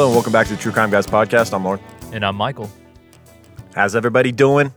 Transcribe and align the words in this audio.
Hello 0.00 0.08
and 0.08 0.16
welcome 0.16 0.32
back 0.32 0.46
to 0.46 0.54
the 0.56 0.58
True 0.58 0.72
Crime 0.72 0.88
Guys 0.88 1.06
podcast. 1.06 1.52
I'm 1.52 1.62
Lauren. 1.62 1.78
And 2.10 2.24
I'm 2.24 2.34
Michael. 2.34 2.70
How's 3.74 3.94
everybody 3.94 4.32
doing? 4.32 4.72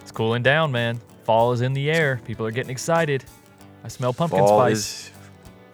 It's 0.00 0.12
cooling 0.12 0.44
down, 0.44 0.70
man. 0.70 1.00
Fall 1.24 1.50
is 1.50 1.60
in 1.60 1.72
the 1.72 1.90
air. 1.90 2.20
People 2.24 2.46
are 2.46 2.52
getting 2.52 2.70
excited. 2.70 3.24
I 3.82 3.88
smell 3.88 4.12
pumpkin 4.12 4.38
Fall 4.38 4.60
spice. 4.60 4.76
is 4.78 5.10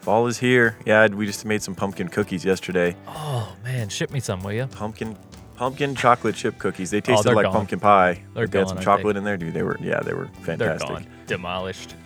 fall 0.00 0.26
is 0.28 0.38
here. 0.38 0.78
Yeah, 0.86 1.06
we 1.08 1.26
just 1.26 1.44
made 1.44 1.62
some 1.62 1.74
pumpkin 1.74 2.08
cookies 2.08 2.42
yesterday. 2.42 2.96
Oh 3.06 3.54
man, 3.62 3.90
ship 3.90 4.10
me 4.10 4.18
some, 4.18 4.42
will 4.42 4.54
you? 4.54 4.66
Pumpkin 4.68 5.14
pumpkin 5.56 5.94
chocolate 5.94 6.34
chip 6.34 6.58
cookies. 6.58 6.90
They 6.90 7.02
tasted 7.02 7.32
Oh, 7.32 7.34
like 7.34 7.44
gone. 7.44 7.52
pumpkin 7.52 7.80
pie. 7.80 8.22
They're 8.32 8.46
they 8.46 8.60
had 8.60 8.68
some 8.68 8.80
chocolate 8.80 9.18
in 9.18 9.24
there, 9.24 9.36
dude. 9.36 9.52
They 9.52 9.62
were 9.62 9.76
yeah, 9.78 10.00
they 10.00 10.14
were 10.14 10.30
They're 10.40 10.56
fantastic. 10.56 10.88
gone, 10.88 11.06
demolished. 11.26 11.96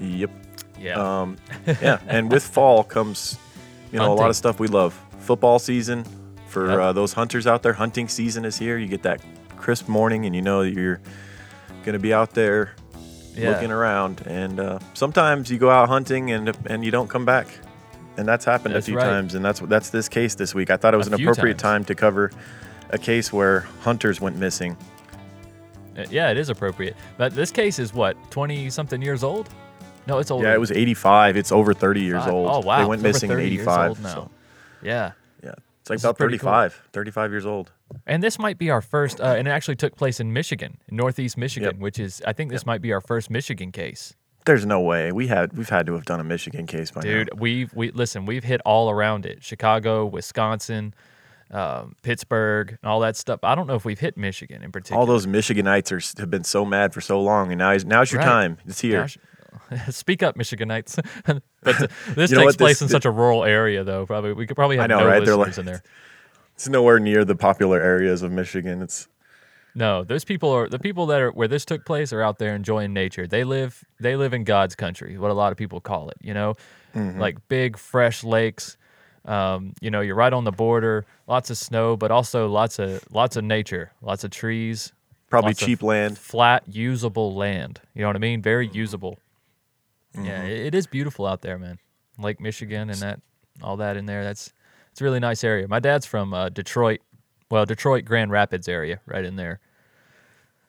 Yep. 0.00 0.30
Yeah. 0.80 1.20
Um, 1.20 1.36
yeah, 1.66 1.98
and 2.08 2.32
with 2.32 2.44
fall 2.44 2.82
comes, 2.82 3.36
you 3.92 3.98
know, 3.98 4.10
a 4.10 4.14
lot 4.14 4.30
of 4.30 4.36
stuff 4.36 4.58
we 4.58 4.68
love. 4.68 4.98
Football 5.22 5.58
season 5.58 6.04
for 6.48 6.68
Yep. 6.68 6.78
uh, 6.78 6.92
those 6.92 7.12
hunters 7.14 7.46
out 7.46 7.62
there. 7.62 7.72
Hunting 7.72 8.08
season 8.08 8.44
is 8.44 8.58
here. 8.58 8.76
You 8.78 8.86
get 8.88 9.02
that 9.04 9.20
crisp 9.56 9.88
morning, 9.88 10.26
and 10.26 10.34
you 10.34 10.42
know 10.42 10.64
that 10.64 10.74
you're 10.74 11.00
going 11.84 11.94
to 11.94 11.98
be 11.98 12.12
out 12.12 12.34
there 12.34 12.74
yeah. 13.34 13.50
looking 13.50 13.70
around. 13.70 14.22
And 14.26 14.60
uh, 14.60 14.78
sometimes 14.94 15.50
you 15.50 15.58
go 15.58 15.70
out 15.70 15.88
hunting 15.88 16.30
and 16.32 16.56
and 16.66 16.84
you 16.84 16.90
don't 16.90 17.08
come 17.08 17.24
back, 17.24 17.46
and 18.16 18.26
that's 18.26 18.44
happened 18.44 18.74
That's 18.74 18.86
a 18.86 18.90
few 18.90 18.98
right. 18.98 19.04
times. 19.04 19.34
And 19.34 19.44
that's 19.44 19.60
that's 19.60 19.90
this 19.90 20.08
case 20.08 20.34
this 20.34 20.54
week. 20.54 20.70
I 20.70 20.76
thought 20.76 20.94
it 20.94 20.98
was 20.98 21.08
A 21.08 21.14
an 21.14 21.20
appropriate 21.22 21.58
times. 21.58 21.62
time 21.62 21.84
to 21.86 21.94
cover 21.94 22.30
a 22.90 22.98
case 22.98 23.32
where 23.32 23.60
hunters 23.80 24.20
went 24.20 24.36
missing. 24.36 24.76
Uh, 25.96 26.04
yeah, 26.10 26.30
it 26.30 26.36
is 26.36 26.48
appropriate. 26.48 26.96
But 27.18 27.34
this 27.34 27.50
case 27.50 27.78
is 27.78 27.92
what, 27.92 28.16
20 28.30 28.70
something 28.70 29.00
years 29.02 29.22
old? 29.22 29.48
No, 30.06 30.18
it's 30.18 30.30
old. 30.30 30.42
Yeah, 30.42 30.54
it 30.54 30.60
was 30.60 30.72
85. 30.72 31.36
It's 31.36 31.52
over 31.52 31.72
30 31.74 32.00
years 32.00 32.24
Five. 32.24 32.32
old. 32.32 32.48
Oh 32.50 32.60
wow. 32.60 32.78
They 32.80 32.84
went 32.86 33.02
missing 33.02 33.30
in 33.30 33.36
30 33.36 33.48
years 33.48 33.60
85. 33.68 33.88
old 33.88 34.00
now. 34.00 34.08
so- 34.14 34.30
Yeah. 34.82 35.12
yeah, 35.42 35.52
it's 35.80 35.90
like 35.90 35.96
This 35.96 36.04
about 36.04 36.18
pretty 36.18 36.38
cool. 36.38 36.50
35, 36.50 36.88
35 36.92 37.30
years 37.30 37.46
old. 37.46 37.72
And 38.06 38.22
this 38.22 38.38
might 38.38 38.58
be 38.58 38.70
our 38.70 38.80
first, 38.80 39.20
uh, 39.20 39.24
and 39.36 39.46
it 39.46 39.50
actually 39.50 39.76
took 39.76 39.96
place 39.96 40.18
in 40.20 40.32
Michigan, 40.32 40.78
in 40.88 40.96
Northeast 40.96 41.36
Michigan, 41.36 41.72
Yep. 41.76 41.80
which 41.80 41.98
is, 41.98 42.22
I 42.26 42.32
think 42.32 42.50
this 42.50 42.64
might 42.64 42.80
be 42.82 42.92
our 42.92 43.00
first 43.00 43.30
Michigan 43.30 43.70
case. 43.72 44.14
There's 44.44 44.66
no 44.66 44.80
way 44.80 45.12
we 45.12 45.28
had 45.28 45.56
we've 45.56 45.68
had 45.68 45.86
to 45.86 45.92
have 45.94 46.04
done 46.04 46.18
a 46.18 46.24
Michigan 46.24 46.66
case 46.66 46.90
by 46.90 47.02
Dude, 47.02 47.30
we've 47.38 47.72
we 47.74 47.92
listen. 47.92 48.26
We've 48.26 48.42
hit 48.42 48.60
all 48.64 48.90
around 48.90 49.24
it: 49.24 49.44
Chicago, 49.44 50.04
Wisconsin, 50.04 50.94
um, 51.52 51.94
Pittsburgh, 52.02 52.70
and 52.82 52.90
all 52.90 52.98
that 53.00 53.14
stuff. 53.16 53.38
I 53.44 53.54
don't 53.54 53.68
know 53.68 53.76
if 53.76 53.84
we've 53.84 54.00
hit 54.00 54.16
Michigan 54.16 54.64
in 54.64 54.72
particular. 54.72 54.98
All 54.98 55.06
those 55.06 55.26
Michiganites 55.26 55.92
are 55.92 56.20
have 56.20 56.28
been 56.30 56.42
so 56.42 56.64
mad 56.64 56.92
for 56.92 57.00
so 57.00 57.20
long, 57.22 57.52
and 57.52 57.58
now 57.60 57.70
is, 57.70 57.84
now's 57.84 58.10
your 58.10 58.18
Right. 58.20 58.26
time. 58.26 58.58
It's 58.66 58.80
here. 58.80 59.02
Gosh. 59.02 59.16
Speak 59.90 60.22
up, 60.22 60.36
Michiganites. 60.36 60.98
but 61.62 61.76
th- 61.78 61.90
this 62.14 62.30
You 62.30 62.36
know 62.38 62.42
takes 62.44 62.56
place 62.56 62.78
this- 62.80 62.82
in 62.82 62.88
such 62.88 63.04
a 63.04 63.10
rural 63.10 63.44
area, 63.44 63.84
though. 63.84 64.06
Probably 64.06 64.32
we 64.32 64.46
could 64.46 64.56
probably 64.56 64.76
have 64.76 64.88
know, 64.88 65.00
no 65.00 65.06
right? 65.06 65.24
They're 65.24 65.36
like- 65.36 65.56
in 65.58 65.64
there. 65.66 65.82
It's 66.54 66.68
nowhere 66.68 66.98
near 67.00 67.24
the 67.24 67.34
popular 67.34 67.80
areas 67.80 68.22
of 68.22 68.30
Michigan. 68.30 68.82
It's 68.82 69.08
No, 69.74 70.04
those 70.04 70.24
people 70.24 70.50
are 70.50 70.68
the 70.68 70.78
people 70.78 71.06
that 71.06 71.20
are 71.20 71.30
where 71.30 71.48
this 71.48 71.64
took 71.64 71.84
place 71.86 72.12
are 72.12 72.20
out 72.22 72.38
there 72.38 72.54
enjoying 72.54 72.92
nature. 72.92 73.26
They 73.26 73.42
live 73.44 73.84
they 73.98 74.16
live 74.16 74.34
in 74.34 74.44
God's 74.44 74.74
country, 74.74 75.16
what 75.18 75.30
a 75.30 75.34
lot 75.34 75.50
of 75.52 75.58
people 75.58 75.80
call 75.80 76.08
it. 76.10 76.16
You 76.20 76.34
know, 76.34 76.54
Mm-hmm. 76.94 77.18
like 77.20 77.48
big 77.48 77.78
fresh 77.78 78.22
lakes. 78.22 78.76
Um, 79.24 79.72
you 79.80 79.90
know, 79.90 80.02
you're 80.02 80.14
right 80.16 80.32
on 80.32 80.44
the 80.44 80.52
border, 80.52 81.06
lots 81.26 81.48
of 81.48 81.56
snow, 81.56 81.96
but 81.96 82.10
also 82.10 82.48
lots 82.48 82.78
of 82.78 83.02
lots 83.10 83.36
of 83.36 83.44
nature, 83.44 83.92
lots 84.02 84.24
of 84.24 84.30
trees, 84.30 84.92
probably 85.30 85.54
cheap 85.54 85.82
land. 85.82 86.18
flat, 86.18 86.64
usable 86.68 87.34
land. 87.34 87.80
You 87.94 88.02
know 88.02 88.08
what 88.08 88.16
I 88.16 88.18
mean? 88.18 88.42
Very 88.42 88.68
usable. 88.68 89.18
Yeah, 90.14 90.40
Mm-hmm. 90.42 90.46
it, 90.46 90.66
it 90.66 90.74
is 90.74 90.86
beautiful 90.86 91.26
out 91.26 91.42
there, 91.42 91.58
man. 91.58 91.78
Lake 92.18 92.40
Michigan 92.40 92.90
and 92.90 92.98
that, 93.00 93.20
all 93.62 93.78
that 93.78 93.96
in 93.96 94.06
there. 94.06 94.22
That's 94.24 94.52
it's 94.90 95.00
a 95.00 95.04
really 95.04 95.20
nice 95.20 95.42
area. 95.42 95.66
My 95.68 95.80
dad's 95.80 96.04
from 96.04 96.34
uh, 96.34 96.50
Detroit, 96.50 97.00
well, 97.50 97.64
Detroit 97.64 98.04
Grand 98.04 98.30
Rapids 98.30 98.68
area, 98.68 99.00
right 99.06 99.24
in 99.24 99.36
there. 99.36 99.60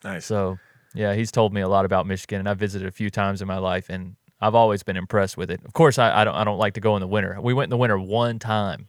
Nice. 0.04 0.26
So 0.26 0.58
yeah, 0.94 1.14
he's 1.14 1.32
told 1.32 1.54
me 1.54 1.62
a 1.62 1.68
lot 1.68 1.86
about 1.86 2.08
Michigan, 2.08 2.40
and 2.40 2.48
I've 2.50 2.60
visited 2.60 2.88
a 2.88 2.92
few 2.92 3.10
times 3.10 3.42
in 3.42 3.48
my 3.48 3.58
life, 3.58 3.90
and 3.90 4.16
I've 4.40 4.56
always 4.56 4.84
been 4.84 4.98
impressed 4.98 5.38
with 5.38 5.50
it. 5.52 5.62
Of 5.66 5.74
course, 5.74 5.98
I, 5.98 6.22
I 6.22 6.24
don't 6.24 6.36
I 6.36 6.44
don't 6.44 6.58
like 6.58 6.76
to 6.76 6.82
go 6.82 6.96
in 6.96 7.02
the 7.02 7.08
winter. 7.08 7.38
We 7.42 7.54
went 7.54 7.66
in 7.66 7.70
the 7.72 7.78
winter 7.78 7.98
one 8.00 8.40
time, 8.40 8.88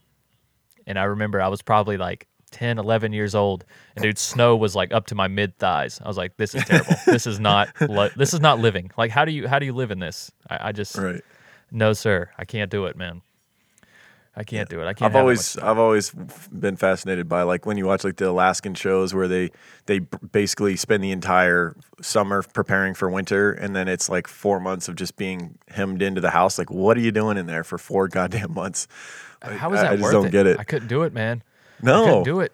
and 0.87 0.99
I 0.99 1.05
remember 1.05 1.41
I 1.41 1.49
was 1.49 1.63
probably 1.63 1.97
like 1.97 2.29
10, 2.55 2.79
11 2.79 3.13
years 3.13 3.35
old, 3.35 3.65
and 3.97 4.03
dude, 4.03 4.17
snow 4.17 4.57
was 4.57 4.75
like 4.77 4.93
up 4.95 5.07
to 5.07 5.15
my 5.15 5.29
mid 5.29 5.59
thighs. 5.59 6.01
I 6.03 6.09
was 6.09 6.17
like, 6.17 6.37
this 6.37 6.55
is 6.55 6.65
terrible. 6.65 6.95
this 7.07 7.27
is 7.27 7.39
not 7.41 7.69
li- 7.81 8.11
this 8.17 8.33
is 8.33 8.41
not 8.41 8.61
living. 8.61 8.91
Like, 8.97 9.11
how 9.11 9.25
do 9.25 9.33
you 9.33 9.49
how 9.49 9.59
do 9.59 9.67
you 9.67 9.73
live 9.73 9.91
in 9.91 9.99
this? 9.99 10.31
I, 10.49 10.69
I 10.69 10.73
just 10.73 10.97
right. 10.97 11.21
no, 11.71 11.93
sir. 11.93 12.31
I 12.39 12.45
can't 12.45 12.71
do 12.71 12.87
it, 12.87 12.97
man. 12.97 13.23
I 14.37 14.43
can't 14.43 14.69
do 14.69 14.81
it. 14.81 14.87
I 14.87 14.95
can't. 14.95 15.13
I've 15.13 15.17
always 15.17 15.57
I've 15.59 15.79
always 15.79 16.11
been 16.11 16.77
fascinated 16.77 17.29
by 17.29 17.43
like 17.43 17.67
when 17.67 17.77
you 17.77 17.87
watch 17.87 18.03
like 18.03 18.17
the 18.17 18.29
Alaskan 18.31 18.75
shows 18.75 19.15
where 19.15 19.29
they 19.29 19.51
they 19.87 20.01
basically 20.01 20.75
spend 20.77 21.05
the 21.05 21.13
entire 21.13 21.77
summer 22.01 22.43
preparing 22.43 22.95
for 22.95 23.09
winter 23.09 23.53
and 23.53 23.77
then 23.77 23.87
it's 23.87 24.09
like 24.09 24.27
4 24.27 24.59
months 24.59 24.89
of 24.89 24.97
just 24.97 25.17
being 25.17 25.57
hemmed 25.69 26.03
into 26.03 26.21
the 26.21 26.31
house 26.31 26.59
like 26.59 26.69
what 26.71 26.97
are 26.97 27.01
you 27.01 27.13
doing 27.13 27.37
in 27.37 27.47
there 27.47 27.63
for 27.63 27.79
4 27.79 28.09
goddamn 28.19 28.55
months? 28.55 28.89
Like, 29.45 29.57
how 29.59 29.73
is 29.73 29.81
I- 29.81 29.83
that 29.85 29.93
I 29.93 29.97
just 29.97 30.03
worth 30.05 30.13
don't 30.13 30.27
it? 30.27 30.33
get 30.33 30.47
it. 30.47 30.59
I 30.59 30.65
couldn't 30.65 30.89
do 30.89 31.03
it, 31.03 31.13
man. 31.13 31.43
I 31.83 31.87
no. 31.87 32.05
couldn't 32.05 32.23
do 32.25 32.41
it. 32.41 32.53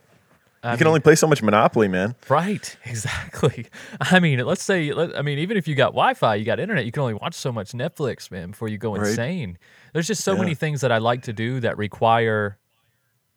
I 0.63 0.73
you 0.73 0.77
can 0.79 0.85
mean- 0.85 0.89
only 0.89 1.01
play 1.01 1.15
so 1.15 1.27
much 1.27 1.43
Monopoly, 1.43 1.89
man. 1.89 2.15
Right, 2.29 2.77
exactly. 2.85 3.67
I 4.01 4.21
mean, 4.21 4.41
let's 4.41 4.63
say, 4.63 4.93
let, 4.93 5.17
I 5.19 5.23
mean, 5.23 5.39
even 5.39 5.57
if 5.57 5.67
you 5.67 5.75
got 5.75 5.93
Wi-Fi, 5.93 6.35
you 6.35 6.45
got 6.45 6.61
internet, 6.61 6.85
you 6.85 6.93
can 6.93 7.01
only 7.03 7.15
watch 7.15 7.35
so 7.35 7.51
much 7.51 7.73
Netflix, 7.73 8.31
man, 8.31 8.51
before 8.51 8.69
you 8.69 8.77
go 8.77 8.95
Right. 8.95 9.09
insane. 9.09 9.57
There's 9.95 10.07
just 10.07 10.23
so 10.23 10.35
Yeah. 10.35 10.41
many 10.41 10.55
things 10.55 10.83
that 10.83 10.93
I 10.93 10.99
like 10.99 11.23
to 11.23 11.33
do 11.33 11.61
that 11.61 11.79
require, 11.79 12.59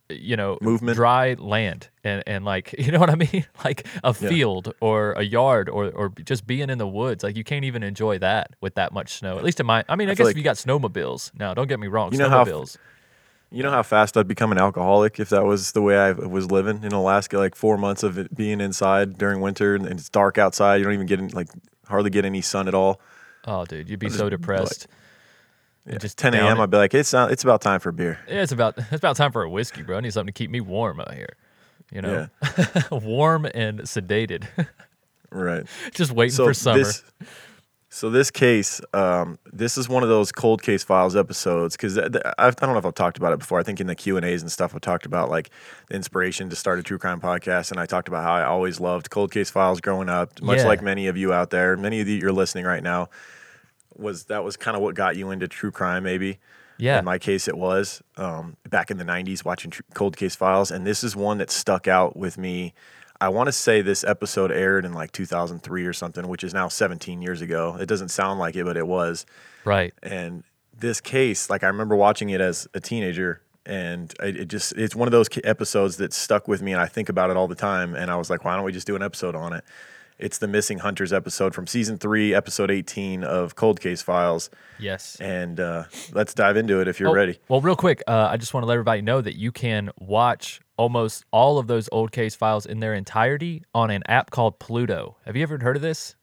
you 0.09 0.35
know, 0.35 0.57
Movement. 0.61 0.97
dry 0.97 1.35
land, 1.39 1.87
and 2.03 2.23
and 2.27 2.43
like, 2.43 2.73
you 2.77 2.91
know 2.91 2.99
what 2.99 3.09
I 3.09 3.15
mean, 3.15 3.45
like 3.63 3.87
a 4.03 4.07
Yeah. 4.19 4.29
field 4.29 4.73
or 4.81 5.13
a 5.13 5.23
yard 5.23 5.69
or 5.69 5.91
or 5.91 6.09
just 6.25 6.45
being 6.45 6.69
in 6.69 6.77
the 6.77 6.87
woods. 6.87 7.23
Like 7.23 7.37
you 7.37 7.45
can't 7.45 7.63
even 7.63 7.83
enjoy 7.83 8.19
that 8.19 8.51
with 8.59 8.75
that 8.75 8.91
much 8.91 9.13
snow. 9.13 9.37
At 9.37 9.45
least 9.45 9.61
in 9.61 9.65
my, 9.65 9.85
I 9.87 9.95
mean, 9.95 10.09
I, 10.09 10.11
I 10.11 10.15
guess 10.15 10.25
feel 10.25 10.31
if 10.31 10.37
you 10.37 10.43
got 10.43 10.57
snowmobiles. 10.57 11.31
Now, 11.39 11.53
don't 11.53 11.67
get 11.69 11.79
me 11.79 11.87
wrong, 11.87 12.11
You 12.11 12.17
know 12.19 12.29
how- 12.29 12.43
snowmobiles. 12.43 12.77
You 13.53 13.61
know 13.61 13.69
how 13.69 13.83
fast 13.83 14.17
I'd 14.17 14.27
become 14.27 14.51
an 14.51 14.57
alcoholic 14.57 15.19
if 15.19 15.29
that 15.29 15.45
was 15.45 15.73
the 15.73 15.81
way 15.81 15.95
I 15.95 16.11
was 16.11 16.49
living 16.49 16.83
in 16.83 16.91
Alaska. 16.91 17.37
Like 17.37 17.53
four 17.55 17.77
months 17.77 18.01
of 18.01 18.17
it 18.17 18.35
being 18.35 18.59
inside 18.59 19.17
during 19.17 19.41
winter 19.41 19.75
and 19.75 19.85
it's 19.87 20.09
dark 20.09 20.37
outside. 20.39 20.77
You 20.77 20.85
don't 20.85 20.93
even 20.93 21.05
get 21.05 21.19
in, 21.19 21.27
like 21.29 21.49
hardly 21.87 22.09
get 22.09 22.25
any 22.25 22.41
sun 22.41 22.67
at 22.67 22.73
all. 22.73 22.99
oh, 23.45 23.63
dude, 23.65 23.89
you'd 23.89 23.99
be 23.99 24.07
just 24.07 24.17
so 24.17 24.23
like- 24.25 24.31
depressed. 24.31 24.87
And 25.85 25.93
Yeah. 25.93 25.99
just 25.99 26.17
10 26.17 26.33
a.m. 26.33 26.59
I'd 26.61 26.69
be 26.71 26.77
like, 26.77 26.93
it's 26.93 27.11
not, 27.13 27.31
it's 27.31 27.43
about 27.43 27.61
time 27.61 27.79
for 27.81 27.89
a 27.89 27.93
beer. 27.93 28.17
Yeah, 28.27 28.41
it's 28.41 28.51
about 28.53 28.75
it's 28.77 28.93
about 28.93 29.17
time 29.17 29.31
for 29.31 29.43
a 29.43 29.49
whiskey, 29.49 29.83
bro. 29.83 29.97
I 29.97 29.99
need 29.99 30.13
something 30.13 30.33
to 30.33 30.37
keep 30.37 30.49
me 30.49 30.61
warm 30.61 30.99
out 31.01 31.13
here. 31.13 31.35
You 31.91 32.01
know, 32.01 32.27
warm 32.91 33.45
and 33.45 33.81
sedated, 33.81 34.45
Right. 35.29 35.65
just 35.93 36.11
waiting 36.11 36.33
So 36.33 36.45
for 36.45 36.53
summer. 36.55 36.79
this, 36.79 37.03
so 37.95 38.09
this 38.09 38.31
case, 38.31 38.81
um, 38.93 39.37
this 39.51 39.77
is 39.77 39.87
one 39.87 40.01
of 40.01 40.09
those 40.09 40.31
cold 40.31 40.63
case 40.63 40.83
files 40.83 41.15
episodes 41.15 41.77
because 41.77 41.95
I, 41.97 42.07
I 42.39 42.49
don't 42.49 42.73
know 42.73 42.77
if 42.77 42.85
I've 42.87 42.95
talked 42.95 43.17
about 43.17 43.33
it 43.33 43.39
before. 43.39 43.59
I 43.59 43.63
think 43.63 43.79
in 43.79 43.85
the 43.85 43.93
Q 43.93 44.17
and 44.17 44.25
A's 44.25 44.41
and 44.41 44.51
stuff, 44.51 44.73
I've 44.73 44.81
talked 44.81 45.05
about 45.05 45.29
like 45.29 45.51
the 45.89 45.95
inspiration 45.95 46.49
to 46.49 46.55
start 46.55 46.79
a 46.79 46.83
true 46.83 46.97
crime 46.97 47.21
podcast, 47.21 47.69
and 47.69 47.79
I 47.79 47.85
talked 47.85 48.07
about 48.07 48.23
how 48.23 48.33
I 48.33 48.43
always 48.45 48.79
loved 48.79 49.11
cold 49.11 49.31
case 49.31 49.51
files 49.51 49.79
growing 49.79 50.09
up, 50.09 50.41
much 50.41 50.57
Yeah. 50.59 50.67
like 50.67 50.81
many 50.81 51.05
of 51.07 51.17
you 51.17 51.31
out 51.33 51.51
there. 51.51 51.77
Many 51.77 52.01
of 52.01 52.07
you 52.07 52.15
you're 52.17 52.31
listening 52.31 52.65
right 52.65 52.81
now. 52.83 53.09
Was 53.95 54.25
that 54.25 54.43
was 54.43 54.57
kind 54.57 54.75
of 54.75 54.81
what 54.81 54.95
got 54.95 55.15
you 55.15 55.29
into 55.29 55.47
true 55.47 55.69
crime, 55.71 56.01
maybe? 56.03 56.39
yeah, 56.79 56.97
In 56.97 57.05
my 57.05 57.19
case, 57.19 57.47
it 57.47 57.55
was 57.55 58.01
um, 58.17 58.57
back 58.67 58.89
in 58.89 58.97
the 58.97 59.03
90s 59.05 59.45
watching 59.45 59.69
tr- 59.69 59.83
Cold 59.93 60.17
Case 60.17 60.35
Files. 60.35 60.71
And 60.71 60.87
this 60.87 61.03
is 61.03 61.15
one 61.15 61.37
that 61.37 61.51
stuck 61.51 61.87
out 61.87 62.17
with 62.17 62.35
me. 62.39 62.73
I 63.23 63.29
want 63.29 63.47
to 63.47 63.51
say 63.53 63.81
this 63.81 64.03
episode 64.03 64.51
aired 64.51 64.85
in 64.85 64.93
like 64.93 65.11
2003 65.13 65.85
or 65.85 65.93
something, 65.93 66.27
which 66.27 66.43
is 66.43 66.53
now 66.53 66.67
17 66.67 67.21
years 67.21 67.41
ago. 67.41 67.77
It 67.79 67.85
doesn't 67.87 68.09
sound 68.09 68.39
like 68.39 68.55
it, 68.55 68.65
but 68.65 68.75
it 68.77 68.85
was. 68.87 69.25
right. 69.65 69.93
And 70.03 70.43
this 70.77 70.99
case, 70.99 71.49
like 71.49 71.63
I 71.63 71.67
remember 71.67 71.95
watching 71.95 72.29
it 72.31 72.41
as 72.41 72.67
a 72.73 72.79
teenager. 72.79 73.41
And 73.65 74.13
it, 74.21 74.35
it 74.35 74.45
just, 74.49 74.73
it's 74.73 74.93
one 74.95 75.07
of 75.07 75.13
those 75.13 75.29
episodes 75.45 75.95
that 75.97 76.11
stuck 76.11 76.49
with 76.49 76.61
me. 76.61 76.73
And 76.73 76.81
I 76.81 76.85
think 76.87 77.07
about 77.07 77.29
it 77.29 77.37
all 77.37 77.47
the 77.47 77.55
time. 77.55 77.95
And 77.95 78.11
I 78.11 78.17
was 78.17 78.29
like, 78.29 78.43
why 78.43 78.55
don't 78.57 78.65
we 78.65 78.73
just 78.73 78.85
do 78.87 78.95
an 78.97 79.01
episode 79.01 79.35
on 79.35 79.53
it? 79.53 79.63
It's 80.19 80.37
the 80.37 80.47
Missing 80.47 80.79
Hunters 80.79 81.13
episode 81.13 81.55
from 81.55 81.65
season 81.65 81.97
three, 81.97 82.33
episode 82.35 82.69
18 82.69 83.23
of 83.23 83.55
Cold 83.55 83.79
Case 83.79 84.01
Files. 84.01 84.49
Yes. 84.79 85.15
And 85.21 85.59
uh, 85.59 85.85
let's 86.11 86.33
dive 86.33 86.57
into 86.57 86.81
it 86.81 86.87
if 86.89 86.99
you're 86.99 87.09
Oh, 87.09 87.13
ready. 87.13 87.39
Well, 87.47 87.61
real 87.61 87.75
quick, 87.75 88.03
uh, 88.07 88.27
I 88.29 88.37
just 88.37 88.53
want 88.53 88.63
to 88.63 88.67
let 88.67 88.73
everybody 88.75 89.01
know 89.01 89.21
that 89.21 89.35
you 89.37 89.51
can 89.51 89.91
watch 89.97 90.59
almost 90.77 91.23
all 91.31 91.57
of 91.57 91.67
those 91.67 91.87
old 91.91 92.11
case 92.11 92.35
files 92.35 92.65
in 92.65 92.79
their 92.79 92.93
entirety 92.93 93.63
on 93.75 93.89
an 93.91 94.03
app 94.07 94.31
called 94.31 94.59
Pluto. 94.59 95.17
Have 95.25 95.35
you 95.35 95.43
ever 95.43 95.57
heard 95.59 95.75
of 95.75 95.81
this? 95.81 96.15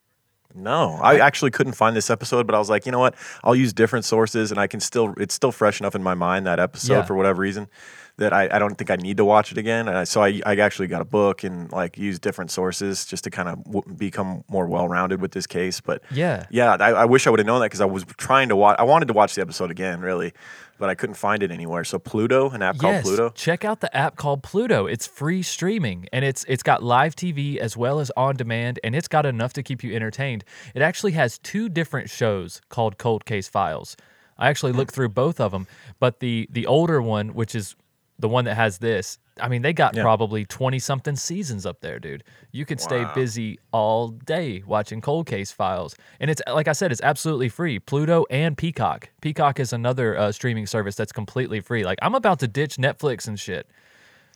No, 0.52 0.98
I 1.00 1.20
actually 1.20 1.52
couldn't 1.52 1.74
find 1.74 1.94
this 1.94 2.10
episode, 2.10 2.44
but 2.44 2.56
I 2.56 2.58
was 2.58 2.68
like, 2.68 2.84
you 2.84 2.90
know 2.90 2.98
what? 2.98 3.14
I'll 3.44 3.54
use 3.54 3.72
different 3.72 4.04
sources, 4.04 4.50
and 4.50 4.58
I 4.58 4.66
can 4.66 4.80
still. 4.80 5.14
It's 5.16 5.32
still 5.32 5.52
fresh 5.52 5.78
enough 5.78 5.94
in 5.94 6.02
my 6.02 6.14
mind 6.14 6.44
that 6.46 6.58
episode 6.58 6.92
Yeah. 6.94 7.02
for 7.04 7.14
whatever 7.14 7.40
reason 7.40 7.68
that 8.16 8.32
I, 8.32 8.48
I 8.50 8.58
don't 8.58 8.74
think 8.76 8.90
I 8.90 8.96
need 8.96 9.16
to 9.18 9.24
watch 9.24 9.52
it 9.52 9.58
again. 9.58 9.86
And 9.86 9.96
I, 9.96 10.04
so 10.04 10.22
I, 10.24 10.40
I 10.44 10.56
actually 10.56 10.88
got 10.88 11.00
a 11.02 11.04
book 11.04 11.44
and 11.44 11.70
like 11.70 11.96
used 11.96 12.20
different 12.20 12.50
sources 12.50 13.04
just 13.06 13.22
to 13.24 13.30
kind 13.30 13.48
of 13.48 13.62
w- 13.64 13.94
become 13.94 14.42
more 14.48 14.66
well 14.66 14.88
rounded 14.88 15.20
with 15.22 15.30
this 15.30 15.46
case. 15.46 15.80
But 15.80 16.02
Yeah. 16.10 16.46
yeah, 16.50 16.76
I, 16.80 16.90
I 16.90 17.04
wish 17.04 17.28
I 17.28 17.30
would 17.30 17.38
have 17.38 17.46
known 17.46 17.60
that 17.60 17.66
because 17.66 17.80
I 17.80 17.86
was 17.86 18.04
trying 18.18 18.48
to 18.48 18.56
watch. 18.56 18.74
I 18.80 18.82
wanted 18.82 19.06
to 19.06 19.14
watch 19.14 19.36
the 19.36 19.42
episode 19.42 19.70
again, 19.70 20.00
really, 20.00 20.32
but 20.80 20.88
I 20.88 20.94
couldn't 20.96 21.14
find 21.14 21.42
it 21.42 21.52
anywhere. 21.52 21.84
So 21.84 21.98
Pluto, 21.98 22.50
an 22.50 22.62
app 22.62 22.78
called 22.78 22.94
yes, 22.94 23.04
Pluto. 23.04 23.30
check 23.30 23.64
out 23.64 23.80
the 23.80 23.94
app 23.96 24.16
called 24.16 24.42
Pluto. 24.42 24.86
It's 24.86 25.06
free 25.06 25.42
streaming 25.42 26.08
and 26.12 26.24
it's 26.24 26.44
it's 26.48 26.62
got 26.62 26.82
live 26.82 27.14
TV 27.14 27.58
as 27.58 27.76
well 27.76 28.00
as 28.00 28.10
on 28.16 28.34
demand 28.34 28.80
and 28.82 28.96
it's 28.96 29.06
got 29.06 29.26
enough 29.26 29.52
to 29.52 29.62
keep 29.62 29.84
you 29.84 29.94
entertained. 29.94 30.42
It 30.74 30.82
actually 30.82 31.12
has 31.12 31.38
two 31.38 31.68
different 31.68 32.10
shows 32.10 32.62
called 32.70 32.98
Cold 32.98 33.26
Case 33.26 33.48
Files. 33.48 33.96
I 34.38 34.48
actually 34.48 34.72
looked 34.72 34.94
through 34.94 35.10
both 35.10 35.38
of 35.38 35.52
them, 35.52 35.66
but 36.00 36.20
the 36.20 36.48
the 36.50 36.66
older 36.66 37.02
one, 37.02 37.34
which 37.34 37.54
is 37.54 37.76
the 38.20 38.28
one 38.28 38.44
that 38.44 38.54
has 38.54 38.78
this, 38.78 39.18
I 39.40 39.48
mean, 39.48 39.62
they 39.62 39.72
got 39.72 39.96
Yeah. 39.96 40.02
probably 40.02 40.44
20 40.44 40.78
something 40.78 41.16
seasons 41.16 41.64
up 41.64 41.80
there, 41.80 41.98
dude. 41.98 42.22
You 42.52 42.66
can 42.66 42.78
stay 42.78 43.02
Wow. 43.04 43.14
busy 43.14 43.58
all 43.72 44.08
day 44.08 44.62
watching 44.66 45.00
Cold 45.00 45.26
Case 45.26 45.50
Files. 45.50 45.96
And 46.20 46.30
it's, 46.30 46.42
like 46.46 46.68
I 46.68 46.72
said, 46.72 46.92
it's 46.92 47.00
absolutely 47.02 47.48
free. 47.48 47.78
Pluto 47.78 48.26
and 48.30 48.56
Peacock. 48.58 49.08
Peacock 49.22 49.58
is 49.58 49.72
another 49.72 50.16
uh, 50.18 50.32
streaming 50.32 50.66
service 50.66 50.94
that's 50.96 51.12
completely 51.12 51.60
free. 51.60 51.84
Like, 51.84 51.98
I'm 52.02 52.14
about 52.14 52.38
to 52.40 52.48
ditch 52.48 52.76
Netflix 52.76 53.26
and 53.26 53.40
shit. 53.40 53.66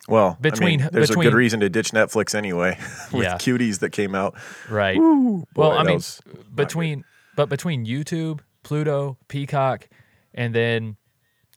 Well, 0.08 0.36
Between- 0.40 0.80
I 0.80 0.84
mean, 0.84 0.90
there's 0.92 1.10
a 1.10 1.14
good 1.14 1.32
reason 1.34 1.60
to 1.60 1.68
ditch 1.70 1.90
Netflix 1.92 2.34
anyway 2.34 2.78
with 3.12 3.24
Yeah. 3.24 3.34
cuties 3.36 3.78
that 3.80 3.90
came 3.90 4.14
out. 4.14 4.34
Right. 4.68 4.98
well, 4.98 5.44
boy, 5.54 5.70
I 5.70 5.82
mean, 5.82 6.00
between, 6.54 7.04
but 7.36 7.48
between 7.48 7.86
YouTube, 7.86 8.40
Pluto, 8.62 9.16
Peacock, 9.28 9.88
and 10.34 10.54
then 10.54 10.96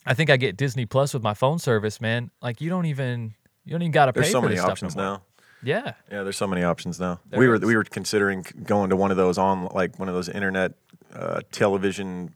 I 0.08 0.14
think 0.14 0.30
I 0.30 0.38
get 0.38 0.58
Disney 0.58 0.86
Plus 0.86 1.14
with 1.14 1.24
my 1.24 1.34
phone 1.34 1.60
service, 1.60 2.00
man. 2.00 2.32
Like, 2.42 2.62
you 2.62 2.70
don't 2.70 2.86
even, 2.86 3.34
you 3.66 3.72
don't 3.72 3.82
even 3.82 3.92
got 3.92 4.06
to 4.06 4.14
pay 4.14 4.22
There's 4.22 4.32
so 4.32 4.42
for 4.42 4.48
many 4.50 4.60
options 4.60 4.96
no 4.96 5.04
now. 5.04 5.22
Yeah. 5.64 5.94
Yeah, 6.12 6.24
there's 6.24 6.38
so 6.38 6.48
many 6.48 6.64
options 6.64 7.00
now. 7.00 7.20
There 7.30 7.40
we 7.40 7.48
were 7.48 7.58
we 7.58 7.76
were 7.76 7.84
considering 7.84 8.46
going 8.64 8.90
to 8.90 8.96
one 8.96 9.12
of 9.12 9.18
those 9.18 9.38
on 9.38 9.66
like 9.74 9.98
one 10.00 10.08
of 10.08 10.16
those 10.16 10.30
internet 10.30 10.74
uh, 11.14 11.42
television 11.52 12.36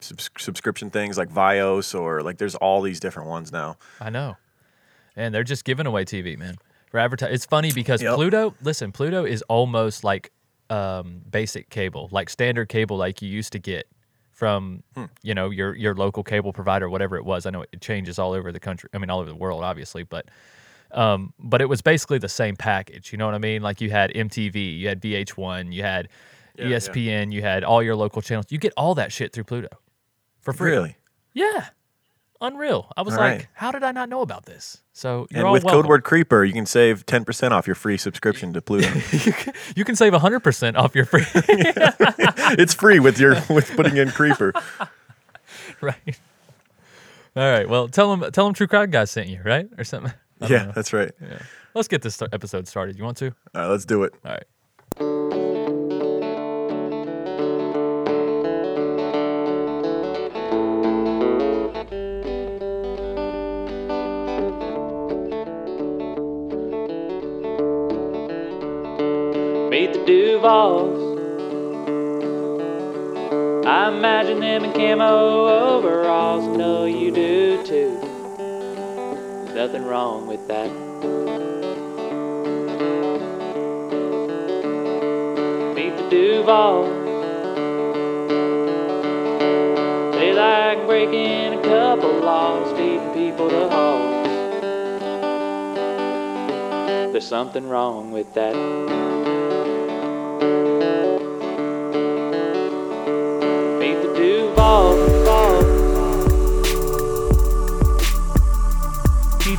subs- 0.00 0.30
subscription 0.38 0.90
things 0.90 1.18
like 1.18 1.28
Vios 1.28 1.98
or 1.98 2.22
like 2.22 2.38
there's 2.38 2.54
all 2.54 2.80
these 2.80 3.00
different 3.00 3.28
ones 3.28 3.52
now. 3.52 3.76
I 4.00 4.10
know. 4.10 4.36
And 5.16 5.34
they're 5.34 5.44
just 5.44 5.64
giving 5.64 5.86
away 5.86 6.04
TV, 6.04 6.38
man. 6.38 6.56
For 6.90 6.98
advertising. 6.98 7.34
It's 7.34 7.46
funny 7.46 7.72
because 7.72 8.00
Yep. 8.02 8.14
Pluto, 8.14 8.54
listen, 8.62 8.92
Pluto 8.92 9.24
is 9.24 9.42
almost 9.42 10.04
like 10.04 10.30
um, 10.70 11.22
basic 11.30 11.68
cable, 11.68 12.08
like 12.12 12.30
standard 12.30 12.68
cable 12.68 12.96
like 12.96 13.20
you 13.22 13.28
used 13.28 13.52
to 13.52 13.58
get 13.58 13.86
from, 14.42 14.82
Hmm. 14.96 15.04
you 15.22 15.34
know, 15.34 15.50
your 15.50 15.72
your 15.76 15.94
local 15.94 16.24
cable 16.24 16.52
provider, 16.52 16.88
whatever 16.90 17.16
it 17.16 17.24
was. 17.24 17.46
I 17.46 17.50
know 17.50 17.62
it 17.62 17.80
changes 17.80 18.18
all 18.18 18.32
over 18.32 18.50
the 18.50 18.58
country. 18.58 18.90
I 18.92 18.98
mean, 18.98 19.08
all 19.08 19.20
over 19.20 19.28
the 19.30 19.36
world, 19.36 19.62
obviously, 19.62 20.02
but 20.02 20.26
um, 20.90 21.32
but 21.38 21.60
it 21.60 21.68
was 21.68 21.80
basically 21.80 22.18
the 22.18 22.28
same 22.28 22.56
package. 22.56 23.12
You 23.12 23.18
know 23.18 23.26
what 23.26 23.36
I 23.36 23.38
mean? 23.38 23.62
Like 23.62 23.80
you 23.80 23.90
had 23.90 24.10
MTV, 24.12 24.76
you 24.80 24.88
had 24.88 25.00
VH1, 25.00 25.72
you 25.72 25.82
had 25.84 26.08
Yeah, 26.58 26.66
yeah. 26.66 26.76
ESPN, 26.78 27.30
you 27.32 27.40
had 27.42 27.62
all 27.62 27.84
your 27.84 27.94
local 27.94 28.20
channels. 28.20 28.46
You 28.50 28.58
get 28.58 28.72
all 28.76 28.96
that 28.96 29.12
shit 29.12 29.32
through 29.32 29.44
Pluto 29.44 29.68
for 30.40 30.52
free. 30.52 30.72
Really? 30.72 30.96
Yeah. 31.34 31.68
Unreal. 32.42 32.92
I 32.96 33.02
was 33.02 33.14
All 33.14 33.20
like, 33.20 33.32
right. 33.32 33.46
how 33.54 33.70
did 33.70 33.84
I 33.84 33.92
not 33.92 34.08
know 34.08 34.20
about 34.20 34.46
this? 34.46 34.78
So 34.92 35.28
you're 35.30 35.38
and 35.38 35.46
all 35.46 35.52
with 35.52 35.62
welcome. 35.62 35.82
code 35.82 35.88
word 35.88 36.02
creeper, 36.04 36.44
you 36.44 36.52
can 36.52 36.66
save 36.66 37.06
10% 37.06 37.52
off 37.52 37.66
your 37.68 37.76
free 37.76 37.96
subscription 37.96 38.52
to 38.52 38.60
Pluto. 38.60 38.88
you 39.76 39.84
can 39.84 39.94
save 39.94 40.12
100% 40.12 40.76
off 40.76 40.94
your 40.94 41.04
free. 41.04 41.22
it's 41.34 42.74
free 42.74 42.98
with 42.98 43.18
your 43.20 43.36
with 43.48 43.70
putting 43.76 43.96
in 43.96 44.10
creeper. 44.10 44.52
right. 45.80 46.20
All 47.36 47.50
right. 47.50 47.68
Well, 47.68 47.88
tell 47.88 48.14
them, 48.14 48.30
tell 48.32 48.44
them 48.44 48.54
True 48.54 48.66
Crime 48.66 48.90
Guy 48.90 49.04
sent 49.04 49.28
you, 49.28 49.40
right? 49.44 49.68
Or 49.78 49.84
something. 49.84 50.12
Yeah, 50.40 50.64
know. 50.64 50.72
that's 50.74 50.92
right. 50.92 51.12
Yeah. 51.20 51.38
Let's 51.74 51.86
get 51.88 52.02
this 52.02 52.20
episode 52.20 52.66
started. 52.66 52.98
You 52.98 53.04
want 53.04 53.16
to? 53.18 53.26
All 53.54 53.62
right, 53.62 53.66
let's 53.68 53.84
do 53.84 54.02
it. 54.02 54.12
All 54.24 54.32
right. 54.32 54.44
Them 74.42 74.64
in 74.64 74.72
camo 74.72 75.46
overalls. 75.46 76.48
No, 76.58 76.84
you 76.84 77.12
do 77.12 77.64
too. 77.64 77.92
Nothing 79.54 79.84
wrong 79.84 80.26
with 80.26 80.48
that. 80.48 80.68
Meet 85.76 85.96
the 85.96 86.02
Duvalls. 86.10 86.90
They 90.14 90.32
like 90.32 90.86
breaking 90.88 91.60
a 91.60 91.62
couple 91.62 92.12
laws, 92.18 92.76
feeding 92.76 93.12
people 93.14 93.48
to 93.48 93.68
hogs. 93.68 94.28
There's 97.12 97.28
something 97.28 97.68
wrong 97.68 98.10
with 98.10 98.34
that. 98.34 98.56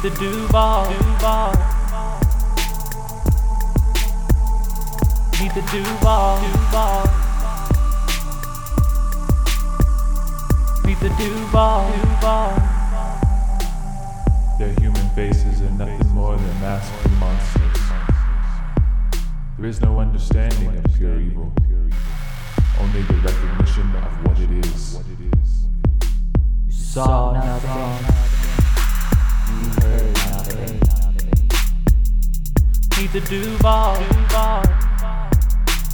The 0.04 0.10
Duvall. 0.10 0.90
Duvall. 0.92 1.54
Meet 5.40 5.54
the 5.56 5.62
Duvall. 5.72 6.42
Duvall. 6.42 7.04
Meet 10.84 11.00
the 11.00 11.08
Duvall. 11.08 11.92
Duvall. 11.94 12.54
Their 14.60 14.74
human 14.82 15.10
faces 15.16 15.62
are 15.62 15.72
nothing 15.72 16.06
more 16.10 16.36
than 16.36 16.60
masked 16.60 17.10
monsters. 17.22 17.82
There 19.58 19.70
is 19.70 19.80
no 19.80 20.00
understanding 20.00 20.80
of 20.80 20.84
pure 20.96 21.18
evil, 21.18 21.54
only 22.82 23.04
the 23.04 23.14
recognition 23.24 23.96
of 23.96 24.28
what 24.28 24.38
it 24.38 24.66
is. 24.66 25.00
Saw 26.68 27.32
nothing. 27.32 28.23
Meet 33.04 33.12
the 33.12 33.20
Duvall. 33.20 34.00
Duvall. 34.00 34.64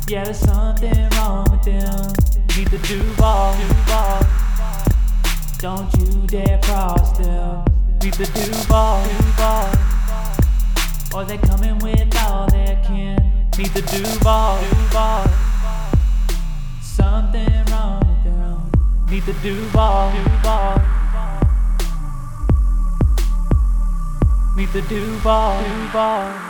Yeah, 0.08 0.26
there's 0.26 0.38
something 0.38 1.10
wrong 1.18 1.44
with 1.50 1.64
them. 1.64 2.14
Meet 2.56 2.70
the 2.70 2.78
Duvall. 2.88 3.58
Duvall. 3.58 4.22
Don't 5.58 5.92
you 5.98 6.28
dare 6.28 6.60
cross 6.62 7.18
them. 7.18 7.66
Meet 8.04 8.14
the 8.14 8.26
Duvall. 8.26 9.04
Duvall. 9.08 9.74
Or 11.16 11.26
they 11.26 11.40
coming 11.40 11.80
with 11.80 12.16
all 12.16 12.46
their 12.46 12.80
kin. 12.86 13.18
Meet 13.58 13.74
the 13.74 13.82
Duvall. 13.82 14.62
Duvall. 14.70 15.28
Something 16.80 17.66
wrong 17.72 18.06
with 18.06 18.24
them. 18.24 18.72
Meet 19.10 19.26
the 19.26 19.34
Duvall. 19.42 20.12
Duvall. 20.14 20.82
Meet 24.56 24.74
the 24.74 24.82
Duvall. 24.84 25.64
Duvall. 25.64 26.49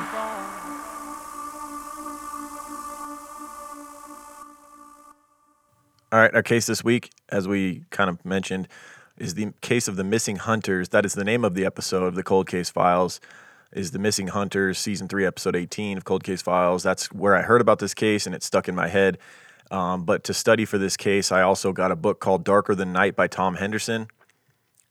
All 6.19 6.23
right, 6.25 6.35
our 6.35 6.43
case 6.43 6.65
this 6.65 6.83
week, 6.83 7.11
as 7.29 7.47
we 7.47 7.85
kind 7.91 8.09
of 8.09 8.25
mentioned, 8.25 8.67
is 9.17 9.35
the 9.35 9.53
case 9.61 9.87
of 9.87 9.95
the 9.95 10.03
missing 10.03 10.35
hunters. 10.35 10.89
That 10.89 11.05
is 11.05 11.13
the 11.13 11.23
name 11.23 11.45
of 11.45 11.53
the 11.53 11.63
episode 11.65 12.03
of 12.03 12.15
the 12.15 12.23
Cold 12.23 12.45
Case 12.45 12.69
Files. 12.69 13.21
Is 13.71 13.91
the 13.91 13.99
missing 13.99 14.27
hunters 14.27 14.77
season 14.77 15.07
three, 15.07 15.25
episode 15.25 15.55
eighteen 15.55 15.95
of 15.97 16.03
Cold 16.03 16.25
Case 16.25 16.41
Files? 16.41 16.83
That's 16.83 17.09
where 17.13 17.37
I 17.37 17.41
heard 17.43 17.61
about 17.61 17.79
this 17.79 17.93
case, 17.93 18.25
and 18.25 18.35
it 18.35 18.43
stuck 18.43 18.67
in 18.67 18.75
my 18.75 18.89
head. 18.89 19.17
Um, 19.71 20.03
but 20.03 20.25
to 20.25 20.33
study 20.33 20.65
for 20.65 20.77
this 20.77 20.97
case, 20.97 21.31
I 21.31 21.41
also 21.41 21.71
got 21.71 21.89
a 21.89 21.95
book 21.95 22.19
called 22.19 22.43
Darker 22.43 22.75
Than 22.75 22.91
Night 22.91 23.15
by 23.15 23.27
Tom 23.27 23.55
Henderson. 23.55 24.07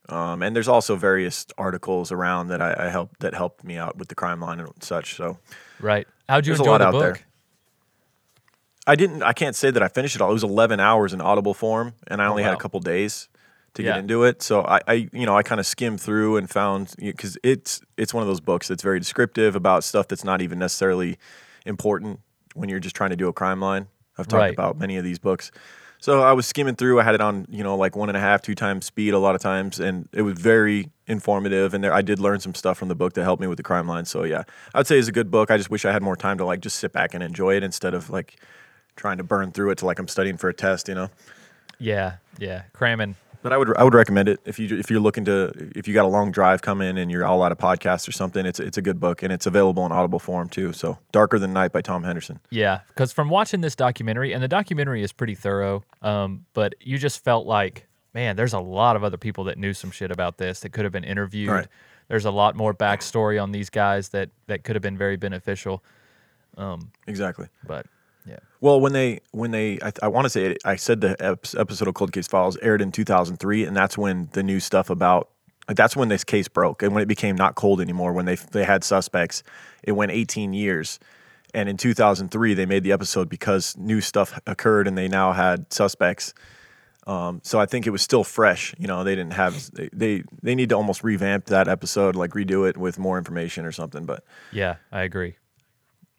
Um, 0.07 0.41
and 0.41 0.55
there's 0.55 0.67
also 0.67 0.95
various 0.95 1.45
articles 1.59 2.11
around 2.11 2.47
that 2.47 2.59
I, 2.59 2.87
I 2.87 2.89
helped 2.89 3.19
that 3.19 3.35
helped 3.35 3.63
me 3.63 3.77
out 3.77 3.97
with 3.97 4.07
the 4.07 4.15
crime 4.15 4.41
line 4.41 4.59
and 4.59 4.71
such. 4.81 5.13
So 5.13 5.37
Right. 5.79 6.07
How'd 6.27 6.47
you 6.47 6.53
There's 6.53 6.61
a 6.61 6.63
enjoy 6.63 6.71
lot 6.71 6.77
the 6.79 6.85
out 6.87 6.91
book? 6.93 7.01
there. 7.03 7.19
I 8.89 8.95
didn't. 8.95 9.21
I 9.23 9.33
can't 9.33 9.55
say 9.55 9.69
that 9.71 9.83
I 9.83 9.87
finished 9.87 10.15
it 10.15 10.21
all. 10.21 10.29
It 10.31 10.33
was 10.33 10.43
11 10.43 10.79
hours 10.79 11.13
in 11.13 11.21
Audible 11.21 11.53
form, 11.53 11.93
and 12.07 12.21
I 12.21 12.25
oh, 12.25 12.31
only 12.31 12.43
had 12.43 12.49
Oh, 12.49 12.53
wow. 12.53 12.57
a 12.57 12.61
couple 12.61 12.79
days 12.79 13.29
to 13.75 13.83
Yeah. 13.83 13.91
get 13.91 13.99
into 13.99 14.23
it. 14.23 14.41
So 14.41 14.61
I, 14.63 14.79
I 14.87 14.93
you 15.13 15.25
know, 15.27 15.37
I 15.37 15.43
kind 15.43 15.59
of 15.59 15.67
skimmed 15.67 16.01
through 16.01 16.37
and 16.37 16.49
found 16.49 16.93
because 16.97 17.37
it's 17.43 17.81
it's 17.97 18.13
one 18.13 18.23
of 18.23 18.27
those 18.27 18.41
books 18.41 18.67
that's 18.67 18.81
very 18.83 18.99
descriptive 18.99 19.55
about 19.55 19.83
stuff 19.83 20.07
that's 20.07 20.23
not 20.23 20.41
even 20.41 20.57
necessarily 20.57 21.17
important 21.67 22.19
when 22.55 22.67
you're 22.69 22.79
just 22.79 22.95
trying 22.95 23.11
to 23.11 23.15
do 23.15 23.27
a 23.27 23.33
crime 23.33 23.61
line. 23.61 23.87
I've 24.17 24.27
talked 24.27 24.41
Right. 24.41 24.53
about 24.53 24.77
many 24.77 24.97
of 24.97 25.03
these 25.03 25.19
books. 25.19 25.51
So 26.01 26.21
I 26.21 26.31
was 26.31 26.47
skimming 26.47 26.75
through. 26.75 26.99
I 26.99 27.03
had 27.03 27.13
it 27.13 27.21
on, 27.21 27.45
you 27.49 27.61
know, 27.61 27.75
like 27.75 27.95
one 27.95 28.09
and 28.09 28.17
a 28.17 28.21
half, 28.21 28.41
two 28.41 28.55
times 28.55 28.85
speed 28.85 29.13
a 29.13 29.19
lot 29.19 29.35
of 29.35 29.41
times, 29.41 29.79
and 29.81 30.07
it 30.13 30.21
was 30.21 30.39
very 30.39 30.89
informative. 31.07 31.73
And 31.73 31.83
there, 31.83 31.93
I 31.93 32.01
did 32.01 32.19
learn 32.19 32.39
some 32.39 32.55
stuff 32.55 32.77
from 32.77 32.87
the 32.87 32.95
book 32.95 33.13
that 33.13 33.23
helped 33.23 33.41
me 33.41 33.47
with 33.47 33.57
the 33.57 33.63
crime 33.63 33.85
line. 33.87 34.05
So 34.05 34.23
yeah, 34.23 34.43
I'd 34.73 34.87
say 34.87 34.97
it's 34.97 35.09
a 35.09 35.11
good 35.11 35.29
book. 35.29 35.51
I 35.51 35.57
just 35.57 35.69
wish 35.69 35.83
I 35.85 35.91
had 35.91 36.01
more 36.01 36.15
time 36.15 36.37
to 36.37 36.45
like 36.45 36.61
just 36.61 36.77
sit 36.79 36.93
back 36.93 37.13
and 37.13 37.21
enjoy 37.21 37.55
it 37.57 37.63
instead 37.63 37.93
of 37.93 38.09
like 38.09 38.39
trying 38.99 39.17
to 39.17 39.23
burn 39.23 39.51
through 39.51 39.71
it 39.71 39.79
to 39.79 39.85
like 39.85 39.97
I'm 39.97 40.07
studying 40.07 40.37
for 40.37 40.49
a 40.49 40.53
test. 40.53 40.87
You 40.87 40.95
know? 40.95 41.09
Yeah, 41.79 42.17
yeah. 42.37 42.63
Cramming 42.73 43.15
But 43.41 43.53
I 43.53 43.57
would 43.57 43.75
I 43.77 43.83
would 43.83 43.93
recommend 43.93 44.27
it 44.27 44.39
if 44.45 44.59
you 44.59 44.77
if 44.77 44.91
you're 44.91 44.99
looking 44.99 45.25
to 45.25 45.71
if 45.75 45.87
you 45.87 45.93
got 45.93 46.05
a 46.05 46.09
long 46.09 46.31
drive 46.31 46.61
coming 46.61 46.97
and 46.97 47.09
you're 47.09 47.25
all 47.25 47.41
out 47.41 47.51
of 47.51 47.57
podcasts 47.57 48.07
or 48.07 48.11
something. 48.11 48.45
It's 48.45 48.59
it's 48.59 48.77
a 48.77 48.81
good 48.81 48.99
book 48.99 49.23
and 49.23 49.31
it's 49.31 49.45
available 49.45 49.85
in 49.85 49.91
Audible 49.91 50.19
form 50.19 50.49
too. 50.49 50.73
So 50.73 50.99
Darker 51.11 51.39
Than 51.39 51.53
Night 51.53 51.71
by 51.71 51.81
Tom 51.81 52.03
Henderson. 52.03 52.39
Yeah, 52.49 52.81
because 52.89 53.13
from 53.13 53.29
watching 53.29 53.61
this 53.61 53.75
documentary, 53.75 54.33
and 54.33 54.43
the 54.43 54.49
documentary 54.49 55.01
is 55.01 55.13
pretty 55.13 55.35
thorough, 55.35 55.83
um, 56.01 56.45
but 56.53 56.75
you 56.81 56.97
just 56.97 57.23
felt 57.23 57.47
like, 57.47 57.87
man, 58.13 58.35
there's 58.35 58.53
a 58.53 58.59
lot 58.59 58.97
of 58.97 59.03
other 59.05 59.17
people 59.17 59.45
that 59.45 59.57
knew 59.57 59.73
some 59.73 59.91
shit 59.91 60.11
about 60.11 60.37
this 60.37 60.59
that 60.59 60.73
could 60.73 60.83
have 60.83 60.91
been 60.93 61.05
interviewed. 61.05 61.49
Right. 61.49 61.67
There's 62.09 62.25
a 62.25 62.31
lot 62.31 62.55
more 62.55 62.73
backstory 62.73 63.41
on 63.41 63.51
these 63.53 63.69
guys 63.69 64.09
that 64.09 64.31
that 64.47 64.63
could 64.65 64.75
have 64.75 64.83
been 64.83 64.97
very 64.97 65.15
beneficial. 65.15 65.83
Um, 66.57 66.91
Exactly. 67.07 67.47
But 67.65 67.85
yeah, 68.29 68.39
Well, 68.61 68.79
when 68.79 68.93
they 68.93 69.21
when 69.31 69.51
they 69.51 69.79
I, 69.81 69.91
I 70.03 70.07
want 70.07 70.25
to 70.25 70.29
say 70.29 70.45
it, 70.45 70.57
I 70.63 70.75
said 70.75 71.01
the 71.01 71.15
ep- 71.19 71.47
episode 71.57 71.87
of 71.87 71.93
Cold 71.93 72.11
Case 72.11 72.27
Files 72.27 72.57
aired 72.61 72.81
in 72.81 72.91
2003, 72.91 73.65
and 73.65 73.75
that's 73.75 73.97
when 73.97 74.29
the 74.33 74.43
new 74.43 74.59
stuff 74.59 74.89
about 74.89 75.29
like, 75.67 75.77
that's 75.77 75.95
when 75.95 76.09
this 76.09 76.23
case 76.23 76.47
broke 76.47 76.83
and 76.83 76.93
when 76.93 77.03
it 77.03 77.07
became 77.07 77.35
not 77.35 77.55
cold 77.55 77.81
anymore. 77.81 78.13
When 78.13 78.25
they 78.25 78.35
they 78.35 78.63
had 78.63 78.83
suspects, 78.83 79.43
it 79.83 79.93
went 79.93 80.11
18 80.11 80.53
years, 80.53 80.99
and 81.53 81.69
in 81.69 81.77
2003 81.77 82.53
they 82.53 82.65
made 82.65 82.83
the 82.83 82.91
episode 82.91 83.29
because 83.29 83.77
new 83.77 84.01
stuff 84.01 84.39
occurred 84.45 84.87
and 84.87 84.97
they 84.97 85.07
now 85.07 85.31
had 85.31 85.71
suspects. 85.71 86.33
Um, 87.07 87.41
so 87.43 87.59
I 87.59 87.65
think 87.65 87.87
it 87.87 87.89
was 87.89 88.03
still 88.03 88.23
fresh. 88.23 88.75
You 88.77 88.85
know, 88.85 89.03
they 89.03 89.15
didn't 89.15 89.33
have 89.33 89.71
they, 89.71 89.89
they 89.91 90.23
they 90.43 90.53
need 90.53 90.69
to 90.69 90.75
almost 90.75 91.03
revamp 91.03 91.45
that 91.45 91.67
episode, 91.67 92.15
like 92.15 92.31
redo 92.31 92.69
it 92.69 92.77
with 92.77 92.99
more 92.99 93.17
information 93.17 93.65
or 93.65 93.71
something. 93.71 94.05
But 94.05 94.23
yeah, 94.51 94.75
I 94.91 95.03
agree. 95.03 95.35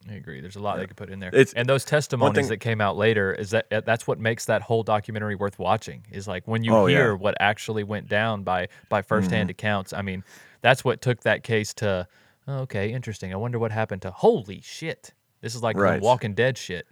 I 0.09 0.15
agree. 0.15 0.41
There's 0.41 0.57
a 0.57 0.61
lot 0.61 0.79
they 0.79 0.87
could 0.87 0.97
put 0.97 1.11
in 1.11 1.21
there, 1.21 1.29
It's- 1.29 1.53
and 1.55 1.69
those 1.69 1.85
testimonies 1.85 2.37
thing- 2.37 2.49
that 2.49 2.57
came 2.59 2.81
out 2.81 2.97
later 2.97 3.33
is 3.33 3.51
that 3.51 3.67
that's 3.69 4.07
what 4.07 4.19
makes 4.19 4.47
that 4.47 4.63
whole 4.63 4.83
documentary 4.83 5.35
worth 5.35 5.59
watching. 5.59 6.07
Is 6.11 6.27
like 6.27 6.49
when 6.49 6.65
you 6.65 6.73
Oh, 6.75 6.87
yeah. 6.87 6.97
Mm-hmm. 6.97 7.03
hear 7.05 7.17
what 7.17 7.35
actually 7.41 7.85
went 7.85 8.09
down 8.09 8.43
by 8.43 8.69
by 8.89 9.03
firsthand 9.03 9.51
accounts. 9.51 9.93
I 9.93 10.03
mean, 10.03 10.25
that's 10.63 10.85
what 10.85 11.01
took 11.03 11.21
that 11.23 11.43
case 11.43 11.75
to. 11.75 12.09
oh, 12.49 12.61
okay, 12.61 12.93
interesting. 12.93 13.33
I 13.33 13.37
wonder 13.37 13.59
what 13.59 13.73
happened 13.73 14.03
to. 14.03 14.11
Holy 14.11 14.61
shit! 14.63 15.13
This 15.43 15.55
is 15.55 15.63
like 15.63 15.77
Right. 15.77 16.01
Walking 16.01 16.35
Dead 16.35 16.57
shit. 16.57 16.87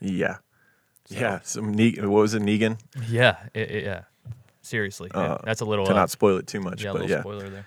yeah, 0.00 0.38
yeah. 1.08 1.40
Some 1.42 1.72
ne- 1.74 2.00
what 2.00 2.08
was 2.22 2.34
it, 2.34 2.42
Negan? 2.42 2.78
Yeah, 3.08 3.36
it, 3.54 3.70
it- 3.70 3.84
yeah. 3.84 4.02
Seriously, 4.64 5.10
yeah, 5.14 5.38
that's 5.44 5.60
a 5.60 5.64
little. 5.64 5.84
Uh, 5.84 5.88
to 5.88 5.92
uh, 5.92 5.96
not 5.96 6.10
spoil 6.10 6.36
it 6.38 6.46
too 6.46 6.60
much, 6.60 6.82
yeah, 6.84 6.90
a 6.90 6.92
but 6.92 7.02
little 7.02 7.16
yeah. 7.16 7.20
spoiler 7.20 7.50
there. 7.50 7.66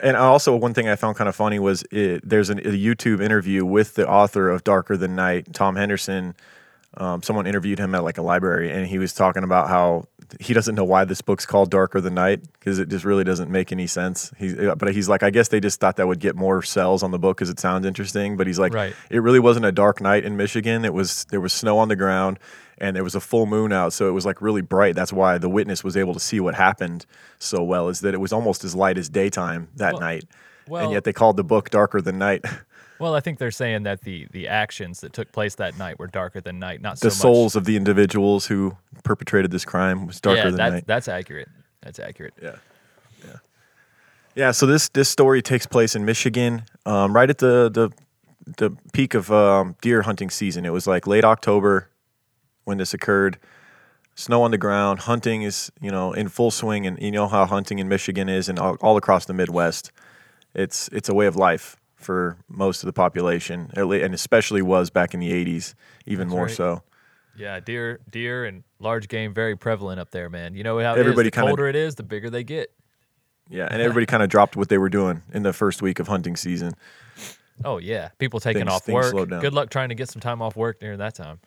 And 0.00 0.16
also, 0.16 0.54
one 0.54 0.74
thing 0.74 0.88
I 0.88 0.96
found 0.96 1.16
kind 1.16 1.28
of 1.28 1.34
funny 1.34 1.58
was 1.58 1.82
it, 1.90 2.20
there's 2.28 2.50
an, 2.50 2.58
a 2.58 2.62
YouTube 2.62 3.22
interview 3.22 3.64
with 3.64 3.94
the 3.94 4.06
author 4.08 4.50
of 4.50 4.62
Darker 4.62 4.96
Than 4.96 5.14
Night, 5.16 5.54
Tom 5.54 5.76
Henderson. 5.76 6.34
Um, 6.98 7.22
someone 7.22 7.46
interviewed 7.46 7.78
him 7.78 7.94
at 7.94 8.04
like 8.04 8.18
a 8.18 8.22
library, 8.22 8.70
and 8.70 8.86
he 8.86 8.98
was 8.98 9.12
talking 9.14 9.42
about 9.42 9.68
how 9.68 10.04
he 10.40 10.52
doesn't 10.54 10.74
know 10.74 10.84
why 10.84 11.04
this 11.04 11.20
book's 11.20 11.46
called 11.46 11.70
Darker 11.70 12.00
Than 12.00 12.14
Night 12.14 12.40
because 12.54 12.78
it 12.78 12.88
just 12.88 13.04
really 13.04 13.22
doesn't 13.24 13.50
make 13.50 13.70
any 13.70 13.86
sense. 13.86 14.32
He's, 14.38 14.54
but 14.54 14.92
he's 14.94 15.08
like, 15.08 15.22
I 15.22 15.30
guess 15.30 15.48
they 15.48 15.60
just 15.60 15.78
thought 15.78 15.96
that 15.96 16.06
would 16.08 16.20
get 16.20 16.36
more 16.36 16.62
sales 16.62 17.02
on 17.02 17.10
the 17.10 17.18
book 17.18 17.36
because 17.36 17.48
it 17.50 17.60
sounds 17.60 17.86
interesting. 17.86 18.36
But 18.36 18.46
he's 18.46 18.58
like, 18.58 18.74
Right. 18.74 18.94
it 19.10 19.20
really 19.20 19.38
wasn't 19.40 19.66
a 19.66 19.72
dark 19.72 20.00
night 20.00 20.24
in 20.24 20.36
Michigan. 20.36 20.84
It 20.84 20.92
was 20.92 21.24
there 21.30 21.40
was 21.40 21.52
snow 21.52 21.78
on 21.78 21.88
the 21.88 21.96
ground 21.96 22.38
and 22.78 22.94
there 22.94 23.04
was 23.04 23.14
a 23.14 23.20
full 23.20 23.46
moon 23.46 23.72
out, 23.72 23.92
so 23.92 24.08
it 24.08 24.12
was 24.12 24.26
like 24.26 24.40
really 24.42 24.62
bright. 24.62 24.94
That's 24.94 25.12
why 25.12 25.38
the 25.38 25.48
witness 25.48 25.82
was 25.82 25.96
able 25.96 26.14
to 26.14 26.20
see 26.20 26.40
what 26.40 26.54
happened 26.54 27.06
so 27.38 27.62
well. 27.62 27.88
Is 27.88 28.00
that 28.00 28.14
it 28.14 28.20
was 28.20 28.32
almost 28.32 28.64
as 28.64 28.74
light 28.74 28.98
as 28.98 29.08
daytime 29.08 29.68
that 29.76 29.94
Well- 29.94 30.00
night, 30.00 30.24
well- 30.68 30.84
and 30.84 30.92
yet 30.92 31.04
they 31.04 31.12
called 31.12 31.36
the 31.36 31.44
book 31.44 31.70
darker 31.70 32.00
than 32.00 32.18
night. 32.18 32.44
Well, 32.98 33.14
I 33.14 33.20
think 33.20 33.38
they're 33.38 33.50
saying 33.50 33.82
that 33.82 34.00
the 34.04 34.26
the 34.30 34.48
actions 34.48 35.00
that 35.02 35.12
took 35.12 35.30
place 35.30 35.56
that 35.56 35.76
night 35.76 35.98
were 35.98 36.06
darker 36.06 36.40
than 36.40 36.58
night, 36.58 36.80
not 36.80 36.98
the 36.98 37.10
so 37.10 37.28
much. 37.28 37.34
souls 37.34 37.54
of 37.54 37.66
the 37.66 37.76
individuals 37.76 38.46
who 38.46 38.74
perpetrated 39.04 39.50
this 39.50 39.66
crime 39.66 40.06
was 40.06 40.18
darker 40.18 40.38
yeah, 40.38 40.44
than 40.44 40.56
that's, 40.56 40.72
night. 40.72 40.86
that's 40.86 41.06
accurate. 41.08 41.48
That's 41.82 41.98
accurate. 41.98 42.32
Yeah. 42.42 42.56
Yeah. 43.22 43.36
Yeah. 44.34 44.50
So 44.52 44.64
this 44.64 44.88
this 44.88 45.10
story 45.10 45.42
takes 45.42 45.66
place 45.66 45.94
in 45.94 46.06
Michigan, 46.06 46.62
um, 46.86 47.14
right 47.14 47.28
at 47.28 47.36
the 47.36 47.68
the 47.70 47.90
the 48.56 48.74
peak 48.94 49.12
of 49.12 49.30
um, 49.30 49.76
deer 49.82 50.00
hunting 50.00 50.30
season. 50.30 50.64
It 50.64 50.72
was 50.72 50.86
like 50.86 51.06
late 51.06 51.24
October 51.24 51.90
when 52.66 52.76
this 52.76 52.92
occurred. 52.92 53.38
Snow 54.14 54.42
on 54.42 54.50
the 54.50 54.58
ground, 54.58 55.00
hunting 55.00 55.42
is 55.42 55.70
you 55.80 55.90
know 55.90 56.12
in 56.12 56.28
full 56.28 56.50
swing, 56.50 56.86
and 56.86 57.00
you 57.00 57.10
know 57.10 57.28
how 57.28 57.46
hunting 57.46 57.78
in 57.78 57.88
Michigan 57.88 58.28
is, 58.28 58.48
and 58.48 58.58
all, 58.58 58.76
all 58.80 58.96
across 58.96 59.24
the 59.26 59.34
Midwest. 59.34 59.90
It's 60.54 60.88
it's 60.88 61.08
a 61.08 61.14
way 61.14 61.26
of 61.26 61.36
life 61.36 61.76
for 61.96 62.38
most 62.48 62.82
of 62.82 62.86
the 62.86 62.92
population, 62.94 63.70
and 63.74 64.14
especially 64.14 64.62
was 64.62 64.88
back 64.90 65.12
in 65.14 65.20
the 65.20 65.32
'80s, 65.32 65.74
even 66.06 66.28
That's 66.28 66.34
more 66.34 66.46
right. 66.46 66.54
so. 66.54 66.82
Yeah, 67.36 67.60
deer, 67.60 68.00
deer, 68.10 68.46
and 68.46 68.64
large 68.78 69.08
game 69.08 69.34
very 69.34 69.54
prevalent 69.54 70.00
up 70.00 70.10
there, 70.10 70.30
man. 70.30 70.54
You 70.54 70.64
know 70.64 70.78
how 70.78 70.94
is, 70.94 70.98
Everybody 71.00 71.26
the 71.28 71.32
kinda- 71.32 71.50
colder 71.50 71.68
it 71.68 71.76
is, 71.76 71.96
the 71.96 72.02
bigger 72.02 72.30
they 72.30 72.42
get. 72.44 72.72
Yeah, 73.50 73.68
and 73.70 73.82
everybody 73.82 74.06
kind 74.06 74.22
of 74.22 74.30
dropped 74.30 74.56
what 74.56 74.70
they 74.70 74.78
were 74.78 74.88
doing 74.88 75.20
in 75.34 75.42
the 75.42 75.52
first 75.52 75.82
week 75.82 75.98
of 76.00 76.08
hunting 76.08 76.36
season. 76.36 76.72
Oh 77.66 77.76
yeah, 77.76 78.08
people 78.18 78.40
taking 78.40 78.62
Things- 78.64 78.72
off 78.72 78.88
work. 78.88 79.28
Good 79.28 79.52
luck 79.52 79.68
trying 79.68 79.90
to 79.90 79.94
get 79.94 80.08
some 80.08 80.20
time 80.20 80.40
off 80.40 80.56
work 80.56 80.80
during 80.80 80.98
that 81.00 81.14
time. 81.14 81.40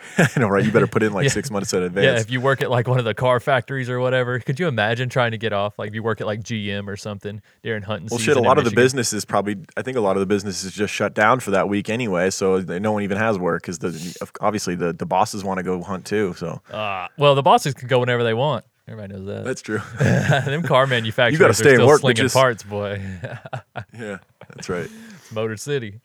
I 0.18 0.28
know, 0.38 0.48
right? 0.48 0.64
You 0.64 0.70
better 0.72 0.86
put 0.86 1.02
in 1.02 1.12
like 1.12 1.24
Yeah. 1.24 1.30
six 1.30 1.50
months 1.50 1.72
in 1.72 1.82
advance. 1.82 2.04
Yeah, 2.04 2.20
if 2.20 2.30
you 2.30 2.40
work 2.40 2.62
at 2.62 2.70
like 2.70 2.86
one 2.86 2.98
of 2.98 3.04
the 3.04 3.14
car 3.14 3.40
factories 3.40 3.90
or 3.90 4.00
whatever, 4.00 4.38
could 4.38 4.58
you 4.60 4.68
imagine 4.68 5.08
trying 5.08 5.32
to 5.32 5.38
get 5.38 5.52
off? 5.52 5.78
Like 5.78 5.88
if 5.88 5.94
you 5.94 6.02
work 6.02 6.20
at 6.20 6.26
like 6.26 6.40
GM 6.40 6.86
or 6.88 6.96
something 6.96 7.42
during 7.62 7.82
hunting 7.82 8.08
well, 8.10 8.18
season. 8.18 8.34
shit. 8.34 8.36
A 8.36 8.46
lot 8.46 8.58
of 8.58 8.64
the 8.64 8.70
businesses 8.70 9.24
probably. 9.24 9.56
I 9.76 9.82
think 9.82 9.96
a 9.96 10.00
lot 10.00 10.16
of 10.16 10.20
the 10.20 10.26
businesses 10.26 10.72
just 10.72 10.92
shut 10.94 11.14
down 11.14 11.40
for 11.40 11.50
that 11.52 11.68
week 11.68 11.90
anyway, 11.90 12.30
so 12.30 12.60
they, 12.60 12.78
no 12.78 12.92
one 12.92 13.02
even 13.02 13.18
has 13.18 13.38
work 13.38 13.62
because 13.62 13.78
the 13.80 14.28
obviously 14.40 14.74
the, 14.74 14.92
the 14.92 15.06
bosses 15.06 15.42
want 15.44 15.58
to 15.58 15.62
go 15.64 15.82
hunt 15.82 16.04
too. 16.04 16.34
So 16.36 16.60
Uh, 16.70 17.08
well, 17.16 17.34
the 17.34 17.42
bosses 17.42 17.74
can 17.74 17.88
go 17.88 17.98
whenever 18.00 18.22
they 18.24 18.34
want. 18.34 18.64
Everybody 18.86 19.14
knows 19.14 19.26
that. 19.26 19.44
that's 19.44 19.60
true. 19.62 19.80
Them 19.98 20.62
car 20.62 20.86
manufacturers 20.86 21.40
You 21.40 21.52
stay 21.52 21.70
are 21.72 21.74
still 21.74 21.86
work, 21.86 22.00
slinging 22.00 22.16
just- 22.22 22.34
parts, 22.34 22.62
boy. 22.62 23.02
yeah, 23.92 24.18
that's 24.48 24.68
right. 24.68 24.88
Motor 25.32 25.56
City. 25.58 26.00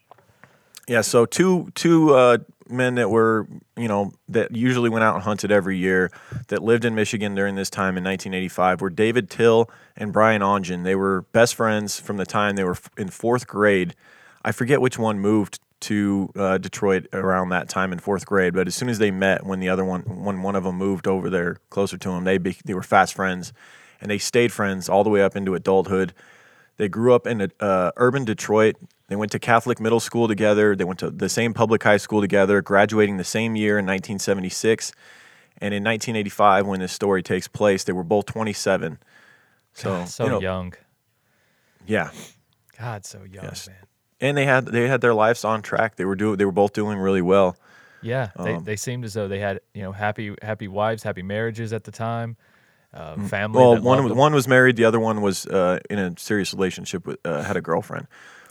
Yeah, 0.85 0.99
so 0.99 1.25
two 1.25 1.69
two 1.75 2.13
uh, 2.13 2.39
men 2.69 2.95
that 2.95 3.09
were 3.09 3.47
you 3.77 3.87
know 3.87 4.13
that 4.29 4.55
usually 4.55 4.89
went 4.89 5.03
out 5.03 5.15
and 5.15 5.23
hunted 5.23 5.51
every 5.51 5.77
year 5.77 6.11
that 6.47 6.63
lived 6.63 6.85
in 6.85 6.95
Michigan 6.95 7.35
during 7.35 7.55
this 7.55 7.69
time 7.69 7.97
in 7.97 8.03
1985 8.03 8.81
were 8.81 8.89
David 8.89 9.29
Tyll 9.29 9.69
and 9.95 10.13
Brian 10.13 10.41
Ognjan. 10.41 10.83
They 10.83 10.95
were 10.95 11.23
best 11.31 11.55
friends 11.55 11.99
from 11.99 12.17
the 12.17 12.25
time 12.25 12.55
they 12.55 12.63
were 12.63 12.77
in 12.97 13.09
fourth 13.09 13.47
grade. 13.47 13.95
I 14.43 14.51
forget 14.51 14.81
which 14.81 14.97
one 14.97 15.19
moved 15.19 15.59
to 15.81 16.29
uh, 16.37 16.57
Detroit 16.57 17.07
around 17.11 17.49
that 17.49 17.67
time 17.67 17.91
in 17.91 17.99
fourth 17.99 18.25
grade, 18.25 18.53
but 18.53 18.67
as 18.67 18.75
soon 18.75 18.87
as 18.87 18.99
they 18.99 19.11
met, 19.11 19.45
when 19.45 19.59
the 19.59 19.69
other 19.69 19.83
one 19.83 20.01
when 20.23 20.41
one 20.41 20.55
of 20.55 20.63
them 20.63 20.77
moved 20.77 21.07
over 21.07 21.29
there 21.29 21.57
closer 21.69 21.97
to 21.97 22.11
him, 22.11 22.23
they 22.23 22.37
be, 22.37 22.55
they 22.63 22.73
were 22.73 22.83
fast 22.83 23.13
friends, 23.13 23.51
and 23.99 24.09
they 24.09 24.17
stayed 24.17 24.51
friends 24.51 24.87
all 24.87 25.03
the 25.03 25.09
way 25.09 25.21
up 25.21 25.35
into 25.35 25.55
adulthood. 25.55 26.13
They 26.77 26.87
grew 26.87 27.13
up 27.13 27.27
in 27.27 27.51
uh, 27.59 27.91
urban 27.97 28.25
Detroit. 28.25 28.77
They 29.09 29.15
went 29.15 29.31
to 29.31 29.39
Catholic 29.39 29.79
middle 29.79 29.99
school 29.99 30.27
together. 30.27 30.75
They 30.75 30.83
went 30.85 30.99
to 30.99 31.09
the 31.09 31.29
same 31.29 31.53
public 31.53 31.83
high 31.83 31.97
school 31.97 32.21
together, 32.21 32.61
graduating 32.61 33.17
the 33.17 33.23
same 33.23 33.55
year 33.55 33.77
in 33.77 33.85
1976. 33.85 34.91
And 35.59 35.73
in 35.73 35.83
1985, 35.83 36.65
when 36.67 36.79
this 36.79 36.91
story 36.93 37.21
takes 37.21 37.47
place, 37.47 37.83
they 37.83 37.93
were 37.93 38.03
both 38.03 38.25
27. 38.25 38.97
So, 39.73 40.05
So 40.05 40.23
you 40.23 40.29
know, 40.29 40.39
young. 40.41 40.73
yeah. 41.85 42.11
God, 42.79 43.05
so 43.05 43.19
young, 43.29 43.45
Yes. 43.45 43.67
man. 43.67 43.77
And 44.21 44.37
they 44.37 44.45
had 44.45 44.67
they 44.67 44.87
had 44.87 45.01
their 45.01 45.13
lives 45.13 45.43
on 45.43 45.61
track. 45.61 45.97
They 45.97 46.05
were 46.05 46.15
do 46.15 46.35
they 46.37 46.45
were 46.45 46.51
both 46.53 46.71
doing 46.73 46.97
really 46.97 47.21
well. 47.21 47.57
Yeah, 48.01 48.29
they, 48.37 48.53
Um, 48.53 48.63
they 48.63 48.75
seemed 48.77 49.03
as 49.05 49.13
though 49.13 49.27
they 49.27 49.39
had 49.39 49.59
you 49.73 49.81
know 49.83 49.91
happy 49.91 50.33
happy 50.41 50.67
wives, 50.69 51.03
happy 51.03 51.23
marriages 51.23 51.73
at 51.73 51.83
the 51.83 51.91
time, 51.91 52.37
uh, 52.93 53.15
family. 53.27 53.59
Mm. 53.59 53.61
Well, 53.61 53.81
one 53.81 54.03
was 54.05 54.13
one 54.13 54.33
was 54.33 54.47
married. 54.47 54.77
The 54.77 54.85
other 54.85 54.99
one 54.99 55.21
was 55.21 55.45
uh, 55.47 55.79
in 55.89 55.99
a 55.99 56.13
serious 56.17 56.53
relationship 56.53 57.05
with 57.05 57.19
uh, 57.25 57.43
had 57.43 57.57
a 57.57 57.61
girlfriend. 57.61 58.07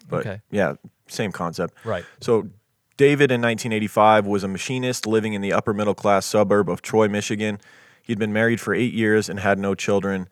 But 0.09 0.21
Okay. 0.27 0.41
yeah, 0.51 0.75
same 1.09 1.33
concept. 1.33 1.75
Right. 1.85 2.05
So 2.21 2.49
David 2.97 3.31
in 3.31 3.41
1985 3.41 4.27
was 4.27 4.45
a 4.45 4.49
machinist 4.49 5.07
living 5.07 5.33
in 5.33 5.41
the 5.41 5.53
upper 5.53 5.73
middle 5.73 5.95
class 5.95 6.27
suburb 6.27 6.69
of 6.69 6.83
Troy, 6.83 7.09
Michigan. 7.09 7.59
He'd 8.03 8.19
been 8.19 8.33
married 8.33 8.61
for 8.61 8.75
eight 8.75 8.93
years 8.93 9.29
and 9.29 9.41
had 9.41 9.59
no 9.59 9.75
children. 9.75 10.29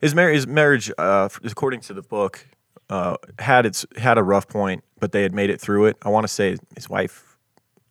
His, 0.00 0.14
mar- 0.14 0.28
his 0.30 0.46
marriage, 0.46 0.90
uh, 0.98 1.28
according 1.42 1.80
to 1.82 1.94
the 1.94 2.02
book, 2.02 2.46
uh, 2.90 3.16
had 3.38 3.64
its 3.64 3.86
had 3.96 4.18
a 4.18 4.22
rough 4.22 4.46
point, 4.46 4.84
but 5.00 5.12
they 5.12 5.22
had 5.22 5.32
made 5.34 5.48
it 5.50 5.60
through 5.60 5.86
it. 5.86 5.96
I 6.02 6.10
want 6.10 6.24
to 6.24 6.32
say 6.32 6.56
his 6.74 6.88
wife, 6.88 7.33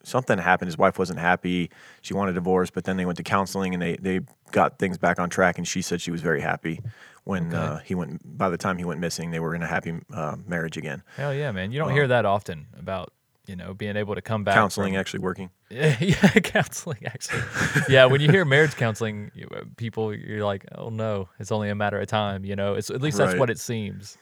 something 0.03 0.37
happened. 0.37 0.67
His 0.67 0.77
wife 0.77 0.99
wasn't 0.99 1.19
happy. 1.19 1.69
She 2.01 2.13
wanted 2.13 2.31
a 2.31 2.35
divorce, 2.35 2.69
but 2.69 2.83
then 2.83 2.97
they 2.97 3.05
went 3.05 3.17
to 3.17 3.23
counseling 3.23 3.73
and 3.73 3.81
they 3.81 3.95
they 3.97 4.21
got 4.51 4.79
things 4.79 4.97
back 4.97 5.19
on 5.19 5.29
track. 5.29 5.57
And 5.57 5.67
she 5.67 5.81
said 5.81 6.01
she 6.01 6.11
was 6.11 6.21
very 6.21 6.41
happy 6.41 6.81
when 7.23 7.53
uh, 7.53 7.79
he 7.79 7.95
went. 7.95 8.21
By 8.37 8.49
the 8.49 8.57
time 8.57 8.77
he 8.77 8.85
went 8.85 8.99
missing, 8.99 9.31
they 9.31 9.39
were 9.39 9.55
in 9.55 9.63
a 9.63 9.67
happy 9.67 9.93
uh, 10.13 10.35
marriage 10.45 10.77
again. 10.77 11.03
Hell 11.15 11.33
yeah, 11.33 11.51
man! 11.51 11.71
You 11.71 11.79
don't 11.79 11.91
hear 11.91 12.07
that 12.07 12.25
often 12.25 12.67
about 12.77 13.11
you 13.47 13.55
know 13.55 13.73
being 13.73 13.95
able 13.97 14.15
to 14.15 14.21
come 14.21 14.43
back. 14.43 14.55
Counseling 14.55 14.93
from- 14.93 14.99
actually 14.99 15.19
working. 15.21 15.49
yeah, 15.69 16.29
counseling 16.43 16.99
actually. 17.05 17.41
yeah, 17.89 18.05
when 18.05 18.21
you 18.21 18.29
hear 18.29 18.45
marriage 18.45 18.75
counseling, 18.75 19.31
uh, 19.55 19.61
people 19.77 20.13
you're 20.13 20.45
like, 20.45 20.65
oh 20.75 20.89
no, 20.89 21.29
it's 21.39 21.51
only 21.51 21.69
a 21.69 21.75
matter 21.75 21.99
of 21.99 22.07
time. 22.07 22.45
You 22.45 22.55
know, 22.55 22.75
it's 22.75 22.89
at 22.91 23.01
least 23.01 23.17
that's 23.17 23.31
Right. 23.33 23.39
what 23.39 23.49
it 23.49 23.57
seems. 23.59 24.17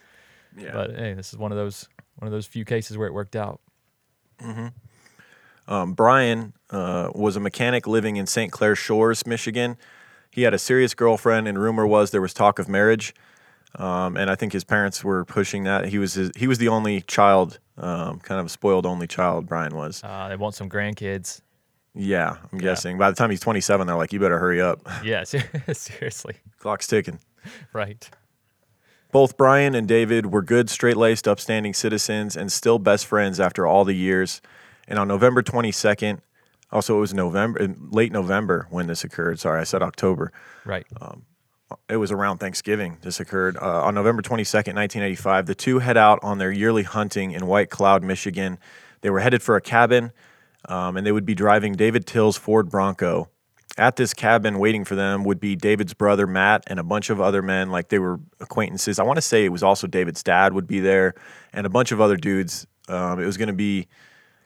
Yeah. 0.57 0.71
But 0.73 0.95
hey, 0.95 1.13
this 1.13 1.33
is 1.33 1.38
one 1.38 1.51
of 1.51 1.57
those 1.57 1.89
one 2.17 2.27
of 2.27 2.31
those 2.31 2.45
few 2.45 2.65
cases 2.65 2.97
where 2.97 3.07
it 3.07 3.13
worked 3.13 3.35
out. 3.35 3.59
Um, 5.72 5.94
Brian 5.94 6.51
uh, 6.70 7.12
was 7.16 7.38
a 7.38 7.40
mechanic 7.40 7.88
living 7.88 8.18
in 8.18 8.28
St. 8.28 8.51
Clair 8.51 8.75
Shores, 8.75 9.25
Michigan. 9.25 9.78
He 10.30 10.42
had 10.42 10.54
a 10.54 10.60
serious 10.60 10.94
girlfriend, 10.94 11.48
and 11.48 11.58
rumor 11.58 11.88
was 11.88 12.12
there 12.12 12.22
was 12.22 12.34
talk 12.34 12.60
of 12.60 12.68
marriage. 12.68 13.16
Um, 13.75 14.18
and 14.18 14.30
I 14.30 14.36
think 14.36 14.51
his 14.51 14.66
parents 14.66 15.01
were 15.01 15.24
pushing 15.24 15.63
that. 15.63 15.86
He 15.86 15.98
was 15.98 16.16
his, 16.16 16.32
he 16.36 16.46
was 16.46 16.58
the 16.58 16.68
only 16.68 17.00
child, 17.01 17.60
um, 17.78 18.20
kind 18.20 18.42
of 18.42 18.48
a 18.48 18.50
spoiled 18.50 18.86
only 18.86 19.08
child. 19.08 19.48
Brian 19.48 19.74
was. 19.74 20.04
Uh, 20.04 20.28
they 20.28 20.36
want 20.36 20.56
some 20.56 20.70
grandkids. 20.70 21.40
Yeah, 21.96 22.36
I'm 22.51 22.58
guessing. 22.58 22.98
By 22.98 23.10
the 23.10 23.16
time 23.16 23.30
he's 23.30 23.40
27, 23.40 23.88
they're 23.88 23.96
like, 23.96 24.12
"You 24.12 24.20
better 24.20 24.40
hurry 24.40 24.62
up. 24.62 24.82
Yeah, 25.06 25.24
seriously. 25.74 26.36
Clock's 26.60 26.88
ticking." 26.88 27.20
Right. 27.72 28.10
Both 29.13 29.38
Brian 29.38 29.74
and 29.74 29.88
David 29.88 30.34
were 30.34 30.42
good, 30.42 30.70
straight 30.70 30.98
laced, 30.98 31.28
upstanding 31.28 31.74
citizens 31.74 32.36
and 32.36 32.51
still 32.51 32.80
best 32.80 33.06
friends 33.06 33.40
after 33.40 33.66
all 33.66 33.86
the 33.86 33.96
years. 33.96 34.42
And 34.91 35.00
on 35.00 35.07
November 35.07 35.41
22nd, 35.41 36.19
also 36.69 36.98
it 36.98 37.00
was 37.00 37.13
November, 37.13 37.74
late 37.91 38.12
November 38.12 38.67
when 38.69 38.88
this 38.88 39.05
occurred. 39.05 39.39
Sorry, 39.39 39.62
I 39.62 39.63
said 39.63 39.81
October. 39.81 40.33
Right. 40.65 40.86
It 41.88 41.95
was 41.95 42.12
around 42.12 42.39
Thanksgiving. 42.39 42.98
This 43.01 43.21
occurred 43.21 43.55
uh, 43.55 43.86
on 43.86 43.95
November 43.95 44.21
22nd, 44.21 44.75
1985. 44.75 45.45
The 45.45 45.55
two 45.55 45.79
head 45.79 45.95
out 45.95 46.19
on 46.21 46.39
their 46.39 46.51
yearly 46.51 46.83
hunting 46.83 47.31
in 47.31 47.48
White 47.48 47.69
Cloud, 47.69 48.03
Michigan. 48.03 48.60
They 49.00 49.10
were 49.10 49.21
headed 49.21 49.41
for 49.41 49.55
a 49.55 49.62
cabin, 49.62 50.12
um, 50.67 50.98
and 50.98 51.07
they 51.07 51.13
would 51.13 51.25
be 51.25 51.36
driving 51.36 51.71
David 51.71 52.05
Tyll's 52.05 52.36
Ford 52.36 52.69
Bronco. 52.69 53.29
At 53.77 53.95
this 53.95 54.13
cabin, 54.13 54.60
waiting 54.60 54.83
for 54.83 54.95
them 54.95 55.24
would 55.24 55.39
be 55.39 55.55
David's 55.55 55.93
brother 55.93 56.27
Matt 56.27 56.65
and 56.67 56.81
a 56.81 56.83
bunch 56.83 57.10
of 57.10 57.21
other 57.21 57.41
men, 57.41 57.69
like 57.69 57.88
they 57.88 58.00
were 58.00 58.19
acquaintances. 58.41 59.00
I 59.00 59.03
want 59.03 59.15
to 59.15 59.21
say 59.21 59.45
it 59.45 59.53
was 59.53 59.63
also 59.63 59.88
David's 59.88 60.21
dad 60.21 60.51
would 60.51 60.67
be 60.67 60.81
there, 60.81 61.13
and 61.53 61.65
a 61.65 61.69
bunch 61.69 61.93
of 61.93 62.01
other 62.01 62.17
dudes. 62.17 62.67
Um, 62.89 63.21
it 63.21 63.25
was 63.25 63.38
going 63.38 63.48
to 63.48 63.53
be 63.53 63.88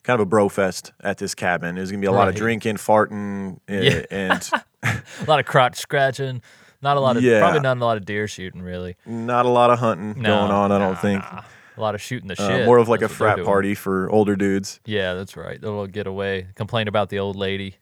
kind 0.05 0.19
of 0.19 0.21
a 0.21 0.29
bro 0.29 0.49
fest 0.49 0.93
at 1.01 1.17
this 1.17 1.35
cabin. 1.35 1.75
Going 1.75 1.87
to 1.87 1.97
be 1.97 2.07
a 2.07 2.11
lot 2.11 2.27
of 2.27 2.35
drinking, 2.35 2.75
farting, 2.77 3.57
uh, 3.69 3.73
Yeah. 3.73 4.05
and 4.11 4.49
A 4.83 5.25
lot 5.27 5.39
of 5.39 5.45
crotch 5.45 5.77
scratching. 5.77 6.41
Not 6.81 6.97
a 6.97 6.99
lot 6.99 7.17
of 7.17 7.23
Yeah. 7.23 7.39
probably 7.39 7.61
not 7.61 7.77
a 7.77 7.83
lot 7.85 7.97
of 7.97 8.05
deer 8.05 8.27
shooting 8.27 8.61
really. 8.61 8.95
not 9.05 9.45
a 9.45 9.49
lot 9.49 9.69
of 9.71 9.79
hunting 9.79 10.21
No, 10.21 10.39
going 10.39 10.51
on. 10.51 10.71
I 10.71 10.77
don't 10.77 10.99
think. 10.99 11.21
nah. 11.23 11.41
A 11.77 11.81
lot 11.81 11.93
of 11.95 12.01
shooting 12.01 12.29
the 12.29 12.41
Uh, 12.41 12.47
shit. 12.47 12.65
more 12.65 12.77
of 12.77 12.87
like 12.87 12.99
a 13.01 13.07
That's 13.07 13.17
they're 13.17 13.35
frat 13.35 13.45
party 13.45 13.75
for 13.75 14.09
older 14.09 14.35
dudes. 14.37 14.79
Yeah, 14.85 15.13
that's 15.13 15.35
right. 15.35 15.59
They'll 15.59 15.87
get 15.87 16.07
away. 16.07 16.47
Complain 16.55 16.87
about 16.87 17.09
the 17.09 17.19
old 17.19 17.35
lady. 17.35 17.75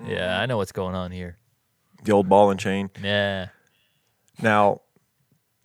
Mm-hmm. 0.00 0.10
Yeah, 0.12 0.38
I 0.38 0.44
know 0.44 0.58
what's 0.58 0.72
going 0.72 0.94
on 0.94 1.12
here. 1.12 1.38
The 2.04 2.12
old 2.12 2.28
ball 2.28 2.50
and 2.50 2.60
chain. 2.60 2.90
Yeah. 3.02 3.48
Now, 4.42 4.82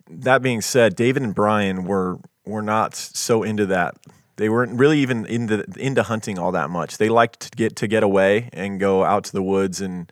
that 0.08 0.40
being 0.40 0.62
said, 0.62 0.96
David 0.96 1.22
and 1.22 1.34
Brian 1.34 1.84
were 1.84 2.18
were 2.46 2.62
not 2.62 2.94
so 2.94 3.42
into 3.42 3.66
that. 3.66 3.96
They 4.36 4.48
weren't 4.48 4.78
really 4.78 4.98
even 5.00 5.26
into 5.26 5.64
into 5.78 6.02
hunting 6.02 6.38
all 6.38 6.52
that 6.52 6.70
much. 6.70 6.98
They 6.98 7.08
liked 7.08 7.40
to 7.40 7.50
get 7.50 7.76
to 7.76 7.86
get 7.86 8.02
away 8.02 8.48
and 8.52 8.80
go 8.80 9.04
out 9.04 9.24
to 9.24 9.32
the 9.32 9.42
woods 9.42 9.80
and 9.80 10.10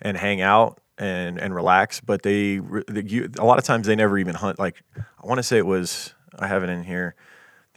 and 0.00 0.16
hang 0.16 0.40
out 0.40 0.80
and 0.96 1.38
and 1.38 1.54
relax. 1.54 2.00
But 2.00 2.22
they, 2.22 2.60
re- 2.60 2.84
the- 2.88 3.06
you, 3.06 3.30
a 3.38 3.44
lot 3.44 3.58
of 3.58 3.64
times 3.64 3.86
they 3.86 3.96
never 3.96 4.18
even 4.18 4.34
hunt. 4.34 4.58
Like 4.58 4.82
I 4.96 5.26
want 5.26 5.38
to 5.38 5.42
say 5.42 5.58
it 5.58 5.66
was 5.66 6.14
I 6.38 6.46
have 6.46 6.62
it 6.64 6.70
in 6.70 6.84
here. 6.84 7.14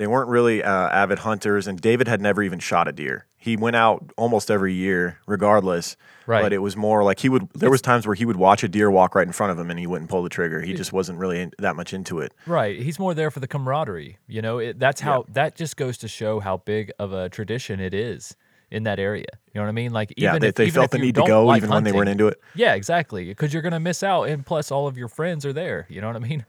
They 0.01 0.07
weren't 0.07 0.29
really 0.29 0.63
uh, 0.63 0.89
avid 0.89 1.19
hunters, 1.19 1.67
and 1.67 1.79
David 1.79 2.07
had 2.07 2.21
never 2.21 2.41
even 2.41 2.57
shot 2.57 2.87
a 2.87 2.91
deer. 2.91 3.27
He 3.37 3.55
went 3.55 3.75
out 3.75 4.11
almost 4.17 4.49
every 4.49 4.73
year, 4.73 5.19
regardless. 5.27 5.95
Right. 6.25 6.41
But 6.41 6.53
it 6.53 6.57
was 6.57 6.75
more 6.75 7.03
like 7.03 7.19
he 7.19 7.29
would. 7.29 7.47
There 7.53 7.69
was 7.69 7.83
times 7.83 8.07
where 8.07 8.15
he 8.15 8.25
would 8.25 8.35
watch 8.35 8.63
a 8.63 8.67
deer 8.67 8.89
walk 8.89 9.13
right 9.13 9.27
in 9.27 9.31
front 9.31 9.51
of 9.51 9.59
him, 9.59 9.69
and 9.69 9.79
he 9.79 9.85
wouldn't 9.85 10.09
pull 10.09 10.23
the 10.23 10.29
trigger. 10.29 10.59
He 10.59 10.73
just 10.73 10.91
wasn't 10.91 11.19
really 11.19 11.41
in, 11.41 11.51
that 11.59 11.75
much 11.75 11.93
into 11.93 12.17
it. 12.17 12.33
Right. 12.47 12.81
He's 12.81 12.97
more 12.97 13.13
there 13.13 13.29
for 13.29 13.41
the 13.41 13.47
camaraderie. 13.47 14.17
You 14.25 14.41
know, 14.41 14.57
it, 14.57 14.79
that's 14.79 15.01
how 15.01 15.27
that 15.33 15.55
just 15.55 15.77
goes 15.77 15.99
to 15.99 16.07
show 16.07 16.39
how 16.39 16.57
big 16.57 16.91
of 16.97 17.13
a 17.13 17.29
tradition 17.29 17.79
it 17.79 17.93
is 17.93 18.35
in 18.71 18.81
that 18.85 18.97
area. 18.97 19.27
You 19.53 19.59
know 19.59 19.65
what 19.65 19.69
I 19.69 19.73
mean? 19.73 19.93
Like 19.93 20.15
Yeah, 20.17 20.29
even 20.29 20.41
they, 20.41 20.47
if, 20.47 20.55
they 20.55 20.63
even 20.63 20.73
felt 20.73 20.85
if 20.85 20.91
the 20.93 20.97
need 20.97 21.13
to 21.13 21.27
go 21.27 21.45
like 21.45 21.57
even 21.57 21.69
when 21.69 21.83
they 21.83 21.91
weren't 21.91 22.09
into 22.09 22.27
it. 22.27 22.41
Yeah, 22.55 22.73
exactly. 22.73 23.25
Because 23.25 23.53
you're 23.53 23.61
gonna 23.61 23.79
miss 23.79 24.01
out, 24.01 24.23
and 24.23 24.43
plus 24.43 24.71
all 24.71 24.87
of 24.87 24.97
your 24.97 25.09
friends 25.09 25.45
are 25.45 25.53
there. 25.53 25.85
You 25.89 26.01
know 26.01 26.07
what 26.07 26.15
I 26.15 26.19
mean? 26.27 26.43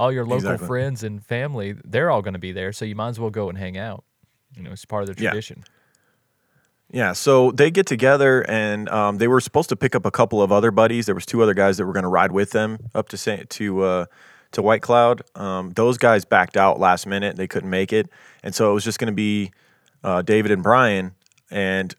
All 0.00 0.10
your 0.10 0.24
local 0.24 0.38
Exactly. 0.38 0.66
friends 0.66 1.02
and 1.02 1.22
family, 1.22 1.74
they're 1.84 2.10
all 2.10 2.22
gonna 2.22 2.38
be 2.38 2.52
there. 2.52 2.72
So 2.72 2.86
you 2.86 2.94
might 2.94 3.10
as 3.10 3.20
well 3.20 3.28
go 3.28 3.50
and 3.50 3.58
hang 3.58 3.76
out. 3.76 4.02
You 4.56 4.62
know, 4.62 4.72
it's 4.72 4.86
part 4.86 5.02
of 5.02 5.08
the 5.08 5.14
tradition. 5.14 5.62
Yeah, 6.90 7.06
Yeah, 7.08 7.12
so 7.12 7.50
they 7.52 7.70
get 7.70 7.86
together, 7.86 8.42
and 8.48 8.88
um, 8.88 9.18
they 9.18 9.28
were 9.28 9.40
supposed 9.40 9.68
to 9.68 9.76
pick 9.76 9.94
up 9.94 10.06
a 10.06 10.10
couple 10.10 10.42
of 10.42 10.50
other 10.50 10.70
buddies. 10.70 11.04
There 11.04 11.14
was 11.14 11.26
two 11.26 11.42
other 11.42 11.54
guys 11.54 11.76
that 11.76 11.84
were 11.84 11.92
going 11.92 12.04
to 12.04 12.08
ride 12.08 12.32
with 12.32 12.50
them 12.52 12.88
up 12.94 13.10
to 13.10 13.44
to 13.44 13.82
uh, 13.82 14.04
to 14.52 14.62
White 14.62 14.82
Cloud. 14.82 15.22
Um, 15.34 15.70
those 15.70 15.98
guys 15.98 16.24
backed 16.24 16.56
out 16.56 16.80
last 16.80 17.06
minute; 17.06 17.36
they 17.36 17.46
couldn't 17.46 17.70
make 17.70 17.92
it, 17.92 18.08
and 18.42 18.54
so 18.54 18.70
it 18.70 18.74
was 18.74 18.84
just 18.84 18.98
going 18.98 19.12
to 19.12 19.20
be 19.28 19.52
uh, 20.02 20.22
David 20.22 20.50
and 20.50 20.62
Brian. 20.62 21.12
And 21.50 21.94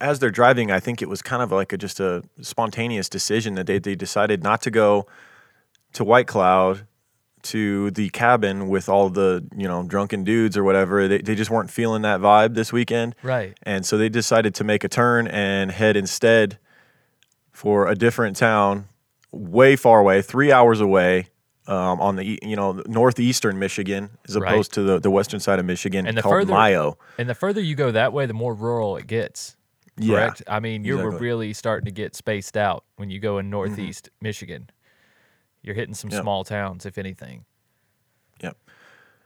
as 0.00 0.18
they're 0.18 0.30
driving, 0.30 0.70
I 0.72 0.80
think 0.80 1.00
it 1.00 1.08
was 1.08 1.22
kind 1.22 1.40
of 1.42 1.52
like 1.52 1.72
a, 1.72 1.78
just 1.78 2.00
a 2.00 2.22
spontaneous 2.40 3.08
decision 3.08 3.54
that 3.54 3.66
they 3.66 3.78
they 3.78 3.94
decided 3.94 4.42
not 4.42 4.60
to 4.62 4.70
go 4.70 5.06
to 5.92 6.04
White 6.04 6.26
Cloud 6.26 6.86
to 7.44 7.90
the 7.92 8.08
cabin 8.10 8.68
with 8.68 8.88
all 8.88 9.08
the 9.10 9.46
you 9.56 9.66
know 9.68 9.82
drunken 9.82 10.24
dudes 10.24 10.56
or 10.56 10.64
whatever. 10.64 11.06
They 11.08 11.18
they 11.18 11.34
just 11.34 11.50
weren't 11.50 11.70
feeling 11.70 12.02
that 12.02 12.20
vibe 12.20 12.54
this 12.54 12.72
weekend. 12.72 13.14
Right. 13.22 13.56
And 13.62 13.86
so 13.86 13.96
they 13.98 14.08
decided 14.08 14.54
to 14.56 14.64
make 14.64 14.84
a 14.84 14.88
turn 14.88 15.26
and 15.28 15.70
head 15.70 15.96
instead 15.96 16.58
for 17.52 17.86
a 17.88 17.94
different 17.94 18.36
town, 18.36 18.86
way 19.32 19.76
far 19.76 20.00
away, 20.00 20.22
three 20.22 20.50
hours 20.50 20.80
away, 20.80 21.28
um, 21.66 22.00
on 22.00 22.16
the 22.16 22.38
you 22.42 22.56
know 22.56 22.82
northeastern 22.86 23.58
Michigan, 23.58 24.10
as 24.28 24.36
Right. 24.36 24.50
opposed 24.52 24.72
to 24.74 24.82
the, 24.82 24.98
the 25.00 25.10
western 25.10 25.40
side 25.40 25.58
of 25.58 25.64
Michigan, 25.64 26.06
And 26.06 26.16
the 26.18 26.22
called 26.22 26.34
further- 26.34 26.52
Mayo. 26.52 26.98
And 27.18 27.28
the 27.28 27.34
further 27.34 27.60
you 27.60 27.74
go 27.74 27.90
that 27.92 28.12
way, 28.12 28.26
the 28.26 28.34
more 28.34 28.54
rural 28.54 28.96
it 28.96 29.06
gets. 29.06 29.56
Yeah, 29.96 30.32
I 30.48 30.58
mean, 30.58 30.84
you 30.84 30.96
were 30.96 31.04
exactly. 31.04 31.26
really 31.28 31.52
starting 31.52 31.84
to 31.84 31.92
get 31.92 32.16
spaced 32.16 32.56
out 32.56 32.82
when 32.96 33.10
you 33.10 33.20
go 33.20 33.38
in 33.38 33.48
northeast 33.48 34.10
Michigan. 34.20 34.68
You're 35.64 35.74
hitting 35.74 35.94
some 35.94 36.10
Yep. 36.10 36.22
small 36.22 36.44
towns, 36.44 36.84
if 36.86 36.98
anything. 36.98 37.44
Yep. 38.40 38.56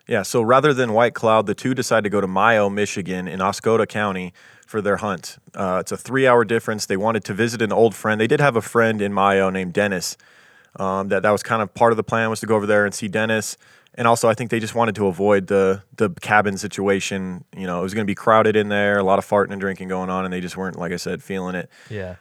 Yeah. 0.07 0.23
So 0.23 0.41
rather 0.41 0.73
than 0.73 0.93
White 0.93 1.13
Cloud, 1.15 1.47
the 1.47 1.55
two 1.55 1.75
decided 1.75 2.05
to 2.05 2.11
go 2.11 2.21
to 2.21 2.27
Mayo, 2.29 2.71
Michigan, 2.71 3.29
in 3.29 3.41
Oscoda 3.41 3.87
County 3.87 4.33
for 4.67 4.81
their 4.81 4.99
hunt. 4.99 5.39
Uh, 5.55 5.79
it's 5.81 5.93
a 5.93 5.97
three-hour 5.97 6.45
difference. 6.45 6.87
They 6.87 6.97
wanted 6.97 7.25
to 7.25 7.35
visit 7.35 7.61
an 7.61 7.73
old 7.73 7.95
friend. 7.95 8.21
They 8.21 8.27
did 8.27 8.41
have 8.41 8.55
a 8.57 8.63
friend 8.63 9.03
in 9.03 9.13
Mayo 9.13 9.51
named 9.51 9.73
Dennis. 9.73 10.17
Um, 10.77 11.09
that 11.09 11.23
that 11.23 11.31
was 11.31 11.43
kind 11.43 11.61
of 11.61 11.75
part 11.75 11.93
of 11.93 11.97
the 11.97 12.05
plan 12.05 12.31
was 12.31 12.41
to 12.41 12.47
go 12.47 12.55
over 12.55 12.67
there 12.67 12.85
and 12.85 12.95
see 12.95 13.09
Dennis. 13.09 13.57
And 13.95 14.07
also, 14.07 14.29
I 14.29 14.35
think 14.35 14.51
they 14.51 14.61
just 14.61 14.77
wanted 14.77 14.95
to 14.97 15.09
avoid 15.09 15.49
the 15.49 15.83
the 15.97 16.11
cabin 16.21 16.57
situation. 16.57 17.45
You 17.57 17.67
know, 17.67 17.81
it 17.81 17.83
was 17.83 17.95
going 17.95 18.05
to 18.07 18.11
be 18.11 18.15
crowded 18.15 18.55
in 18.55 18.69
there, 18.69 18.99
a 18.99 19.03
lot 19.03 19.19
of 19.19 19.27
farting 19.27 19.51
and 19.51 19.61
drinking 19.61 19.89
going 19.89 20.09
on, 20.09 20.25
and 20.25 20.33
they 20.33 20.41
just 20.41 20.57
weren't, 20.57 20.79
like 20.79 20.93
I 20.93 20.97
said, 20.97 21.21
feeling 21.23 21.57
it. 21.57 21.69
Yeah. 21.91 22.15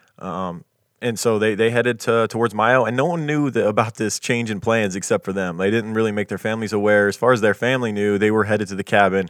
And 1.00 1.20
so 1.20 1.38
they, 1.38 1.54
they 1.54 1.70
headed 1.70 2.00
to, 2.02 2.28
towards 2.28 2.56
Mayo, 2.56 2.84
and 2.84 2.98
no 2.98 3.06
one 3.06 3.26
knew 3.28 3.52
the, 3.52 3.68
about 3.68 3.96
this 3.96 4.20
change 4.20 4.50
in 4.50 4.60
plans 4.60 4.96
except 4.96 5.24
for 5.24 5.32
them. 5.32 5.58
They 5.58 5.70
didn't 5.70 5.94
really 5.94 6.12
make 6.12 6.28
their 6.28 6.40
families 6.40 6.74
aware. 6.74 7.08
As 7.08 7.16
far 7.16 7.34
as 7.34 7.42
their 7.42 7.54
family 7.54 7.92
knew, 7.92 8.18
they 8.18 8.32
were 8.32 8.46
headed 8.46 8.68
to 8.70 8.76
the 8.76 8.84
cabin. 8.84 9.30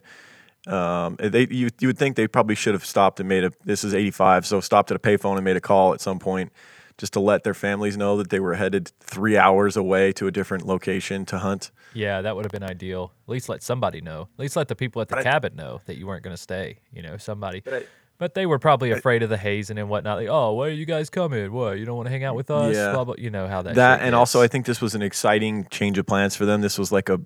Um, 0.66 1.16
they 1.20 1.48
you 1.50 1.70
you 1.80 1.88
would 1.88 1.98
think 1.98 2.16
they 2.16 2.28
probably 2.28 2.56
should 2.56 2.74
have 2.74 2.86
stopped 2.86 3.20
and 3.20 3.30
made 3.30 3.44
a. 3.46 3.52
This 3.64 3.84
is 3.84 3.94
eighty 3.94 4.12
five, 4.12 4.46
so 4.46 4.60
stopped 4.60 4.92
at 4.92 4.98
a 4.98 5.00
payphone 5.00 5.36
and 5.36 5.46
made 5.46 5.56
a 5.56 5.62
call 5.62 5.94
at 5.94 6.02
some 6.02 6.20
point, 6.20 6.52
just 6.98 7.14
to 7.14 7.20
let 7.22 7.44
their 7.44 7.54
families 7.54 7.96
know 7.96 8.18
that 8.18 8.30
they 8.30 8.40
were 8.42 8.56
headed 8.56 8.92
three 9.00 9.38
hours 9.38 9.78
away 9.78 10.12
to 10.14 10.28
a 10.28 10.32
different 10.32 10.66
location 10.66 11.26
to 11.28 11.38
hunt. 11.40 11.72
Yeah, 11.94 12.22
that 12.22 12.36
would 12.36 12.44
have 12.44 12.52
been 12.52 12.64
ideal. 12.64 13.14
At 13.28 13.32
least 13.32 13.48
let 13.50 13.64
somebody 13.64 14.02
know. 14.02 14.24
At 14.38 14.40
least 14.40 14.56
let 14.58 14.68
the 14.68 14.76
people 14.76 15.02
at 15.02 15.08
the 15.08 15.18
I- 15.18 15.24
cabin 15.24 15.56
know 15.56 15.80
that 15.86 15.98
you 15.98 16.06
weren't 16.06 16.24
going 16.24 16.36
to 16.36 16.42
stay. 16.42 16.80
You 16.94 17.02
know, 17.02 17.16
somebody. 17.18 17.64
I- 17.66 17.84
But 18.20 18.34
they 18.34 18.46
were 18.48 18.58
probably 18.58 18.92
afraid 18.92 19.22
of 19.22 19.30
the 19.30 19.38
hazing 19.38 19.78
and 19.78 19.90
whatnot. 19.90 20.18
Like, 20.18 20.28
oh, 20.28 20.54
why 20.54 20.68
are 20.68 20.72
you 20.72 20.86
guys 20.86 21.10
coming? 21.10 21.52
What? 21.52 21.78
You 21.78 21.86
don't 21.86 21.96
want 21.98 22.08
to 22.08 22.12
hang 22.12 22.24
out 22.24 22.36
with 22.36 22.50
us? 22.50 22.76
Yeah. 22.76 22.92
Blah, 22.94 23.04
blah. 23.04 23.16
You 23.18 23.30
know 23.30 23.48
how 23.48 23.62
that. 23.62 23.76
that 23.76 24.02
and 24.02 24.16
also 24.16 24.42
I 24.42 24.48
think 24.48 24.66
this 24.66 24.82
was 24.82 24.96
an 24.96 25.02
exciting 25.04 25.68
change 25.70 25.98
of 25.98 26.08
plans 26.08 26.36
for 26.36 26.46
them. 26.46 26.62
This 26.62 26.80
was 26.80 26.92
like 26.92 27.10
a 27.10 27.20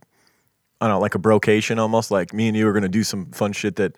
I 0.82 0.88
don't 0.88 0.96
know, 0.96 1.00
like 1.00 1.16
a 1.16 1.20
brocation 1.20 1.80
almost. 1.80 2.12
Like 2.12 2.34
me 2.34 2.48
and 2.48 2.58
you 2.58 2.68
are 2.68 2.74
gonna 2.74 2.90
do 2.90 3.04
some 3.04 3.32
fun 3.32 3.54
shit 3.54 3.78
that 3.78 3.98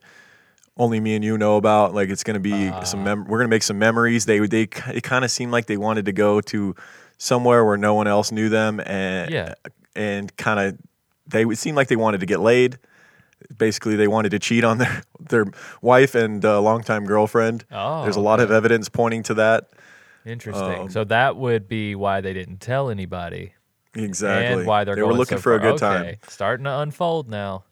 only 0.78 1.00
me 1.00 1.16
and 1.16 1.24
you 1.24 1.38
know 1.38 1.58
about. 1.58 1.96
Like 1.96 2.10
it's 2.10 2.24
gonna 2.24 2.40
be 2.40 2.72
some 2.86 3.02
uh. 3.02 3.04
mem- 3.04 3.26
we're 3.26 3.40
gonna 3.40 3.50
make 3.50 3.64
some 3.64 3.80
memories. 3.80 4.26
They 4.26 4.46
they 4.46 4.64
it 4.64 5.04
kind 5.04 5.26
of 5.26 5.32
seemed 5.32 5.52
like 5.52 5.66
they 5.66 5.78
wanted 5.78 6.06
to 6.06 6.12
go 6.14 6.42
to 6.42 6.76
somewhere 7.18 7.66
where 7.66 7.78
no 7.78 7.94
one 7.96 8.06
else 8.06 8.32
knew 8.32 8.50
them 8.50 8.80
and 8.86 9.32
Yeah. 9.32 9.54
and 9.96 10.36
kind 10.38 10.60
of 10.60 10.78
they 11.26 11.46
would 11.46 11.58
seem 11.58 11.74
like 11.74 11.88
they 11.88 11.96
wanted 11.96 12.20
to 12.20 12.26
get 12.28 12.40
laid. 12.40 12.78
Basically, 13.58 13.96
they 13.96 14.08
wanted 14.08 14.30
to 14.30 14.40
cheat 14.40 14.64
on 14.64 14.78
their 14.80 15.02
their 15.20 15.46
wife 15.82 16.16
and 16.16 16.44
uh, 16.44 16.62
longtime 16.62 17.06
girlfriend. 17.06 17.66
Oh, 17.72 18.04
There's 18.04 18.16
a 18.16 18.20
Oh, 18.20 18.24
lot 18.24 18.40
of 18.40 18.52
evidence 18.52 18.90
pointing 18.90 19.24
to 19.24 19.34
that. 19.36 19.70
interesting. 20.26 20.82
um, 20.82 20.90
so 20.90 21.04
that 21.06 21.36
would 21.38 21.68
be 21.68 21.96
why 21.96 22.22
they 22.22 22.34
didn't 22.34 22.58
tell 22.60 22.90
anybody. 22.90 23.54
Exactly. 23.96 24.60
And 24.60 24.68
why 24.68 24.84
they're 24.84 24.96
they 24.96 25.02
going 25.02 25.12
were 25.12 25.18
looking 25.18 25.38
so 25.38 25.42
for 25.42 25.56
a 25.56 25.60
good 25.60 25.78
time. 25.78 26.16
Starting 26.28 26.64
to 26.66 26.80
unfold 26.80 27.30
now. 27.30 27.64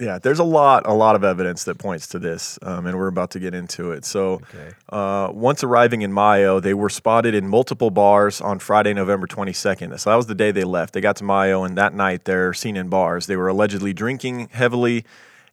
Yeah, 0.00 0.18
there's 0.20 0.38
a 0.38 0.44
lot, 0.44 0.86
a 0.86 0.92
lot 0.92 1.16
of 1.16 1.24
evidence 1.24 1.64
that 1.64 1.76
points 1.78 2.06
to 2.08 2.20
this, 2.20 2.56
um, 2.62 2.86
and 2.86 2.96
we're 2.96 3.08
about 3.08 3.32
to 3.32 3.40
get 3.40 3.52
into 3.52 3.90
it. 3.90 4.04
So, 4.04 4.34
Okay. 4.34 4.70
uh, 4.90 5.28
once 5.32 5.64
arriving 5.64 6.02
in 6.02 6.12
Mayo, 6.12 6.60
they 6.60 6.72
were 6.72 6.88
spotted 6.88 7.34
in 7.34 7.48
multiple 7.48 7.90
bars 7.90 8.40
on 8.40 8.60
Friday, 8.60 8.94
November 8.94 9.26
22nd. 9.26 9.98
So 9.98 10.10
that 10.10 10.16
was 10.16 10.26
the 10.26 10.36
day 10.36 10.52
they 10.52 10.62
left. 10.62 10.94
They 10.94 11.00
got 11.00 11.16
to 11.16 11.24
Mayo, 11.24 11.64
and 11.64 11.76
that 11.76 11.94
night 11.94 12.26
they're 12.26 12.52
seen 12.54 12.76
in 12.76 12.88
bars. 12.88 13.26
They 13.26 13.36
were 13.36 13.48
allegedly 13.48 13.92
drinking 13.92 14.50
heavily 14.52 15.04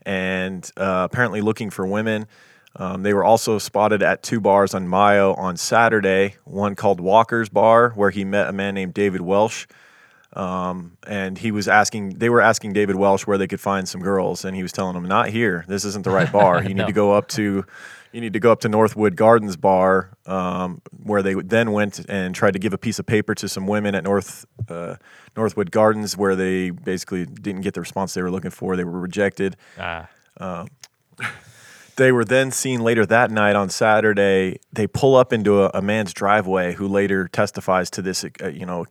and 0.05 0.69
uh, 0.77 1.07
apparently 1.11 1.41
looking 1.41 1.71
for 1.71 1.87
women. 1.87 2.27
Um, 2.75 3.01
they 3.01 3.13
were 3.15 3.23
also 3.23 3.57
spotted 3.57 4.03
at 4.03 4.21
two 4.21 4.39
bars 4.39 4.75
on 4.75 4.87
Mayo 4.87 5.33
on 5.35 5.57
Saturday. 5.57 6.35
One 6.43 6.75
called 6.75 6.99
Walker's 6.99 7.49
Bar, 7.49 7.91
where 7.95 8.11
he 8.11 8.23
met 8.23 8.47
a 8.47 8.53
man 8.53 8.75
named 8.75 8.93
David 8.93 9.21
Welsh. 9.21 9.65
Um, 10.35 10.97
and 11.07 11.37
he 11.37 11.51
was 11.51 11.67
asking, 11.67 12.17
they 12.19 12.29
were 12.29 12.41
asking 12.41 12.73
David 12.73 12.97
Welsh 12.97 13.25
where 13.25 13.37
they 13.37 13.47
could 13.47 13.61
find 13.61 13.87
some 13.87 14.01
girls, 14.01 14.43
and 14.43 14.55
he 14.55 14.61
was 14.63 14.71
telling 14.73 14.93
them, 14.93 15.05
"Not 15.05 15.29
here. 15.29 15.63
This 15.67 15.85
isn't 15.85 16.03
the 16.03 16.11
right 16.11 16.29
bar. 16.39 16.61
You 16.61 16.69
need 16.69 16.77
No. 16.77 16.87
to 16.87 16.91
go 16.93 17.13
up 17.13 17.27
to, 17.29 17.65
you 18.11 18.21
need 18.21 18.33
to 18.33 18.39
go 18.39 18.51
up 18.51 18.59
to 18.61 18.69
Northwood 18.69 19.15
Gardens 19.15 19.55
Bar, 19.55 20.09
um, 20.25 20.81
where 21.03 21.21
they 21.23 21.33
then 21.35 21.71
went 21.71 21.99
and 22.09 22.35
tried 22.35 22.51
to 22.53 22.59
give 22.59 22.73
a 22.73 22.77
piece 22.77 22.99
of 22.99 23.05
paper 23.05 23.33
to 23.35 23.47
some 23.47 23.65
women 23.65 23.95
at 23.95 24.03
North 24.03 24.45
uh, 24.69 24.95
Northwood 25.37 25.71
Gardens, 25.71 26.17
where 26.17 26.35
they 26.35 26.69
basically 26.69 27.25
didn't 27.25 27.61
get 27.61 27.73
the 27.73 27.81
response 27.81 28.13
they 28.13 28.21
were 28.21 28.31
looking 28.31 28.51
for. 28.51 28.75
They 28.75 28.83
were 28.83 28.99
rejected. 28.99 29.55
Ah, 29.79 30.07
They 31.97 32.11
were 32.11 32.25
then 32.25 32.51
seen 32.51 32.81
later 32.81 33.05
that 33.05 33.31
night 33.31 33.55
on 33.55 33.69
Saturday. 33.69 34.59
They 34.73 34.85
pull 34.85 35.15
up 35.15 35.31
into 35.31 35.63
a, 35.63 35.71
a 35.75 35.81
man's 35.81 36.11
driveway 36.13 36.73
who 36.73 36.89
later 36.89 37.29
testifies 37.29 37.89
to 37.91 38.01
this, 38.01 38.25
uh, 38.43 38.47
you 38.49 38.65
know, 38.65 38.85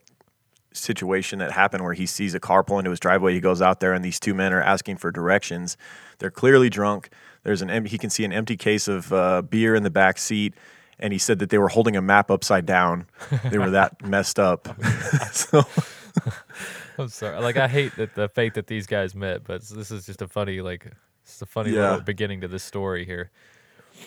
situation 0.75 1.39
that 1.39 1.53
happened 1.53 1.83
where 1.85 1.95
he 1.95 2.05
sees 2.07 2.35
a 2.35 2.41
car 2.41 2.63
pull 2.63 2.79
into 2.79 2.91
his 2.91 3.01
driveway. 3.01 3.33
He 3.33 3.41
goes 3.41 3.63
out 3.63 3.81
there, 3.81 3.93
and 3.95 4.05
these 4.05 4.21
two 4.21 4.35
men 4.35 4.53
are 4.53 4.61
asking 4.63 4.97
for 4.99 5.11
directions. 5.11 5.77
They're 6.19 6.31
clearly 6.31 6.69
drunk. 6.69 7.11
There's 7.45 7.63
an 7.63 7.87
he 7.87 7.97
can 7.99 8.11
see 8.11 8.25
an 8.25 8.33
empty 8.33 8.57
case 8.57 8.89
of 8.89 9.13
uh, 9.13 9.43
beer 9.43 9.75
in 9.75 9.83
the 9.83 9.91
back 9.91 10.19
seat, 10.19 10.55
and 10.99 11.13
he 11.13 11.19
said 11.19 11.39
that 11.39 11.51
they 11.51 11.59
were 11.59 11.69
holding 11.69 11.97
a 11.97 12.03
map 12.03 12.31
upside 12.31 12.67
down. 12.67 13.07
They 13.51 13.59
were 13.59 13.71
that 13.71 14.03
messed 14.07 14.39
up. 14.39 14.69
so 15.33 15.63
I'm 16.99 17.09
sorry. 17.09 17.41
Like 17.41 17.57
I 17.57 17.69
hate 17.69 17.97
that 17.97 18.15
the 18.15 18.29
fate 18.29 18.55
that 18.55 18.67
these 18.67 18.87
guys 18.87 19.15
met, 19.15 19.45
but 19.45 19.63
this 19.63 19.91
is 19.91 20.07
just 20.07 20.23
a 20.23 20.29
funny 20.29 20.61
like 20.61 20.91
it's 21.25 21.41
a 21.43 21.47
funny 21.47 21.71
Yeah. 21.71 21.91
little 21.91 22.01
beginning 22.01 22.41
to 22.43 22.49
this 22.49 22.63
story 22.63 23.05
here. 23.05 23.31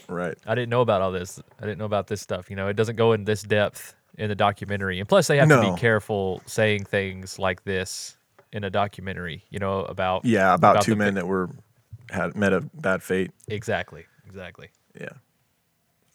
right. 0.07 0.37
I 0.45 0.55
didn't 0.55 0.69
know 0.69 0.81
about 0.81 1.01
all 1.01 1.11
this. 1.11 1.39
I 1.59 1.65
didn't 1.65 1.77
know 1.79 1.85
about 1.85 2.07
this 2.07 2.21
stuff. 2.21 2.49
You 2.49 2.55
know, 2.55 2.67
it 2.67 2.75
doesn't 2.75 2.95
go 2.95 3.13
in 3.13 3.23
this 3.25 3.41
depth 3.43 3.95
in 4.17 4.29
the 4.29 4.35
documentary, 4.35 4.99
and 4.99 5.07
plus 5.07 5.27
they 5.27 5.37
have 5.37 5.49
to 5.49 5.61
be 5.61 5.79
careful 5.79 6.41
saying 6.45 6.85
things 6.85 7.37
like 7.37 7.63
this 7.63 8.17
in 8.51 8.63
a 8.63 8.69
documentary. 8.69 9.45
You 9.49 9.59
know 9.59 9.81
about 9.81 10.25
Yeah, 10.25 10.53
about, 10.53 10.81
two 10.81 10.95
men 10.95 11.15
that 11.15 11.27
were 11.27 11.49
had 12.09 12.35
met 12.35 12.53
a 12.53 12.61
bad 12.61 13.03
fate. 13.03 13.31
exactly, 13.47 14.05
exactly. 14.25 14.69
Yeah. 14.99 15.09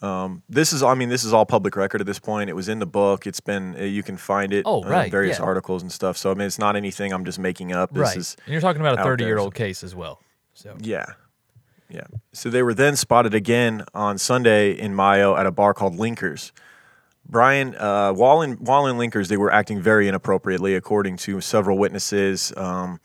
Um, 0.01 0.43
this 0.49 0.73
is, 0.73 0.83
I 0.83 0.95
mean, 0.95 1.11
this 1.11 1.23
is 1.23 1.33
all 1.33 1.47
public 1.47 1.77
record 1.77 2.01
at 2.01 2.09
this 2.09 2.19
point. 2.19 2.51
It 2.51 2.55
was 2.55 2.69
in 2.69 2.81
the 2.81 2.87
book. 2.87 3.25
It's 3.25 3.39
been, 3.39 3.77
uh, 3.79 3.85
you 3.85 4.03
can 4.03 4.17
find 4.17 4.53
it. 4.53 4.65
Oh, 4.67 4.83
uh, 4.83 4.89
right, 4.89 5.05
in 5.05 5.11
various 5.13 5.39
yeah. 5.39 5.45
articles 5.45 5.81
and 5.81 5.93
stuff. 5.93 6.17
So 6.17 6.33
I 6.33 6.35
mean, 6.35 6.47
it's 6.47 6.59
not 6.59 6.75
anything 6.75 7.13
I'm 7.13 7.25
just 7.25 7.39
making 7.39 7.73
up. 7.73 7.93
This 7.93 8.01
right, 8.01 8.17
is, 8.17 8.37
and 8.45 8.53
you're 8.53 8.61
talking 8.61 8.81
about 8.81 8.99
a 8.99 9.05
30 9.05 9.25
year 9.25 9.39
so- 9.39 9.45
old 9.45 9.55
case 9.55 9.85
as 9.85 9.95
well. 9.95 10.21
So 10.55 10.77
yeah, 10.81 11.07
yeah. 11.89 12.07
So 12.33 12.51
they 12.51 12.63
were 12.63 12.75
then 12.75 12.97
spotted 12.97 13.33
again 13.33 13.85
on 13.95 14.19
Sunday 14.19 14.73
in 14.73 14.95
Mayo 14.95 15.37
at 15.37 15.47
a 15.47 15.51
bar 15.51 15.73
called 15.73 15.95
Linkers. 15.95 16.51
Brian, 17.33 17.75
uh, 17.77 18.13
while 18.13 18.43
in 18.43 18.53
while 18.59 18.87
in 18.87 18.97
Linkers, 18.99 19.29
they 19.29 19.39
were 19.39 19.51
acting 19.51 19.81
very 19.81 20.07
inappropriately, 20.07 20.75
according 20.75 21.17
to 21.17 21.41
several 21.41 21.79
witnesses. 21.79 22.53
Um, 22.59 23.01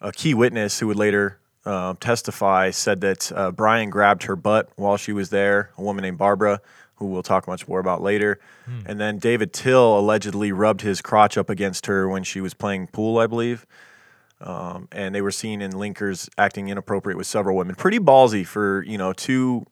a 0.00 0.10
key 0.10 0.32
witness 0.32 0.80
who 0.80 0.86
would 0.86 0.96
later 0.96 1.38
uh, 1.66 1.92
testify 2.00 2.70
said 2.70 3.02
that 3.02 3.30
uh, 3.30 3.52
Brian 3.52 3.90
grabbed 3.90 4.22
her 4.22 4.36
butt 4.36 4.70
while 4.76 4.96
she 4.96 5.12
was 5.12 5.28
there, 5.28 5.70
a 5.76 5.82
woman 5.82 6.02
named 6.02 6.16
Barbara, 6.16 6.62
who 6.94 7.06
we'll 7.06 7.22
talk 7.22 7.46
much 7.46 7.68
more 7.68 7.78
about 7.78 8.00
later. 8.00 8.40
And 8.86 8.98
then 8.98 9.18
David 9.18 9.52
Tyll 9.52 9.98
allegedly 9.98 10.50
rubbed 10.50 10.80
his 10.80 11.02
crotch 11.02 11.36
up 11.36 11.50
against 11.50 11.86
her 11.86 12.08
when 12.08 12.24
she 12.24 12.40
was 12.40 12.54
playing 12.54 12.86
pool, 12.88 13.18
I 13.18 13.26
believe. 13.26 13.66
Um, 14.40 14.88
and 14.92 15.14
they 15.14 15.20
were 15.20 15.30
seen 15.30 15.60
in 15.60 15.72
Linkers 15.72 16.28
acting 16.38 16.68
inappropriate 16.68 17.18
with 17.18 17.26
several 17.26 17.56
women. 17.56 17.74
Pretty 17.74 17.98
ballsy 17.98 18.46
for, 18.46 18.82
you 18.84 18.96
know, 18.96 19.12
two 19.12 19.66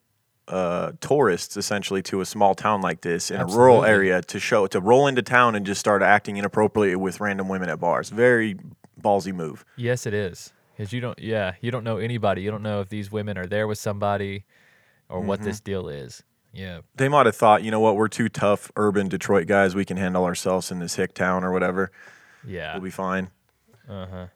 uh, 0.49 0.93
tourists 1.01 1.57
essentially 1.57 2.03
to 2.03 2.21
a 2.21 2.25
small 2.27 2.55
town 2.55 2.81
like 2.81 3.01
this 3.01 3.31
in 3.31 3.41
a 3.41 3.47
rural 3.47 3.85
area 3.85 4.23
to 4.23 4.39
show, 4.39 4.67
to 4.69 4.81
roll 4.81 5.07
into 5.07 5.23
town 5.23 5.55
and 5.55 5.67
just 5.67 5.81
start 5.81 6.03
acting 6.03 6.37
inappropriately 6.37 6.97
with 6.97 7.21
random 7.21 7.49
women 7.49 7.69
at 7.69 7.81
bars. 7.81 8.11
Very 8.11 8.57
ballsy 9.01 9.33
move. 9.35 9.65
yes, 9.77 10.07
it 10.07 10.15
is 10.15 10.53
because 10.77 10.93
you 10.93 11.01
don't. 11.01 11.19
Yeah, 11.19 11.55
you 11.61 11.71
don't 11.71 11.85
know 11.85 11.97
anybody. 11.99 12.43
You 12.43 12.51
don't 12.51 12.63
know 12.63 12.81
if 12.81 12.89
these 12.89 13.11
women 13.11 13.37
are 13.39 13.47
there 13.47 13.67
with 13.67 13.79
somebody 13.79 14.45
or 15.09 15.21
what 15.21 15.39
Mm-hmm. 15.41 15.49
this 15.49 15.61
deal 15.61 15.89
is. 15.89 16.23
Yeah, 16.53 16.81
they 16.95 17.09
might 17.09 17.27
have 17.27 17.37
thought, 17.37 17.63
you 17.63 17.71
know 17.71 17.81
what, 17.81 17.97
we're 17.97 18.09
two 18.09 18.29
tough 18.31 18.71
urban 18.77 19.09
Detroit 19.09 19.47
guys. 19.47 19.75
We 19.75 19.85
can 19.85 19.97
handle 19.99 20.25
ourselves 20.25 20.71
in 20.71 20.79
this 20.79 20.95
hick 20.95 21.13
town 21.13 21.45
or 21.45 21.53
whatever. 21.53 21.91
yeah. 22.47 22.73
We'll 22.75 22.83
be 22.85 22.91
fine. 22.91 23.29
Uh 23.89 24.07
huh. 24.07 24.27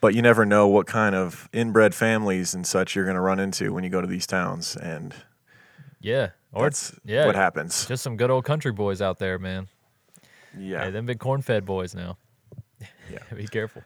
But 0.00 0.14
you 0.14 0.22
never 0.22 0.44
know 0.46 0.66
what 0.66 0.86
kind 0.86 1.14
of 1.14 1.48
inbred 1.52 1.94
families 1.94 2.54
and 2.54 2.66
such 2.66 2.96
you're 2.96 3.04
going 3.04 3.14
to 3.16 3.20
run 3.20 3.38
into 3.38 3.72
when 3.72 3.84
you 3.84 3.90
go 3.90 4.00
to 4.00 4.06
these 4.06 4.26
towns. 4.26 4.74
And 4.76 5.14
Yeah. 6.02 6.30
Or 6.52 6.64
that's 6.64 6.94
yeah, 7.04 7.24
what 7.26 7.34
happens. 7.34 7.86
just 7.86 8.02
some 8.02 8.16
good 8.16 8.30
old 8.30 8.44
country 8.44 8.72
boys 8.72 9.00
out 9.00 9.18
there, 9.18 9.38
man. 9.38 9.68
Yeah. 10.58 10.84
Hey, 10.84 10.90
them 10.90 11.06
big 11.06 11.18
corn 11.18 11.40
fed 11.40 11.64
boys 11.64 11.94
now. 11.94 12.18
Yeah. 13.10 13.20
Be 13.34 13.46
careful. 13.46 13.82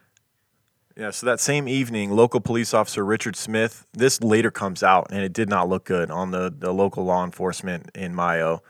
Yeah, 0.97 1.11
so 1.11 1.27
that 1.27 1.41
same 1.41 1.69
evening, 1.69 2.11
local 2.11 2.41
police 2.41 2.73
officer 2.73 3.05
Richard 3.05 3.37
Smith, 3.37 3.87
this 3.93 4.23
later 4.23 4.51
comes 4.51 4.83
out, 4.83 5.09
and 5.11 5.23
it 5.23 5.35
did 5.35 5.47
not 5.47 5.69
look 5.69 5.85
good 5.85 6.11
on 6.11 6.31
the, 6.31 6.53
the 6.57 6.73
local 6.73 7.05
law 7.05 7.23
enforcement 7.23 7.91
in 7.95 8.15
Mayo. 8.15 8.63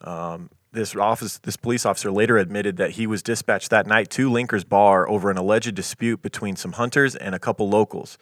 Um, 0.00 0.50
this 0.70 0.94
office, 0.94 1.38
this 1.38 1.56
police 1.56 1.84
officer 1.84 2.12
later 2.12 2.38
admitted 2.38 2.76
that 2.76 2.92
he 2.92 3.06
was 3.08 3.20
dispatched 3.20 3.70
that 3.70 3.86
night 3.86 4.10
to 4.10 4.30
Linker's 4.30 4.62
Bar 4.62 5.08
over 5.08 5.28
an 5.28 5.36
alleged 5.36 5.74
dispute 5.74 6.22
between 6.22 6.54
some 6.54 6.72
hunters 6.72 7.16
and 7.16 7.34
a 7.34 7.38
couple 7.40 7.68
locals. 7.68 8.16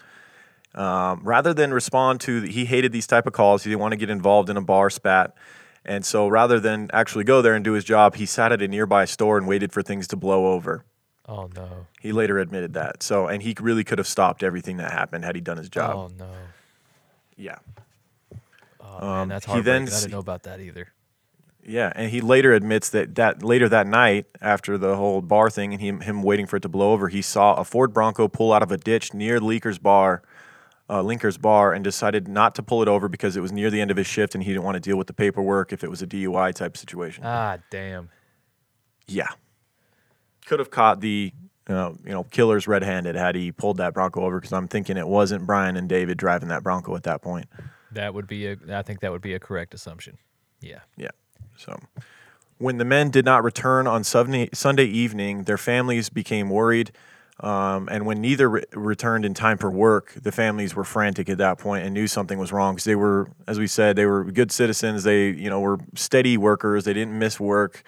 Um, 0.74 1.20
rather 1.22 1.54
than 1.54 1.72
respond 1.72 2.20
to, 2.22 2.42
he 2.42 2.64
hated 2.64 2.90
these 2.92 3.06
type 3.06 3.26
of 3.26 3.32
calls. 3.32 3.62
He 3.62 3.70
didn't 3.70 3.80
want 3.80 3.92
to 3.92 3.96
get 3.96 4.10
involved 4.10 4.50
in 4.50 4.56
a 4.56 4.60
bar 4.62 4.90
spat, 4.90 5.34
and 5.84 6.04
so 6.04 6.26
rather 6.28 6.58
than 6.58 6.90
actually 6.92 7.24
go 7.24 7.42
there 7.42 7.54
and 7.54 7.64
do 7.64 7.72
his 7.72 7.84
job, 7.84 8.16
he 8.16 8.26
sat 8.26 8.50
at 8.52 8.60
a 8.60 8.66
nearby 8.68 9.04
store 9.04 9.38
and 9.38 9.46
waited 9.46 9.72
for 9.72 9.82
things 9.82 10.08
to 10.08 10.16
blow 10.16 10.46
over. 10.52 10.84
Oh 11.28 11.48
no. 11.56 11.87
He 12.00 12.12
later 12.12 12.38
admitted 12.38 12.74
that. 12.74 13.02
So, 13.02 13.28
and 13.28 13.42
he 13.42 13.54
really 13.60 13.84
could 13.84 13.98
have 13.98 14.06
stopped 14.08 14.42
everything 14.42 14.76
that 14.78 14.92
happened 14.92 15.24
had 15.24 15.34
he 15.34 15.40
done 15.40 15.56
his 15.58 15.68
job. 15.70 15.94
Oh 15.96 16.10
no. 16.18 16.28
Yeah. 17.37 17.56
Oh 18.80 19.00
man, 19.00 19.20
Um, 19.20 19.28
that's 19.28 19.46
he 19.46 19.52
heartbreaking. 19.52 19.84
then 19.87 19.94
I 19.94 19.98
didn't 20.00 20.12
know 20.12 20.18
about 20.18 20.42
that 20.42 20.60
either. 20.60 20.88
Yeah. 21.66 21.92
And 21.96 22.10
he 22.10 22.20
later 22.20 22.52
admits 22.52 22.90
that, 22.90 23.14
that 23.14 23.42
later 23.42 23.68
that 23.70 23.87
night, 23.87 24.26
after 24.42 24.76
the 24.76 24.96
whole 24.96 25.22
bar 25.22 25.48
thing 25.48 25.72
and 25.72 25.80
him, 25.80 26.00
him 26.00 26.22
waiting 26.22 26.46
for 26.46 26.56
it 26.56 26.60
to 26.62 26.68
blow 26.68 26.92
over, 26.92 27.08
he 27.08 27.22
saw 27.22 27.54
a 27.54 27.64
Ford 27.64 27.94
Bronco 27.94 28.28
pull 28.28 28.52
out 28.52 28.62
of 28.62 28.70
a 28.70 28.76
ditch 28.76 29.14
near 29.14 29.40
Leaker's 29.40 29.78
Bar, 29.78 30.22
uh, 30.88 31.03
Linker's 31.03 31.38
Bar, 31.38 31.73
and 31.73 31.83
decided 31.83 32.29
not 32.29 32.55
to 32.57 32.62
pull 32.62 32.83
it 32.83 32.88
over 32.88 33.09
because 33.09 33.37
it 33.37 33.40
was 33.40 33.53
near 33.53 33.70
the 33.70 33.81
end 33.81 33.90
of 33.90 33.97
his 33.97 34.07
shift 34.07 34.35
and 34.35 34.44
he 34.44 34.51
didn't 34.51 34.64
want 34.64 34.75
to 34.75 34.81
deal 34.81 34.97
with 34.97 35.07
the 35.07 35.12
paperwork 35.14 35.73
if 35.73 35.83
it 35.83 35.90
was 35.90 36.03
a 36.03 36.07
DUI 36.07 36.55
type 36.55 36.77
situation. 36.77 37.25
Ah, 37.27 37.59
damn. 37.70 38.11
yeah. 39.07 39.29
Could 40.47 40.59
have 40.59 40.70
caught 40.70 41.01
the. 41.01 41.33
Uh, 41.66 41.92
you 42.05 42.11
know, 42.11 42.25
killers 42.25 42.68
red-handed 42.68 43.14
had 43.14 43.35
he 43.35 43.51
pulled 43.51 43.79
that 43.79 43.94
Bronco 43.94 44.20
over 44.20 44.38
because 44.38 44.53
I'm 44.53 44.68
thinking 44.68 44.99
it 44.99 45.09
wasn't 45.09 45.47
Brian 45.47 45.79
and 45.79 45.88
David 45.88 46.18
driving 46.18 46.51
that 46.51 46.62
Bronco 46.62 46.94
at 46.94 47.05
that 47.05 47.23
point. 47.23 47.47
That 47.92 48.12
would 48.12 48.27
be 48.27 48.49
a. 48.49 48.59
I 48.70 48.83
think 48.83 49.01
that 49.01 49.11
would 49.11 49.23
be 49.23 49.33
a 49.33 49.38
correct 49.38 49.73
assumption. 49.73 50.18
Yeah. 50.61 50.81
Yeah. 50.99 51.12
So 51.57 51.81
when 52.59 52.77
the 52.77 52.85
men 52.85 53.11
did 53.11 53.25
not 53.25 53.42
return 53.44 53.87
on 53.87 54.05
Sunday, 54.05 54.51
Sunday 54.53 54.85
evening, 54.85 55.44
their 55.44 55.57
families 55.57 56.11
became 56.11 56.51
worried. 56.51 56.92
Um, 57.40 57.88
and 57.90 58.07
when 58.07 58.20
neither 58.20 58.49
re- 58.49 58.64
returned 58.73 59.25
in 59.25 59.35
time 59.35 59.59
for 59.59 59.70
work, 59.70 60.14
the 60.14 60.31
families 60.31 60.77
were 60.77 60.85
frantic 60.85 61.29
at 61.29 61.38
that 61.38 61.59
point 61.59 61.85
and 61.85 61.92
knew 61.92 62.07
something 62.07 62.38
was 62.38 62.53
wrong 62.53 62.75
because 62.75 62.85
they 62.85 62.94
were, 62.94 63.29
as 63.49 63.59
we 63.59 63.66
said, 63.66 63.97
they 63.97 64.07
were 64.07 64.25
good 64.25 64.53
citizens. 64.53 65.03
They, 65.03 65.31
you 65.31 65.51
know, 65.51 65.61
were 65.61 65.79
steady 65.94 66.37
workers. 66.37 66.85
They 66.85 66.92
didn't 66.92 67.18
miss 67.18 67.40
work, 67.40 67.83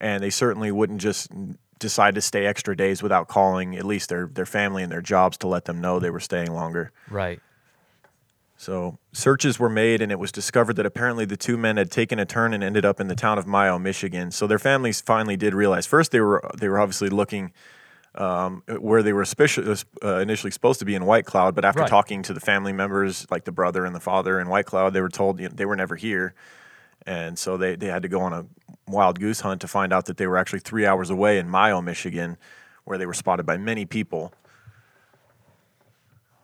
and 0.00 0.22
they 0.22 0.30
certainly 0.30 0.72
wouldn't 0.72 1.00
just 1.00 1.30
decide 1.78 2.14
to 2.14 2.22
stay 2.22 2.46
extra 2.46 2.74
days 2.74 3.02
without 3.02 3.28
calling 3.28 3.76
at 3.76 3.84
least 3.84 4.08
their 4.08 4.28
their 4.28 4.46
family 4.46 4.82
and 4.82 4.90
their 4.90 5.02
jobs 5.02 5.36
to 5.38 5.46
let 5.46 5.66
them 5.66 5.78
know 5.80 6.00
they 6.00 6.10
were 6.10 6.20
staying 6.20 6.52
longer. 6.52 6.90
Right. 7.10 7.40
So 8.56 8.98
searches 9.12 9.58
were 9.58 9.68
made, 9.68 10.00
and 10.00 10.10
it 10.10 10.18
was 10.18 10.32
discovered 10.32 10.76
that 10.76 10.86
apparently 10.86 11.26
the 11.26 11.36
two 11.36 11.58
men 11.58 11.76
had 11.76 11.90
taken 11.90 12.18
a 12.18 12.24
turn 12.24 12.54
and 12.54 12.64
ended 12.64 12.86
up 12.86 12.98
in 12.98 13.08
the 13.08 13.14
town 13.14 13.36
of 13.36 13.46
Mayo, 13.46 13.78
Michigan. 13.78 14.30
So 14.30 14.46
their 14.46 14.58
families 14.58 15.02
finally 15.02 15.36
did 15.36 15.52
realize. 15.52 15.84
First, 15.86 16.12
they 16.12 16.20
were 16.20 16.42
they 16.58 16.70
were 16.70 16.80
obviously 16.80 17.10
looking 17.10 17.52
um, 18.16 18.62
where 18.80 19.02
they 19.02 19.12
were 19.12 19.24
speci- 19.24 19.84
uh, 20.02 20.16
initially 20.16 20.50
supposed 20.50 20.78
to 20.80 20.84
be 20.84 20.94
in 20.94 21.04
White 21.04 21.26
Cloud, 21.26 21.54
but 21.54 21.64
after 21.64 21.80
Right. 21.80 21.88
talking 21.88 22.22
to 22.22 22.32
the 22.32 22.40
family 22.40 22.72
members, 22.72 23.26
like 23.30 23.44
the 23.44 23.52
brother 23.52 23.84
and 23.84 23.94
the 23.94 24.00
father 24.00 24.40
in 24.40 24.48
White 24.48 24.66
Cloud, 24.66 24.92
they 24.94 25.00
were 25.00 25.08
told 25.08 25.38
you 25.40 25.48
know, 25.48 25.54
they 25.54 25.66
were 25.66 25.76
never 25.76 25.96
here, 25.96 26.34
and 27.06 27.38
so 27.38 27.56
they 27.56 27.76
they 27.76 27.86
had 27.86 28.02
to 28.02 28.08
go 28.08 28.20
on 28.20 28.32
a 28.32 28.46
wild 28.88 29.18
goose 29.20 29.40
hunt 29.40 29.60
to 29.60 29.68
find 29.68 29.92
out 29.92 30.06
that 30.06 30.16
they 30.16 30.26
were 30.26 30.36
actually 30.38 30.60
three 30.60 30.86
hours 30.86 31.10
away 31.10 31.38
in 31.38 31.50
Mayo, 31.50 31.80
Michigan, 31.82 32.36
where 32.84 32.98
they 32.98 33.06
were 33.06 33.14
spotted 33.14 33.44
by 33.44 33.56
many 33.56 33.84
people. 33.84 34.32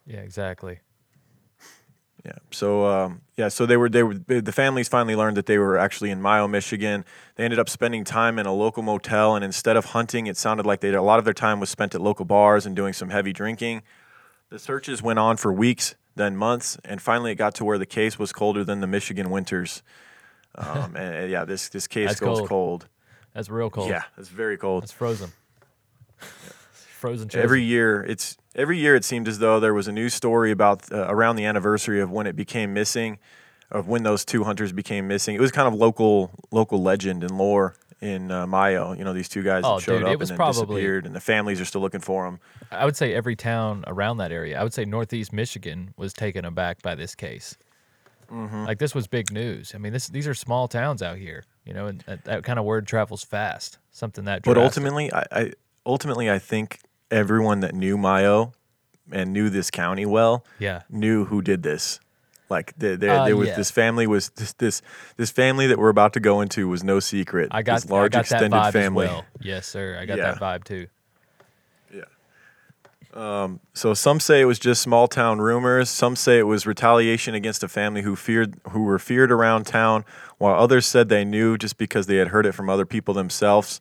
Yeah. 0.07 0.21
Exactly. 0.21 0.81
Yeah. 2.25 2.39
So 2.51 2.87
um, 2.87 3.21
yeah. 3.37 3.49
So 3.49 3.67
they 3.67 3.77
were 3.77 3.89
they 3.89 4.03
were 4.03 4.15
the 4.15 4.53
families 4.53 4.89
finally 4.89 5.17
learned 5.17 5.37
that 5.37 5.47
they 5.47 5.59
were 5.59 5.79
actually 5.79 6.11
in 6.11 6.21
Mayo, 6.21 6.47
Michigan. 6.49 7.05
They 7.37 7.45
ended 7.45 7.59
up 7.59 7.69
spending 7.69 8.05
time 8.05 8.39
in 8.39 8.47
a 8.47 8.53
local 8.53 8.83
motel, 8.83 9.35
and 9.35 9.45
instead 9.45 9.77
of 9.77 9.87
hunting, 9.87 10.27
it 10.27 10.37
sounded 10.37 10.67
like 10.67 10.81
they 10.81 10.93
a 10.93 11.03
lot 11.03 11.19
of 11.19 11.25
their 11.25 11.35
time 11.35 11.61
was 11.61 11.71
spent 11.71 11.95
at 11.95 12.01
local 12.01 12.25
bars 12.25 12.67
and 12.67 12.77
doing 12.77 12.93
some 12.93 13.11
heavy 13.11 13.33
drinking. 13.33 13.83
The 14.51 14.59
searches 14.59 15.03
went 15.03 15.19
on 15.19 15.37
for 15.37 15.53
weeks. 15.53 15.95
then 16.15 16.37
months, 16.37 16.77
and 16.85 17.01
finally 17.01 17.33
it 17.33 17.37
got 17.37 17.55
to 17.55 17.65
where 17.65 17.79
the 17.79 17.87
case 17.87 18.19
was 18.19 18.33
colder 18.33 18.65
than 18.65 18.81
the 18.81 18.87
Michigan 18.87 19.31
winters. 19.31 19.83
Um, 20.55 20.95
and, 21.03 21.31
yeah, 21.31 21.45
this 21.45 21.69
this 21.71 21.87
case 21.87 22.09
That's 22.09 22.21
goes 22.21 22.39
cold. 22.39 22.49
cold. 22.49 22.89
That's 23.35 23.49
real 23.49 23.71
cold. 23.71 23.89
Yeah, 23.89 24.03
it's 24.19 24.29
very 24.29 24.59
cold. 24.59 24.85
It's 24.85 24.93
frozen. 24.93 25.33
Frozen. 27.03 27.29
Chosen. 27.29 27.43
Every 27.45 27.63
year, 27.63 28.03
it's 28.03 28.37
every 28.55 28.79
year 28.79 28.95
it 28.97 29.05
seemed 29.05 29.29
as 29.29 29.39
though 29.39 29.61
there 29.61 29.75
was 29.75 29.89
a 29.89 29.93
new 29.93 30.09
story 30.09 30.51
about 30.51 30.91
uh, 30.91 31.07
around 31.15 31.37
the 31.37 31.45
anniversary 31.45 32.01
of 32.01 32.11
when 32.11 32.27
it 32.27 32.35
became 32.37 32.73
missing, 32.73 33.19
of 33.71 33.89
when 33.89 34.03
those 34.05 34.25
two 34.25 34.45
hunters 34.45 34.73
became 34.73 35.07
missing. 35.07 35.35
It 35.35 35.41
was 35.41 35.51
kind 35.53 35.69
of 35.69 35.75
local 35.75 36.31
local 36.51 36.83
legend 36.83 37.23
and 37.23 37.37
lore 37.37 37.75
in 38.01 38.31
uh, 38.31 38.47
Mayo. 38.47 38.93
You 38.95 39.05
know, 39.05 39.13
these 39.13 39.29
two 39.29 39.43
guys 39.43 39.63
Oh, 39.67 39.79
showed 39.79 39.99
dude, 39.99 40.09
up 40.09 40.21
and 40.21 40.29
then 40.31 40.37
probably- 40.37 40.63
disappeared, 40.81 41.07
and 41.07 41.15
the 41.15 41.21
families 41.21 41.61
are 41.61 41.65
still 41.67 41.81
looking 41.83 42.01
for 42.01 42.25
them. 42.25 42.41
I 42.71 42.85
would 42.87 42.97
say 42.97 43.13
every 43.15 43.37
town 43.37 43.85
around 43.87 44.17
that 44.17 44.33
area. 44.33 44.59
I 44.59 44.63
would 44.63 44.73
say 44.75 44.85
Northeast 44.87 45.33
Michigan 45.33 45.93
was 45.99 46.13
taken 46.15 46.45
aback 46.45 46.81
by 46.83 46.95
this 46.95 47.15
case. 47.15 47.57
Mm-hmm. 48.31 48.65
Like 48.65 48.79
this 48.79 48.95
was 48.95 49.07
big 49.07 49.31
news. 49.31 49.73
I 49.75 49.79
mean, 49.79 49.93
this 49.93 50.09
these 50.09 50.27
are 50.27 50.33
small 50.35 50.67
towns 50.69 51.03
out 51.03 51.19
here, 51.19 51.45
you 51.67 51.75
know, 51.75 51.87
and 51.89 52.01
that, 52.07 52.25
that 52.25 52.45
kind 52.45 52.59
of 52.59 52.65
word 52.65 52.87
travels 52.87 53.23
fast. 53.23 53.79
Something 53.91 54.25
that. 54.25 54.43
But 54.43 54.57
ultimately, 54.57 55.13
I, 55.13 55.25
I 55.31 55.53
ultimately 55.85 56.31
I 56.31 56.39
think 56.39 56.79
everyone 57.13 57.61
that 57.61 57.75
knew 57.75 57.97
Mayo 57.99 58.53
and 59.11 59.33
knew 59.33 59.51
this 59.51 59.71
county 59.71 60.07
well 60.07 60.45
yeah, 60.59 60.83
knew 60.89 61.25
who 61.27 61.43
did 61.43 61.63
this. 61.63 62.01
Like 62.49 62.75
there, 62.77 62.97
there, 62.97 63.11
Uh, 63.21 63.25
there 63.25 63.37
was 63.37 63.49
yeah. 63.49 63.57
this 63.57 63.71
family 63.71 64.07
was 64.07 64.29
this, 64.31 64.53
this 64.55 64.83
this 65.17 65.31
family 65.31 65.67
that 65.69 65.79
we're 65.79 65.89
about 65.89 66.13
to 66.15 66.21
go 66.21 66.41
into 66.41 66.69
was 66.69 66.83
no 66.85 67.01
secret. 67.01 67.49
I 67.51 67.63
got 67.63 67.77
this 67.83 67.91
large 67.91 68.15
I 68.15 68.19
got 68.19 68.27
that 68.29 68.35
extended 68.43 68.57
vibe 68.59 68.73
family. 68.73 69.07
well. 69.07 69.25
Yes, 69.41 69.67
sir. 69.67 69.97
I 70.01 70.05
got 70.07 70.19
Yeah. 70.19 70.33
that 70.33 70.41
vibe 70.41 70.65
too. 70.65 70.87
Yeah. 71.95 72.03
Um, 73.15 73.61
so 73.75 73.95
some 73.95 74.21
say 74.21 74.41
it 74.41 74.45
was 74.47 74.59
just 74.59 74.81
small 74.83 75.07
town 75.09 75.41
rumors. 75.41 75.91
Some 75.91 76.17
say 76.17 76.39
it 76.39 76.47
was 76.47 76.67
retaliation 76.67 77.35
against 77.35 77.63
a 77.63 77.69
family 77.69 78.03
who 78.03 78.17
feared 78.17 78.57
who 78.71 78.83
were 78.85 78.99
feared 78.99 79.31
around 79.33 79.67
town, 79.67 80.05
while 80.39 80.55
others 80.59 80.87
said 80.87 81.09
they 81.09 81.25
knew 81.25 81.57
just 81.59 81.77
because 81.79 82.07
they 82.07 82.17
had 82.17 82.29
heard 82.29 82.47
it 82.47 82.53
from 82.53 82.69
other 82.71 82.87
people 82.87 83.13
themselves. 83.15 83.81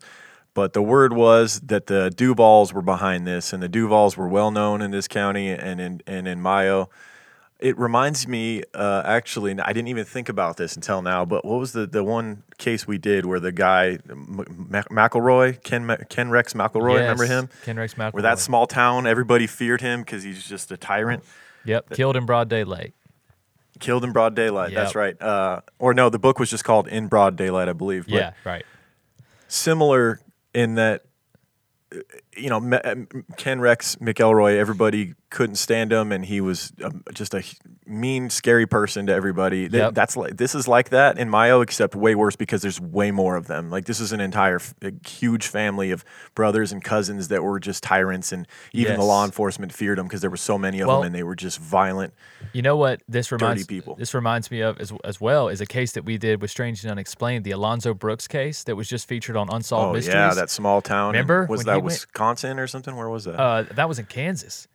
But 0.54 0.74
the 0.74 0.82
word 0.82 1.14
was 1.14 1.62
that 1.62 1.88
the 1.88 2.12
Duvalls 2.14 2.74
were 2.74 2.82
behind 2.82 3.26
this, 3.26 3.54
and 3.54 3.64
the 3.64 3.70
Duvalls 3.70 4.18
were 4.18 4.28
well 4.28 4.52
known 4.52 4.82
in 4.82 4.92
this 4.92 5.08
county 5.08 5.50
and 5.50 5.80
in 5.80 6.02
and 6.06 6.28
in 6.28 6.42
Mayo. 6.42 6.90
It 7.60 7.78
reminds 7.78 8.28
me, 8.28 8.64
uh, 8.74 9.04
actually, 9.06 9.52
I 9.60 9.72
didn't 9.72 9.88
even 9.90 10.04
think 10.04 10.30
about 10.30 10.58
this 10.58 10.76
until 10.76 11.04
now. 11.04 11.26
But 11.26 11.46
what 11.46 11.60
was 11.60 11.74
the, 11.74 11.86
the 11.86 12.04
one 12.04 12.42
case 12.58 12.88
we 12.88 12.98
did 12.98 13.24
where 13.28 13.40
the 13.40 13.52
guy 13.52 14.00
M- 14.10 14.68
Mac- 14.68 14.90
McElroy, 14.90 15.62
Ken 15.64 15.88
Ken 16.10 16.32
Rex 16.32 16.54
McElroy, 16.54 16.96
remember 17.02 17.26
him? 17.28 17.50
Ken 17.64 17.78
Rex 17.78 17.94
McElroy. 17.94 18.14
Where 18.14 18.24
that 18.24 18.40
small 18.40 18.66
town, 18.66 19.06
everybody 19.06 19.46
feared 19.46 19.80
him 19.82 20.02
because 20.02 20.24
he's 20.24 20.44
just 20.44 20.72
a 20.72 20.78
tyrant. 20.78 21.24
Yep, 21.66 21.92
killed 21.92 22.18
in 22.18 22.26
broad 22.26 22.50
daylight. 22.50 22.94
Killed 23.80 24.04
in 24.04 24.12
broad 24.12 24.36
daylight. 24.36 24.74
That's 24.74 24.96
right. 24.96 25.20
Uh, 25.22 25.62
or 25.80 25.94
no, 25.94 26.10
the 26.10 26.20
book 26.20 26.40
was 26.40 26.50
just 26.50 26.64
called 26.64 26.88
In 26.88 27.08
Broad 27.08 27.36
Daylight, 27.36 27.70
I 27.70 27.74
believe. 27.74 28.06
But 28.06 28.14
Yeah, 28.16 28.34
right. 28.44 28.66
Similar 29.48 30.20
in 30.54 30.76
that, 30.76 31.06
you 32.36 32.50
know, 32.50 32.76
uh, 32.78 32.96
Ken 33.38 33.60
Rex 33.60 33.96
McElroy, 33.98 34.58
everybody 34.58 35.16
couldn't 35.30 35.56
stand 35.56 35.92
him, 35.94 36.12
and 36.12 36.26
he 36.26 36.42
was 36.42 36.74
um, 36.84 37.04
just 37.14 37.34
a 37.34 37.44
mean, 37.86 38.30
scary 38.30 38.66
person 38.66 39.06
to 39.08 39.14
everybody. 39.14 39.68
Yep. 39.72 39.94
That's 39.94 40.18
like 40.18 40.38
this 40.38 40.54
is 40.56 40.68
like 40.68 40.90
that 40.90 41.18
in 41.18 41.30
Mayo, 41.30 41.62
except 41.62 41.96
way 41.96 42.16
worse 42.16 42.36
because 42.36 42.62
there's 42.62 42.80
way 42.82 43.12
more 43.12 43.36
of 43.36 43.48
them. 43.48 43.70
Like 43.70 43.86
this 43.86 44.00
is 44.00 44.12
an 44.12 44.20
entire 44.22 44.60
huge 45.06 45.48
family 45.48 45.92
of 45.92 46.04
brothers 46.36 46.72
and 46.72 46.84
cousins 46.84 47.28
that 47.30 47.44
were 47.44 47.60
just 47.60 47.84
tyrants, 47.84 48.32
and 48.32 48.48
even 48.74 48.98
the 48.98 49.04
law 49.06 49.24
enforcement 49.26 49.74
feared 49.74 49.98
them 49.98 50.08
because 50.08 50.22
there 50.22 50.30
were 50.30 50.38
so 50.38 50.58
many 50.58 50.80
of 50.82 50.88
Well- 50.88 51.00
them, 51.02 51.08
and 51.08 51.16
they 51.16 51.24
were 51.24 51.36
just 51.36 51.60
violent. 51.60 52.14
You 52.54 52.62
know 52.62 52.76
what 52.76 53.02
this 53.08 53.32
reminds 53.32 53.66
people. 53.66 53.96
This 53.96 54.14
reminds 54.14 54.52
me 54.52 54.62
of 54.62 54.80
as, 54.80 54.92
as 55.04 55.22
well 55.22 55.48
is 55.48 55.62
a 55.62 55.66
case 55.66 55.94
that 55.94 56.04
we 56.06 56.18
did 56.18 56.42
with 56.42 56.52
Strange 56.52 56.84
and 56.84 56.92
Unexplained, 56.92 57.46
the 57.46 57.52
Alonzo 57.52 57.94
Brooks 57.94 58.28
case 58.28 58.64
that 58.66 58.76
was 58.76 58.88
just 58.90 59.08
featured 59.08 59.38
on 59.38 59.48
Unsolved 59.52 59.90
Oh 59.90 59.94
Mysteries. 59.94 60.14
yeah, 60.16 60.34
that 60.34 60.50
small 60.50 60.82
town. 60.82 61.14
Remember 61.14 61.46
Was 61.50 61.64
that 61.64 61.76
he 61.76 61.82
went- 61.82 62.06
Wisconsin 62.32 62.60
or 62.60 62.68
something? 62.68 62.96
Where 62.96 63.10
was 63.10 63.26
that? 63.26 63.40
uh, 63.40 63.64
that 63.76 63.88
was 63.88 64.00
in 64.00 64.06
Kansas. 64.06 64.68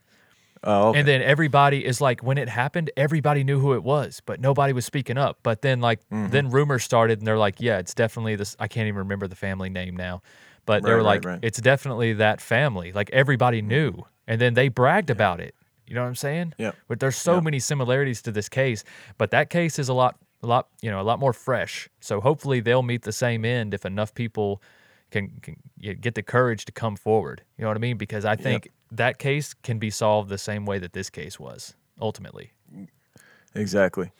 oh, 0.64 0.88
okay. 0.90 0.98
And 1.00 1.08
then 1.08 1.22
everybody 1.22 1.84
is 1.84 2.00
like, 2.00 2.22
when 2.22 2.38
it 2.38 2.48
happened, 2.48 2.90
everybody 2.96 3.44
knew 3.44 3.58
who 3.60 3.74
it 3.74 3.82
was, 3.82 4.20
but 4.24 4.40
nobody 4.40 4.72
was 4.72 4.84
speaking 4.84 5.18
up. 5.18 5.38
But 5.42 5.62
then, 5.62 5.80
like, 5.80 6.00
Mm-hmm. 6.10 6.30
then 6.32 6.50
rumors 6.50 6.84
started, 6.84 7.18
and 7.18 7.26
they're 7.26 7.38
like, 7.38 7.60
yeah, 7.60 7.78
it's 7.78 7.94
definitely 7.94 8.36
this. 8.36 8.56
I 8.58 8.68
can't 8.68 8.86
even 8.88 8.98
remember 8.98 9.26
the 9.28 9.36
family 9.36 9.68
name 9.70 9.96
now, 9.96 10.22
but 10.64 10.82
they 10.82 10.90
Right, 10.90 10.96
were 10.96 11.02
right, 11.02 11.22
like, 11.22 11.24
right. 11.24 11.38
it's 11.42 11.60
definitely 11.60 12.12
that 12.14 12.40
family. 12.40 12.92
Like 12.92 13.10
everybody 13.12 13.62
knew, 13.62 14.04
and 14.26 14.40
then 14.40 14.54
they 14.54 14.68
bragged 14.68 15.10
about 15.10 15.40
it. 15.40 15.54
You 15.86 15.94
know 15.94 16.02
what 16.02 16.08
I'm 16.08 16.16
saying? 16.16 16.54
Yeah. 16.58 16.72
But 16.88 16.98
there's 16.98 17.16
so 17.16 17.34
Yeah. 17.34 17.40
many 17.40 17.58
similarities 17.60 18.20
to 18.22 18.32
this 18.32 18.48
case, 18.48 18.82
but 19.18 19.30
that 19.30 19.50
case 19.50 19.78
is 19.78 19.88
a 19.88 19.94
lot, 19.94 20.16
a 20.42 20.46
lot, 20.48 20.66
you 20.82 20.90
know, 20.90 21.00
a 21.00 21.06
lot 21.06 21.20
more 21.20 21.32
fresh. 21.32 21.88
So 22.00 22.20
hopefully 22.20 22.58
they'll 22.60 22.82
meet 22.82 23.02
the 23.02 23.12
same 23.12 23.44
end 23.44 23.72
if 23.72 23.84
enough 23.86 24.12
people 24.12 24.60
can, 25.16 25.40
can 25.40 25.56
get 26.00 26.14
the 26.14 26.22
courage 26.22 26.64
to 26.66 26.72
come 26.72 26.96
forward. 26.96 27.42
You 27.56 27.62
know 27.62 27.68
what 27.68 27.76
I 27.76 27.80
mean? 27.80 27.96
Because 27.96 28.24
I 28.24 28.36
think 28.36 28.68
that 28.92 29.18
case 29.18 29.54
can 29.54 29.78
be 29.78 29.90
solved 29.90 30.28
the 30.28 30.38
same 30.38 30.66
way 30.66 30.78
that 30.78 30.92
this 30.92 31.10
case 31.10 31.40
was 31.40 31.74
ultimately. 32.00 32.52
Exactly. 33.54 34.10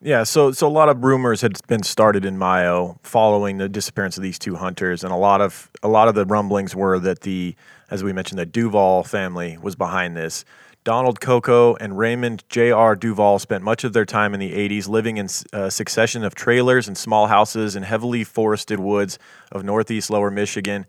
Yeah, 0.00 0.22
so 0.22 0.52
so 0.52 0.68
a 0.68 0.70
lot 0.70 0.88
of 0.88 1.02
rumors 1.02 1.40
had 1.40 1.58
been 1.66 1.82
started 1.82 2.24
in 2.24 2.38
Mayo 2.38 3.00
following 3.02 3.58
the 3.58 3.68
disappearance 3.68 4.16
of 4.16 4.22
these 4.22 4.38
two 4.38 4.54
hunters, 4.54 5.02
and 5.02 5.12
a 5.12 5.16
lot 5.16 5.40
of 5.40 5.70
a 5.82 5.88
lot 5.88 6.06
of 6.06 6.14
the 6.14 6.24
rumblings 6.24 6.76
were 6.76 7.00
that 7.00 7.22
the, 7.22 7.56
as 7.90 8.04
we 8.04 8.12
mentioned, 8.12 8.38
the 8.38 8.46
Duvall 8.46 9.02
family 9.02 9.58
was 9.60 9.74
behind 9.74 10.16
this. 10.16 10.44
Donald 10.84 11.20
Coco 11.20 11.74
and 11.76 11.98
Raymond 11.98 12.44
J.R. 12.48 12.94
Duvall 12.94 13.40
spent 13.40 13.64
much 13.64 13.82
of 13.82 13.92
their 13.92 14.06
time 14.06 14.34
in 14.34 14.40
the 14.40 14.52
80s 14.52 14.88
living 14.88 15.16
in 15.16 15.28
a 15.52 15.64
uh, 15.64 15.70
succession 15.70 16.22
of 16.22 16.34
trailers 16.36 16.86
and 16.86 16.96
small 16.96 17.26
houses 17.26 17.74
in 17.74 17.82
heavily 17.82 18.22
forested 18.22 18.78
woods 18.78 19.18
of 19.50 19.64
northeast 19.64 20.10
lower 20.10 20.30
Michigan. 20.30 20.86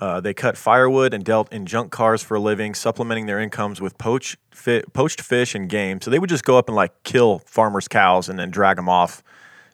Uh, 0.00 0.20
they 0.20 0.32
cut 0.32 0.56
firewood 0.56 1.12
and 1.12 1.24
dealt 1.24 1.52
in 1.52 1.66
junk 1.66 1.90
cars 1.90 2.22
for 2.22 2.36
a 2.36 2.40
living, 2.40 2.74
supplementing 2.74 3.26
their 3.26 3.40
incomes 3.40 3.80
with 3.80 3.98
poach, 3.98 4.36
fi- 4.50 4.84
poached 4.92 5.20
fish 5.20 5.54
and 5.54 5.68
game. 5.68 6.00
So 6.00 6.10
they 6.10 6.18
would 6.18 6.30
just 6.30 6.44
go 6.44 6.56
up 6.56 6.68
and 6.68 6.76
like 6.76 7.02
kill 7.02 7.40
farmers' 7.40 7.88
cows 7.88 8.28
and 8.28 8.38
then 8.38 8.50
drag 8.50 8.76
them 8.76 8.88
off. 8.88 9.22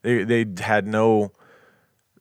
They 0.02 0.24
they 0.24 0.46
had 0.58 0.86
no 0.86 1.32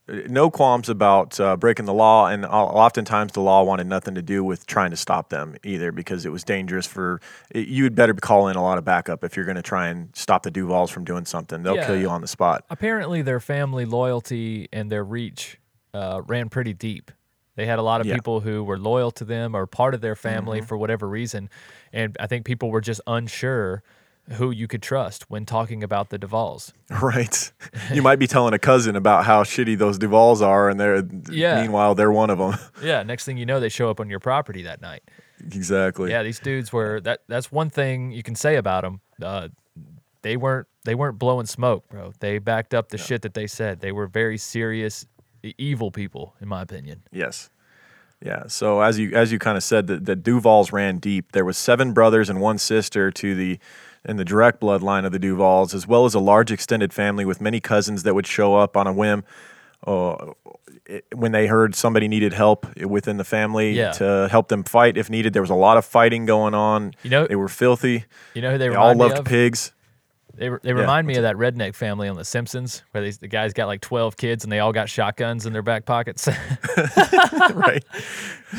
no 0.08 0.52
qualms 0.52 0.90
about 0.90 1.40
uh, 1.40 1.56
breaking 1.56 1.86
the 1.86 1.94
law, 1.94 2.28
and 2.28 2.46
oftentimes 2.46 3.32
the 3.32 3.40
law 3.40 3.64
wanted 3.64 3.88
nothing 3.88 4.16
to 4.16 4.22
do 4.22 4.44
with 4.44 4.66
trying 4.68 4.92
to 4.92 4.98
stop 4.98 5.30
them 5.30 5.56
either 5.64 5.92
because 5.94 6.26
it 6.26 6.32
was 6.32 6.44
dangerous 6.44 6.86
for. 6.86 7.22
It, 7.52 7.68
you'd 7.70 7.96
better 7.96 8.14
call 8.14 8.50
in 8.50 8.58
a 8.58 8.62
lot 8.62 8.78
of 8.78 8.84
backup 8.84 9.24
if 9.24 9.38
you're 9.38 9.46
going 9.46 9.56
to 9.56 9.62
try 9.62 9.88
and 9.88 10.10
stop 10.14 10.44
the 10.44 10.52
Duvalls 10.52 10.90
from 10.90 11.06
doing 11.06 11.26
something. 11.26 11.64
They'll 11.64 11.76
kill 11.86 11.98
you 11.98 12.10
on 12.10 12.22
the 12.22 12.28
spot. 12.28 12.66
Apparently, 12.70 13.22
their 13.22 13.40
family 13.40 13.86
loyalty 13.86 14.68
and 14.74 14.92
their 14.92 15.06
reach 15.06 15.58
uh, 15.94 16.22
ran 16.28 16.50
pretty 16.50 16.74
deep. 16.74 17.12
They 17.56 17.66
had 17.66 17.78
a 17.80 17.84
lot 17.84 18.02
of 18.02 18.08
Yeah. 18.08 18.16
people 18.16 18.40
who 18.42 18.64
were 18.64 18.78
loyal 18.78 19.12
to 19.12 19.26
them 19.26 19.56
or 19.56 19.66
part 19.68 19.94
of 19.94 20.02
their 20.02 20.16
family 20.16 20.60
Mm-hmm. 20.60 20.68
for 20.68 20.78
whatever 20.78 21.08
reason, 21.08 21.50
and 21.92 22.16
I 22.20 22.28
think 22.28 22.46
people 22.46 22.72
were 22.72 22.82
just 22.82 23.02
unsure 23.08 23.84
who 24.38 24.52
you 24.52 24.68
could 24.70 24.82
trust 24.82 25.30
when 25.30 25.46
talking 25.46 25.84
about 25.84 26.10
the 26.10 26.18
Duvalls. 26.18 26.72
Right. 27.02 27.52
You 27.94 28.02
might 28.02 28.20
be 28.20 28.28
telling 28.28 28.54
a 28.54 28.60
cousin 28.60 28.96
about 28.96 29.26
how 29.26 29.44
shitty 29.44 29.78
those 29.78 30.00
Duvalls 30.00 30.42
are, 30.42 30.70
and 30.70 30.80
they're 30.80 31.04
Yeah. 31.30 31.62
meanwhile 31.62 31.94
they're 31.94 32.12
one 32.12 32.30
of 32.30 32.38
them. 32.40 32.54
Yeah, 32.84 33.04
next 33.04 33.26
thing 33.26 33.38
you 33.38 33.46
know, 33.46 33.60
they 33.60 33.70
show 33.70 33.90
up 33.90 34.00
on 34.00 34.10
your 34.10 34.20
property 34.20 34.64
that 34.64 34.82
night. 34.82 35.04
exactly. 35.52 36.10
Yeah, 36.12 36.24
these 36.24 36.40
dudes 36.40 36.72
were 36.72 37.02
that. 37.02 37.20
That's 37.28 37.52
one 37.52 37.70
thing 37.70 38.12
you 38.12 38.24
can 38.24 38.36
say 38.36 38.56
about 38.56 38.84
them. 38.84 39.02
Uh, 39.22 39.50
they 40.22 40.38
weren't 40.38 40.68
they 40.86 40.96
weren't 40.96 41.20
blowing 41.20 41.46
smoke, 41.46 41.90
bro. 41.90 42.14
They 42.20 42.40
backed 42.40 42.74
up 42.74 42.90
the 42.90 42.98
shit 42.98 43.22
that 43.24 43.34
they 43.34 43.48
said. 43.48 43.82
They 43.82 43.92
were 43.92 44.08
very 44.08 44.38
serious, 44.38 45.06
evil 45.58 45.92
people, 45.92 46.36
in 46.42 46.48
my 46.48 46.62
opinion. 46.62 47.04
Yes. 47.12 47.50
Yeah. 48.24 48.44
So 48.48 48.82
as 48.82 48.98
you 49.00 49.12
as 49.14 49.32
you 49.32 49.40
kind 49.40 49.58
of 49.58 49.64
said, 49.64 49.88
the, 49.88 49.98
the 49.98 50.16
Duvalls 50.16 50.72
ran 50.72 50.98
deep. 50.98 51.34
There 51.34 51.44
was 51.46 51.58
seven 51.58 51.92
brothers 51.94 52.30
and 52.30 52.40
one 52.40 52.58
sister 52.58 53.12
to 53.12 53.36
the 53.36 53.60
in 54.06 54.18
the 54.18 54.26
direct 54.26 54.60
bloodline 54.62 55.06
of 55.06 55.12
the 55.12 55.20
Duvalls, 55.20 55.74
as 55.74 55.88
well 55.88 56.06
as 56.06 56.14
a 56.14 56.20
large 56.20 56.52
extended 56.52 56.94
family 56.94 57.26
with 57.26 57.40
many 57.42 57.60
cousins 57.60 58.04
that 58.04 58.14
would 58.16 58.28
show 58.28 58.56
up 58.56 58.76
on 58.78 58.88
a 58.88 58.94
whim. 58.94 59.24
Uh, 59.86 60.32
it- 60.86 61.06
when 61.14 61.32
they 61.34 61.48
heard 61.48 61.76
somebody 61.76 62.08
needed 62.08 62.34
help 62.34 62.66
within 62.78 63.18
the 63.18 63.24
family 63.26 63.72
Yeah. 63.74 63.92
to 63.94 64.28
help 64.32 64.48
them 64.50 64.64
fight 64.64 64.98
if 64.98 65.10
needed, 65.10 65.34
there 65.34 65.42
was 65.42 65.50
a 65.52 65.56
lot 65.56 65.78
of 65.78 65.84
fighting 65.86 66.26
going 66.26 66.54
on. 66.54 66.94
You 67.04 67.10
know- 67.10 67.28
they 67.28 67.36
were 67.36 67.50
filthy. 67.50 68.06
You 68.34 68.42
know 68.42 68.52
who 68.52 68.58
they, 68.58 68.70
They 68.70 68.76
all 68.76 68.96
loved 68.96 69.26
pigs. 69.26 69.72
They, 70.36 70.50
they 70.50 70.70
Yeah, 70.70 70.80
remind 70.80 71.06
me 71.06 71.16
of 71.16 71.24
that 71.24 71.36
redneck 71.36 71.76
family 71.76 72.08
on 72.08 72.16
The 72.16 72.26
Simpsons, 72.26 72.84
where 72.92 73.04
these, 73.04 73.20
the 73.20 73.28
guys 73.28 73.54
got 73.54 73.68
like 73.68 73.82
twelve 73.82 74.18
kids 74.18 74.44
and 74.44 74.52
they 74.52 74.60
all 74.60 74.72
got 74.72 74.90
shotguns 74.90 75.46
in 75.46 75.54
their 75.54 75.62
back 75.62 75.86
pockets. 75.86 76.28
right. 77.54 77.84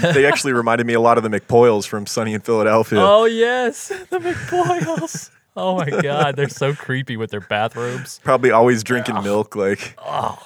they 0.00 0.24
actually 0.26 0.52
reminded 0.52 0.86
me 0.86 0.94
a 0.94 1.00
lot 1.00 1.18
of 1.18 1.24
the 1.24 1.30
McPoyles 1.30 1.86
from 1.86 2.06
Sunny 2.06 2.32
in 2.32 2.40
Philadelphia. 2.40 3.00
oh 3.00 3.24
yes, 3.24 3.88
the 4.10 4.18
McPoyles. 4.18 5.30
oh 5.56 5.76
my 5.76 5.90
god, 5.90 6.36
they're 6.36 6.48
so 6.48 6.74
creepy 6.74 7.16
with 7.16 7.30
their 7.30 7.40
bathrobes. 7.40 8.20
Probably 8.22 8.52
always 8.52 8.84
drinking 8.84 9.22
milk. 9.24 9.56
Like, 9.56 9.96
oh 9.98 10.38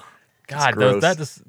God, 0.47 0.77
those, 0.77 1.03
that 1.03 1.19
just 1.19 1.43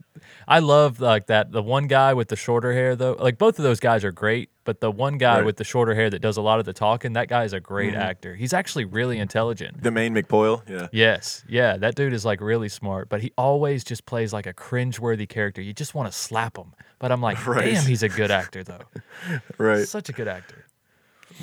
I 0.45 0.59
love 0.59 0.99
like 0.99 1.27
that. 1.27 1.51
The 1.51 1.63
one 1.63 1.87
guy 1.87 2.13
with 2.15 2.27
the 2.27 2.35
shorter 2.35 2.73
hair 2.73 2.97
though, 2.97 3.15
like 3.17 3.37
both 3.37 3.59
of 3.59 3.63
those 3.63 3.79
guys 3.79 4.03
are 4.03 4.11
great, 4.11 4.49
but 4.69 4.81
the 4.81 4.91
one 4.91 5.17
guy 5.17 5.37
Right. 5.37 5.45
with 5.45 5.57
the 5.57 5.63
shorter 5.63 5.95
hair 5.95 6.11
that 6.11 6.21
does 6.21 6.37
a 6.37 6.43
lot 6.43 6.59
of 6.59 6.65
the 6.65 6.73
talking, 6.73 7.13
that 7.13 7.27
guy 7.27 7.43
is 7.43 7.53
a 7.53 7.59
great 7.59 7.93
Mm-hmm. 7.93 8.01
actor. 8.01 8.35
He's 8.35 8.53
actually 8.53 8.85
really 8.85 9.17
intelligent. 9.17 9.81
The 9.81 9.89
main 9.89 10.13
McPoyle. 10.13 10.61
Yeah. 10.69 10.89
Yes, 10.91 11.43
yeah, 11.49 11.75
that 11.77 11.95
dude 11.95 12.13
is 12.13 12.23
like 12.23 12.39
really 12.39 12.69
smart, 12.69 13.09
but 13.09 13.21
he 13.21 13.31
always 13.35 13.83
just 13.83 14.05
plays 14.05 14.31
like 14.31 14.45
a 14.45 14.53
cringeworthy 14.53 15.27
character. 15.27 15.59
You 15.59 15.73
just 15.73 15.95
want 15.95 16.07
to 16.11 16.15
slap 16.15 16.55
him. 16.55 16.73
But 16.99 17.11
I'm 17.11 17.19
like, 17.19 17.43
Right. 17.47 17.73
damn, 17.73 17.83
he's 17.83 18.03
a 18.03 18.09
good 18.09 18.29
actor 18.29 18.63
though. 18.63 18.83
Right. 19.57 19.87
Such 19.87 20.07
a 20.09 20.11
good 20.13 20.27
actor. 20.27 20.65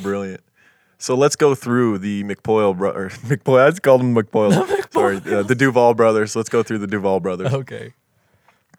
Brilliant. 0.03 0.43
So 0.99 1.17
let's 1.17 1.35
go 1.35 1.57
through 1.57 1.99
the 1.99 2.23
McPoyle 2.23 2.79
bro- 2.79 2.93
or 2.93 3.09
McPoyle. 3.31 3.67
I 3.67 3.71
just 3.71 3.83
called 3.83 4.03
them 4.03 4.15
McPoyle. 4.15 4.53
Sorry, 4.93 5.17
uh, 5.17 5.43
the 5.43 5.57
Duvall 5.57 5.95
brothers. 5.95 6.37
Let's 6.37 6.49
go 6.49 6.63
through 6.63 6.79
the 6.79 6.87
Duvall 6.87 7.19
brothers. 7.19 7.53
Okay. 7.53 7.93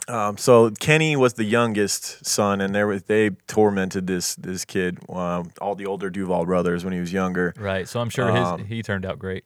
Um, 0.09 0.37
so 0.37 0.69
Kenny 0.71 1.15
was 1.17 1.33
the 1.33 1.43
youngest 1.43 2.25
son, 2.25 2.61
and 2.61 2.73
they 2.73 2.83
were, 2.83 2.99
they 2.99 3.31
tormented 3.47 4.07
this 4.07 4.35
this 4.35 4.63
kid, 4.63 4.99
um, 5.09 5.51
all 5.59 5.75
the 5.75 5.85
older 5.85 6.09
Duvall 6.09 6.45
brothers 6.45 6.83
when 6.85 6.93
he 6.93 6.99
was 6.99 7.11
younger. 7.11 7.53
Right. 7.59 7.87
So 7.87 7.99
I'm 7.99 8.09
sure 8.09 8.31
Um, 8.31 8.65
he 8.65 8.81
turned 8.81 9.05
out 9.05 9.19
great. 9.19 9.43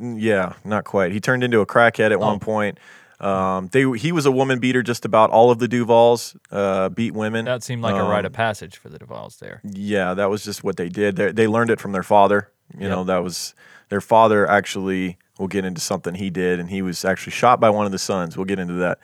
Yeah, 0.00 0.54
not 0.64 0.84
quite. 0.84 1.12
He 1.12 1.20
turned 1.20 1.44
into 1.44 1.60
a 1.60 1.66
crackhead 1.66 2.06
at 2.12 2.14
Oh. 2.14 2.18
one 2.18 2.38
point. 2.40 2.78
Um, 3.20 3.68
they 3.72 3.82
he 3.96 4.10
was 4.12 4.26
a 4.26 4.30
woman 4.32 4.58
beater. 4.58 4.82
Just 4.82 5.04
about 5.04 5.30
all 5.30 5.50
of 5.50 5.58
the 5.58 5.68
Duvalls 5.68 6.36
uh, 6.50 6.88
beat 6.88 7.14
women. 7.14 7.44
That 7.44 7.62
seemed 7.62 7.82
like 7.82 7.94
a 7.94 8.02
rite 8.02 8.20
Um, 8.20 8.26
of 8.26 8.32
passage 8.32 8.76
for 8.76 8.88
the 8.88 8.98
Duvalls 8.98 9.38
there. 9.38 9.60
Yeah, 9.64 10.14
that 10.14 10.30
was 10.30 10.44
just 10.44 10.62
what 10.64 10.76
they 10.76 10.88
did. 10.88 11.16
They, 11.16 11.32
they 11.32 11.46
learned 11.46 11.70
it 11.70 11.80
from 11.80 11.92
their 11.92 12.02
father. 12.02 12.50
You 12.76 12.88
know, 12.88 13.04
that 13.04 13.22
was 13.22 13.54
their 13.88 14.00
father. 14.00 14.48
Actually, 14.50 15.16
we'll 15.38 15.48
get 15.48 15.64
into 15.64 15.80
something 15.80 16.14
he 16.16 16.28
did, 16.30 16.58
and 16.58 16.70
he 16.70 16.82
was 16.82 17.04
actually 17.04 17.32
shot 17.32 17.60
by 17.60 17.70
one 17.70 17.86
of 17.86 17.92
the 17.92 17.98
sons. 17.98 18.36
We'll 18.36 18.46
get 18.46 18.58
into 18.58 18.74
that. 18.74 18.98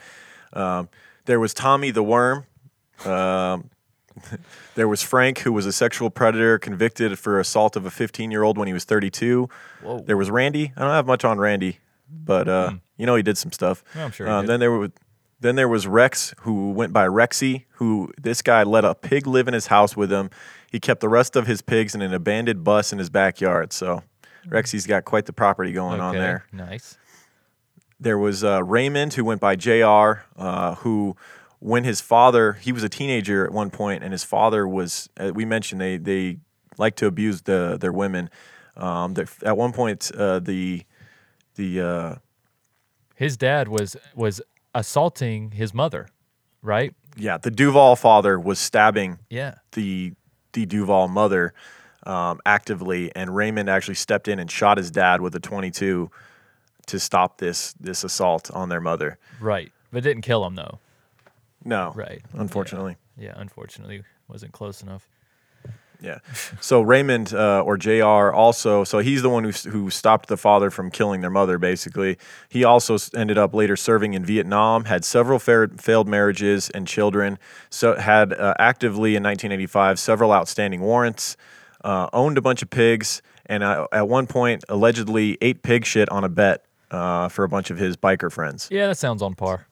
Um, 0.52 0.88
there 1.26 1.40
was 1.40 1.54
Tommy 1.54 1.90
the 1.90 2.02
Worm. 2.02 2.46
Um, 3.04 3.70
there 4.74 4.88
was 4.88 5.02
Frank, 5.02 5.40
who 5.40 5.52
was 5.52 5.66
a 5.66 5.72
sexual 5.72 6.10
predator 6.10 6.58
convicted 6.58 7.18
for 7.18 7.38
assault 7.38 7.76
of 7.76 7.86
a 7.86 7.90
15 7.90 8.30
year 8.30 8.42
old 8.42 8.58
when 8.58 8.66
he 8.66 8.74
was 8.74 8.84
32. 8.84 9.48
Whoa. 9.82 10.00
There 10.00 10.16
was 10.16 10.30
Randy. 10.30 10.72
I 10.76 10.80
don't 10.82 10.90
have 10.90 11.06
much 11.06 11.24
on 11.24 11.38
Randy, 11.38 11.78
but 12.08 12.48
uh, 12.48 12.72
you 12.96 13.06
know 13.06 13.16
he 13.16 13.22
did 13.22 13.38
some 13.38 13.52
stuff. 13.52 13.84
Yeah. 13.94 14.04
I'm 14.04 14.10
sure 14.10 14.26
did. 14.26 14.48
then 14.48 14.60
there 14.60 14.72
was 14.72 14.90
then 15.40 15.56
there 15.56 15.68
was 15.68 15.86
Rex, 15.86 16.34
who 16.40 16.72
went 16.72 16.92
by 16.92 17.06
Rexy. 17.06 17.64
Who 17.74 18.12
this 18.20 18.42
guy 18.42 18.62
let 18.62 18.84
a 18.84 18.94
pig 18.94 19.26
live 19.26 19.48
in 19.48 19.54
his 19.54 19.68
house 19.68 19.96
with 19.96 20.12
him. 20.12 20.30
He 20.70 20.78
kept 20.78 21.00
the 21.00 21.08
rest 21.08 21.34
of 21.34 21.46
his 21.46 21.62
pigs 21.62 21.94
in 21.94 22.02
an 22.02 22.12
abandoned 22.12 22.62
bus 22.62 22.92
in 22.92 22.98
his 22.98 23.10
backyard. 23.10 23.72
So 23.72 24.02
Rexy's 24.46 24.86
got 24.86 25.04
quite 25.04 25.26
the 25.26 25.32
property 25.32 25.72
going 25.72 26.00
on 26.00 26.14
there. 26.14 26.44
Nice. 26.52 26.96
There 28.00 28.18
was 28.18 28.42
uh, 28.42 28.62
Raymond, 28.64 29.14
who 29.14 29.24
went 29.24 29.40
by 29.40 29.56
Jr., 29.56 30.22
uh, 30.38 30.76
who, 30.76 31.16
when 31.58 31.84
his 31.84 32.00
father, 32.00 32.54
he 32.54 32.72
was 32.72 32.82
a 32.82 32.88
teenager 32.88 33.44
at 33.44 33.52
one 33.52 33.70
point, 33.70 34.02
and 34.02 34.12
his 34.12 34.24
father 34.24 34.66
was, 34.66 35.08
uh, 35.18 35.32
we 35.34 35.44
mentioned 35.44 35.80
they 35.80 35.98
they 35.98 36.38
like 36.78 36.96
to 36.96 37.06
abuse 37.06 37.42
the 37.42 37.76
their 37.78 37.92
women. 37.92 38.30
Um, 38.76 39.14
at 39.42 39.56
one 39.56 39.72
point, 39.72 40.10
uh, 40.16 40.38
the 40.38 40.84
the 41.56 41.80
uh, 41.80 42.14
His 43.16 43.36
dad 43.36 43.68
was 43.68 43.96
was 44.14 44.40
assaulting 44.74 45.50
his 45.52 45.74
mother, 45.74 46.08
right? 46.62 46.94
yeah 47.16 47.36
the 47.38 47.50
Duvall 47.50 47.96
father 47.96 48.38
was 48.38 48.58
stabbing 48.60 49.18
Yeah. 49.28 49.56
the 49.72 50.12
the 50.52 50.64
Duvall 50.64 51.08
mother 51.08 51.52
um, 52.06 52.40
actively, 52.46 53.14
and 53.14 53.34
Raymond 53.36 53.68
actually 53.68 53.96
stepped 53.96 54.28
in 54.28 54.38
and 54.38 54.50
shot 54.50 54.78
his 54.78 54.90
dad 54.90 55.20
with 55.20 55.34
a 55.34 55.40
22 55.40 56.08
to 56.90 56.98
stop 57.00 57.38
this 57.38 57.72
this 57.80 58.04
assault 58.04 58.50
on 58.52 58.68
their 58.68 58.80
mother. 58.80 59.18
Right. 59.40 59.72
But 59.92 60.02
didn't 60.04 60.22
kill 60.22 60.44
him 60.46 60.54
though. 60.54 60.78
No, 61.64 61.92
Right. 61.94 62.22
unfortunately. 62.34 62.96
Yeah, 63.18 63.34
unfortunately 63.36 64.02
wasn't 64.28 64.52
close 64.52 64.82
enough. 64.82 65.08
Yeah. 66.02 66.20
So 66.62 66.80
Raymond 66.80 67.34
uh, 67.34 67.60
or 67.60 67.76
Jr. 67.76 68.32
also, 68.32 68.84
so 68.84 69.00
he's 69.00 69.20
the 69.20 69.28
one 69.28 69.44
who 69.44 69.50
who 69.68 69.90
stopped 69.90 70.28
the 70.30 70.38
father 70.38 70.70
from 70.70 70.90
killing 70.90 71.20
their 71.20 71.28
mother. 71.30 71.58
Basically, 71.58 72.16
he 72.48 72.64
also 72.64 72.96
ended 73.14 73.36
up 73.36 73.52
later 73.54 73.76
serving 73.76 74.14
in 74.14 74.24
Vietnam, 74.24 74.86
had 74.86 75.04
several 75.04 75.38
fair, 75.38 75.68
failed 75.68 76.08
marriages 76.08 76.70
and 76.70 76.86
children. 76.88 77.38
So 77.68 77.96
had 77.96 78.32
uh, 78.32 78.54
actively 78.58 79.10
in 79.14 79.22
1985 79.22 79.98
several 79.98 80.32
outstanding 80.32 80.80
warrants, 80.80 81.36
uh, 81.84 82.08
owned 82.14 82.38
a 82.38 82.42
bunch 82.42 82.62
of 82.62 82.70
pigs, 82.70 83.20
and 83.44 83.62
uh, 83.62 83.86
at 83.92 84.08
one 84.08 84.26
point 84.26 84.64
allegedly 84.70 85.36
ate 85.42 85.62
pig 85.62 85.84
shit 85.84 86.08
on 86.08 86.24
a 86.24 86.30
bet 86.30 86.64
uh, 86.90 87.28
for 87.28 87.44
a 87.44 87.48
bunch 87.48 87.70
of 87.70 87.78
his 87.78 87.96
biker 87.96 88.30
friends. 88.30 88.68
Yeah, 88.70 88.88
that 88.88 88.96
sounds 88.98 89.22
on 89.22 89.34
par. 89.34 89.66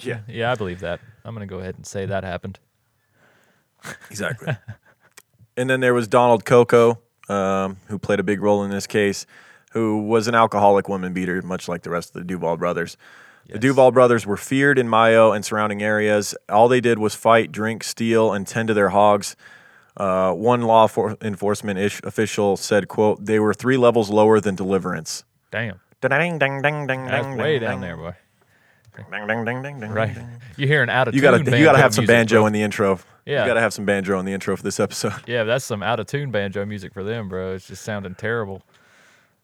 Yeah. 0.00 0.20
Yeah, 0.28 0.52
I 0.52 0.54
believe 0.54 0.80
that. 0.80 1.00
I'm 1.24 1.34
gonna 1.34 1.46
go 1.46 1.58
ahead 1.58 1.76
and 1.76 1.86
say 1.86 2.06
that 2.06 2.24
happened. 2.24 2.58
Exactly. 4.10 4.56
and 5.56 5.68
then 5.68 5.80
there 5.80 5.94
was 5.94 6.08
Donald 6.08 6.44
Coco, 6.44 6.98
um, 7.28 7.76
who 7.88 7.98
played 7.98 8.20
a 8.20 8.24
big 8.24 8.40
role 8.42 8.64
in 8.64 8.70
this 8.70 8.86
case, 8.86 9.26
who 9.72 10.02
was 10.02 10.28
an 10.28 10.34
alcoholic 10.34 10.88
woman 10.88 11.12
beater, 11.12 11.40
much 11.42 11.68
like 11.68 11.82
the 11.82 11.90
rest 11.90 12.10
of 12.10 12.14
the 12.14 12.24
Duvall 12.24 12.56
brothers. 12.56 12.96
The 13.46 13.58
Duvall 13.58 13.90
brothers 13.92 14.24
were 14.24 14.38
feared 14.38 14.78
in 14.78 14.88
Mayo 14.88 15.32
and 15.32 15.44
surrounding 15.44 15.82
areas. 15.82 16.34
All 16.48 16.66
they 16.66 16.80
did 16.80 16.98
was 16.98 17.14
fight, 17.14 17.52
drink, 17.52 17.84
steal, 17.84 18.32
and 18.32 18.46
tend 18.46 18.68
to 18.68 18.74
their 18.74 18.88
hogs. 18.88 19.36
Uh, 19.98 20.32
one 20.32 20.62
law 20.62 20.86
for- 20.86 21.18
enforcement 21.20 21.78
ish 21.78 22.00
official 22.04 22.56
said, 22.56 22.88
"quote 22.88 23.22
They 23.24 23.38
were 23.38 23.52
three 23.52 23.76
levels 23.76 24.08
lower 24.08 24.40
than 24.40 24.54
Deliverance." 24.54 25.24
Damn. 25.52 25.80
Ding, 26.08 26.38
ding, 26.38 26.62
ding, 26.62 26.86
ding, 26.86 27.06
That's 27.06 27.26
ding, 27.26 27.36
way 27.36 27.58
ding, 27.58 27.68
down 27.68 27.72
ding. 27.72 27.80
there, 27.80 27.96
boy. 27.96 28.14
Ding, 28.96 29.26
ding, 29.26 29.44
ding, 29.44 29.62
ding, 29.62 29.80
ding, 29.80 29.90
Right. 29.90 30.16
You 30.56 30.66
hear 30.66 30.82
an 30.82 30.90
out 30.90 31.08
of 31.08 31.14
You 31.14 31.20
tune 31.20 31.44
gotta, 31.44 31.58
you 31.58 31.64
gotta 31.64 31.78
have 31.78 31.94
some 31.94 32.06
banjo 32.06 32.40
bro. 32.40 32.46
in 32.46 32.52
the 32.52 32.62
intro. 32.62 33.00
Yeah. 33.26 33.42
you 33.42 33.48
gotta 33.48 33.60
have 33.60 33.72
some 33.72 33.84
banjo 33.84 34.18
in 34.18 34.26
the 34.26 34.32
intro 34.32 34.56
for 34.56 34.62
this 34.62 34.78
episode. 34.78 35.14
Yeah, 35.26 35.44
that's 35.44 35.64
some 35.64 35.82
out 35.82 35.98
of 35.98 36.06
tune 36.06 36.30
banjo 36.30 36.64
music 36.64 36.92
for 36.92 37.02
them, 37.02 37.28
bro. 37.28 37.54
It's 37.54 37.66
just 37.66 37.82
sounding 37.82 38.14
terrible, 38.14 38.62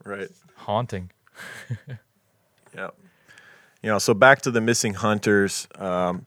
right. 0.05 0.29
haunting. 0.57 1.11
Yeah. 2.75 2.91
You 3.83 3.91
know, 3.91 3.99
so 3.99 4.15
back 4.15 4.43
to 4.43 4.51
the 4.53 4.61
missing 4.61 4.95
hunters. 4.95 5.67
Um, 5.77 6.27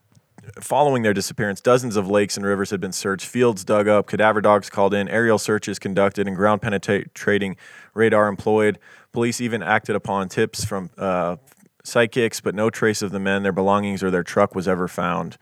following 0.60 1.02
their 1.02 1.14
disappearance, 1.14 1.60
dozens 1.60 1.96
of 1.96 2.08
lakes 2.08 2.36
and 2.36 2.44
rivers 2.44 2.70
had 2.70 2.80
been 2.80 2.92
searched, 2.92 3.26
fields 3.26 3.64
dug 3.64 3.88
up, 3.88 4.06
cadaver 4.06 4.40
dogs 4.40 4.68
called 4.68 4.92
in, 4.92 5.08
aerial 5.08 5.38
searches 5.38 5.78
conducted, 5.78 6.26
and 6.26 6.36
ground 6.36 6.60
penetrating 6.62 7.56
radar 7.94 8.28
employed. 8.28 8.78
Police 9.14 9.40
even 9.40 9.62
acted 9.62 9.96
upon 9.96 10.28
tips 10.28 10.64
from 10.64 10.90
uh, 10.98 11.36
psychics, 11.84 12.40
but 12.40 12.54
no 12.54 12.68
trace 12.68 13.00
of 13.00 13.12
the 13.12 13.20
men, 13.20 13.42
their 13.42 13.52
belongings, 13.52 14.02
or 14.02 14.10
their 14.10 14.24
truck 14.24 14.54
was 14.54 14.68
ever 14.68 14.88
found. 14.88 15.38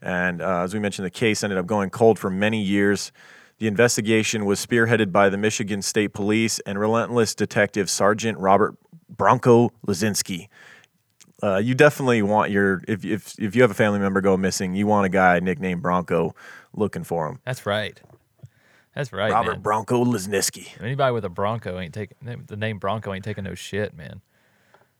And 0.00 0.40
uh, 0.40 0.60
as 0.60 0.72
we 0.72 0.80
mentioned, 0.80 1.04
the 1.04 1.10
case 1.10 1.42
ended 1.42 1.58
up 1.58 1.66
going 1.66 1.90
cold 1.90 2.18
for 2.18 2.30
many 2.30 2.62
years. 2.62 3.12
The 3.58 3.66
investigation 3.66 4.46
was 4.46 4.64
spearheaded 4.64 5.10
by 5.10 5.28
the 5.28 5.36
Michigan 5.36 5.82
State 5.82 6.14
Police 6.14 6.60
and 6.60 6.78
relentless 6.78 7.34
detective 7.34 7.90
Sergeant 7.90 8.38
Robert 8.38 8.76
Bronco 9.08 9.70
Lesneski. 9.84 10.46
Uh, 11.42 11.56
you 11.56 11.74
definitely 11.74 12.22
want 12.22 12.50
your 12.50 12.82
if, 12.86 13.04
if 13.04 13.38
if 13.38 13.54
you 13.56 13.62
have 13.62 13.70
a 13.70 13.74
family 13.74 13.98
member 13.98 14.20
go 14.20 14.36
missing, 14.36 14.74
you 14.74 14.86
want 14.86 15.06
a 15.06 15.08
guy 15.08 15.40
nicknamed 15.40 15.82
Bronco 15.82 16.34
looking 16.72 17.04
for 17.04 17.28
him. 17.28 17.40
That's 17.44 17.66
right. 17.66 18.00
That's 18.98 19.12
right, 19.12 19.30
Robert 19.30 19.52
man. 19.52 19.60
Bronco 19.62 20.04
Lesneski. 20.04 20.66
Anybody 20.82 21.12
with 21.12 21.24
a 21.24 21.28
Bronco 21.28 21.78
ain't 21.78 21.94
taking 21.94 22.16
the 22.46 22.56
name 22.56 22.78
Bronco 22.78 23.14
ain't 23.14 23.24
taking 23.24 23.44
no 23.44 23.54
shit, 23.54 23.94
man. 23.96 24.22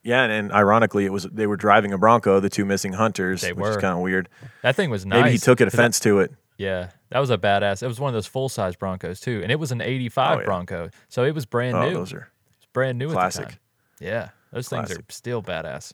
Yeah, 0.04 0.22
and, 0.22 0.32
and 0.32 0.52
ironically, 0.52 1.04
it 1.04 1.12
was 1.12 1.24
they 1.24 1.48
were 1.48 1.56
driving 1.56 1.92
a 1.92 1.98
Bronco, 1.98 2.38
the 2.38 2.48
two 2.48 2.64
missing 2.64 2.92
hunters, 2.92 3.40
They 3.40 3.52
which 3.52 3.66
is 3.70 3.76
kind 3.78 3.94
of 3.94 3.98
weird. 3.98 4.28
That 4.62 4.76
thing 4.76 4.88
was 4.90 5.04
nice. 5.04 5.22
Maybe 5.22 5.32
he 5.32 5.38
took 5.38 5.58
'cause 5.58 5.72
that- 5.72 5.74
offense 5.74 5.98
to 6.00 6.20
it. 6.20 6.32
yeah, 6.58 6.90
that 7.10 7.18
was 7.18 7.30
a 7.30 7.36
badass. 7.36 7.82
It 7.82 7.88
was 7.88 7.98
one 7.98 8.08
of 8.10 8.14
those 8.14 8.28
full 8.28 8.48
size 8.48 8.76
Broncos 8.76 9.18
too, 9.18 9.40
and 9.42 9.50
it 9.50 9.56
was 9.58 9.72
an 9.72 9.80
'85 9.80 10.36
Oh, 10.36 10.40
yeah. 10.40 10.44
Bronco, 10.46 10.90
so 11.08 11.24
it 11.24 11.34
was 11.34 11.44
brand 11.44 11.76
Oh, 11.76 11.88
new. 11.88 11.94
those 11.94 12.12
are 12.12 12.28
It's 12.58 12.66
brand 12.72 12.98
new 13.00 13.10
classic. 13.10 13.48
time. 13.48 13.58
Yeah, 13.98 14.28
those 14.52 14.68
things 14.68 14.92
are 14.92 15.00
still 15.08 15.42
badass. 15.42 15.92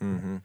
Mm-hmm. 0.00 0.36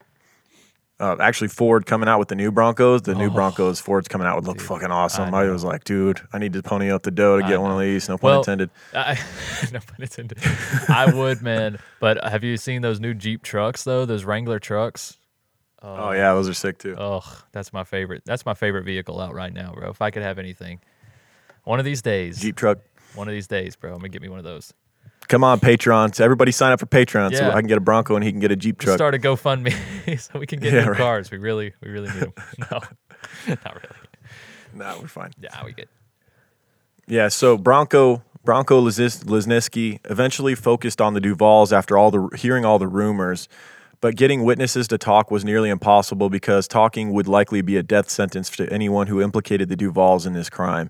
Uh, 1.02 1.18
actually 1.20 1.48
Ford 1.50 1.86
coming 1.86 2.08
out 2.08 2.20
with 2.20 2.28
the 2.30 2.36
new 2.36 2.52
Broncos. 2.52 3.02
The 3.02 3.16
new 3.16 3.28
Oh. 3.28 3.30
Broncos 3.32 3.80
Ford's 3.80 4.08
coming 4.08 4.28
out 4.28 4.36
would 4.36 4.46
look 4.46 4.62
fucking 4.62 4.92
awesome. 4.92 5.34
I 5.34 5.42
I, 5.44 5.50
was 5.50 5.64
like, 5.64 5.84
dude, 5.84 6.22
I 6.32 6.38
need 6.38 6.54
to 6.54 6.62
pony 6.64 6.92
up 6.92 7.04
the 7.04 7.12
dough 7.12 7.42
to 7.42 7.48
get 7.48 7.60
one 7.60 7.72
of 7.72 7.80
these. 7.80 8.08
No 8.08 8.18
pun 8.18 8.30
Well, 8.30 8.40
intended. 8.40 8.70
I, 8.94 9.20
no 9.74 9.80
pun 9.80 9.96
intended. 10.00 10.38
I 10.88 11.12
would, 11.14 11.42
man. 11.42 11.80
But 12.00 12.24
have 12.24 12.44
you 12.44 12.56
seen 12.58 12.82
those 12.82 13.00
new 13.00 13.14
Jeep 13.14 13.44
trucks 13.44 13.84
though? 13.84 14.06
Those 14.06 14.24
Wrangler 14.24 14.60
trucks. 14.60 15.18
Oh 15.84 16.12
yeah, 16.12 16.34
those 16.36 16.48
are 16.48 16.54
sick 16.54 16.78
too. 16.78 16.96
Oh, 16.98 17.24
that's 17.52 17.74
my 17.74 17.84
favorite. 17.84 18.22
That's 18.24 18.46
my 18.46 18.54
favorite 18.54 18.84
vehicle 18.84 19.20
out 19.20 19.34
right 19.34 19.52
now, 19.52 19.74
bro. 19.74 19.90
If 19.90 20.02
I 20.02 20.12
could 20.12 20.22
have 20.22 20.38
anything, 20.38 20.80
one 21.64 21.80
of 21.80 21.86
these 21.86 22.04
days, 22.04 22.40
Jeep 22.40 22.56
truck. 22.56 22.78
one 23.16 23.28
of 23.28 23.32
these 23.34 23.48
days, 23.48 23.76
bro, 23.76 23.92
I'm 23.92 23.98
gonna 23.98 24.10
get 24.10 24.22
me 24.22 24.30
one 24.30 24.38
of 24.38 24.46
those. 24.46 24.72
Come 25.32 25.46
on, 25.46 25.62
Patreon. 25.62 26.14
So 26.14 26.26
everybody 26.26 26.52
sign 26.52 26.74
up 26.74 26.80
for 26.82 26.86
Patreon 26.88 27.34
so 27.36 27.46
Yeah. 27.46 27.52
I 27.56 27.62
can 27.62 27.68
get 27.68 27.78
a 27.78 27.82
Bronco 27.82 28.16
and 28.16 28.24
he 28.24 28.32
can 28.32 28.42
get 28.42 28.52
a 28.52 28.56
Jeep 28.58 28.78
truck. 28.78 28.98
start 28.98 29.16
a 29.16 29.18
GoFundMe 29.18 30.20
so 30.20 30.38
we 30.38 30.46
can 30.46 30.60
get 30.60 30.74
Yeah, 30.74 30.84
new 30.84 30.90
right. 30.92 30.98
cars. 30.98 31.32
We 31.32 31.38
really, 31.38 31.74
we 31.82 31.90
really 31.90 32.10
need 32.10 32.20
them. 32.20 32.34
No, 32.70 32.82
not 33.48 33.76
really. 33.76 33.96
nah, 34.74 35.00
we're 35.00 35.08
fine. 35.08 35.32
Yeah, 35.42 35.64
we 35.64 35.72
get. 35.72 35.88
Yeah, 37.08 37.30
so 37.30 37.58
Bronco 37.58 38.24
Bronco 38.44 38.80
Liz- 38.80 39.24
Lizniski 39.24 40.00
eventually 40.10 40.54
focused 40.54 41.00
on 41.00 41.14
the 41.14 41.22
Duvalls 41.22 41.72
after 41.72 41.98
all 41.98 42.12
the 42.12 42.30
hearing 42.38 42.66
all 42.66 42.78
the 42.80 42.88
rumors, 42.88 43.48
but 44.02 44.16
getting 44.18 44.44
witnesses 44.44 44.88
to 44.90 44.98
talk 44.98 45.32
was 45.32 45.46
nearly 45.46 45.70
impossible 45.70 46.30
because 46.30 46.68
talking 46.68 47.14
would 47.14 47.28
likely 47.30 47.62
be 47.62 47.78
a 47.78 47.84
death 47.84 48.10
sentence 48.10 48.50
to 48.50 48.70
anyone 48.72 49.08
who 49.08 49.22
implicated 49.22 49.70
the 49.70 49.78
Duvalls 49.78 50.28
in 50.28 50.34
this 50.34 50.50
crime. 50.50 50.90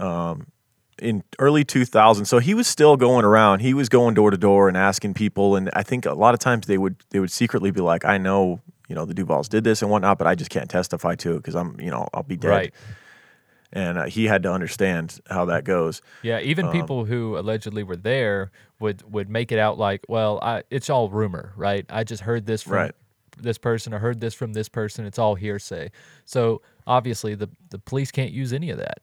Um, 0.00 0.46
in 1.00 1.22
early 1.38 1.64
2000, 1.64 2.24
so 2.24 2.38
he 2.38 2.54
was 2.54 2.66
still 2.66 2.96
going 2.96 3.24
around. 3.24 3.60
He 3.60 3.74
was 3.74 3.88
going 3.88 4.14
door 4.14 4.30
to 4.30 4.36
door 4.36 4.68
and 4.68 4.76
asking 4.76 5.14
people, 5.14 5.56
and 5.56 5.70
I 5.74 5.82
think 5.82 6.06
a 6.06 6.14
lot 6.14 6.34
of 6.34 6.40
times 6.40 6.66
they 6.66 6.78
would 6.78 6.96
they 7.10 7.20
would 7.20 7.30
secretly 7.30 7.70
be 7.70 7.80
like, 7.80 8.04
"I 8.04 8.18
know, 8.18 8.60
you 8.88 8.94
know, 8.94 9.04
the 9.04 9.14
Duvalls 9.14 9.48
did 9.48 9.64
this 9.64 9.82
and 9.82 9.90
whatnot, 9.90 10.18
but 10.18 10.26
I 10.26 10.34
just 10.34 10.50
can't 10.50 10.68
testify 10.70 11.14
to 11.16 11.34
it 11.34 11.38
because 11.38 11.54
I'm, 11.56 11.78
you 11.80 11.90
know, 11.90 12.08
I'll 12.14 12.22
be 12.22 12.36
dead." 12.36 12.48
Right. 12.48 12.74
And 13.70 13.98
uh, 13.98 14.04
he 14.06 14.24
had 14.24 14.42
to 14.44 14.52
understand 14.52 15.20
how 15.28 15.44
that 15.44 15.64
goes. 15.64 16.00
Yeah, 16.22 16.40
even 16.40 16.66
Um, 16.66 16.72
people 16.72 17.04
who 17.04 17.38
allegedly 17.38 17.82
were 17.82 17.96
there 17.96 18.50
would 18.80 19.02
would 19.12 19.28
make 19.28 19.52
it 19.52 19.58
out 19.58 19.78
like, 19.78 20.00
well, 20.08 20.38
I, 20.40 20.62
it's 20.70 20.88
all 20.88 21.10
rumor, 21.10 21.52
right? 21.54 21.84
I 21.90 22.02
just 22.04 22.22
heard 22.22 22.46
this 22.46 22.62
from 22.62 22.72
Right. 22.72 22.92
this 23.36 23.58
person, 23.58 23.92
I 23.92 23.98
heard 23.98 24.20
this 24.20 24.32
from 24.32 24.54
this 24.54 24.70
person. 24.70 25.04
It's 25.04 25.18
all 25.18 25.34
hearsay. 25.34 25.90
So 26.24 26.62
obviously, 26.86 27.34
the 27.34 27.50
the 27.68 27.78
police 27.78 28.10
can't 28.10 28.32
use 28.32 28.54
any 28.54 28.70
of 28.70 28.78
that. 28.78 29.00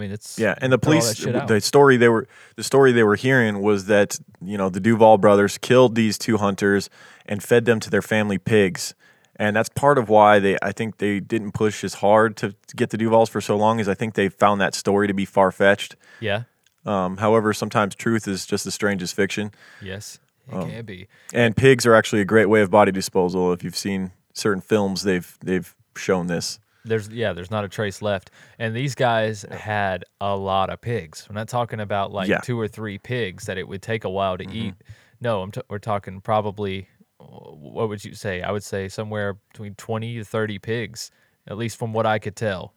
I 0.00 0.02
mean, 0.04 0.12
it's 0.12 0.38
Yeah, 0.38 0.54
and 0.62 0.72
the 0.72 0.78
police, 0.78 1.08
that 1.08 1.16
shit 1.18 1.36
out. 1.36 1.46
the 1.48 1.60
story 1.60 1.96
they 1.98 2.08
were, 2.08 2.26
the 2.56 2.62
story 2.62 2.92
they 2.92 3.02
were 3.04 3.16
hearing 3.16 3.60
was 3.60 3.84
that 3.86 4.18
you 4.40 4.56
know 4.56 4.70
the 4.70 4.80
Duvall 4.80 5.18
brothers 5.18 5.58
killed 5.58 5.94
these 5.94 6.16
two 6.16 6.38
hunters 6.38 6.88
and 7.26 7.42
fed 7.42 7.66
them 7.66 7.80
to 7.80 7.90
their 7.90 8.00
family 8.02 8.38
pigs, 8.38 8.94
and 9.36 9.54
that's 9.54 9.68
part 9.68 9.98
of 9.98 10.08
why 10.08 10.38
they, 10.38 10.56
I 10.62 10.72
think 10.72 10.96
they 10.98 11.20
didn't 11.20 11.52
push 11.52 11.84
as 11.84 11.94
hard 11.94 12.36
to, 12.38 12.54
to 12.68 12.76
get 12.76 12.90
the 12.90 12.96
Duvalls 12.98 13.28
for 13.28 13.40
so 13.42 13.56
long, 13.56 13.78
is 13.78 13.88
I 13.88 13.94
think 13.94 14.14
they 14.14 14.28
found 14.30 14.60
that 14.62 14.74
story 14.74 15.06
to 15.06 15.14
be 15.14 15.24
far 15.26 15.52
fetched. 15.52 15.96
yeah, 16.20 16.44
Um, 16.86 17.18
however, 17.18 17.52
sometimes 17.52 17.94
truth 17.94 18.26
is 18.26 18.46
just 18.46 18.66
as 18.66 18.72
strange 18.74 19.02
as 19.02 19.12
fiction, 19.12 19.50
yes, 19.82 20.18
it 20.48 20.54
Um, 20.54 20.70
can 20.70 20.84
be. 20.86 21.08
and 21.34 21.54
pigs 21.56 21.84
are 21.86 21.94
actually 21.94 22.22
a 22.22 22.24
great 22.24 22.46
way 22.46 22.62
of 22.62 22.70
body 22.70 22.90
disposal. 22.90 23.52
If 23.52 23.62
you've 23.62 23.76
seen 23.76 24.12
certain 24.32 24.62
films, 24.62 25.02
they've 25.02 25.36
they've 25.44 25.74
shown 25.94 26.26
this. 26.26 26.58
There's 26.84 27.08
yeah, 27.08 27.32
there's 27.32 27.50
not 27.50 27.64
a 27.64 27.68
trace 27.68 28.00
left. 28.02 28.30
And 28.58 28.74
these 28.74 28.94
guys 28.94 29.44
had 29.50 30.04
a 30.20 30.36
lot 30.36 30.70
of 30.70 30.80
pigs. 30.80 31.26
We're 31.28 31.34
not 31.34 31.48
talking 31.48 31.80
about 31.80 32.12
like 32.12 32.28
Yeah. 32.28 32.36
Mm-hmm. 32.36 32.46
two 32.46 32.60
or 32.60 32.68
three 32.68 32.98
pigs 32.98 33.44
that 33.46 33.58
it 33.58 33.68
would 33.68 33.82
take 33.82 34.04
a 34.04 34.10
while 34.10 34.38
to 34.38 34.50
eat. 34.50 34.74
No, 35.20 35.42
I'm 35.42 35.50
t- 35.52 35.60
we're 35.68 35.78
talking 35.78 36.20
probably 36.20 36.88
what 37.18 37.88
would 37.88 38.04
you 38.04 38.14
say? 38.14 38.40
I 38.42 38.50
would 38.50 38.64
say 38.64 38.88
somewhere 38.88 39.34
between 39.52 39.74
20 39.74 40.16
to 40.16 40.24
30 40.24 40.58
pigs, 40.58 41.10
at 41.46 41.58
least 41.58 41.76
from 41.78 41.92
what 41.92 42.06
I 42.06 42.18
could 42.18 42.34
tell. 42.34 42.72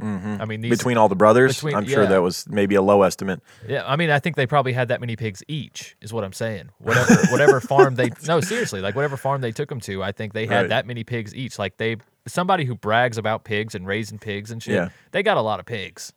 Mm-hmm. 0.00 0.36
I 0.40 0.44
mean, 0.44 0.60
these 0.60 0.70
Between 0.78 0.96
all 0.96 1.08
the 1.08 1.16
brothers, 1.16 1.56
between- 1.56 1.74
I'm 1.74 1.86
sure 1.86 2.04
yeah. 2.04 2.08
that 2.10 2.22
was 2.22 2.48
maybe 2.48 2.74
a 2.76 2.82
low 2.82 3.02
estimate. 3.02 3.42
Yeah, 3.66 3.82
I 3.86 3.96
mean, 3.96 4.10
I 4.10 4.20
think 4.20 4.36
they 4.36 4.46
probably 4.46 4.72
had 4.72 4.88
that 4.88 5.00
many 5.00 5.16
pigs 5.16 5.42
each. 5.48 5.96
Is 6.00 6.12
what 6.12 6.22
I'm 6.24 6.32
saying. 6.32 6.70
Whatever, 6.78 7.14
whatever 7.32 7.60
farm 7.60 7.96
they 7.96 8.10
no 8.26 8.40
seriously, 8.40 8.80
like 8.80 8.94
whatever 8.94 9.16
farm 9.16 9.40
they 9.40 9.50
took 9.52 9.68
them 9.68 9.80
to, 9.80 10.02
I 10.02 10.12
think 10.12 10.34
they 10.34 10.46
had 10.46 10.60
Right. 10.62 10.68
that 10.68 10.86
many 10.86 11.02
pigs 11.02 11.34
each. 11.34 11.58
Like 11.58 11.78
they, 11.78 11.96
somebody 12.26 12.64
who 12.64 12.74
brags 12.76 13.18
about 13.18 13.42
pigs 13.44 13.74
and 13.74 13.86
raising 13.86 14.18
pigs 14.18 14.50
and 14.52 14.62
shit, 14.62 14.74
Yeah. 14.74 14.90
they 15.10 15.22
got 15.24 15.36
a 15.36 15.42
lot 15.42 15.58
of 15.58 15.66
pigs. 15.66 16.12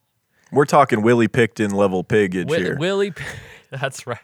We're 0.52 0.66
talking 0.66 1.02
Willie 1.02 1.28
Pickton 1.30 1.74
level 1.74 2.04
pigage 2.04 2.48
Wi- 2.48 2.64
here. 2.64 2.78
Willie, 2.78 3.14
that's 3.72 4.06
right. 4.06 4.20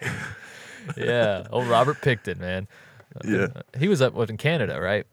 yeah, 0.95 1.47
old 1.51 1.67
Robert 1.67 1.97
Pickton, 2.01 2.37
man. 2.39 2.67
Uh, 3.15 3.19
yeah. 3.27 3.47
He 3.79 3.87
was 3.87 4.01
up 4.01 4.15
in 4.29 4.37
Canada, 4.37 4.79
right? 4.79 5.05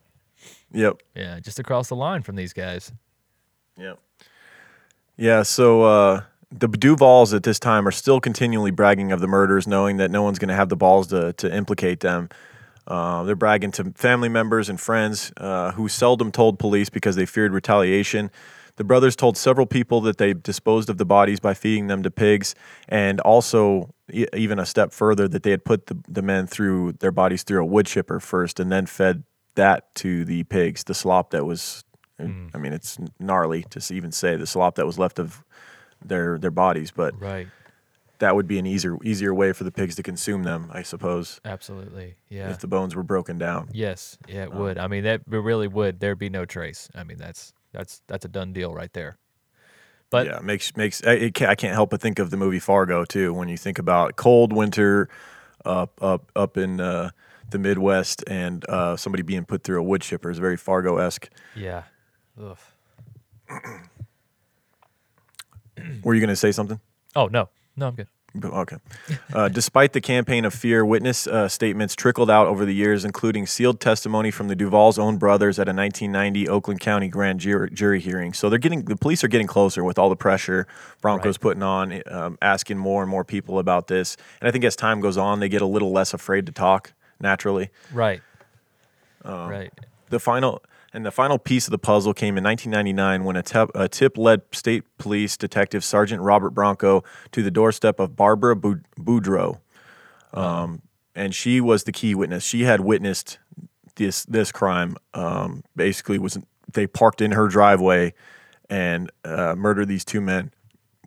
Yep. 0.72 1.02
Yeah, 1.14 1.40
just 1.40 1.58
across 1.58 1.88
the 1.88 1.96
line 1.96 2.22
from 2.22 2.36
these 2.36 2.52
guys. 2.52 2.92
Yep. 3.78 3.98
Yeah. 5.16 5.42
So 5.42 5.82
uh, 5.82 6.22
the 6.50 6.68
Duvalls 6.68 7.34
at 7.34 7.42
this 7.42 7.58
time 7.58 7.86
are 7.86 7.92
still 7.92 8.20
continually 8.20 8.70
bragging 8.70 9.12
of 9.12 9.20
the 9.20 9.26
murders, 9.28 9.66
knowing 9.66 9.96
that 9.98 10.10
no 10.10 10.22
one's 10.22 10.38
going 10.38 10.48
to 10.48 10.54
have 10.54 10.68
the 10.68 10.76
balls 10.76 11.08
to 11.08 11.32
to 11.34 11.54
implicate 11.54 12.00
them. 12.00 12.28
Uh, 12.86 13.22
they're 13.24 13.36
bragging 13.36 13.70
to 13.72 13.92
family 13.94 14.28
members 14.28 14.68
and 14.68 14.78
friends 14.78 15.32
uh, 15.38 15.72
who 15.72 15.88
seldom 15.88 16.30
told 16.30 16.58
police 16.58 16.90
because 16.90 17.16
they 17.16 17.24
feared 17.24 17.52
retaliation. 17.52 18.30
The 18.76 18.84
brothers 18.84 19.16
told 19.16 19.38
several 19.38 19.66
people 19.66 20.00
that 20.02 20.18
they 20.18 20.34
disposed 20.34 20.90
of 20.90 20.98
the 20.98 21.04
bodies 21.04 21.40
by 21.40 21.54
feeding 21.54 21.86
them 21.86 22.02
to 22.02 22.10
pigs, 22.10 22.54
and 22.88 23.20
also 23.20 23.94
e- 24.12 24.26
even 24.34 24.58
a 24.58 24.66
step 24.66 24.92
further 24.92 25.28
that 25.28 25.44
they 25.44 25.50
had 25.50 25.64
put 25.64 25.86
the, 25.86 25.96
the 26.08 26.22
men 26.22 26.46
through 26.46 26.92
their 26.98 27.12
bodies 27.12 27.44
through 27.44 27.62
a 27.62 27.64
wood 27.64 27.86
chipper 27.86 28.20
first, 28.20 28.58
and 28.60 28.70
then 28.70 28.84
fed 28.84 29.22
that 29.54 29.94
to 29.96 30.24
the 30.24 30.42
pigs. 30.44 30.84
The 30.84 30.94
slop 30.94 31.30
that 31.30 31.44
was, 31.46 31.84
I 32.54 32.58
mean, 32.58 32.72
it's 32.72 32.98
gnarly 33.18 33.64
to 33.70 33.94
even 33.94 34.12
say 34.12 34.36
the 34.36 34.46
slop 34.46 34.74
that 34.76 34.86
was 34.86 34.98
left 34.98 35.18
of 35.18 35.44
their 36.04 36.38
their 36.38 36.50
bodies, 36.50 36.90
but 36.90 37.18
Right. 37.20 37.48
that 38.18 38.34
would 38.36 38.46
be 38.46 38.58
an 38.58 38.66
easier 38.66 38.96
easier 39.02 39.34
way 39.34 39.52
for 39.52 39.64
the 39.64 39.70
pigs 39.72 39.94
to 39.96 40.02
consume 40.02 40.42
them, 40.44 40.70
I 40.72 40.82
suppose, 40.82 41.40
Absolutely. 41.44 42.16
Yeah. 42.28 42.50
if 42.50 42.58
the 42.60 42.66
bones 42.68 42.94
were 42.94 43.02
broken 43.02 43.38
down. 43.38 43.68
yes. 43.72 44.18
Yeah, 44.28 44.44
it 44.44 44.52
Um, 44.52 44.58
would. 44.60 44.78
I 44.78 44.86
mean, 44.88 45.04
that 45.04 45.20
it 45.30 45.36
really 45.36 45.68
would. 45.68 46.00
There'd 46.00 46.18
be 46.18 46.30
no 46.30 46.44
trace. 46.44 46.88
I 46.94 47.04
mean, 47.04 47.18
that's 47.18 47.52
that's 47.72 48.02
that's 48.06 48.24
a 48.24 48.28
done 48.28 48.52
deal 48.52 48.72
right 48.74 48.92
there. 48.92 49.16
But 50.10 50.26
yeah, 50.26 50.38
makes 50.40 50.76
makes 50.76 51.02
I, 51.04 51.12
it 51.14 51.34
can't, 51.34 51.50
I 51.50 51.54
can't 51.56 51.74
help 51.74 51.90
but 51.90 52.00
think 52.00 52.18
of 52.18 52.30
the 52.30 52.36
movie 52.36 52.60
Fargo 52.60 53.04
too. 53.04 53.32
When 53.34 53.48
you 53.48 53.56
think 53.56 53.78
about 53.78 54.16
cold 54.16 54.52
winter 54.52 55.08
up 55.64 56.00
up 56.02 56.30
up 56.36 56.56
in 56.56 56.80
uh, 56.80 57.10
the 57.50 57.58
Midwest 57.58 58.22
and 58.28 58.64
uh, 58.68 58.96
somebody 58.96 59.22
being 59.22 59.44
put 59.44 59.64
through 59.64 59.80
a 59.80 59.82
wood 59.82 60.02
chipper 60.02 60.30
is 60.30 60.38
very 60.38 60.56
Fargo 60.56 60.98
esque. 60.98 61.28
yeah. 61.56 61.84
Ugh. 62.40 62.58
Were 66.02 66.14
you 66.14 66.20
going 66.20 66.28
to 66.28 66.36
say 66.36 66.52
something? 66.52 66.80
Oh 67.16 67.26
no, 67.26 67.48
no, 67.76 67.88
I'm 67.88 67.94
good. 67.94 68.08
Okay. 68.44 68.76
Uh, 69.32 69.48
despite 69.48 69.92
the 69.92 70.00
campaign 70.00 70.44
of 70.44 70.52
fear, 70.52 70.84
witness 70.84 71.28
uh, 71.28 71.46
statements 71.48 71.94
trickled 71.94 72.28
out 72.28 72.48
over 72.48 72.64
the 72.64 72.74
years, 72.74 73.04
including 73.04 73.46
sealed 73.46 73.78
testimony 73.78 74.32
from 74.32 74.48
the 74.48 74.56
Duvall's 74.56 74.98
own 74.98 75.18
brothers 75.18 75.60
at 75.60 75.68
a 75.68 75.72
1990 75.72 76.48
Oakland 76.48 76.80
County 76.80 77.06
grand 77.06 77.38
jury, 77.38 77.70
jury 77.70 78.00
hearing. 78.00 78.32
So 78.32 78.50
they're 78.50 78.58
getting 78.58 78.86
the 78.86 78.96
police 78.96 79.22
are 79.22 79.28
getting 79.28 79.46
closer 79.46 79.84
with 79.84 80.00
all 80.00 80.08
the 80.08 80.16
pressure 80.16 80.66
Broncos 81.00 81.36
Right. 81.36 81.40
putting 81.40 81.62
on, 81.62 82.02
um, 82.10 82.36
asking 82.42 82.76
more 82.78 83.02
and 83.02 83.10
more 83.10 83.22
people 83.24 83.60
about 83.60 83.86
this. 83.86 84.16
And 84.40 84.48
I 84.48 84.50
think 84.50 84.64
as 84.64 84.74
time 84.74 85.00
goes 85.00 85.16
on, 85.16 85.38
they 85.38 85.48
get 85.48 85.62
a 85.62 85.66
little 85.66 85.92
less 85.92 86.12
afraid 86.12 86.44
to 86.46 86.52
talk 86.52 86.92
naturally. 87.20 87.70
Right. 87.92 88.20
Um, 89.24 89.48
right. 89.48 89.72
The 90.10 90.18
final 90.18 90.60
and 90.94 91.04
the 91.04 91.10
final 91.10 91.38
piece 91.38 91.66
of 91.66 91.72
the 91.72 91.78
puzzle 91.78 92.14
came 92.14 92.38
in 92.38 92.44
1999 92.44 93.24
when 93.24 93.36
a, 93.36 93.68
a 93.74 93.88
tip 93.88 94.16
led 94.16 94.42
state 94.52 94.84
police 94.96 95.36
detective 95.36 95.84
Sergeant 95.84 96.22
Robert 96.22 96.50
Bronco 96.50 97.02
to 97.32 97.42
the 97.42 97.50
doorstep 97.50 97.98
of 97.98 98.14
Barbara 98.14 98.54
Bu- 98.54 98.80
Boudreau, 98.98 99.58
um, 100.32 100.82
and 101.14 101.34
she 101.34 101.60
was 101.60 101.82
the 101.84 101.92
key 101.92 102.14
witness. 102.14 102.44
She 102.44 102.62
had 102.62 102.80
witnessed 102.80 103.38
this 103.96 104.24
this 104.24 104.52
crime. 104.52 104.96
Um, 105.12 105.64
basically, 105.74 106.18
was 106.18 106.38
they 106.72 106.86
parked 106.86 107.20
in 107.20 107.32
her 107.32 107.48
driveway 107.48 108.14
and 108.70 109.10
uh, 109.24 109.54
murdered 109.58 109.88
these 109.88 110.04
two 110.04 110.20
men 110.20 110.52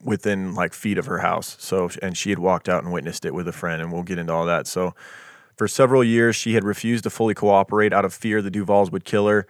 within 0.03 0.53
like 0.53 0.73
feet 0.73 0.97
of 0.97 1.05
her 1.05 1.19
house. 1.19 1.55
So 1.59 1.89
and 2.01 2.17
she 2.17 2.29
had 2.29 2.39
walked 2.39 2.67
out 2.67 2.83
and 2.83 2.91
witnessed 2.91 3.23
it 3.23 3.33
with 3.33 3.47
a 3.47 3.53
friend, 3.53 3.81
and 3.81 3.91
we'll 3.91 4.03
get 4.03 4.19
into 4.19 4.33
all 4.33 4.45
that. 4.45 4.67
So. 4.67 4.93
For 5.55 5.67
several 5.67 6.03
years, 6.03 6.35
she 6.35 6.53
had 6.53 6.63
refused 6.63 7.03
to 7.05 7.09
fully 7.09 7.33
cooperate 7.33 7.91
out 7.91 8.05
of 8.05 8.13
fear 8.13 8.43
the 8.43 8.51
Duvalls 8.51 8.91
would 8.91 9.05
kill 9.05 9.25
her. 9.25 9.47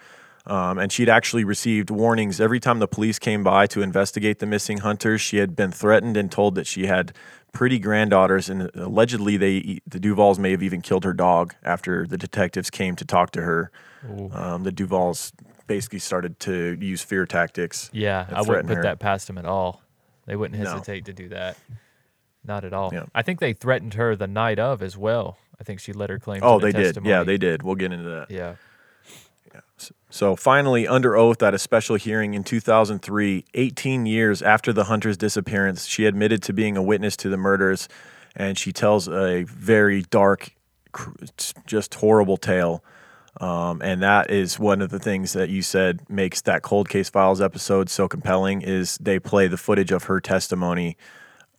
Um, 0.48 0.78
and 0.80 0.92
she'd 0.92 1.10
actually 1.10 1.44
received 1.44 1.90
warnings 1.90 2.40
every 2.40 2.60
time 2.60 2.80
the 2.80 2.88
police 2.88 3.20
came 3.20 3.44
by 3.44 3.68
to 3.68 3.82
investigate 3.82 4.40
the 4.40 4.46
missing 4.46 4.78
hunters. 4.80 5.20
She 5.20 5.38
had 5.38 5.56
been 5.56 5.72
threatened 5.74 6.16
and 6.16 6.32
told 6.32 6.56
that 6.56 6.66
she 6.66 6.86
had 6.86 7.14
pretty 7.52 7.80
granddaughters, 7.80 8.50
and 8.50 8.72
allegedly, 8.76 9.36
they 9.36 9.80
the 9.86 10.00
Duvalls 10.00 10.40
may 10.40 10.52
have 10.52 10.64
even 10.64 10.82
killed 10.82 11.04
her 11.04 11.14
dog 11.14 11.54
after 11.64 12.08
the 12.08 12.18
detectives 12.18 12.70
came 12.70 12.96
to 12.96 13.04
talk 13.06 13.32
to 13.32 13.42
her. 13.42 13.72
Um, 14.32 14.64
the 14.64 14.72
Duvalls 14.72 15.34
basically 15.68 16.00
started 16.00 16.40
to 16.42 16.78
use 16.80 17.02
fear 17.02 17.26
tactics. 17.26 17.90
Yeah, 17.92 18.26
I 18.32 18.42
wouldn't 18.42 18.68
put 18.68 18.78
her. 18.78 18.84
that 18.84 19.00
past 19.00 19.28
them 19.28 19.38
at 19.38 19.46
all. 19.46 19.82
They 20.28 20.38
wouldn't 20.38 20.62
No. 20.62 20.70
hesitate 20.70 21.06
to 21.06 21.14
do 21.14 21.28
that. 21.30 21.58
Not 22.46 22.64
at 22.64 22.72
all. 22.72 22.92
Yeah. 22.94 23.04
I 23.14 23.22
think 23.22 23.40
they 23.42 23.52
threatened 23.52 23.96
her 23.96 24.16
the 24.16 24.28
night 24.28 24.60
of 24.60 24.82
as 24.82 24.96
well. 24.96 25.38
I 25.60 25.64
think 25.66 25.82
she 25.82 25.92
let 25.92 26.10
her 26.10 26.20
claim. 26.20 26.40
Oh, 26.44 26.58
they 26.60 26.72
did. 26.72 27.00
Yeah, 27.04 27.24
they 27.24 27.38
did. 27.38 27.64
We'll 27.64 27.76
get 27.76 27.92
into 27.92 28.08
that. 28.10 28.32
Yeah. 28.32 28.56
So 29.78 29.94
finally, 30.36 30.88
under 30.88 31.16
oath 31.18 31.44
at 31.44 31.54
a 31.54 31.60
special 31.60 31.96
hearing 31.98 32.34
in 32.34 32.44
2003, 32.44 33.46
18 33.54 34.06
years 34.06 34.42
after 34.42 34.72
the 34.72 34.86
hunter's 34.86 35.18
disappearance, 35.18 35.86
she 35.86 36.06
admitted 36.06 36.42
to 36.44 36.54
being 36.54 36.78
a 36.78 36.82
witness 36.82 37.18
to 37.18 37.30
the 37.30 37.38
murders, 37.38 37.90
and 38.36 38.58
she 38.58 38.72
tells 38.72 39.10
a 39.10 39.44
very 39.44 40.04
dark, 40.04 40.52
just 41.66 41.96
horrible 41.96 42.38
tale. 42.38 42.84
Um, 43.40 43.82
and 43.84 44.02
that 44.02 44.32
is 44.32 44.58
one 44.58 44.82
of 44.82 44.90
the 44.90 44.98
things 44.98 45.34
that 45.34 45.50
you 45.50 45.62
said 45.62 46.10
makes 46.10 46.42
that 46.42 46.64
cold 46.64 46.90
case 46.90 47.10
files 47.10 47.40
episode 47.40 47.90
so 47.90 48.08
compelling 48.08 48.62
is 48.62 48.98
they 49.00 49.20
play 49.20 49.48
the 49.48 49.58
footage 49.58 49.92
of 49.92 50.06
her 50.06 50.20
testimony 50.20 50.98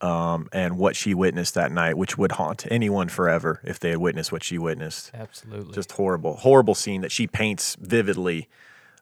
um, 0.01 0.49
and 0.53 0.79
what 0.79 0.95
she 0.97 1.15
witnessed 1.15 1.55
that 1.55 1.73
night, 1.73 1.97
which 1.97 2.17
would 2.17 2.33
haunt 2.33 2.67
anyone 2.71 3.09
forever 3.09 3.61
if 3.65 3.81
they 3.81 3.91
had 3.91 3.99
witnessed 3.99 4.31
what 4.31 4.45
she 4.45 4.59
witnessed 4.59 5.11
Absolutely. 5.15 5.75
just 5.75 5.93
horrible 5.93 6.37
horrible 6.37 6.75
scene 6.75 7.01
that 7.01 7.13
she 7.13 7.27
paints 7.27 7.77
vividly 7.81 8.49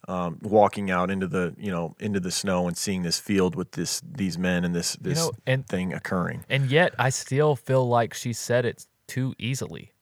um, 0.08 0.38
walking 0.42 0.90
out 0.90 1.10
into 1.10 1.26
the 1.26 1.54
you 1.58 1.70
know 1.70 1.94
into 1.98 2.20
the 2.20 2.30
snow 2.30 2.66
and 2.68 2.76
seeing 2.78 3.02
this 3.02 3.18
field 3.18 3.54
with 3.56 3.72
this 3.72 4.00
these 4.00 4.38
men 4.38 4.64
and 4.64 4.74
this 4.74 4.96
this 5.00 5.18
know, 5.18 5.32
and- 5.46 5.66
thing 5.66 5.92
occurring 5.92 6.44
and 6.48 6.70
yet 6.70 6.94
I 6.98 7.10
still 7.10 7.56
feel 7.56 7.86
like 7.86 8.14
she 8.14 8.32
said 8.32 8.64
it 8.64 8.86
too 9.06 9.34
easily. 9.38 9.92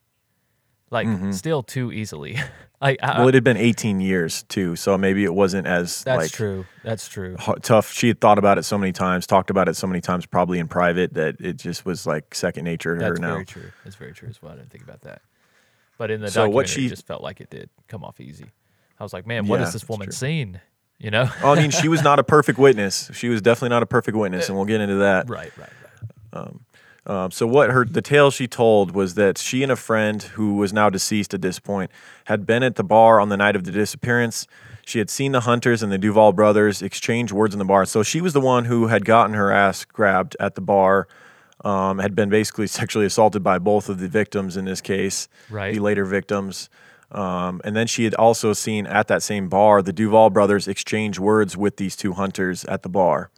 Like 0.95 1.33
still 1.33 1.61
too 1.61 1.91
easily. 1.91 2.37
like 2.81 2.97
I, 3.03 3.19
Well, 3.19 3.27
it 3.27 3.33
had 3.33 3.43
been 3.43 3.57
18 3.57 3.99
years 4.01 4.43
too, 4.43 4.75
so 4.75 4.97
maybe 4.97 5.23
it 5.23 5.33
wasn't 5.33 5.67
as 5.67 6.03
that's 6.03 6.17
like 6.23 6.31
true. 6.31 6.65
That's 6.83 7.07
true. 7.07 7.35
hu- 7.37 7.55
tough. 7.55 7.91
She 7.91 8.07
had 8.07 8.19
thought 8.19 8.37
about 8.39 8.57
it 8.57 8.63
so 8.63 8.77
many 8.77 8.91
times, 8.91 9.27
talked 9.27 9.49
about 9.49 9.67
it 9.69 9.75
so 9.75 9.85
many 9.87 10.01
times, 10.01 10.25
probably 10.25 10.57
in 10.59 10.67
private, 10.67 11.13
that 11.13 11.35
it 11.39 11.57
just 11.57 11.85
was 11.85 12.07
like 12.07 12.33
second 12.33 12.63
nature 12.63 12.95
to 12.95 12.99
That's 13.01 13.19
her 13.19 13.21
now. 13.21 13.37
That's 13.37 13.51
very 13.51 13.63
true. 13.63 13.71
That's 13.83 13.95
very 13.95 14.13
true 14.13 14.29
as 14.29 14.41
well. 14.41 14.53
I 14.53 14.55
didn't 14.55 14.71
think 14.71 14.83
about 14.83 15.01
that. 15.01 15.21
But 15.97 16.11
in 16.11 16.21
the 16.21 16.27
So 16.29 16.41
documentary, 16.41 16.55
what 16.55 16.67
she- 16.69 16.85
it 16.87 16.89
just 16.89 17.05
felt 17.05 17.21
like 17.21 17.39
it 17.41 17.49
did 17.49 17.69
come 17.87 18.03
off 18.03 18.19
easy. 18.19 18.51
I 18.99 19.03
was 19.03 19.13
like, 19.13 19.25
man, 19.27 19.47
what 19.47 19.59
Yeah, 19.59 19.65
has 19.65 19.73
this 19.73 19.87
woman 19.87 20.11
seen? 20.11 20.59
You 20.97 21.11
know? 21.11 21.29
Oh, 21.43 21.51
I 21.51 21.55
mean, 21.55 21.71
she 21.71 21.87
was 21.89 22.01
not 22.09 22.19
a 22.19 22.23
perfect 22.23 22.57
witness. 22.57 23.09
She 23.13 23.27
was 23.29 23.41
definitely 23.41 23.69
not 23.69 23.83
a 23.83 23.85
perfect 23.85 24.15
witness, 24.17 24.47
and 24.47 24.55
we'll 24.57 24.65
get 24.65 24.79
into 24.81 24.95
that. 24.95 25.29
right, 25.29 25.51
right, 25.57 25.69
right. 26.33 26.41
Um, 26.41 26.64
so 27.29 27.45
what 27.45 27.69
her 27.69 27.85
the 27.85 28.01
tale 28.01 28.31
she 28.31 28.47
told 28.47 28.91
was 28.91 29.13
that 29.15 29.37
she 29.37 29.61
and 29.63 29.71
a 29.71 29.75
friend 29.75 30.21
who 30.23 30.55
was 30.55 30.73
now 30.73 30.89
deceased 30.89 31.33
at 31.33 31.41
this 31.41 31.59
point 31.59 31.91
had 32.25 32.45
been 32.45 32.63
at 32.63 32.75
the 32.75 32.83
bar 32.83 33.19
on 33.19 33.29
the 33.29 33.37
night 33.37 33.55
of 33.55 33.63
the 33.63 33.71
disappearance. 33.71 34.47
She 34.85 34.99
had 34.99 35.09
seen 35.09 35.31
the 35.31 35.41
hunters 35.41 35.81
and 35.83 35.91
the 35.91 35.97
Duvall 35.97 36.31
brothers 36.33 36.81
exchange 36.81 37.31
words 37.31 37.53
in 37.55 37.59
the 37.59 37.65
bar. 37.65 37.85
So 37.85 38.03
she 38.03 38.21
was 38.21 38.33
the 38.33 38.41
one 38.41 38.65
who 38.65 38.87
had 38.87 39.03
gotten 39.05 39.33
her 39.35 39.51
ass 39.51 39.83
grabbed 39.85 40.35
at 40.39 40.55
the 40.55 40.61
bar, 40.61 41.07
um, 41.63 41.99
had 41.99 42.15
been 42.15 42.29
basically 42.29 42.67
sexually 42.79 43.05
assaulted 43.05 43.43
by 43.43 43.57
both 43.59 43.89
of 43.89 43.99
the 43.99 44.07
victims 44.07 44.57
in 44.57 44.65
this 44.65 44.81
case, 44.81 45.27
Right. 45.49 45.73
the 45.73 45.79
later 45.79 46.05
victims. 46.05 46.69
Um, 47.11 47.61
and 47.63 47.75
then 47.75 47.87
she 47.87 48.03
had 48.03 48.13
also 48.15 48.53
seen 48.53 48.87
at 48.87 49.07
that 49.07 49.21
same 49.23 49.47
bar 49.47 49.81
the 49.81 49.93
Duvall 49.93 50.29
brothers 50.31 50.67
exchange 50.67 51.17
words 51.19 51.55
with 51.55 51.77
these 51.77 51.95
two 51.95 52.13
hunters 52.13 52.65
at 52.65 52.81
the 52.83 52.89
bar. 52.89 53.29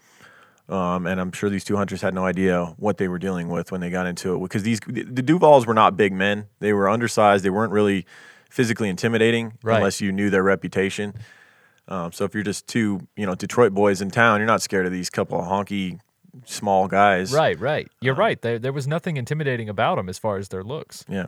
Um, 0.69 1.07
and 1.07 1.19
I'm 1.21 1.31
sure 1.31 1.49
these 1.49 1.63
two 1.63 1.77
hunters 1.77 2.01
had 2.01 2.13
no 2.13 2.25
idea 2.25 2.73
what 2.77 2.97
they 2.97 3.07
were 3.07 3.19
dealing 3.19 3.47
with 3.47 3.71
when 3.71 3.79
they 3.79 3.89
got 3.89 4.05
into 4.05 4.35
it 4.35 4.39
because 4.39 4.63
these 4.63 4.79
the 4.85 5.23
Duvalls 5.23 5.65
were 5.65 5.73
not 5.73 5.95
big 5.95 6.11
men. 6.11 6.47
They 6.59 6.73
were 6.73 6.89
undersized. 6.89 7.45
They 7.45 7.49
weren't 7.49 7.71
really 7.71 8.05
physically 8.49 8.89
intimidating 8.89 9.53
Right. 9.63 9.77
unless 9.77 10.01
you 10.01 10.11
knew 10.11 10.29
their 10.29 10.43
reputation. 10.43 11.13
Um, 11.87 12.11
so 12.11 12.25
if 12.25 12.33
you're 12.33 12.43
just 12.43 12.67
two, 12.67 13.07
you 13.15 13.25
know, 13.25 13.33
Detroit 13.33 13.73
boys 13.73 14.01
in 14.01 14.11
town, 14.11 14.41
you're 14.41 14.47
not 14.47 14.61
scared 14.61 14.85
of 14.85 14.91
these 14.91 15.09
couple 15.09 15.39
of 15.39 15.45
honky 15.45 15.99
small 16.43 16.87
guys. 16.89 17.31
Right, 17.31 17.57
right. 17.59 17.89
You're 18.01 18.15
Uh, 18.15 18.19
right. 18.19 18.41
There, 18.41 18.59
there 18.59 18.73
was 18.73 18.87
nothing 18.87 19.15
intimidating 19.15 19.69
about 19.69 19.95
them 19.95 20.09
as 20.09 20.19
far 20.19 20.37
as 20.37 20.49
their 20.49 20.63
looks. 20.63 21.05
Yeah. 21.07 21.27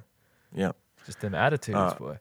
Yeah. 0.54 0.72
Just 1.06 1.22
them 1.22 1.34
attitudes, 1.34 1.78
Uh, 1.78 1.94
boy. 1.96 2.18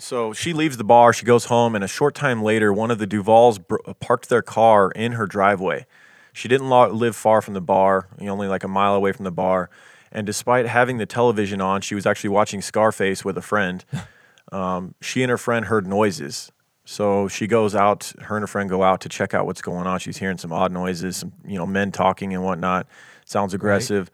So 0.00 0.32
she 0.32 0.52
leaves 0.52 0.76
the 0.76 0.84
bar, 0.84 1.12
she 1.12 1.24
goes 1.24 1.44
home, 1.46 1.74
and 1.74 1.84
a 1.84 1.88
short 1.88 2.14
time 2.14 2.42
later, 2.42 2.72
one 2.72 2.90
of 2.90 2.98
the 2.98 3.06
Duvalls 3.06 3.64
br- 3.64 3.76
parked 4.00 4.28
their 4.28 4.42
car 4.42 4.90
in 4.92 5.12
her 5.12 5.26
driveway. 5.26 5.86
She 6.32 6.48
didn't 6.48 6.68
lo- 6.68 6.90
live 6.90 7.14
far 7.14 7.42
from 7.42 7.54
the 7.54 7.60
bar, 7.60 8.08
only 8.20 8.48
like 8.48 8.64
a 8.64 8.68
mile 8.68 8.94
away 8.94 9.12
from 9.12 9.24
the 9.24 9.30
bar. 9.30 9.68
And 10.10 10.26
despite 10.26 10.66
having 10.66 10.98
the 10.98 11.06
television 11.06 11.60
on, 11.60 11.82
she 11.82 11.94
was 11.94 12.06
actually 12.06 12.30
watching 12.30 12.62
Scarface 12.62 13.24
with 13.24 13.38
a 13.38 13.42
friend. 13.42 13.84
Um, 14.52 14.96
she 15.00 15.22
and 15.22 15.30
her 15.30 15.38
friend 15.38 15.66
heard 15.66 15.86
noises. 15.86 16.50
So 16.84 17.28
she 17.28 17.46
goes 17.46 17.76
out, 17.76 18.12
her 18.22 18.36
and 18.36 18.42
her 18.42 18.48
friend 18.48 18.68
go 18.68 18.82
out 18.82 19.00
to 19.02 19.08
check 19.08 19.32
out 19.32 19.46
what's 19.46 19.62
going 19.62 19.86
on. 19.86 20.00
She's 20.00 20.16
hearing 20.16 20.38
some 20.38 20.52
odd 20.52 20.72
noises, 20.72 21.18
some, 21.18 21.32
you 21.46 21.56
know, 21.56 21.66
men 21.66 21.92
talking 21.92 22.34
and 22.34 22.42
whatnot. 22.42 22.88
Sounds 23.24 23.54
aggressive. 23.54 24.10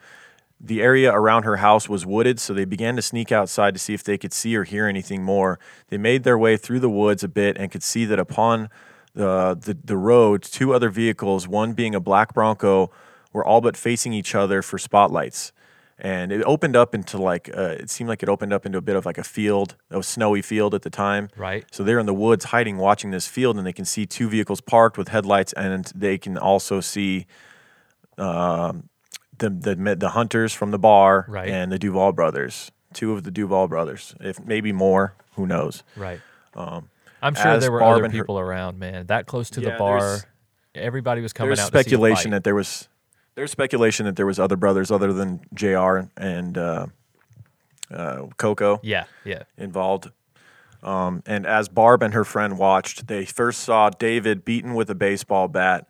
The 0.59 0.81
area 0.81 1.13
around 1.13 1.43
her 1.43 1.57
house 1.57 1.89
was 1.89 2.07
wooded, 2.07 2.41
so 2.41 2.55
they 2.55 2.65
began 2.65 2.97
to 2.97 3.03
sneak 3.03 3.31
outside 3.31 3.75
to 3.75 3.81
see 3.81 3.93
if 3.93 4.03
they 4.03 4.17
could 4.17 4.33
see 4.33 4.57
or 4.57 4.65
hear 4.65 4.87
anything 4.87 5.23
more. 5.23 5.59
They 5.89 5.99
made 5.99 6.25
their 6.25 6.39
way 6.39 6.57
through 6.57 6.81
the 6.81 6.91
woods 6.91 7.23
a 7.23 7.29
bit 7.29 7.59
and 7.59 7.71
could 7.71 7.83
see 7.83 8.07
that 8.07 8.19
upon 8.19 8.71
the, 9.15 9.59
the, 9.61 9.77
the 9.85 9.97
road, 9.97 10.43
two 10.43 10.73
other 10.73 10.89
vehicles, 10.89 11.47
one 11.47 11.75
being 11.75 11.95
a 11.95 12.01
black 12.01 12.33
Bronco, 12.33 12.91
were 13.33 13.45
all 13.45 13.61
but 13.61 13.77
facing 13.77 14.13
each 14.15 14.35
other 14.35 14.63
for 14.63 14.79
spotlights. 14.79 15.53
And 15.99 16.31
it 16.31 16.43
opened 16.45 16.77
up 16.77 16.95
into 16.95 17.17
like, 17.17 17.51
uh, 17.57 17.77
it 17.79 17.89
seemed 17.89 18.09
like 18.09 18.23
it 18.23 18.29
opened 18.29 18.53
up 18.53 18.67
into 18.67 18.77
a 18.77 18.83
bit 18.83 18.97
of 18.97 19.07
like 19.07 19.17
a 19.17 19.25
field, 19.25 19.77
a 19.91 20.03
snowy 20.03 20.43
field 20.43 20.75
at 20.75 20.83
the 20.83 20.91
time. 20.91 21.31
Right. 21.37 21.65
So 21.71 21.85
they're 21.85 21.99
in 21.99 22.07
the 22.07 22.15
woods 22.15 22.47
hiding, 22.47 22.77
watching 22.77 23.11
this 23.11 23.27
field, 23.27 23.57
and 23.57 23.67
they 23.67 23.73
can 23.73 23.87
see 23.87 24.05
two 24.05 24.29
vehicles 24.29 24.61
parked 24.61 24.99
with 24.99 25.09
headlights, 25.09 25.55
and 25.55 25.87
they 25.95 26.19
can 26.19 26.37
also 26.37 26.81
see 26.81 27.27
um, 28.19 28.89
the, 29.39 29.51
the 29.51 29.97
the 29.97 30.09
hunters 30.11 30.53
from 30.53 30.71
the 30.71 30.79
bar 30.79 31.27
Right. 31.29 31.49
and 31.49 31.71
the 31.73 31.79
Duvall 31.79 32.13
brothers, 32.13 32.71
two 32.95 33.13
of 33.13 33.23
the 33.25 33.31
Duvall 33.31 33.69
brothers, 33.69 34.15
if 34.21 34.39
maybe 34.45 34.73
more, 34.73 35.15
who 35.35 35.47
knows? 35.47 35.83
Right. 35.97 36.21
I'm 36.55 37.35
sure 37.35 37.59
there 37.59 37.73
were 37.73 37.81
Barb 37.81 37.97
other 37.97 38.05
and 38.05 38.15
her- 38.15 38.23
people 38.23 38.39
around, 38.39 38.79
man. 38.79 39.07
That 39.07 39.27
close 39.27 39.51
to 39.51 39.61
Yeah, 39.61 39.73
the 39.73 39.79
bar, 39.79 40.19
everybody 40.75 41.21
was 41.21 41.33
coming 41.33 41.49
There's 41.51 41.61
out. 41.61 41.63
to 41.63 41.67
see 41.67 41.73
the 41.73 41.79
speculation 41.81 42.31
fight. 42.31 42.37
that 42.37 42.45
there 42.45 42.55
was 42.55 42.89
there's 43.35 43.51
speculation 43.51 44.07
that 44.07 44.17
there 44.17 44.27
was 44.27 44.39
other 44.39 44.57
brothers 44.57 44.91
other 44.91 45.13
than 45.13 45.41
Jr. 45.53 46.09
and 46.17 46.57
uh, 46.57 46.87
uh, 47.91 48.27
Coco. 48.39 48.81
Yeah, 48.83 49.05
yeah. 49.25 49.43
involved. 49.59 50.11
Um, 50.83 51.23
and 51.27 51.47
as 51.47 51.69
Barb 51.69 52.03
and 52.03 52.15
her 52.15 52.25
friend 52.25 52.59
watched, 52.59 53.09
they 53.09 53.25
first 53.25 53.61
saw 53.61 53.91
David 53.91 54.45
beaten 54.45 54.75
with 54.75 54.89
a 54.89 54.95
baseball 54.95 55.49
bat. 55.49 55.87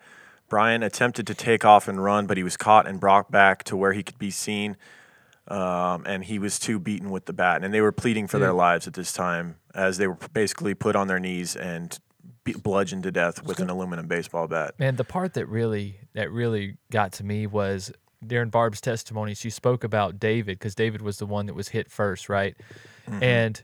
Brian 0.49 0.83
attempted 0.83 1.27
to 1.27 1.35
take 1.35 1.65
off 1.65 1.89
and 1.89 2.03
run, 2.03 2.27
but 2.27 2.37
he 2.37 2.43
was 2.43 2.57
caught 2.57 2.87
and 2.87 3.01
brought 3.01 3.31
back 3.31 3.65
to 3.65 3.77
where 3.77 3.93
he 3.93 4.03
could 4.03 4.19
be 4.19 4.31
seen. 4.31 4.77
Um, 5.49 6.03
and 6.07 6.25
he 6.25 6.41
was 6.41 6.59
too 6.59 6.81
beaten 6.81 7.11
with 7.11 7.27
the 7.27 7.33
bat. 7.33 7.63
And 7.63 7.73
they 7.73 7.81
were 7.81 7.93
pleading 7.93 8.27
for 8.27 8.39
their 8.39 8.53
lives 8.53 8.89
at 8.89 8.95
this 8.95 9.13
time 9.13 9.57
as 9.75 9.97
they 9.97 10.09
were 10.09 10.19
basically 10.33 10.75
put 10.75 10.97
on 10.97 11.07
their 11.07 11.21
knees 11.21 11.55
and 11.55 11.97
be- 12.43 12.55
bludgeoned 12.55 13.05
to 13.05 13.13
death 13.13 13.45
with 13.45 13.61
an 13.61 13.71
aluminum 13.71 14.09
baseball 14.09 14.49
bat. 14.49 14.75
Man, 14.79 14.97
the 14.97 15.05
part 15.05 15.35
that 15.35 15.47
really 15.47 16.01
that 16.15 16.33
really 16.33 16.79
got 16.91 17.13
to 17.13 17.25
me 17.25 17.47
was 17.47 17.93
during 18.27 18.49
Barb's 18.49 18.81
testimony. 18.81 19.35
She 19.35 19.51
spoke 19.51 19.85
about 19.85 20.19
David 20.19 20.59
because 20.59 20.75
David 20.75 21.03
was 21.03 21.19
the 21.19 21.27
one 21.27 21.47
that 21.47 21.55
was 21.55 21.69
hit 21.69 21.91
first, 21.91 22.29
right? 22.29 22.57
Mm-hmm. 23.09 23.23
And 23.23 23.63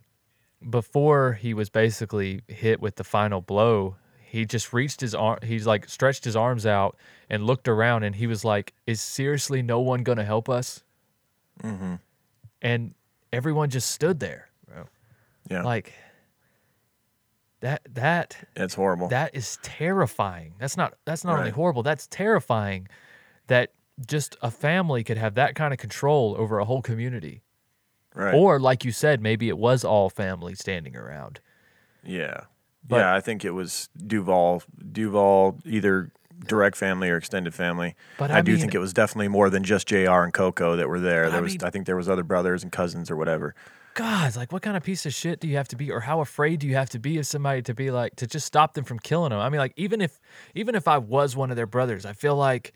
before 0.68 1.33
he 1.33 1.55
was 1.55 1.70
basically 1.70 2.43
hit 2.49 2.80
with 2.80 2.97
the 2.97 3.05
final 3.05 3.41
blow, 3.41 3.97
he 4.33 4.47
just 4.47 4.72
reached 4.72 5.03
his 5.03 5.14
arm. 5.14 5.41
He's 5.43 5.66
like 5.66 5.87
stretched 5.91 6.24
his 6.24 6.35
arms 6.37 6.64
out 6.64 6.97
and 7.28 7.45
looked 7.45 7.68
around, 7.68 8.03
and 8.03 8.16
he 8.16 8.26
was 8.26 8.47
like, 8.47 8.72
"Is 8.87 8.99
seriously 8.99 9.61
no 9.61 9.78
one 9.80 10.03
gonna 10.05 10.24
help 10.24 10.49
us?" 10.49 10.83
Mm-hmm. 11.62 11.97
And 12.62 12.95
everyone 13.30 13.68
just 13.68 13.91
stood 13.91 14.20
there, 14.20 14.49
bro. 14.66 14.85
Yeah, 15.51 15.64
Like 15.64 15.93
that. 17.61 17.83
That 17.93 18.49
it's 18.57 18.72
horrible. 18.74 19.09
that 19.09 19.35
is 19.35 19.59
terrifying. 19.62 20.55
That's 20.59 20.78
not 20.78 20.95
that's 21.05 21.26
not 21.26 21.39
only 21.39 21.51
horrible, 21.51 21.83
that's 21.83 22.07
terrifying 22.07 22.89
that 23.49 23.72
just 24.07 24.35
a 24.41 24.51
family 24.51 25.05
could 25.05 25.18
have 25.18 25.35
that 25.35 25.55
kind 25.55 25.74
of 25.74 25.78
control 25.78 26.35
over 26.39 26.59
a 26.59 26.64
whole 26.64 26.80
community. 26.80 27.43
right. 28.14 28.33
Or 28.33 28.59
like 28.59 28.83
you 28.83 28.93
said, 28.93 29.20
maybe 29.20 29.51
it 29.51 29.59
was 29.59 29.85
all 29.85 30.09
family 30.09 30.55
standing 30.55 30.97
around. 30.97 31.41
Yeah. 32.03 32.45
But- 32.87 32.97
yeah, 32.97 33.14
I 33.14 33.20
think 33.20 33.45
it 33.45 33.51
was 33.53 33.89
Duvall, 34.07 34.62
Duvall, 34.93 35.59
either 35.64 36.11
direct 36.47 36.76
family 36.76 37.09
or 37.09 37.16
extended 37.16 37.55
family. 37.55 37.95
But 38.18 38.30
I, 38.33 38.39
I 38.39 38.41
do 38.43 38.53
mean- 38.53 38.61
think 38.61 38.74
it 38.74 38.78
was 38.78 38.93
definitely 38.93 39.28
more 39.28 39.49
than 39.51 39.62
just 39.62 39.87
Jr. 39.87 40.11
and 40.22 40.33
Coco 40.33 40.76
that 40.76 40.89
were 40.89 40.99
there. 41.01 41.28
There 41.30 41.39
I 41.39 41.41
was, 41.41 41.53
mean- 41.53 41.64
I 41.64 41.70
think, 41.70 41.87
there 41.87 41.97
was 41.97 42.09
other 42.09 42.24
brothers 42.24 42.62
and 42.62 42.72
cousins 42.72 43.11
or 43.11 43.16
whatever. 43.16 43.55
God, 43.95 44.37
like 44.37 44.51
what 44.53 44.62
kind 44.62 44.74
of 44.76 44.83
piece 44.83 45.05
of 45.05 45.12
shit 45.12 45.39
do 45.39 45.47
you 45.47 45.57
have 45.59 45.68
to 45.68 45.76
be 45.76 45.91
or 45.91 46.01
how 46.01 46.20
afraid 46.22 46.61
do 46.61 46.66
you 46.66 46.74
have 46.76 46.89
to 46.91 46.99
be 46.99 47.18
of 47.18 47.26
somebody 47.26 47.61
to 47.61 47.74
be 47.74 47.91
like 47.91 48.16
to 48.16 48.26
just 48.26 48.47
stop 48.47 48.72
them 48.72 48.85
from 48.85 48.99
killing 48.99 49.30
them? 49.30 49.39
I 49.39 49.51
mean 49.51 49.59
like 49.59 49.74
even 49.76 50.01
if 50.01 50.18
even 50.55 50.74
if 50.74 50.89
I 50.89 50.97
was 50.97 51.37
one 51.37 51.51
of 51.51 51.57
their 51.57 51.66
brothers, 51.66 52.07
I 52.07 52.14
feel 52.14 52.35
like 52.35 52.72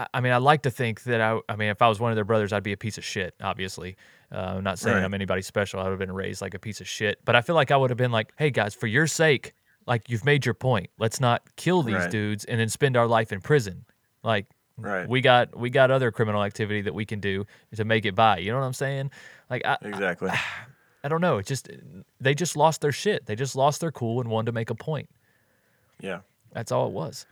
I, 0.00 0.06
I 0.14 0.20
mean, 0.20 0.32
I 0.32 0.38
like 0.38 0.62
to 0.62 0.70
think 0.70 1.02
that 1.04 1.20
I. 1.20 1.38
I 1.48 1.56
mean, 1.56 1.68
if 1.68 1.82
I 1.82 1.88
was 1.88 2.00
one 2.00 2.10
of 2.12 2.16
their 2.16 2.24
brothers, 2.24 2.52
I'd 2.52 2.62
be 2.62 2.72
a 2.72 2.76
piece 2.76 2.98
of 2.98 3.04
shit. 3.04 3.34
Obviously, 3.42 3.96
uh, 4.32 4.54
I'm 4.56 4.64
not 4.64 4.78
saying 4.78 4.96
Right. 4.96 5.04
I'm 5.04 5.14
anybody 5.14 5.42
special. 5.42 5.80
I 5.80 5.84
would 5.84 5.90
have 5.90 5.98
been 5.98 6.12
raised 6.12 6.40
like 6.40 6.54
a 6.54 6.58
piece 6.58 6.80
of 6.80 6.88
shit. 6.88 7.18
But 7.24 7.36
I 7.36 7.40
feel 7.42 7.54
like 7.54 7.70
I 7.70 7.76
would 7.76 7.90
have 7.90 7.96
been 7.98 8.12
like, 8.12 8.32
"Hey 8.36 8.50
guys, 8.50 8.74
for 8.74 8.86
your 8.86 9.06
sake, 9.06 9.54
like 9.86 10.08
you've 10.08 10.24
made 10.24 10.44
your 10.46 10.54
point. 10.54 10.90
Let's 10.98 11.20
not 11.20 11.42
kill 11.56 11.82
these 11.82 11.94
Right. 11.96 12.10
dudes 12.10 12.44
and 12.44 12.58
then 12.60 12.68
spend 12.68 12.96
our 12.96 13.06
life 13.06 13.32
in 13.32 13.40
prison. 13.40 13.84
Like, 14.22 14.46
Right. 14.76 15.08
we 15.08 15.20
got 15.20 15.56
we 15.58 15.70
got 15.70 15.90
other 15.90 16.10
criminal 16.10 16.42
activity 16.44 16.80
that 16.82 16.94
we 16.94 17.04
can 17.04 17.20
do 17.20 17.46
to 17.76 17.84
make 17.84 18.04
it 18.06 18.14
by. 18.14 18.38
You 18.38 18.52
know 18.52 18.58
what 18.60 18.66
I'm 18.66 18.72
saying? 18.72 19.10
Like, 19.50 19.62
I, 19.66 19.76
Exactly. 19.82 20.30
I 21.04 21.08
don't 21.08 21.20
know. 21.22 21.38
It 21.38 21.46
just 21.46 21.68
they 22.20 22.34
just 22.34 22.56
lost 22.56 22.80
their 22.82 22.92
shit. 22.92 23.26
They 23.26 23.34
just 23.34 23.56
lost 23.56 23.80
their 23.80 23.90
cool 23.92 24.20
and 24.20 24.28
wanted 24.30 24.46
to 24.46 24.52
make 24.52 24.70
a 24.70 24.74
point. 24.74 25.08
yeah. 26.00 26.20
That's 26.52 26.72
all 26.72 26.86
it 26.88 26.92
was. 26.92 27.26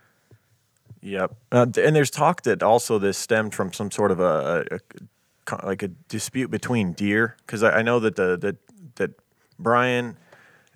Yep. 1.01 1.34
Uh, 1.53 1.66
and 1.76 1.94
there's 1.96 2.11
talk 2.11 2.42
that 2.42 2.62
also 2.62 2.99
this 2.99 3.16
stemmed 3.18 3.55
from 3.55 3.72
some 3.72 3.90
sort 3.90 4.11
of 4.11 4.20
a, 4.20 4.66
a, 4.70 4.76
a 4.76 5.66
like 5.66 5.82
a 5.82 5.88
dispute 5.88 6.51
between 6.51 6.92
deer 6.92 7.36
because 7.46 7.62
I, 7.62 7.78
I 7.78 7.82
know 7.82 8.01
that 8.01 8.16
the 8.16 8.36
that 8.38 8.57
that 8.96 9.11
Brian 9.59 10.16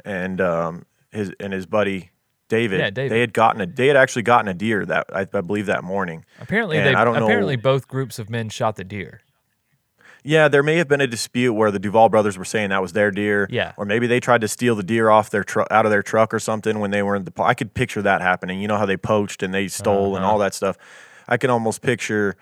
and 0.05 0.41
um, 0.41 0.87
his 1.11 1.33
and 1.41 1.53
his 1.53 1.67
buddy 1.67 2.11
David, 2.49 2.81
Yeah, 2.81 2.91
David. 2.91 3.13
they 3.13 3.21
had 3.21 3.33
gotten 3.33 3.61
a 3.61 3.67
they 3.67 3.87
had 3.89 3.97
actually 3.97 4.23
gotten 4.23 4.49
a 4.49 4.55
deer 4.55 4.85
that 4.87 5.07
I, 5.13 5.21
I 5.33 5.41
believe 5.41 5.67
that 5.67 5.85
morning. 5.85 6.25
Apparently, 6.41 6.79
And 6.79 6.87
they 6.87 6.95
I 6.95 7.05
don't 7.05 7.15
know- 7.19 7.25
apparently 7.25 7.57
both 7.57 7.89
groups 7.89 8.19
of 8.19 8.31
men 8.31 8.49
shot 8.49 8.77
the 8.77 8.85
deer. 8.85 9.23
Yeah, 10.25 10.47
there 10.49 10.63
may 10.63 10.77
have 10.77 10.87
been 10.89 11.01
a 11.01 11.07
dispute 11.07 11.53
where 11.55 11.71
the 11.73 11.79
Duvall 11.81 12.09
brothers 12.09 12.39
were 12.39 12.45
saying 12.45 12.71
that 12.71 12.81
was 12.81 12.93
their 12.93 13.11
deer. 13.11 13.49
Yeah. 13.51 13.73
Or 13.77 13.85
maybe 13.85 14.07
they 14.07 14.21
tried 14.21 14.41
to 14.43 14.49
steal 14.49 14.77
the 14.77 14.83
deer 14.85 15.11
off 15.11 15.31
their 15.31 15.43
truck 15.43 15.67
out 15.71 15.85
of 15.85 15.91
their 15.91 16.03
truck 16.03 16.33
or 16.33 16.39
something 16.39 16.79
when 16.79 16.91
they 16.93 17.03
were 17.03 17.17
in 17.17 17.25
the. 17.25 17.33
I 17.43 17.55
could 17.55 17.75
picture 17.75 18.03
that 18.03 18.21
happening. 18.21 18.61
You 18.61 18.69
know 18.69 18.77
how 18.79 18.87
they 18.87 18.97
poached 18.97 19.43
and 19.43 19.53
they 19.53 19.67
stole 19.69 20.15
and 20.17 20.25
Uh-huh. 20.25 20.33
all 20.33 20.39
that 20.39 20.55
stuff. 20.55 20.77
I 21.29 21.37
can 21.39 21.51
almost 21.51 21.83
picture 21.83 22.37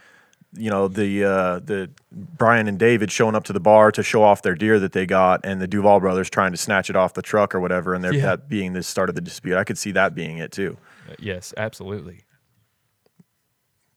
you 0.52 0.68
know 0.68 0.88
the 0.88 1.24
uh, 1.24 1.58
the 1.60 1.88
Brian 2.10 2.66
and 2.66 2.76
David 2.76 3.12
showing 3.12 3.36
up 3.36 3.44
to 3.44 3.52
the 3.52 3.60
bar 3.60 3.92
to 3.92 4.02
show 4.02 4.22
off 4.24 4.42
their 4.42 4.56
deer 4.56 4.80
that 4.80 4.90
they 4.92 5.06
got, 5.06 5.40
and 5.44 5.60
the 5.60 5.68
Duvall 5.68 6.00
brothers 6.00 6.28
trying 6.28 6.50
to 6.50 6.58
snatch 6.58 6.90
it 6.90 6.96
off 6.96 7.14
the 7.14 7.22
truck 7.22 7.54
or 7.54 7.60
whatever, 7.60 7.94
and 7.94 8.04
Yeah. 8.04 8.20
that 8.22 8.48
being 8.48 8.72
the 8.72 8.82
start 8.82 9.08
of 9.08 9.14
the 9.14 9.20
dispute. 9.20 9.56
I 9.56 9.62
could 9.64 9.78
see 9.78 9.92
that 9.92 10.12
being 10.14 10.38
it 10.38 10.50
too. 10.50 10.76
Uh, 11.08 11.14
Yes, 11.20 11.54
absolutely. 11.56 12.22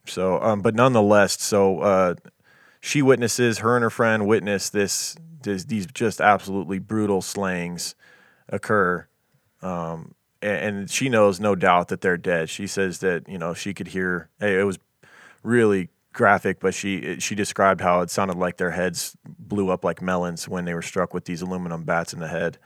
So, 0.06 0.42
um, 0.42 0.62
but 0.62 0.76
nonetheless, 0.76 1.42
so 1.42 1.80
uh, 1.80 2.16
she 2.86 3.02
witnesses, 3.02 3.60
her 3.60 3.78
and 3.78 3.84
her 3.84 3.90
friend 3.90 4.28
witness 4.28 4.70
this, 4.70 5.16
this 5.42 5.64
these 5.64 5.86
just 5.88 6.20
absolutely 6.20 6.80
brutal 6.80 7.22
slayings 7.22 7.96
occur, 8.50 9.08
um, 9.62 10.16
and, 10.42 10.78
and 10.78 10.90
she 10.92 11.08
knows 11.08 11.40
no 11.40 11.56
doubt 11.56 11.88
that 11.88 12.02
they're 12.02 12.18
dead. 12.18 12.50
She 12.50 12.68
says 12.68 13.00
that 13.00 13.28
you 13.30 13.38
know 13.38 13.54
she 13.54 13.74
could 13.74 13.88
hear. 13.88 14.28
Hey, 14.38 14.60
it 14.60 14.64
was 14.64 14.80
really 15.44 15.88
graphic, 16.12 16.60
but 16.60 16.74
she 16.74 17.20
she 17.20 17.36
described 17.36 17.80
how 17.80 18.02
it 18.02 18.10
sounded 18.10 18.36
like 18.38 18.58
their 18.58 18.72
heads 18.72 19.16
blew 19.26 19.70
up 19.70 19.86
like 19.86 20.02
melons 20.02 20.50
when 20.50 20.66
they 20.66 20.74
were 20.74 20.82
struck 20.82 21.14
with 21.14 21.24
these 21.24 21.42
aluminum 21.42 21.84
bats 21.86 22.12
in 22.14 22.20
the 22.20 22.28
head. 22.28 22.58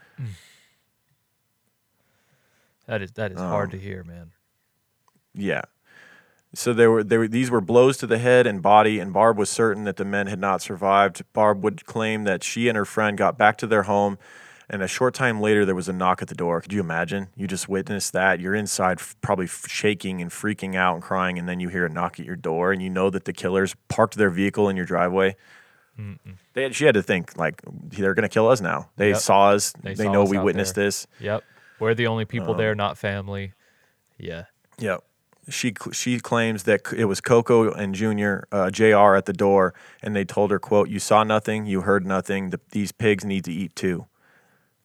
That 2.86 3.02
is 3.02 3.12
that 3.12 3.30
is 3.30 3.38
Um, 3.38 3.48
hard 3.48 3.70
to 3.70 3.78
hear, 3.78 4.02
man. 4.02 4.32
Yeah. 5.32 5.62
So 6.54 6.72
there 6.72 6.90
were 6.90 7.04
there 7.04 7.18
were, 7.20 7.28
these 7.28 7.50
were 7.50 7.60
blows 7.60 7.96
to 7.98 8.06
the 8.06 8.18
head 8.18 8.46
and 8.46 8.62
body, 8.62 8.98
and 8.98 9.12
Barb 9.12 9.36
was 9.36 9.50
certain 9.50 9.84
that 9.84 9.96
the 9.96 10.04
men 10.04 10.26
had 10.28 10.38
not 10.38 10.62
survived. 10.62 11.22
Barb 11.32 11.62
would 11.62 11.84
claim 11.84 12.24
that 12.24 12.42
she 12.42 12.68
and 12.68 12.76
her 12.76 12.86
friend 12.86 13.18
got 13.18 13.36
back 13.36 13.58
to 13.58 13.66
their 13.66 13.82
home, 13.82 14.16
and 14.70 14.82
a 14.82 14.88
short 14.88 15.12
time 15.12 15.42
later 15.42 15.66
there 15.66 15.74
was 15.74 15.88
a 15.90 15.92
knock 15.92 16.22
at 16.22 16.28
the 16.28 16.34
door. 16.34 16.60
Could 16.62 16.72
you 16.72 16.80
imagine? 16.80 17.28
You 17.36 17.46
just 17.46 17.68
witnessed 17.68 18.14
that. 18.14 18.40
You're 18.40 18.54
inside, 18.54 18.98
f- 18.98 19.14
probably 19.20 19.46
shaking 19.46 20.22
and 20.22 20.30
freaking 20.30 20.74
out 20.74 20.94
and 20.94 21.02
crying, 21.02 21.38
and 21.38 21.46
then 21.46 21.60
you 21.60 21.68
hear 21.68 21.84
a 21.84 21.90
knock 21.90 22.18
at 22.18 22.24
your 22.24 22.36
door, 22.36 22.72
and 22.72 22.80
you 22.82 22.88
know 22.88 23.10
that 23.10 23.26
the 23.26 23.34
killers 23.34 23.76
parked 23.88 24.16
their 24.16 24.30
vehicle 24.30 24.70
in 24.70 24.76
your 24.76 24.86
driveway. 24.86 25.36
They 26.54 26.62
had, 26.62 26.74
she 26.76 26.84
had 26.84 26.94
to 26.94 27.02
think 27.02 27.36
like 27.36 27.60
they're 27.66 28.14
going 28.14 28.22
to 28.22 28.28
kill 28.32 28.48
us 28.48 28.60
now. 28.60 28.88
They 28.96 29.08
Yep. 29.10 29.18
saw 29.18 29.48
us. 29.50 29.72
They 29.82 29.94
They, 29.94 30.04
saw 30.04 30.12
know 30.12 30.22
us 30.22 30.30
we 30.30 30.38
witnessed 30.38 30.76
there. 30.76 30.84
this. 30.84 31.08
Yep. 31.18 31.42
We're 31.80 31.94
the 31.94 32.06
only 32.06 32.24
people 32.24 32.52
Um, 32.52 32.56
there, 32.56 32.74
not 32.76 32.96
family. 32.96 33.52
Yeah. 34.16 34.44
Yeah. 34.78 34.98
She 35.48 35.74
she 35.92 36.20
claims 36.20 36.64
that 36.64 36.92
it 36.94 37.06
was 37.06 37.20
Coco 37.20 37.72
and 37.72 37.94
Junior 37.94 38.46
uh, 38.52 38.70
Jr. 38.70 39.14
at 39.14 39.26
the 39.26 39.32
door, 39.32 39.74
and 40.02 40.14
they 40.14 40.24
told 40.24 40.50
her, 40.50 40.58
"quote 40.58 40.88
You 40.88 40.98
saw 40.98 41.24
nothing, 41.24 41.66
you 41.66 41.82
heard 41.82 42.06
nothing. 42.06 42.50
The, 42.50 42.60
these 42.70 42.92
pigs 42.92 43.24
need 43.24 43.44
to 43.44 43.52
eat 43.52 43.74
too." 43.74 44.06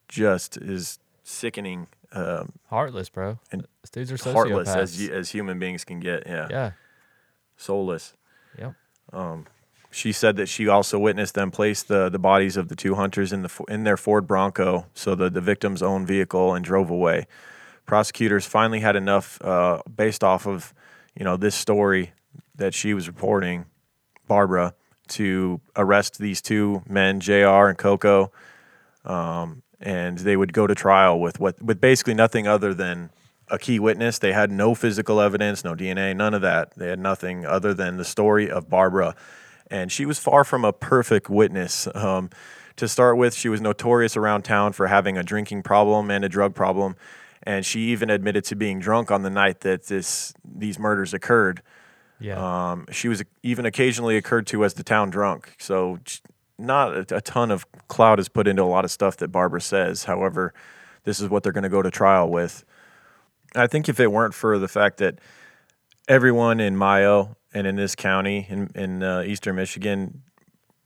Just 0.07 0.57
is 0.57 0.99
sickening, 1.24 1.88
um, 2.11 2.53
Heartless, 2.70 3.09
bro. 3.09 3.39
And 3.51 3.66
These 3.82 3.89
dudes 3.89 4.11
are 4.11 4.18
sociopaths. 4.18 4.34
heartless 4.34 4.70
as 4.70 5.09
as 5.09 5.30
human 5.32 5.59
beings 5.59 5.84
can 5.84 5.99
get. 5.99 6.24
Yeah, 6.28 6.47
yeah. 6.49 6.72
soulless. 7.57 8.14
Yep. 8.57 8.76
She 9.91 10.11
said 10.11 10.38
that 10.38 10.47
she 10.47 10.68
also 10.68 10.97
witnessed 10.97 11.36
them 11.36 11.51
place 11.51 11.84
the, 11.84 12.09
the 12.09 12.18
bodies 12.18 12.57
of 12.57 12.68
the 12.68 12.76
two 12.76 12.95
hunters 12.95 13.32
in 13.32 13.43
the 13.43 13.66
in 13.68 13.84
their 13.84 13.97
Ford 13.97 14.26
Bronco, 14.26 14.88
so 14.95 15.14
the 15.14 15.30
the 15.30 15.41
victim's 15.41 15.84
own 15.84 16.05
vehicle, 16.05 16.53
and 16.55 16.66
drove 16.66 16.89
away. 16.89 17.28
Prosecutors 17.86 18.45
finally 18.45 18.79
had 18.79 18.95
enough, 18.95 19.41
uh, 19.41 19.81
based 19.93 20.23
off 20.23 20.47
of 20.47 20.73
you 21.15 21.23
know 21.23 21.38
this 21.38 21.55
story 21.55 22.13
that 22.55 22.73
she 22.73 22.93
was 22.93 23.07
reporting, 23.07 23.65
Barbara, 24.27 24.73
to 25.09 25.61
arrest 25.75 26.17
these 26.17 26.41
two 26.41 26.81
men, 26.88 27.19
Jr. 27.19 27.67
and 27.67 27.77
Coco, 27.77 28.31
um, 29.05 29.63
and 29.79 30.19
they 30.19 30.38
would 30.38 30.53
go 30.53 30.65
to 30.65 30.75
trial 30.75 31.19
with 31.19 31.39
what 31.39 31.61
with 31.61 31.81
basically 31.81 32.13
nothing 32.13 32.47
other 32.47 32.73
than 32.73 33.09
a 33.49 33.59
key 33.59 33.79
witness. 33.79 34.19
They 34.19 34.34
had 34.34 34.51
no 34.51 34.73
physical 34.73 35.19
evidence, 35.19 35.63
no 35.63 35.75
DNA, 35.75 36.15
none 36.15 36.34
of 36.34 36.41
that. 36.41 36.73
They 36.75 36.88
had 36.88 36.99
nothing 36.99 37.45
other 37.45 37.73
than 37.73 37.97
the 37.97 38.05
story 38.05 38.49
of 38.49 38.69
Barbara, 38.69 39.15
and 39.69 39.91
she 39.91 40.05
was 40.05 40.19
far 40.19 40.43
from 40.43 40.65
a 40.65 40.73
perfect 40.73 41.29
witness. 41.29 41.88
Um, 41.93 42.29
to 42.77 42.88
start 42.88 43.17
with, 43.17 43.36
she 43.36 43.49
was 43.49 43.61
notorious 43.61 44.17
around 44.17 44.43
town 44.43 44.73
for 44.73 44.88
having 44.88 45.17
a 45.17 45.23
drinking 45.23 45.61
problem 45.61 46.09
and 46.09 46.25
a 46.25 46.29
drug 46.29 46.55
problem, 46.55 46.95
and 47.46 47.66
she 47.66 47.82
even 47.91 48.10
admitted 48.10 48.44
to 48.46 48.56
being 48.56 48.80
drunk 48.80 49.12
on 49.12 49.22
the 49.22 49.30
night 49.30 49.62
that 49.62 49.88
this 49.88 50.34
these 50.44 50.80
murders 50.80 51.14
occurred. 51.14 51.62
Yeah. 52.20 52.72
Um, 52.72 52.86
she 52.91 53.08
was 53.08 53.24
even 53.41 53.66
occasionally 53.66 54.18
occurred 54.18 54.48
to 54.48 54.64
as 54.64 54.76
the 54.76 54.84
town 54.84 55.10
drunk. 55.10 55.56
So 55.60 56.00
not 56.58 57.12
a, 57.12 57.18
a 57.18 57.22
ton 57.22 57.52
of 57.52 57.66
cloud 57.88 58.20
is 58.20 58.30
put 58.30 58.48
into 58.48 58.64
a 58.64 58.66
lot 58.66 58.86
of 58.86 58.91
stuff 58.91 59.18
that 59.18 59.30
Barbara 59.30 59.62
says. 59.62 60.06
However, 60.06 60.54
this 61.04 61.20
is 61.20 61.30
what 61.30 61.44
they're 61.44 61.52
going 61.52 61.64
to 61.64 61.70
go 61.70 61.82
to 61.82 61.91
trial 61.91 62.30
with. 62.30 62.64
I 63.56 63.68
think 63.68 63.89
if 63.89 64.00
it 64.00 64.12
weren't 64.12 64.34
for 64.34 64.58
the 64.58 64.68
fact 64.68 64.98
that 64.98 65.20
everyone 66.08 66.60
in 66.60 66.78
Mayo 66.78 67.36
and 67.54 67.68
in 67.68 67.76
this 67.76 67.96
county 67.96 68.48
in, 68.50 68.70
in 68.74 69.04
uh, 69.04 69.22
eastern 69.22 69.56
Michigan, 69.56 70.24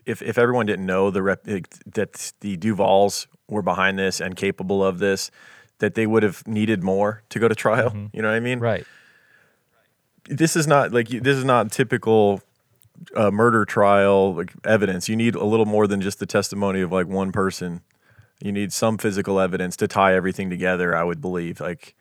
if, 0.06 0.22
if 0.22 0.38
everyone 0.38 0.66
didn't 0.66 0.86
know 0.86 1.12
the 1.12 1.22
rep, 1.22 1.44
that 1.44 2.34
the 2.40 2.58
Duvalls 2.58 3.28
were 3.50 3.62
behind 3.62 4.00
this 4.00 4.20
and 4.20 4.36
capable 4.36 4.84
of 4.84 5.00
this, 5.00 5.32
that 5.80 5.96
they 5.96 6.08
would 6.08 6.24
have 6.24 6.46
needed 6.48 6.84
more 6.84 7.24
to 7.30 7.40
go 7.40 7.48
to 7.48 7.56
trial. 7.56 7.92
You 8.14 8.22
know 8.22 8.30
what 8.30 8.36
I 8.36 8.40
mean? 8.40 8.60
right. 8.60 8.86
this 10.30 10.56
is 10.56 10.68
not 10.68 10.92
like 10.92 11.08
this 11.08 11.38
is 11.38 11.46
not 11.46 11.72
typical 11.72 12.42
uh, 13.16 13.32
murder 13.32 13.66
trial 13.66 14.36
like 14.36 14.54
evidence. 14.64 15.08
You 15.08 15.16
need 15.16 15.36
a 15.36 15.46
little 15.46 15.66
more 15.66 15.88
than 15.88 16.02
just 16.02 16.20
the 16.20 16.26
testimony 16.26 16.82
of 16.82 16.92
like 16.92 17.08
one 17.08 17.32
person. 17.32 17.82
You 18.40 18.52
need 18.52 18.72
some 18.72 18.98
physical 18.98 19.40
evidence 19.40 19.76
to 19.78 19.88
tie 19.88 20.16
everything 20.16 20.50
together. 20.50 20.96
I 20.96 21.04
would 21.04 21.22
believe. 21.22 21.60
Like 21.60 21.96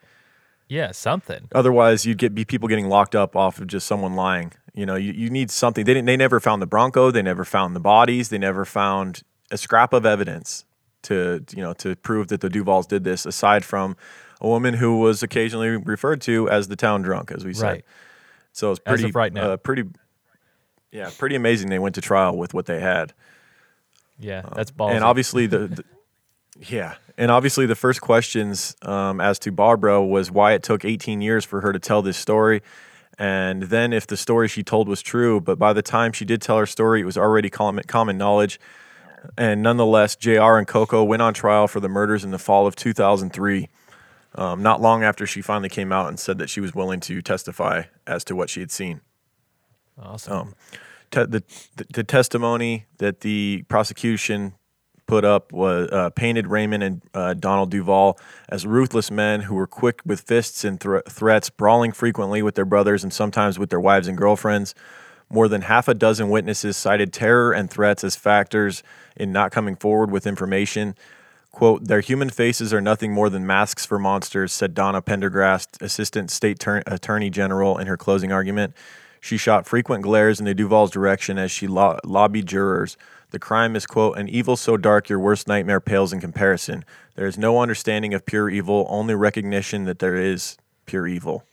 Yeah. 0.67 0.91
Something. 0.91 1.47
otherwise, 1.53 2.05
you'd 2.05 2.17
get 2.17 2.35
be 2.35 2.45
people 2.45 2.67
getting 2.67 2.87
locked 2.87 3.15
up 3.15 3.35
off 3.35 3.59
of 3.59 3.67
just 3.67 3.87
someone 3.87 4.15
lying. 4.15 4.53
You 4.73 4.85
know, 4.85 4.95
you, 4.95 5.11
you 5.11 5.29
need 5.31 5.49
something. 5.49 5.85
They 5.85 5.93
didn't. 5.93 6.05
They 6.05 6.17
never 6.17 6.39
found 6.39 6.61
the 6.61 6.67
Bronco. 6.67 7.09
They 7.09 7.23
never 7.23 7.43
found 7.43 7.75
the 7.75 7.79
bodies. 7.79 8.29
They 8.29 8.37
never 8.37 8.63
found 8.65 9.23
a 9.49 9.57
scrap 9.57 9.93
of 9.93 10.05
evidence 10.05 10.65
to 11.03 11.43
you 11.55 11.61
know 11.63 11.73
to 11.73 11.95
prove 11.95 12.27
that 12.29 12.41
the 12.41 12.49
Duvalls 12.49 12.87
did 12.87 13.03
this. 13.03 13.25
Aside 13.25 13.63
from 13.65 13.95
a 14.41 14.47
woman 14.47 14.75
who 14.75 14.99
was 14.99 15.23
occasionally 15.23 15.69
referred 15.69 16.21
to 16.21 16.49
as 16.49 16.67
the 16.67 16.75
town 16.75 17.01
drunk, 17.01 17.31
as 17.31 17.43
we 17.45 17.53
said. 17.53 17.63
Right. 17.63 17.85
So 18.51 18.71
it's 18.71 18.79
pretty 18.79 19.11
right 19.11 19.31
now. 19.33 19.51
Uh, 19.51 19.57
pretty, 19.57 19.83
yeah, 20.91 21.09
pretty 21.17 21.35
amazing. 21.35 21.69
They 21.69 21.79
went 21.79 21.95
to 21.95 22.01
trial 22.01 22.37
with 22.37 22.53
what 22.53 22.65
they 22.65 22.79
had, 22.79 23.13
Yeah. 24.19 24.43
That's 24.55 24.71
ballsy. 24.71 24.95
and 24.95 25.03
obviously 25.03 25.45
the, 25.47 25.67
the 25.67 25.83
yeah, 26.67 26.95
and 27.19 27.29
obviously 27.29 27.67
the 27.67 27.75
first 27.75 28.01
questions 28.01 28.75
um, 28.81 29.21
as 29.21 29.37
to 29.39 29.51
Barbara 29.51 30.03
was 30.03 30.31
why 30.31 30.53
it 30.53 30.63
took 30.63 30.83
18 30.85 31.21
years 31.21 31.45
for 31.45 31.61
her 31.61 31.71
to 31.71 31.77
tell 31.79 32.01
this 32.01 32.17
story, 32.17 32.61
and 33.19 33.63
then 33.63 33.93
if 33.93 34.07
the 34.07 34.17
story 34.17 34.47
she 34.47 34.63
told 34.63 34.87
was 34.87 35.01
true. 35.03 35.39
But 35.39 35.59
by 35.59 35.73
the 35.73 35.83
time 35.83 36.13
she 36.13 36.25
did 36.25 36.41
tell 36.41 36.57
her 36.57 36.65
story, 36.65 37.01
it 37.01 37.05
was 37.05 37.17
already 37.17 37.49
common, 37.51 37.83
common 37.85 38.17
knowledge. 38.17 38.59
And 39.37 39.63
nonetheless, 39.63 40.15
Jr. 40.15 40.57
and 40.57 40.67
Coco 40.67 41.03
went 41.03 41.21
on 41.21 41.33
trial 41.33 41.67
for 41.67 41.79
the 41.79 41.89
murders 41.89 42.23
in 42.23 42.31
the 42.31 42.39
fall 42.39 42.67
of 42.67 42.75
2003. 42.75 43.69
Um, 44.35 44.61
not 44.61 44.81
long 44.81 45.03
after 45.03 45.25
she 45.25 45.41
finally 45.41 45.69
came 45.69 45.91
out 45.91 46.09
and 46.09 46.19
said 46.19 46.37
that 46.37 46.49
she 46.49 46.59
was 46.61 46.75
willing 46.75 46.99
to 47.01 47.21
testify 47.21 47.83
as 48.05 48.23
to 48.25 48.35
what 48.35 48.49
she 48.49 48.59
had 48.59 48.71
seen. 48.71 49.01
awesome. 49.99 50.33
Um, 50.33 50.55
te- 51.09 51.25
the, 51.25 51.43
the 51.75 51.85
the 51.93 52.03
testimony 52.03 52.85
that 52.99 53.21
the 53.21 53.63
prosecution 53.67 54.53
put 55.07 55.23
up 55.23 55.51
was 55.53 55.89
uh, 55.91 56.09
painted 56.11 56.47
Raymond 56.47 56.83
and 56.83 57.01
uh, 57.13 57.33
Donald 57.33 57.71
Duvall 57.71 58.19
as 58.49 58.67
ruthless 58.67 59.09
men 59.09 59.41
who 59.41 59.55
were 59.55 59.65
quick 59.65 60.01
with 60.05 60.21
fists 60.21 60.63
and 60.63 60.79
thr 60.79 60.97
threats, 61.09 61.49
brawling 61.49 61.93
frequently 61.93 62.41
with 62.43 62.55
their 62.55 62.65
brothers 62.65 63.03
and 63.03 63.11
sometimes 63.11 63.57
with 63.57 63.69
their 63.69 63.79
wives 63.79 64.07
and 64.07 64.17
girlfriends. 64.17 64.75
More 65.29 65.47
than 65.47 65.63
half 65.63 65.87
a 65.87 65.93
dozen 65.93 66.29
witnesses 66.29 66.77
cited 66.77 67.11
terror 67.11 67.51
and 67.51 67.69
threats 67.69 68.03
as 68.03 68.15
factors 68.15 68.83
in 69.17 69.31
not 69.31 69.51
coming 69.51 69.75
forward 69.75 70.11
with 70.11 70.25
information. 70.25 70.95
Quote, 71.51 71.85
their 71.85 72.01
human 72.01 72.29
faces 72.29 72.73
are 72.73 72.81
nothing 72.81 73.11
more 73.11 73.29
than 73.29 73.45
masks 73.45 73.85
for 73.85 73.97
monsters, 73.97 74.53
said 74.53 74.73
Donna 74.73 75.01
Pendergast, 75.01 75.81
Assistant 75.81 76.29
State 76.29 76.59
Tur- 76.59 76.83
Attorney 76.85 77.29
General, 77.29 77.77
in 77.77 77.87
her 77.87 77.97
closing 77.97 78.31
argument. 78.31 78.73
She 79.19 79.37
shot 79.37 79.65
frequent 79.65 80.03
glares 80.03 80.39
in 80.39 80.45
the 80.45 80.53
Duvall's 80.53 80.91
direction 80.91 81.39
as 81.39 81.51
she 81.51 81.67
lo- 81.67 81.97
lobbied 82.03 82.45
jurors. 82.45 82.95
The 83.31 83.39
crime 83.39 83.75
is, 83.75 83.85
quote, 83.85 84.17
an 84.17 84.29
evil 84.29 84.55
so 84.55 84.77
dark 84.77 85.09
your 85.09 85.19
worst 85.19 85.47
nightmare 85.47 85.81
pales 85.81 86.13
in 86.13 86.21
comparison. 86.21 86.85
There 87.15 87.27
is 87.27 87.37
no 87.37 87.59
understanding 87.59 88.13
of 88.13 88.25
pure 88.25 88.49
evil, 88.49 88.85
only 88.89 89.15
recognition 89.15 89.85
that 89.85 89.99
there 89.99 90.15
is 90.15 90.57
pure 90.85 91.07
evil. 91.07 91.43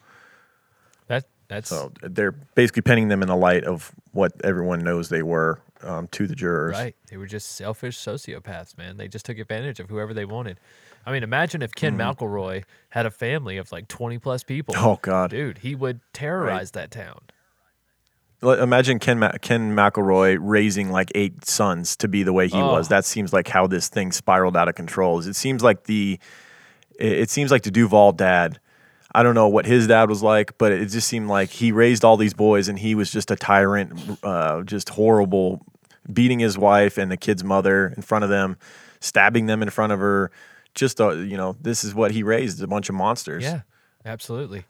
that 1.08 1.24
that's 1.48 1.70
So 1.70 1.92
they're 2.02 2.32
basically 2.32 2.82
pinning 2.82 3.08
them 3.08 3.22
in 3.22 3.28
the 3.28 3.36
light 3.36 3.64
of 3.64 3.90
what 4.12 4.32
everyone 4.44 4.84
knows 4.84 5.08
they 5.08 5.22
were 5.22 5.60
um, 5.84 6.08
to 6.08 6.26
the 6.26 6.34
jurors. 6.34 6.72
right. 6.72 6.96
They 7.10 7.16
were 7.16 7.26
just 7.26 7.52
selfish 7.52 7.96
sociopaths, 7.98 8.76
man. 8.76 8.96
They 8.96 9.08
just 9.08 9.26
took 9.26 9.38
advantage 9.38 9.80
of 9.80 9.88
whoever 9.88 10.12
they 10.14 10.24
wanted. 10.24 10.58
I 11.06 11.12
mean, 11.12 11.22
imagine 11.22 11.60
if 11.62 11.74
Ken 11.74 11.96
McElroy 11.98 12.64
had 12.90 13.04
a 13.06 13.10
family 13.10 13.56
of 13.58 13.70
like 13.70 13.88
20 13.88 14.18
plus 14.18 14.42
people. 14.42 14.74
Oh, 14.78 14.98
God. 15.02 15.30
Dude, 15.30 15.58
he 15.58 15.74
would 15.74 16.00
terrorize 16.12 16.70
that 16.72 16.90
town. 16.90 17.20
Imagine 18.42 18.98
Ken 18.98 19.18
Ma- 19.18 19.32
Ken 19.40 19.74
McElroy 19.74 20.36
raising 20.38 20.90
like 20.90 21.10
eight 21.14 21.46
sons 21.46 21.96
to 21.96 22.08
be 22.08 22.22
the 22.22 22.32
way 22.32 22.46
he 22.48 22.60
was. 22.60 22.88
Oh. 22.88 22.90
That 22.90 23.04
seems 23.06 23.32
like 23.32 23.48
how 23.48 23.66
this 23.66 23.88
thing 23.88 24.12
spiraled 24.12 24.56
out 24.56 24.68
of 24.68 24.74
control. 24.74 25.20
It 25.20 25.34
seems 25.34 25.62
like 25.62 25.84
the 25.84 26.18
it 26.98 27.12
it 27.12 27.30
seems 27.30 27.50
like 27.50 27.62
the 27.62 27.70
Duvall 27.70 28.12
dad. 28.12 28.60
I 29.14 29.22
don't 29.22 29.34
know 29.34 29.48
what 29.48 29.64
his 29.64 29.86
dad 29.86 30.08
was 30.10 30.22
like, 30.22 30.58
but 30.58 30.72
it 30.72 30.86
just 30.86 31.06
seemed 31.08 31.28
like 31.28 31.48
he 31.50 31.70
raised 31.72 32.04
all 32.04 32.16
these 32.16 32.34
boys 32.34 32.68
and 32.68 32.78
he 32.78 32.94
was 32.94 33.10
just 33.12 33.30
a 33.30 33.36
tyrant, 33.36 34.18
uh, 34.24 34.62
just 34.64 34.88
horrible, 34.90 35.64
beating 36.12 36.38
his 36.38 36.58
wife 36.58 36.98
and 36.98 37.10
the 37.10 37.16
kid's 37.16 37.44
mother 37.44 37.92
in 37.96 38.02
front 38.02 38.24
of 38.24 38.30
them, 38.30 38.56
stabbing 39.00 39.46
them 39.46 39.62
in 39.62 39.70
front 39.70 39.92
of 39.92 39.98
her. 39.98 40.30
Just, 40.74 41.00
uh, 41.00 41.10
you 41.10 41.36
know, 41.36 41.56
this 41.60 41.84
is 41.84 41.94
what 41.94 42.10
he 42.10 42.22
raised 42.22 42.62
a 42.62 42.66
bunch 42.66 42.88
of 42.88 42.94
monsters. 42.94 43.44
Yeah, 43.44 43.62
absolutely. 44.04 44.64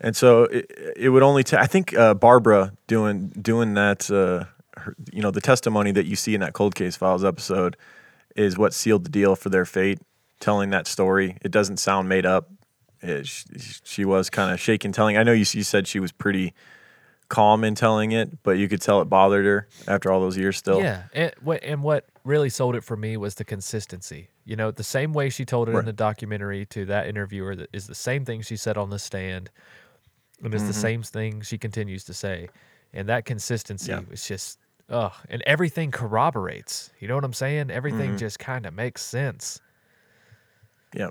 And 0.00 0.16
so 0.16 0.44
it, 0.44 0.94
it 0.96 1.08
would 1.10 1.22
only 1.22 1.42
take, 1.42 1.60
I 1.60 1.66
think 1.66 1.94
uh, 1.96 2.14
Barbara 2.14 2.72
doing, 2.86 3.28
doing 3.28 3.74
that, 3.74 4.10
uh, 4.10 4.44
her, 4.80 4.94
you 5.12 5.20
know, 5.20 5.30
the 5.30 5.40
testimony 5.40 5.90
that 5.92 6.06
you 6.06 6.16
see 6.16 6.34
in 6.34 6.40
that 6.40 6.52
Cold 6.52 6.74
Case 6.74 6.96
Files 6.96 7.24
episode 7.24 7.76
is 8.36 8.56
what 8.56 8.72
sealed 8.72 9.04
the 9.04 9.10
deal 9.10 9.34
for 9.34 9.48
their 9.48 9.64
fate, 9.64 9.98
telling 10.40 10.70
that 10.70 10.86
story. 10.86 11.36
It 11.42 11.50
doesn't 11.50 11.78
sound 11.78 12.08
made 12.08 12.24
up. 12.24 12.48
It, 13.02 13.26
she, 13.26 13.44
she 13.82 14.04
was 14.04 14.30
kind 14.30 14.52
of 14.52 14.60
shaken 14.60 14.92
telling. 14.92 15.16
I 15.16 15.24
know 15.24 15.32
you, 15.32 15.44
you 15.50 15.64
said 15.64 15.88
she 15.88 16.00
was 16.00 16.12
pretty 16.12 16.54
calm 17.28 17.62
in 17.64 17.74
telling 17.74 18.12
it, 18.12 18.42
but 18.42 18.52
you 18.52 18.68
could 18.68 18.80
tell 18.80 19.00
it 19.02 19.06
bothered 19.06 19.44
her 19.44 19.68
after 19.86 20.10
all 20.10 20.20
those 20.20 20.36
years 20.36 20.56
still. 20.56 20.80
Yeah, 20.80 21.04
and 21.12 21.32
what 21.40 21.62
and 21.62 21.82
what 21.82 22.06
really 22.24 22.48
sold 22.50 22.74
it 22.76 22.82
for 22.84 22.96
me 22.96 23.16
was 23.16 23.34
the 23.36 23.44
consistency. 23.44 24.28
You 24.44 24.56
know, 24.56 24.70
the 24.70 24.82
same 24.84 25.12
way 25.12 25.28
she 25.30 25.44
told 25.44 25.68
it 25.68 25.74
in 25.74 25.84
the 25.84 25.92
documentary 25.92 26.64
to 26.66 26.84
that 26.86 27.06
interviewer 27.06 27.54
that 27.56 27.68
is 27.72 27.86
the 27.86 27.94
same 27.94 28.24
thing 28.24 28.40
she 28.42 28.56
said 28.56 28.76
on 28.78 28.90
the 28.90 28.98
stand, 28.98 29.50
and 30.42 30.54
it's 30.54 30.64
the 30.64 30.70
Mm-hmm. 30.72 30.80
same 30.80 31.02
thing 31.02 31.40
she 31.42 31.58
continues 31.58 32.04
to 32.04 32.14
say, 32.14 32.48
and 32.92 33.08
that 33.08 33.24
consistency 33.26 33.92
Yeah. 33.92 34.00
was 34.10 34.26
just 34.26 34.58
ugh, 34.88 35.12
and 35.28 35.42
everything 35.46 35.90
corroborates. 35.90 36.90
You 36.98 37.08
know 37.08 37.14
what 37.14 37.24
I'm 37.24 37.34
saying? 37.34 37.70
Everything 37.70 38.10
Mm-hmm. 38.10 38.16
just 38.16 38.38
kind 38.38 38.64
of 38.64 38.72
makes 38.72 39.02
sense. 39.02 39.60
Yeah. 40.94 41.10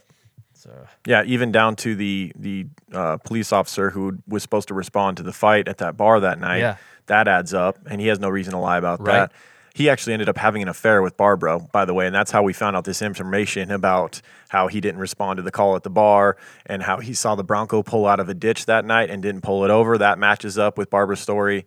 So 0.68 0.88
Yeah, 1.06 1.24
even 1.26 1.52
down 1.52 1.76
to 1.78 1.96
the 1.96 2.32
the 2.38 2.68
uh, 2.94 3.18
police 3.18 3.52
officer 3.54 3.90
who 3.90 4.20
was 4.28 4.44
supposed 4.44 4.68
to 4.68 4.74
respond 4.74 5.18
to 5.18 5.24
the 5.24 5.34
fight 5.34 5.68
at 5.68 5.78
that 5.80 5.96
bar 5.98 6.20
that 6.20 6.40
night. 6.40 6.60
Yeah. 6.60 6.76
That 7.08 7.28
adds 7.30 7.54
up, 7.54 7.78
and 7.90 8.02
he 8.02 8.08
has 8.08 8.20
no 8.20 8.28
reason 8.30 8.52
to 8.52 8.60
lie 8.60 8.78
about 8.78 9.00
Right. 9.00 9.14
that. 9.14 9.32
He 9.74 9.90
actually 9.90 10.14
ended 10.14 10.28
up 10.28 10.38
having 10.38 10.62
an 10.64 10.68
affair 10.68 11.02
with 11.04 11.16
Barbara, 11.16 11.60
by 11.72 11.86
the 11.86 11.94
way, 11.94 12.06
and 12.08 12.14
that's 12.16 12.32
how 12.32 12.42
we 12.44 12.52
found 12.52 12.76
out 12.76 12.84
this 12.84 13.02
information 13.02 13.70
about 13.72 14.22
how 14.50 14.68
he 14.68 14.82
didn't 14.82 15.00
respond 15.00 15.38
to 15.38 15.44
the 15.44 15.52
call 15.52 15.76
at 15.76 15.84
the 15.84 15.90
bar 15.92 16.36
and 16.66 16.82
how 16.84 16.98
he 17.00 17.14
saw 17.14 17.36
the 17.36 17.44
Bronco 17.44 17.82
pull 17.84 18.08
out 18.08 18.20
of 18.20 18.28
a 18.28 18.34
ditch 18.34 18.66
that 18.66 18.84
night 18.86 19.10
and 19.12 19.22
didn't 19.22 19.42
pull 19.42 19.64
it 19.64 19.70
over. 19.70 19.98
That 19.98 20.18
matches 20.20 20.58
up 20.58 20.78
with 20.80 20.90
Barbara's 20.90 21.20
story. 21.20 21.66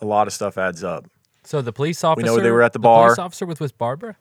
A 0.00 0.06
lot 0.06 0.26
of 0.26 0.32
stuff 0.32 0.56
adds 0.58 0.82
up. 0.82 1.04
so 1.44 1.60
the 1.62 1.72
police 1.72 2.02
officer 2.02 2.24
We 2.24 2.26
know 2.36 2.42
they 2.42 2.50
were 2.50 2.62
at 2.62 2.72
the 2.72 2.78
police 2.80 3.16
bar. 3.16 3.20
officer 3.26 3.44
was 3.46 3.60
with 3.60 3.76
Barbara. 3.78 4.16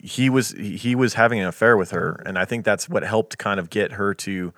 He 0.00 0.28
was 0.30 0.50
he 0.52 0.94
was 0.94 1.14
having 1.14 1.40
an 1.40 1.46
affair 1.46 1.76
with 1.76 1.90
her 1.90 2.22
and 2.26 2.38
i 2.38 2.44
think 2.44 2.64
that's 2.64 2.88
what 2.88 3.02
helped 3.02 3.38
kind 3.38 3.58
of 3.60 3.68
get 3.70 3.92
her 3.92 4.14
to 4.14 4.52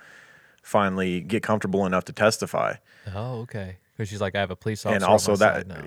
finally 0.63 1.21
get 1.21 1.43
comfortable 1.43 1.85
enough 1.87 2.05
to 2.05 2.13
testify 2.13 2.75
Oh, 3.15 3.41
okay. 3.43 3.77
Because 3.97 4.09
she's 4.09 4.21
like, 4.23 4.35
I 4.35 4.41
have 4.41 4.51
a 4.51 4.57
police 4.57 4.85
officer. 4.87 4.95
and 4.97 5.05
also 5.05 5.37
that 5.37 5.67
now. 5.69 5.85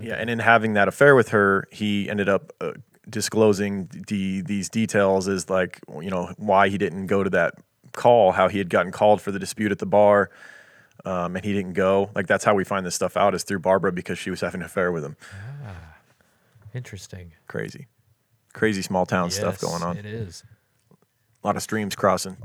yeah 0.00 0.14
and 0.14 0.28
in 0.28 0.40
having 0.40 0.74
that 0.74 0.88
affair 0.88 1.14
with 1.14 1.28
her 1.28 1.68
he 1.70 2.10
ended 2.10 2.28
up 2.28 2.52
uh, 2.60 2.72
disclosing 3.08 3.88
the 4.08 4.40
these 4.42 4.68
details 4.68 5.28
as 5.28 5.48
like 5.48 5.80
you 6.02 6.10
know 6.10 6.32
why 6.36 6.68
he 6.68 6.76
didn't 6.76 7.06
go 7.06 7.22
to 7.22 7.30
that 7.30 7.54
call 7.92 8.32
how 8.32 8.48
he 8.48 8.58
had 8.58 8.68
gotten 8.68 8.90
called 8.92 9.22
for 9.22 9.30
the 9.30 9.38
dispute 9.38 9.70
at 9.72 9.78
the 9.78 9.86
bar 9.86 10.28
um, 11.04 11.36
and 11.36 11.44
he 11.44 11.52
didn't 11.52 11.72
go 11.74 12.10
like 12.16 12.26
that's 12.26 12.44
how 12.44 12.54
we 12.54 12.64
find 12.64 12.84
this 12.84 12.94
stuff 12.96 13.16
out 13.16 13.32
is 13.34 13.44
through 13.44 13.60
barbara 13.60 13.92
because 13.92 14.18
she 14.18 14.28
was 14.30 14.40
having 14.40 14.60
an 14.60 14.66
affair 14.66 14.90
with 14.92 15.04
him 15.04 15.16
Ah, 15.64 15.94
Interesting. 16.74 17.32
crazy 17.46 17.86
crazy 18.56 18.80
small 18.82 19.04
town 19.06 19.30
stuff 19.30 19.60
going 19.60 19.82
on 19.82 19.96
It 19.98 20.06
is. 20.06 20.42
a 21.44 21.46
lot 21.46 21.56
of 21.56 21.62
streams 21.62 21.94
crossing. 21.94 22.36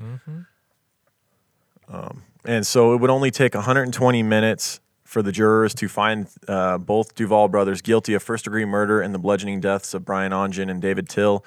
Um, 1.88 2.24
and 2.46 2.66
so 2.66 2.94
it 2.94 2.98
would 3.02 3.10
only 3.10 3.32
take 3.32 3.54
120 3.54 4.24
minutes 4.24 4.80
for 5.04 5.22
the 5.22 5.32
jurors 5.32 5.74
to 5.76 5.88
find 5.88 6.28
uh, 6.48 6.78
both 6.78 7.16
Duvall 7.16 7.48
brothers 7.50 7.82
guilty 7.82 8.14
of 8.14 8.24
first 8.24 8.46
degree 8.46 8.66
murder 8.66 9.02
and 9.02 9.14
the 9.14 9.20
bludgeoning 9.20 9.60
deaths 9.60 9.94
of 9.94 10.06
Brian 10.06 10.32
Ognjan 10.32 10.70
and 10.70 10.82
David 10.82 11.10
Tyll. 11.10 11.44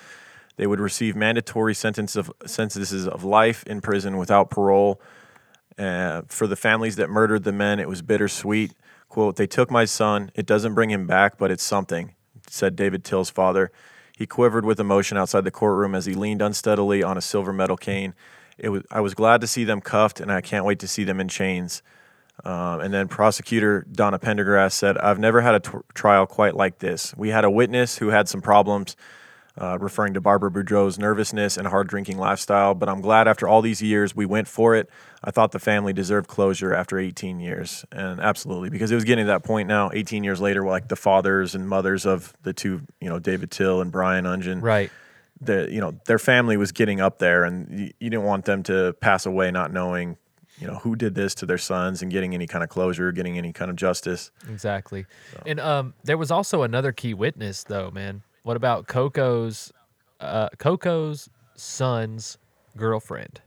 They 0.57 0.67
would 0.67 0.81
receive 0.81 1.17
mandatory 1.17 1.75
sentence 1.75 2.15
of, 2.17 2.31
sentences 2.47 3.09
of 3.09 3.25
life 3.25 3.65
in 3.65 3.81
prison 3.81 4.17
without 4.19 4.51
parole. 4.51 5.01
Uh, 5.79 6.23
for 6.29 6.47
the 6.47 6.57
families 6.57 6.97
that 6.97 7.11
murdered 7.11 7.45
the 7.45 7.53
men, 7.53 7.81
it 7.81 7.89
was 7.89 8.03
bittersweet. 8.03 8.73
Quote, 9.09 9.37
they 9.37 9.47
took 9.47 9.71
my 9.71 9.85
son. 9.85 10.31
It 10.35 10.47
doesn't 10.47 10.75
bring 10.75 10.91
him 10.91 11.07
back, 11.07 11.39
but 11.39 11.51
it's 11.51 11.65
something, 11.65 12.15
said 12.49 12.77
David 12.77 13.03
Tyll's 13.05 13.31
father. 13.31 13.73
He 14.17 14.27
quivered 14.27 14.65
with 14.65 14.79
emotion 14.79 15.19
outside 15.19 15.45
the 15.45 15.51
courtroom 15.51 15.95
as 15.95 16.07
he 16.07 16.15
leaned 16.15 16.41
unsteadily 16.41 17.03
on 17.03 17.19
a 17.19 17.21
silver 17.21 17.53
metal 17.53 17.77
cane. 17.77 18.15
It 18.59 18.69
was, 18.69 18.83
I 18.91 19.01
was 19.01 19.15
glad 19.15 19.41
to 19.41 19.47
see 19.47 19.65
them 19.65 19.81
cuffed, 19.81 20.21
and 20.21 20.31
I 20.31 20.41
can't 20.41 20.65
wait 20.65 20.79
to 20.81 20.89
see 20.89 21.05
them 21.05 21.21
in 21.21 21.29
chains. 21.29 21.83
Um, 22.45 22.81
and 22.81 22.93
then 22.93 23.09
prosecutor 23.09 23.87
Donna 23.91 24.19
Pendergast 24.19 24.77
said, 24.77 24.99
I've 24.99 25.19
never 25.19 25.41
had 25.41 25.55
a 25.55 25.61
t- 25.61 25.79
trial 25.95 26.27
quite 26.27 26.55
like 26.55 26.79
this. 26.79 27.15
We 27.17 27.31
had 27.31 27.45
a 27.45 27.51
witness 27.51 27.99
who 27.99 28.09
had 28.09 28.29
some 28.29 28.41
problems, 28.41 28.97
uh, 29.61 29.79
referring 29.81 30.15
to 30.15 30.21
Barbara 30.21 30.51
Boudreau's 30.51 30.99
nervousness 30.99 31.57
and 31.57 31.69
hard 31.69 31.87
drinking 31.89 32.19
lifestyle, 32.19 32.75
but 32.75 32.89
I'm 32.89 33.01
glad 33.01 33.29
after 33.29 33.47
all 33.47 33.63
these 33.63 33.81
years 33.81 34.15
we 34.17 34.27
went 34.27 34.49
for 34.49 34.75
it. 34.75 34.91
I 35.23 35.31
thought 35.31 35.53
the 35.53 35.59
family 35.61 35.93
deserved 35.93 36.29
closure 36.29 36.75
after 36.75 36.99
18 36.99 37.39
years. 37.41 37.85
And 37.93 38.21
absolutely, 38.21 38.69
because 38.71 38.91
it 38.91 38.97
was 38.97 39.05
getting 39.05 39.25
to 39.25 39.29
that 39.29 39.45
point 39.45 39.69
now, 39.69 39.91
18 39.93 40.25
years 40.25 40.41
later, 40.41 40.65
like 40.65 40.89
the 40.89 40.97
fathers 40.97 41.55
and 41.55 41.69
mothers 41.69 42.05
of 42.05 42.33
the 42.43 42.53
two, 42.53 42.83
you 43.01 43.09
know, 43.09 43.19
David 43.19 43.51
Tyll 43.51 43.81
and 43.81 43.93
Brian 43.93 44.25
Ognjan 44.25 44.61
Right. 44.61 44.91
the 45.41 45.69
you 45.71 45.81
know 45.81 45.93
their 46.07 46.19
family 46.19 46.57
was 46.57 46.73
getting 46.73 47.01
up 47.01 47.19
there 47.19 47.45
and 47.45 47.69
you, 47.79 47.91
you 48.01 48.11
didn't 48.11 48.25
want 48.25 48.45
them 48.45 48.63
to 48.65 48.95
pass 49.01 49.27
away 49.27 49.51
not 49.51 49.73
knowing 49.73 50.17
you 50.61 50.67
know 50.67 50.77
who 50.77 50.95
did 50.95 51.15
this 51.17 51.35
to 51.35 51.45
their 51.45 51.59
sons 51.59 52.03
and 52.03 52.13
getting 52.13 52.35
any 52.35 52.47
kind 52.47 52.63
of 52.63 52.71
closure 52.71 53.11
getting 53.11 53.37
any 53.37 53.53
kind 53.53 53.69
of 53.71 53.77
justice 53.77 54.31
Exactly. 54.49 55.07
And 55.45 55.59
um, 55.59 55.95
there 56.05 56.17
was 56.17 56.31
also 56.31 56.63
another 56.63 56.93
key 56.93 57.15
witness, 57.15 57.65
though, 57.65 57.91
man. 57.91 58.23
What 58.45 58.57
about 58.57 58.87
Coco's, 58.87 59.73
uh, 60.21 60.51
Coco's 60.59 61.29
son's 61.57 62.39
girlfriend? 62.77 63.41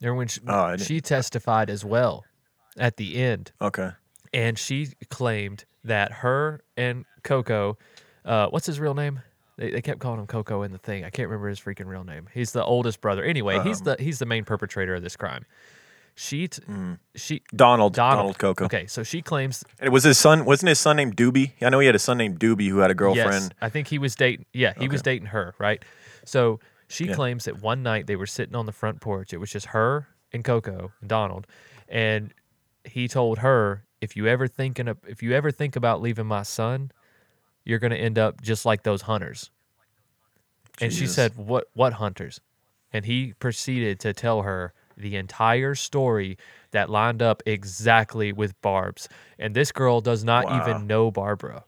Remember 0.00 0.18
when 0.18 0.28
she, 0.28 0.40
Oh, 0.46 0.76
she 0.76 1.00
testified 1.00 1.70
as 1.70 1.84
well 1.84 2.24
at 2.78 2.96
the 2.98 3.16
end, 3.16 3.52
okay 3.60 3.90
and 4.34 4.58
she 4.58 4.88
claimed 5.08 5.64
that 5.84 6.12
her 6.12 6.60
and 6.76 7.06
Coco, 7.22 7.78
uh, 8.26 8.48
what's 8.48 8.66
his 8.66 8.78
real 8.78 8.92
name? 8.92 9.20
They, 9.56 9.70
they 9.70 9.80
kept 9.80 10.00
calling 10.00 10.20
him 10.20 10.26
Coco 10.26 10.60
in 10.62 10.72
the 10.72 10.78
thing. 10.78 11.04
I 11.04 11.08
can't 11.10 11.28
remember 11.30 11.48
his 11.48 11.58
freaking 11.58 11.86
real 11.86 12.04
name. 12.04 12.26
He's 12.34 12.52
the 12.52 12.62
oldest 12.62 13.00
brother. 13.00 13.24
Anyway, 13.24 13.58
he's 13.62 13.80
Um, 13.80 13.84
the 13.96 13.96
he's 13.98 14.18
the 14.18 14.26
main 14.26 14.44
perpetrator 14.44 14.94
of 14.96 15.02
this 15.02 15.16
crime. 15.16 15.46
She 16.18 16.48
t- 16.48 16.62
mm. 16.62 16.98
she 17.14 17.42
donald 17.54 17.92
Donald. 17.92 18.18
donald 18.18 18.38
coco 18.38 18.64
Okay, 18.64 18.86
so 18.86 19.02
she 19.02 19.20
claims 19.20 19.62
and 19.78 19.86
it 19.86 19.90
was 19.90 20.02
his 20.04 20.16
son 20.16 20.46
wasn't 20.46 20.70
his 20.70 20.78
son 20.78 20.96
named 20.96 21.14
doobie 21.14 21.52
i 21.60 21.68
know 21.68 21.78
he 21.78 21.84
had 21.86 21.94
a 21.94 21.98
son 21.98 22.16
named 22.16 22.40
doobie 22.40 22.70
who 22.70 22.78
had 22.78 22.90
a 22.90 22.94
girlfriend 22.94 23.44
Yes, 23.44 23.50
I 23.60 23.68
think 23.68 23.88
he 23.88 23.98
was 23.98 24.14
dating. 24.14 24.46
Yeah, 24.54 24.72
he 24.78 24.88
was 24.88 25.02
dating 25.02 25.26
her, 25.28 25.54
right? 25.58 25.82
So 26.24 26.58
she 26.88 27.04
Yeah. 27.06 27.14
claims 27.14 27.44
that 27.44 27.60
one 27.60 27.82
night 27.82 28.06
they 28.06 28.16
were 28.16 28.26
sitting 28.26 28.54
on 28.56 28.64
the 28.64 28.72
front 28.72 29.00
porch. 29.02 29.32
It 29.34 29.36
was 29.38 29.50
just 29.50 29.66
her 29.66 30.08
and 30.32 30.42
Coco 30.42 30.92
and 31.00 31.08
Donald, 31.08 31.46
and 31.88 32.32
he 32.84 33.08
told 33.08 33.38
her, 33.38 33.84
"If 34.00 34.16
you 34.16 34.26
ever 34.26 34.48
thinking 34.48 34.88
of, 34.88 34.98
if 35.06 35.22
you 35.22 35.32
ever 35.32 35.50
think 35.50 35.76
about 35.76 36.00
leaving 36.00 36.26
my 36.26 36.44
son, 36.44 36.92
you're 37.64 37.78
gonna 37.78 37.96
end 37.96 38.18
up 38.18 38.40
just 38.40 38.64
like 38.64 38.84
those 38.84 39.02
hunters." 39.02 39.50
And 40.80 40.92
she 40.92 41.06
said, 41.06 41.36
"What? 41.36 41.68
What 41.74 41.94
hunters?" 41.94 42.40
And 42.92 43.04
he 43.04 43.34
proceeded 43.34 44.00
to 44.00 44.12
tell 44.14 44.42
her 44.42 44.72
the 44.96 45.16
entire 45.16 45.74
story 45.74 46.38
that 46.70 46.90
lined 46.90 47.22
up 47.22 47.42
exactly 47.46 48.32
with 48.32 48.60
Barb's. 48.62 49.08
And 49.38 49.54
this 49.54 49.72
girl 49.72 50.00
does 50.00 50.24
not 50.24 50.44
Wow. 50.44 50.64
even 50.64 50.86
know 50.86 51.10
Barbara. 51.10 51.64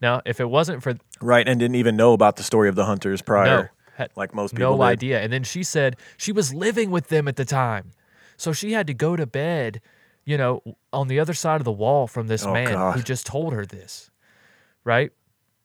Now, 0.00 0.22
if 0.24 0.40
it 0.40 0.48
wasn't 0.48 0.82
for 0.82 0.94
right 1.20 1.46
and 1.46 1.60
didn't 1.60 1.76
even 1.76 1.96
know 1.96 2.12
about 2.12 2.36
the 2.36 2.42
story 2.42 2.68
of 2.68 2.74
the 2.74 2.86
hunters 2.86 3.20
prior 3.22 3.70
no, 3.98 4.06
like 4.16 4.34
most 4.34 4.54
people 4.54 4.76
no 4.76 4.76
did. 4.76 4.82
idea, 4.86 5.20
and 5.20 5.32
then 5.32 5.44
she 5.44 5.62
said 5.62 5.96
she 6.16 6.32
was 6.32 6.54
living 6.54 6.90
with 6.90 7.08
them 7.08 7.28
at 7.28 7.36
the 7.36 7.44
time, 7.44 7.92
so 8.36 8.52
she 8.52 8.72
had 8.72 8.86
to 8.86 8.94
go 8.94 9.14
to 9.16 9.26
bed, 9.26 9.80
you 10.24 10.38
know, 10.38 10.62
on 10.92 11.08
the 11.08 11.20
other 11.20 11.34
side 11.34 11.60
of 11.60 11.64
the 11.66 11.72
wall 11.72 12.06
from 12.06 12.28
this 12.28 12.46
Oh, 12.46 12.52
man 12.54 12.92
who 12.94 13.02
just 13.02 13.26
told 13.26 13.52
her 13.52 13.66
this, 13.66 14.10
right? 14.84 15.12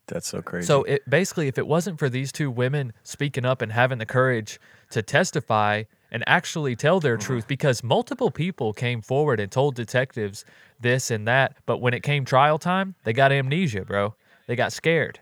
that's 0.07 0.27
so 0.27 0.41
crazy 0.41 0.67
So 0.67 0.83
it 0.83 1.09
basically, 1.09 1.47
if 1.47 1.57
it 1.57 1.65
wasn't 1.65 1.97
for 1.97 2.09
these 2.09 2.31
two 2.31 2.51
women 2.51 2.91
speaking 3.03 3.45
up 3.45 3.61
and 3.61 3.71
having 3.71 3.97
the 3.99 4.05
courage 4.05 4.59
to 4.91 5.01
testify 5.01 5.83
and 6.11 6.23
actually 6.27 6.75
tell 6.75 6.99
their 6.99 7.17
Mm-hmm. 7.17 7.25
truth, 7.25 7.47
because 7.47 7.83
multiple 7.83 8.31
people 8.31 8.73
came 8.73 9.01
forward 9.01 9.39
and 9.39 9.51
told 9.51 9.75
detectives 9.75 10.45
this 10.79 11.11
and 11.11 11.27
that, 11.27 11.57
but 11.65 11.79
when 11.79 11.93
it 11.93 12.03
came 12.03 12.25
trial 12.25 12.57
time, 12.57 12.95
they 13.03 13.13
got 13.13 13.31
amnesia, 13.31 13.85
bro. 13.85 14.15
They 14.47 14.55
got 14.55 14.71
scared. 14.73 15.19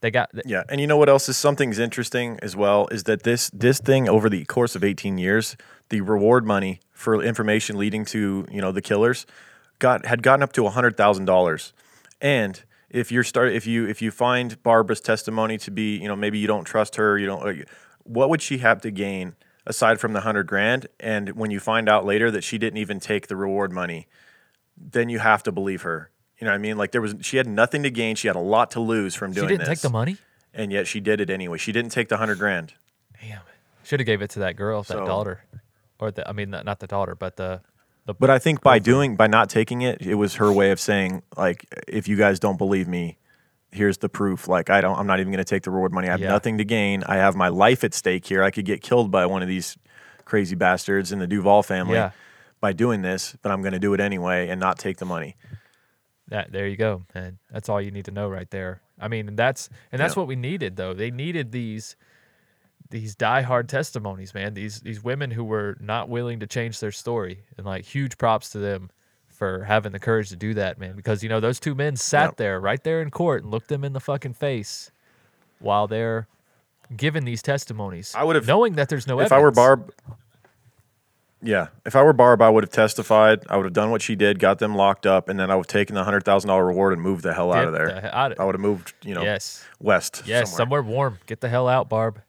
They 0.00 0.10
got 0.10 0.30
Yeah, 0.44 0.64
and 0.68 0.80
you 0.80 0.86
know 0.88 0.96
what 0.96 1.08
else 1.08 1.28
is 1.28 1.36
something's 1.36 1.78
interesting 1.78 2.38
as 2.42 2.56
well 2.56 2.88
is 2.88 3.04
that 3.04 3.22
this 3.22 3.50
this 3.50 3.78
thing 3.78 4.08
over 4.08 4.28
the 4.28 4.44
course 4.46 4.74
of 4.74 4.82
18 4.82 5.16
years, 5.16 5.56
the 5.90 6.00
reward 6.00 6.44
money 6.44 6.80
for 6.92 7.22
information 7.22 7.78
leading 7.78 8.04
to 8.06 8.44
you 8.50 8.60
know 8.60 8.72
the 8.72 8.82
killers, 8.82 9.26
got 9.78 10.04
had 10.06 10.22
gotten 10.22 10.42
up 10.42 10.52
to 10.54 10.66
hundred 10.68 10.96
thousand 10.96 11.26
dollars, 11.26 11.72
and 12.20 12.64
if 12.90 13.12
you're 13.12 13.22
start 13.22 13.52
if 13.52 13.64
you 13.64 13.86
if 13.86 14.02
you 14.02 14.10
find 14.10 14.60
Barbara's 14.64 15.00
testimony 15.00 15.56
to 15.58 15.70
be 15.70 15.96
you 15.98 16.08
know 16.08 16.16
maybe 16.16 16.38
you 16.38 16.48
don't 16.48 16.64
trust 16.64 16.96
her 16.96 17.16
you 17.16 17.26
don't 17.26 17.64
what 18.02 18.28
would 18.28 18.42
she 18.42 18.58
have 18.58 18.80
to 18.82 18.90
gain 18.90 19.36
aside 19.66 20.00
from 20.00 20.12
the 20.12 20.20
hundred 20.20 20.46
grand? 20.46 20.86
And 21.00 21.30
when 21.30 21.50
you 21.50 21.60
find 21.60 21.88
out 21.88 22.04
later 22.04 22.30
that 22.30 22.44
she 22.44 22.58
didn't 22.58 22.78
even 22.78 23.00
take 23.00 23.26
the 23.28 23.36
reward 23.36 23.72
money, 23.72 24.06
then 24.76 25.08
you 25.08 25.18
have 25.18 25.42
to 25.44 25.52
believe 25.52 25.82
her. 25.82 26.10
You 26.38 26.46
know 26.46 26.50
what 26.52 26.56
I 26.56 26.58
mean? 26.58 26.76
Like 26.76 26.90
there 26.92 27.00
was, 27.00 27.14
she 27.20 27.36
had 27.36 27.46
nothing 27.46 27.82
to 27.84 27.90
gain. 27.90 28.16
She 28.16 28.26
had 28.26 28.36
a 28.36 28.40
lot 28.40 28.70
to 28.72 28.80
lose 28.80 29.14
from 29.14 29.32
doing. 29.32 29.46
She 29.46 29.54
didn't 29.54 29.68
this. 29.68 29.80
take 29.80 29.82
the 29.82 29.90
money. 29.90 30.16
and 30.52 30.72
yet 30.72 30.86
she 30.86 30.98
did 31.00 31.20
it 31.20 31.30
anyway. 31.30 31.58
She 31.58 31.70
didn't 31.72 31.92
take 31.92 32.08
the 32.08 32.16
hundred 32.16 32.38
grand. 32.38 32.74
Damn. 33.20 33.40
Should 33.84 34.00
have 34.00 34.06
gave 34.06 34.22
it 34.22 34.30
to 34.30 34.38
that 34.40 34.56
girl, 34.56 34.82
that 34.82 34.88
So- 34.88 35.04
daughter, 35.06 35.44
or 35.98 36.10
the. 36.10 36.28
I 36.28 36.32
mean, 36.32 36.50
not 36.50 36.64
not 36.64 36.80
the 36.80 36.86
daughter, 36.86 37.14
but 37.14 37.36
the. 37.36 37.60
the 38.06 38.14
But 38.14 38.30
I 38.30 38.38
think 38.38 38.60
by 38.62 38.78
doing, 38.80 39.14
by 39.16 39.26
not 39.28 39.48
taking 39.50 39.82
it, 39.82 40.00
it 40.02 40.14
was 40.16 40.36
her 40.36 40.52
way 40.52 40.70
of 40.72 40.80
saying, 40.80 41.22
like, 41.36 41.66
if 41.86 42.08
you 42.08 42.16
guys 42.16 42.38
don't 42.40 42.56
believe 42.58 42.88
me, 42.88 43.18
here's 43.72 43.98
the 43.98 44.08
proof. 44.08 44.48
Like, 44.48 44.70
I 44.70 44.80
don't, 44.80 44.98
I'm 44.98 45.06
not 45.06 45.18
even 45.20 45.32
going 45.32 45.44
to 45.44 45.48
take 45.48 45.62
the 45.62 45.70
reward 45.70 45.92
money. 45.92 46.08
I 46.08 46.12
have 46.12 46.20
Yeah. 46.20 46.28
nothing 46.28 46.58
to 46.58 46.64
gain. 46.64 47.02
I 47.04 47.16
have 47.16 47.34
my 47.34 47.48
life 47.48 47.82
at 47.84 47.94
stake 47.94 48.26
here. 48.26 48.42
I 48.42 48.50
could 48.50 48.64
get 48.66 48.82
killed 48.82 49.10
by 49.10 49.26
one 49.26 49.42
of 49.42 49.48
these 49.48 49.76
crazy 50.24 50.54
bastards 50.54 51.10
in 51.12 51.18
the 51.18 51.26
Duvall 51.26 51.62
family 51.62 51.94
Yeah. 51.94 52.10
by 52.60 52.72
doing 52.72 53.02
this, 53.02 53.36
but 53.42 53.50
I'm 53.50 53.62
going 53.62 53.72
to 53.72 53.78
do 53.78 53.94
it 53.94 54.00
anyway 54.00 54.48
and 54.48 54.60
not 54.60 54.78
take 54.78 54.98
the 54.98 55.04
money. 55.06 55.36
That 56.28 56.52
there 56.52 56.66
you 56.66 56.76
go, 56.76 57.02
man. 57.14 57.38
That's 57.50 57.68
all 57.68 57.80
you 57.80 57.90
need 57.90 58.04
to 58.06 58.10
know 58.10 58.28
right 58.28 58.48
there. 58.50 58.80
I 58.98 59.08
mean, 59.08 59.28
and 59.28 59.36
that's 59.38 59.68
and 59.90 60.00
that's 60.00 60.14
Yeah. 60.16 60.20
what 60.20 60.28
we 60.28 60.36
needed 60.36 60.76
though. 60.76 60.94
They 60.94 61.10
needed 61.10 61.52
these 61.52 61.96
these 62.90 63.16
diehard 63.16 63.68
testimonies, 63.68 64.32
man. 64.32 64.54
These 64.54 64.80
these 64.80 65.02
women 65.02 65.30
who 65.32 65.44
were 65.44 65.76
not 65.80 66.08
willing 66.08 66.40
to 66.40 66.46
change 66.46 66.78
their 66.80 66.92
story, 66.92 67.44
and 67.58 67.66
like 67.66 67.84
huge 67.84 68.16
props 68.18 68.50
to 68.50 68.58
them 68.58 68.90
for 69.42 69.64
having 69.64 69.90
the 69.90 69.98
courage 69.98 70.28
to 70.28 70.36
do 70.36 70.54
that, 70.54 70.78
man. 70.78 70.94
Because 70.94 71.24
you 71.24 71.28
know 71.28 71.40
those 71.40 71.58
two 71.58 71.74
men 71.74 71.96
sat 71.96 72.26
Yep. 72.26 72.36
there 72.36 72.60
right 72.60 72.80
there 72.84 73.02
in 73.02 73.10
court 73.10 73.42
and 73.42 73.50
looked 73.50 73.66
them 73.66 73.82
in 73.82 73.92
the 73.92 73.98
fucking 73.98 74.34
face 74.34 74.92
while 75.58 75.88
they're 75.88 76.28
giving 76.96 77.24
these 77.24 77.42
testimonies. 77.42 78.14
I 78.16 78.22
would've- 78.22 78.46
knowing 78.46 78.74
that 78.74 78.88
there's 78.88 79.08
no 79.08 79.18
if 79.20 79.32
I 79.32 79.40
were. 79.40 79.50
Barb, 79.50 79.92
yeah, 81.42 81.68
if 81.84 81.96
I 81.96 82.04
were 82.04 82.12
Barb, 82.12 82.40
I 82.40 82.50
would 82.50 82.62
have 82.62 82.70
testified. 82.70 83.40
I 83.50 83.56
would 83.56 83.64
have 83.64 83.72
done 83.72 83.90
what 83.90 84.00
she 84.00 84.14
did, 84.14 84.38
got 84.38 84.60
them 84.60 84.76
locked 84.76 85.06
up, 85.06 85.28
and 85.28 85.40
then 85.40 85.50
I 85.50 85.56
would 85.56 85.62
have 85.66 85.72
taken 85.72 85.96
the 85.96 86.04
hundred 86.04 86.24
thousand 86.24 86.46
dollar 86.46 86.64
reward 86.64 86.92
and 86.92 87.02
moved 87.02 87.24
the 87.24 87.34
hell 87.34 87.52
out 87.52 87.66
of 87.66 87.72
there. 87.72 87.88
the 87.88 88.16
out 88.16 88.30
of- 88.30 88.38
I 88.38 88.44
would 88.44 88.54
have 88.54 88.60
moved, 88.62 88.94
you 89.02 89.12
know, 89.16 89.22
Yes. 89.22 89.64
west. 89.80 90.22
Yes, 90.24 90.50
somewhere. 90.50 90.82
somewhere. 90.82 90.82
warm. 90.96 91.18
Get 91.26 91.40
the 91.40 91.48
hell 91.48 91.66
out, 91.66 91.88
Barb. 91.88 92.20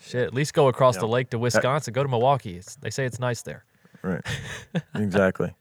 Shit, 0.00 0.22
at 0.22 0.32
least 0.34 0.54
go 0.54 0.68
across 0.68 0.96
the 0.98 1.08
lake 1.08 1.30
to 1.30 1.38
Wisconsin. 1.38 1.92
Go 1.92 2.04
to 2.04 2.08
Milwaukee. 2.08 2.58
It's, 2.58 2.76
they 2.76 2.90
say 2.90 3.06
it's 3.06 3.18
nice 3.18 3.42
there. 3.42 3.64
Right. 4.02 4.22
exactly. 4.94 5.52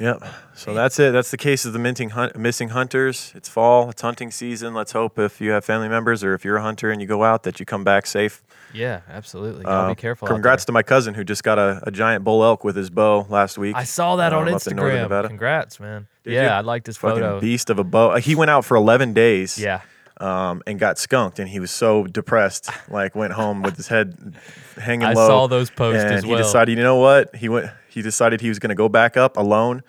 Yep. 0.00 0.24
So 0.54 0.74
that's 0.74 0.98
it. 0.98 1.12
That's 1.12 1.30
the 1.30 1.36
case 1.36 1.64
of 1.64 1.72
the 1.72 1.78
minting 1.78 2.10
hunt, 2.10 2.36
missing 2.36 2.70
hunters. 2.70 3.32
It's 3.36 3.48
fall. 3.48 3.90
It's 3.90 4.02
hunting 4.02 4.32
season. 4.32 4.74
Let's 4.74 4.90
hope 4.90 5.18
if 5.20 5.40
you 5.40 5.52
have 5.52 5.64
family 5.64 5.88
members 5.88 6.24
or 6.24 6.34
if 6.34 6.44
you're 6.44 6.56
a 6.56 6.62
hunter 6.62 6.90
and 6.90 7.00
you 7.00 7.06
go 7.06 7.22
out 7.22 7.44
that 7.44 7.60
you 7.60 7.66
come 7.66 7.84
back 7.84 8.06
safe. 8.06 8.42
Yeah, 8.72 9.02
absolutely. 9.08 9.62
Gotta 9.64 9.76
Uh, 9.86 9.88
be 9.90 9.94
careful. 9.94 10.26
out 10.26 10.32
Congrats 10.32 10.64
to 10.64 10.72
my 10.72 10.82
cousin 10.82 11.14
who 11.14 11.22
just 11.22 11.44
got 11.44 11.60
a, 11.60 11.80
a 11.84 11.92
giant 11.92 12.24
bull 12.24 12.42
elk 12.42 12.64
with 12.64 12.74
his 12.74 12.90
bow 12.90 13.24
last 13.28 13.56
week. 13.56 13.76
I 13.76 13.84
saw 13.84 14.16
that 14.16 14.32
on 14.32 14.48
um, 14.48 14.54
up 14.54 14.66
in 14.66 14.74
northern 14.76 14.96
Instagram. 14.98 15.02
Nevada. 15.02 15.28
Congrats, 15.28 15.78
man. 15.78 16.08
Did 16.24 16.32
yeah, 16.32 16.42
you? 16.42 16.48
I 16.48 16.60
liked 16.62 16.86
his 16.88 16.96
Fucking 16.96 17.20
photo. 17.22 17.40
beast 17.40 17.70
of 17.70 17.78
a 17.78 17.84
bow. 17.84 18.10
Uh, 18.10 18.18
He 18.20 18.34
went 18.34 18.50
out 18.50 18.64
for 18.64 18.76
11 18.76 19.12
days. 19.12 19.58
Yeah. 19.58 19.82
Um, 20.20 20.62
and 20.66 20.78
got 20.78 20.98
skunked, 20.98 21.38
and 21.40 21.48
he 21.48 21.58
was 21.58 21.72
so 21.72 22.04
depressed. 22.04 22.70
Like 22.88 23.14
went 23.16 23.32
home 23.32 23.62
with 23.62 23.76
his 23.76 23.88
head 23.88 24.34
hanging 24.76 25.06
I 25.06 25.12
low. 25.12 25.26
saw 25.26 25.46
those 25.48 25.70
posts 25.70 26.04
and 26.04 26.24
he 26.24 26.30
well. 26.30 26.38
decided, 26.38 26.78
you 26.78 26.84
know 26.84 26.96
what? 26.96 27.34
He 27.34 27.48
went. 27.48 27.70
He 27.94 28.02
decided 28.02 28.40
he 28.40 28.48
was 28.48 28.58
going 28.58 28.70
to 28.70 28.74
go 28.74 28.88
back 28.88 29.16
up 29.16 29.36
alone. 29.36 29.82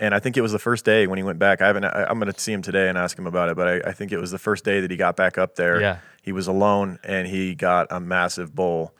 And 0.00 0.14
I 0.14 0.18
think 0.18 0.36
it 0.36 0.40
was 0.40 0.50
the 0.50 0.58
first 0.58 0.84
day 0.84 1.06
when 1.06 1.16
he 1.16 1.22
went 1.22 1.38
back. 1.38 1.62
I 1.62 1.68
haven't. 1.68 1.84
I, 1.84 2.04
I'm 2.04 2.18
going 2.18 2.32
to 2.32 2.38
see 2.38 2.52
him 2.52 2.60
today 2.60 2.88
and 2.88 2.98
ask 2.98 3.16
him 3.16 3.26
about 3.26 3.48
it. 3.50 3.56
But 3.56 3.68
I, 3.68 3.90
I 3.90 3.92
think 3.92 4.10
it 4.10 4.18
was 4.18 4.32
the 4.32 4.38
first 4.38 4.64
day 4.64 4.80
that 4.80 4.90
he 4.90 4.96
got 4.96 5.16
back 5.16 5.38
up 5.38 5.54
there. 5.54 5.80
Yeah. 5.80 5.98
He 6.22 6.32
was 6.32 6.48
alone, 6.48 6.98
and 7.04 7.26
he 7.26 7.54
got 7.54 7.86
a 7.90 8.00
massive 8.00 8.54
bull. 8.54 8.94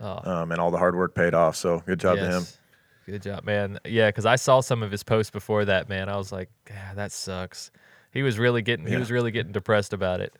Um, 0.00 0.50
and 0.50 0.60
all 0.60 0.72
the 0.72 0.78
hard 0.78 0.96
work 0.96 1.14
paid 1.14 1.32
off. 1.32 1.54
So 1.54 1.80
good 1.86 2.00
job 2.00 2.16
to 2.16 2.24
him. 2.24 2.40
Yes. 2.40 2.58
Good 3.06 3.22
job, 3.22 3.44
man. 3.44 3.78
Yeah, 3.84 4.08
because 4.08 4.26
I 4.26 4.36
saw 4.36 4.60
some 4.60 4.82
of 4.82 4.90
his 4.90 5.02
posts 5.02 5.30
before 5.30 5.64
that, 5.64 5.88
man. 5.88 6.08
I 6.08 6.16
was 6.16 6.32
like, 6.32 6.50
yeah, 6.68 6.94
that 6.94 7.12
sucks. 7.12 7.70
He 8.12 8.22
was 8.22 8.38
really 8.38 8.62
getting 8.62 8.86
he 8.86 8.96
was 8.96 9.10
really 9.10 9.30
getting 9.30 9.52
depressed 9.52 9.92
about 9.92 10.20
it. 10.20 10.34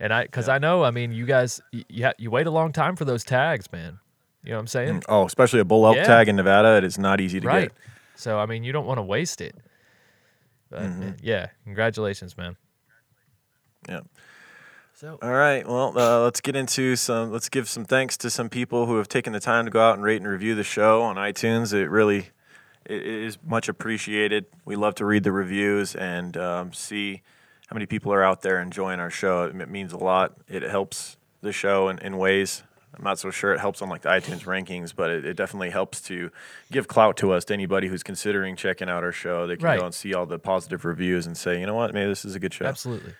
And 0.00 0.12
I 0.12 0.24
because 0.24 0.48
I 0.48 0.58
know, 0.58 0.82
I 0.84 0.90
mean, 0.90 1.12
you 1.12 1.26
guys 1.26 1.60
you, 1.70 2.10
you 2.18 2.30
wait 2.30 2.46
a 2.46 2.50
long 2.50 2.72
time 2.72 2.96
for 2.96 3.04
those 3.04 3.24
tags, 3.24 3.70
man. 3.72 3.98
You 4.44 4.50
know 4.50 4.56
what 4.56 4.60
I'm 4.62 4.66
saying? 4.66 5.02
Oh, 5.08 5.26
especially 5.26 5.60
a 5.60 5.64
bull 5.64 5.86
elk 5.86 5.96
Yeah. 5.96 6.04
tag 6.04 6.28
in 6.28 6.36
Nevada. 6.36 6.76
It 6.76 6.84
is 6.84 6.98
not 6.98 7.20
easy 7.20 7.40
to 7.40 7.46
right. 7.46 7.68
get. 7.68 7.72
So 8.16 8.38
I 8.38 8.46
mean, 8.46 8.64
you 8.64 8.72
don't 8.72 8.86
want 8.86 8.98
to 8.98 9.02
waste 9.02 9.40
it. 9.40 9.56
But 10.70 10.82
Mm-hmm. 10.82 11.10
yeah, 11.22 11.48
congratulations, 11.64 12.36
man. 12.36 12.56
Yeah. 13.88 14.00
So 14.94 15.18
All 15.20 15.32
right. 15.32 15.66
Well, 15.66 15.98
uh, 15.98 16.20
let's 16.20 16.40
get 16.40 16.54
into 16.54 16.94
some. 16.96 17.32
Let's 17.32 17.48
give 17.48 17.68
some 17.68 17.84
thanks 17.84 18.16
to 18.18 18.30
some 18.30 18.48
people 18.48 18.86
who 18.86 18.96
have 18.98 19.08
taken 19.08 19.32
the 19.32 19.40
time 19.40 19.64
to 19.64 19.70
go 19.70 19.80
out 19.80 19.94
and 19.94 20.04
rate 20.04 20.18
and 20.22 20.28
review 20.28 20.54
the 20.54 20.62
show 20.64 21.02
on 21.02 21.16
iTunes. 21.16 21.72
It 21.74 21.88
really 21.88 22.28
it 22.86 23.02
is 23.04 23.38
much 23.44 23.68
appreciated. 23.68 24.46
We 24.64 24.76
love 24.76 24.94
to 24.96 25.04
read 25.04 25.24
the 25.24 25.32
reviews 25.32 25.94
and 25.96 26.36
um, 26.36 26.72
see 26.72 27.22
how 27.68 27.74
many 27.74 27.86
people 27.86 28.12
are 28.12 28.22
out 28.22 28.42
there 28.42 28.60
enjoying 28.60 29.00
our 29.00 29.10
show. 29.10 29.44
It 29.44 29.68
means 29.68 29.92
a 29.92 29.96
lot. 29.98 30.34
It 30.48 30.62
helps 30.62 31.16
the 31.40 31.52
show 31.52 31.88
in, 31.88 31.98
in 31.98 32.16
ways. 32.18 32.62
I'm 32.96 33.04
not 33.04 33.18
so 33.18 33.30
sure 33.30 33.52
it 33.54 33.60
helps 33.60 33.80
on 33.80 33.88
like 33.88 34.02
the 34.02 34.10
iTunes 34.10 34.44
rankings, 34.44 34.92
but 34.94 35.10
it, 35.10 35.24
it 35.24 35.34
definitely 35.34 35.70
helps 35.70 36.00
to 36.02 36.30
give 36.70 36.88
clout 36.88 37.16
to 37.18 37.32
us 37.32 37.44
to 37.46 37.54
anybody 37.54 37.88
who's 37.88 38.02
considering 38.02 38.54
checking 38.54 38.88
out 38.88 39.02
our 39.02 39.12
show. 39.12 39.46
They 39.46 39.56
can 39.56 39.64
Right. 39.64 39.78
go 39.80 39.86
and 39.86 39.94
see 39.94 40.12
all 40.14 40.26
the 40.26 40.38
positive 40.38 40.84
reviews 40.84 41.26
and 41.26 41.36
say, 41.36 41.58
you 41.58 41.66
know 41.66 41.74
what, 41.74 41.94
maybe 41.94 42.08
this 42.08 42.24
is 42.24 42.34
a 42.34 42.38
good 42.38 42.52
show. 42.52 42.66
absolutely. 42.66 43.14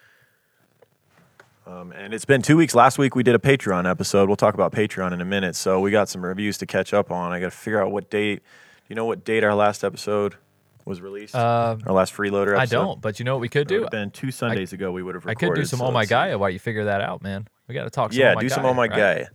Um, 1.66 1.92
and 1.92 2.12
it's 2.12 2.24
been 2.24 2.42
two 2.42 2.56
weeks. 2.56 2.74
Last 2.74 2.98
week 2.98 3.14
we 3.14 3.22
did 3.22 3.34
a 3.36 3.38
Patreon 3.38 3.88
episode. 3.88 4.28
We'll 4.28 4.36
talk 4.36 4.54
about 4.54 4.72
Patreon 4.72 5.12
in 5.12 5.20
a 5.20 5.24
minute. 5.24 5.54
So 5.54 5.78
we 5.80 5.90
got 5.92 6.08
some 6.08 6.24
reviews 6.24 6.58
to 6.58 6.66
catch 6.66 6.92
up 6.92 7.10
on. 7.12 7.32
I 7.32 7.38
got 7.40 7.52
to 7.52 7.56
figure 7.56 7.80
out 7.80 7.92
what 7.92 8.10
date. 8.10 8.38
Do 8.40 8.84
you 8.88 8.96
know 8.96 9.04
what 9.04 9.24
date 9.24 9.44
our 9.44 9.54
last 9.54 9.84
episode 9.84 10.34
was 10.84 11.00
released? 11.00 11.36
Um, 11.36 11.80
our 11.86 11.92
last 11.94 12.12
freeloader 12.14 12.58
episode. 12.58 12.58
I 12.58 12.66
don't, 12.66 13.00
but 13.00 13.20
you 13.20 13.24
know 13.24 13.34
what 13.34 13.40
we 13.40 13.48
could 13.48 13.70
It 13.70 13.80
do? 13.80 13.86
been 13.90 14.10
two 14.10 14.32
Sundays 14.32 14.72
ago. 14.72 14.90
We 14.90 15.04
would 15.04 15.14
have 15.14 15.26
I 15.26 15.34
could 15.34 15.54
do 15.54 15.64
some 15.64 15.78
so 15.78 15.86
Oh 15.86 15.90
My. 15.92 16.04
Gaia 16.04 16.36
while 16.36 16.50
you 16.50 16.58
figure 16.58 16.84
that 16.86 17.00
out, 17.00 17.22
man. 17.22 17.46
We 17.68 17.74
got 17.76 17.84
to 17.84 17.90
talk 17.90 18.12
some 18.12 18.20
Yeah, 18.20 18.34
Oh 18.36 18.40
do 18.40 18.48
some 18.48 18.64
Gaia, 18.64 18.70
Oh 18.72 18.74
My 18.74 18.82
right? 18.88 18.90
Gaia. 18.90 19.26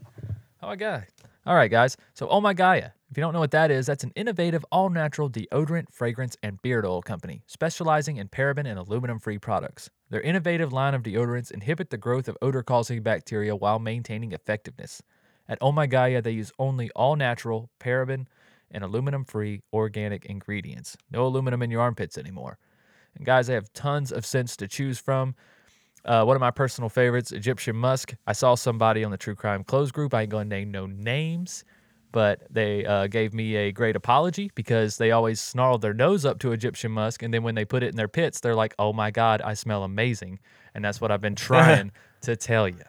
Oh 0.61 0.67
my 0.67 0.75
god. 0.75 1.05
All 1.45 1.55
right, 1.55 1.69
guys. 1.69 1.97
So 2.13 2.27
Oh 2.27 2.41
My 2.41 2.53
Gaia. 2.53 2.89
If 3.09 3.15
you 3.15 3.21
don't 3.21 3.31
know 3.31 3.39
what 3.39 3.51
that 3.51 3.71
is, 3.71 3.85
that's 3.85 4.03
an 4.03 4.11
innovative 4.15 4.65
all-natural 4.69 5.29
deodorant, 5.29 5.93
fragrance, 5.93 6.35
and 6.43 6.61
beard 6.61 6.85
oil 6.85 7.01
company 7.01 7.43
specializing 7.47 8.17
in 8.17 8.27
paraben 8.27 8.65
and 8.65 8.77
aluminum-free 8.77 9.37
products. 9.37 9.89
Their 10.09 10.19
innovative 10.19 10.73
line 10.73 10.93
of 10.93 11.03
deodorants 11.03 11.51
inhibit 11.51 11.89
the 11.89 11.97
growth 11.97 12.27
of 12.27 12.37
odor-causing 12.41 13.03
bacteria 13.03 13.55
while 13.55 13.79
maintaining 13.79 14.31
effectiveness. 14.31 15.01
At 15.47 15.59
Oh 15.61 15.71
My 15.71 15.85
Gaia, 15.85 16.21
they 16.21 16.31
use 16.31 16.51
only 16.59 16.89
all-natural, 16.95 17.69
paraben, 17.79 18.25
and 18.71 18.83
aluminum-free 18.83 19.61
organic 19.71 20.25
ingredients. 20.25 20.97
No 21.11 21.25
aluminum 21.25 21.61
in 21.61 21.71
your 21.71 21.81
armpits 21.81 22.17
anymore. 22.17 22.57
And 23.15 23.25
guys, 23.25 23.47
they 23.47 23.53
have 23.53 23.71
tons 23.73 24.11
of 24.11 24.25
scents 24.25 24.57
to 24.57 24.67
choose 24.67 24.99
from. 24.99 25.35
Uh, 26.07 26.23
one 26.23 26.37
of 26.37 26.39
my 26.39 26.51
personal 26.51 26.89
favorites, 26.89 27.33
Egyptian 27.33 27.75
Musk. 27.75 28.15
I 28.25 28.31
saw 28.31 28.55
somebody 28.55 29.03
on 29.03 29.11
the 29.11 29.17
True 29.17 29.35
Crime 29.35 29.65
Close 29.65 29.91
group. 29.91 30.13
I 30.13 30.21
ain't 30.21 30.29
going 30.29 30.49
to 30.49 30.55
name 30.55 30.71
no 30.71 30.85
names, 30.85 31.65
but 32.13 32.43
they 32.49 32.85
uh, 32.85 33.07
gave 33.07 33.33
me 33.33 33.57
a 33.57 33.73
great 33.73 33.97
apology 33.97 34.49
because 34.55 34.97
they 34.97 35.11
always 35.11 35.41
snarled 35.41 35.81
their 35.81 35.93
nose 35.93 36.23
up 36.23 36.39
to 36.39 36.53
Egyptian 36.53 36.93
Musk. 36.93 37.23
And 37.23 37.33
then 37.33 37.43
when 37.43 37.55
they 37.55 37.65
put 37.65 37.83
it 37.83 37.89
in 37.89 37.97
their 37.97 38.07
pits, 38.07 38.39
they're 38.39 38.55
like, 38.55 38.73
oh 38.79 38.93
my 38.93 39.11
God, 39.11 39.41
I 39.41 39.53
smell 39.53 39.83
amazing. 39.83 40.39
And 40.73 40.85
that's 40.85 41.01
what 41.01 41.11
I've 41.11 41.21
been 41.21 41.35
trying 41.49 41.91
to 42.21 42.37
tell 42.37 42.69
you. 42.69 42.83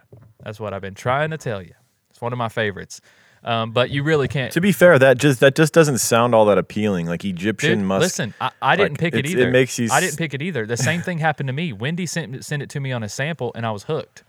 That's 0.45 0.61
what 0.61 0.73
I've 0.73 0.83
been 0.83 0.95
trying 0.95 1.31
to 1.31 1.39
tell 1.39 1.61
you. 1.61 1.75
It's 2.11 2.21
one 2.21 2.33
of 2.33 2.39
my 2.39 2.49
favorites. 2.49 3.01
Um, 3.49 3.71
but 3.73 3.89
you 3.89 4.03
really 4.03 4.29
can't. 4.29 4.53
To 4.53 4.61
be 4.61 4.73
fair, 4.73 4.99
that 4.99 5.17
just 5.17 5.41
that 5.41 5.55
just 5.57 5.73
doesn't 5.73 5.99
sound 5.99 6.35
all 6.35 6.45
that 6.47 6.59
appealing. 6.59 7.07
Like 7.07 7.25
Egyptian 7.25 7.79
Dude, 7.79 7.87
musk. 7.89 8.03
listen, 8.03 8.35
I, 8.41 8.51
I 8.61 8.77
didn't 8.77 8.99
pick 8.99 9.15
it 9.15 9.21
it's- 9.21 9.33
it 9.33 9.39
either. 9.41 9.51
makes 9.51 9.79
you 9.79 9.89
I 9.91 10.01
didn't 10.01 10.19
pick 10.19 10.35
it 10.35 10.43
either. 10.43 10.67
The 10.67 10.77
same 10.77 11.01
thing 11.01 11.19
happened 11.19 11.47
to 11.47 11.53
me. 11.55 11.73
Wendy 11.73 12.05
sent 12.05 12.45
sent 12.45 12.63
it 12.63 12.69
to 12.71 12.81
me 12.81 12.93
on 12.93 13.03
a 13.03 13.09
sample, 13.09 13.51
and 13.55 13.65
I 13.65 13.71
was 13.71 13.85
hooked. 13.85 14.25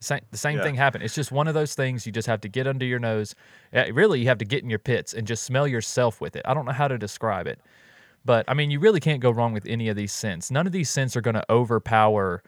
Same, 0.00 0.20
the 0.30 0.38
same 0.38 0.56
Yeah. 0.56 0.62
thing 0.64 0.74
happened. 0.76 1.04
It's 1.04 1.14
just 1.14 1.30
one 1.30 1.46
of 1.46 1.54
those 1.54 1.74
things 1.74 2.06
you 2.06 2.12
just 2.12 2.26
have 2.26 2.40
to 2.40 2.48
get 2.48 2.66
under 2.66 2.84
your 2.86 2.98
nose. 2.98 3.34
Really, 3.72 4.20
you 4.20 4.26
have 4.28 4.38
to 4.38 4.44
get 4.44 4.62
in 4.64 4.70
your 4.70 4.78
pits 4.80 5.12
and 5.14 5.26
just 5.26 5.44
smell 5.44 5.68
yourself 5.68 6.20
with 6.20 6.34
it. 6.34 6.42
I 6.44 6.54
don't 6.54 6.64
know 6.64 6.72
how 6.72 6.88
to 6.88 6.96
describe 6.98 7.46
it, 7.46 7.60
but 8.24 8.44
I 8.48 8.54
mean, 8.54 8.70
you 8.70 8.80
really 8.80 8.98
can't 8.98 9.20
go 9.20 9.30
wrong 9.30 9.52
with 9.52 9.66
any 9.66 9.88
of 9.90 9.96
these 9.96 10.10
scents. 10.12 10.50
None 10.50 10.66
of 10.66 10.72
these 10.72 10.88
scents 10.90 11.16
are 11.16 11.20
going 11.20 11.34
to 11.36 11.44
overpower 11.50 12.42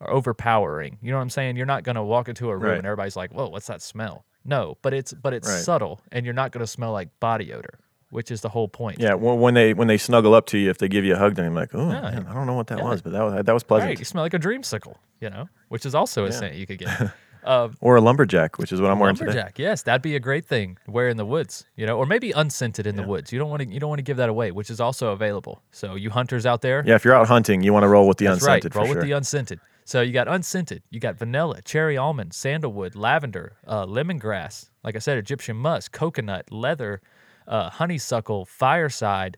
or 0.00 0.10
overpowering. 0.10 0.98
You 1.02 1.10
know 1.10 1.16
what 1.16 1.22
I'm 1.22 1.30
saying? 1.30 1.56
You're 1.56 1.66
not 1.66 1.82
going 1.82 1.96
to 1.96 2.02
walk 2.02 2.28
into 2.28 2.48
a 2.50 2.54
room 2.56 2.62
Right. 2.72 2.76
and 2.78 2.86
everybody's 2.86 3.16
like, 3.16 3.32
"Whoa, 3.32 3.48
what's 3.48 3.66
that 3.68 3.82
smell?" 3.82 4.24
No, 4.44 4.76
but 4.82 4.92
it's 4.94 5.12
but 5.12 5.32
it's 5.34 5.48
Right. 5.48 5.62
subtle, 5.64 6.00
and 6.12 6.24
you're 6.24 6.34
not 6.34 6.52
going 6.52 6.60
to 6.62 6.66
smell 6.66 6.92
like 6.92 7.08
body 7.20 7.52
odor, 7.52 7.78
which 8.10 8.30
is 8.30 8.40
the 8.40 8.48
whole 8.48 8.68
point. 8.68 8.98
Yeah, 9.00 9.14
when 9.14 9.38
when 9.40 9.54
they 9.54 9.74
when 9.74 9.88
they 9.88 9.98
snuggle 9.98 10.34
up 10.34 10.46
to 10.46 10.58
you, 10.58 10.70
if 10.70 10.78
they 10.78 10.88
give 10.88 11.04
you 11.04 11.14
a 11.14 11.18
hug, 11.18 11.34
then 11.34 11.44
you're 11.46 11.54
like, 11.54 11.74
oh, 11.74 11.90
Yeah. 11.90 12.00
man, 12.00 12.26
I 12.28 12.34
don't 12.34 12.46
know 12.46 12.54
what 12.54 12.68
that 12.68 12.78
Yeah. 12.78 12.84
was, 12.84 13.02
but 13.02 13.12
that 13.12 13.22
was 13.22 13.44
that 13.44 13.52
was 13.52 13.62
pleasant. 13.62 13.90
Right, 13.90 13.98
you 13.98 14.04
smell 14.04 14.24
like 14.24 14.34
a 14.34 14.38
dreamsicle, 14.38 14.96
you 15.20 15.30
know, 15.30 15.48
which 15.68 15.84
is 15.84 15.94
also 15.94 16.24
a 16.24 16.28
Yeah. 16.28 16.32
scent 16.34 16.54
you 16.54 16.66
could 16.66 16.78
get. 16.78 17.12
Uh, 17.42 17.68
Or 17.80 17.96
a 17.96 18.02
lumberjack, 18.02 18.58
which 18.58 18.70
is 18.70 18.82
what 18.82 18.90
I'm 18.90 18.98
wearing 18.98 19.16
today. 19.16 19.28
lumberjack, 19.30 19.58
yes, 19.58 19.80
that'd 19.82 20.02
be 20.02 20.14
a 20.14 20.20
great 20.20 20.44
thing 20.44 20.76
to 20.84 20.90
wear 20.90 21.08
in 21.08 21.16
the 21.16 21.24
woods, 21.24 21.64
you 21.74 21.86
know, 21.86 21.96
or 21.96 22.04
maybe 22.04 22.32
unscented 22.32 22.86
in 22.86 22.96
the 22.96 23.02
woods. 23.02 23.32
You 23.32 23.38
don't 23.38 23.48
want 23.48 23.62
to, 23.62 23.68
you 23.72 23.80
don't 23.80 23.88
want 23.88 23.98
to 23.98 24.02
give 24.02 24.18
that 24.18 24.28
away, 24.28 24.50
which 24.50 24.68
is 24.68 24.78
also 24.78 25.08
available. 25.12 25.62
So 25.70 25.94
you 25.94 26.10
hunters 26.10 26.44
out 26.44 26.60
there, 26.60 26.82
Yeah, 26.86 26.96
if 26.96 27.04
you're 27.04 27.14
out 27.14 27.28
hunting, 27.28 27.62
you 27.62 27.72
want 27.72 27.84
to 27.84 27.88
roll 27.88 28.06
with 28.06 28.18
the 28.18 28.26
that's 28.26 28.42
right, 28.42 28.56
unscented 28.62 28.76
roll 28.76 28.88
with 28.90 29.00
the 29.00 29.12
unscented. 29.12 29.58
So 29.90 30.02
you 30.02 30.12
got 30.12 30.28
unscented, 30.28 30.84
you 30.90 31.00
got 31.00 31.18
vanilla, 31.18 31.62
cherry 31.62 31.96
almond, 31.96 32.32
sandalwood, 32.32 32.94
lavender, 32.94 33.54
uh, 33.66 33.86
lemongrass, 33.86 34.70
like 34.84 34.94
I 34.94 35.00
said, 35.00 35.18
Egyptian 35.18 35.56
musk, 35.56 35.90
coconut, 35.90 36.52
leather, 36.52 37.00
uh, 37.48 37.70
honeysuckle, 37.70 38.44
fireside. 38.44 39.36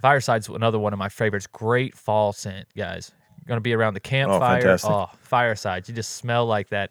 Fireside's 0.00 0.48
another 0.48 0.80
one 0.80 0.92
of 0.92 0.98
my 0.98 1.08
favorites. 1.08 1.46
Great 1.46 1.96
fall 1.96 2.32
scent, 2.32 2.66
guys. 2.76 3.12
Going 3.46 3.58
to 3.58 3.62
be 3.62 3.74
around 3.74 3.94
the 3.94 4.00
campfire. 4.00 4.60
fantastic. 4.60 4.90
Oh, 4.90 5.08
fireside. 5.20 5.86
You 5.86 5.94
just 5.94 6.16
smell 6.16 6.46
like 6.46 6.70
that, 6.70 6.90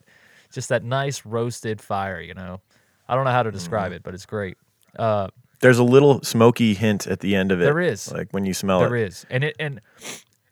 just 0.53 0.69
that 0.69 0.85
nice 0.85 1.25
roasted 1.25 1.81
fire, 1.81 2.21
you 2.21 2.33
know. 2.33 2.61
I 3.09 3.15
don't 3.15 3.25
know 3.25 3.31
how 3.31 3.43
to 3.43 3.51
describe 3.51 3.91
it, 3.91 4.03
but 4.03 4.13
it's 4.13 4.25
great. 4.25 4.55
Uh, 4.97 5.27
There's 5.59 5.79
a 5.79 5.83
little 5.83 6.21
smoky 6.21 6.75
hint 6.75 7.07
at 7.07 7.19
the 7.19 7.35
end 7.35 7.51
of 7.51 7.59
it. 7.59 7.65
There 7.65 7.81
is. 7.81 8.09
like 8.09 8.31
when 8.31 8.45
you 8.45 8.53
smell 8.53 8.79
there 8.79 8.87
There 8.87 8.97
is, 9.05 9.25
And 9.29 9.43
it 9.43 9.57
and 9.59 9.81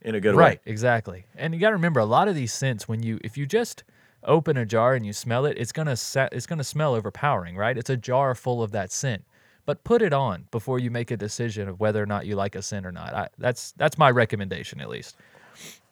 in 0.02 0.16
a 0.16 0.20
good 0.20 0.36
right, 0.36 0.43
way. 0.43 0.50
Right, 0.50 0.60
exactly. 0.66 1.26
And 1.36 1.54
you 1.54 1.60
got 1.60 1.70
to 1.70 1.76
remember 1.76 2.00
a 2.00 2.06
lot 2.06 2.28
of 2.28 2.36
these 2.36 2.54
scents 2.54 2.88
when 2.88 3.04
you 3.04 3.20
if 3.24 3.38
you 3.38 3.45
just 3.45 3.84
open 4.24 4.58
a 4.58 4.66
jar 4.66 4.95
and 4.95 5.06
you 5.06 5.14
smell 5.14 5.45
it, 5.45 5.58
it's 5.58 5.72
going 5.72 5.88
to 5.88 5.95
sa- 5.95 6.30
it's 6.32 6.45
going 6.45 6.58
to 6.58 6.64
smell 6.64 6.93
overpowering, 6.95 7.56
right? 7.56 7.78
It's 7.78 7.89
a 7.89 7.97
jar 7.97 8.36
full 8.36 8.62
of 8.62 8.72
that 8.72 8.91
scent. 8.91 9.24
But 9.66 9.84
put 9.84 10.02
it 10.02 10.14
on 10.14 10.47
before 10.52 10.80
you 10.80 10.89
make 10.89 11.12
a 11.12 11.18
decision 11.18 11.70
of 11.70 11.80
whether 11.80 12.02
or 12.02 12.08
not 12.08 12.26
you 12.26 12.36
like 12.36 12.56
a 12.56 12.62
scent 12.62 12.86
or 12.86 12.91
not. 12.91 13.14
I, 13.14 13.28
that's 13.38 13.72
that's 13.74 13.97
my 13.97 14.10
recommendation 14.10 14.82
at 14.82 14.89
least. 14.89 15.16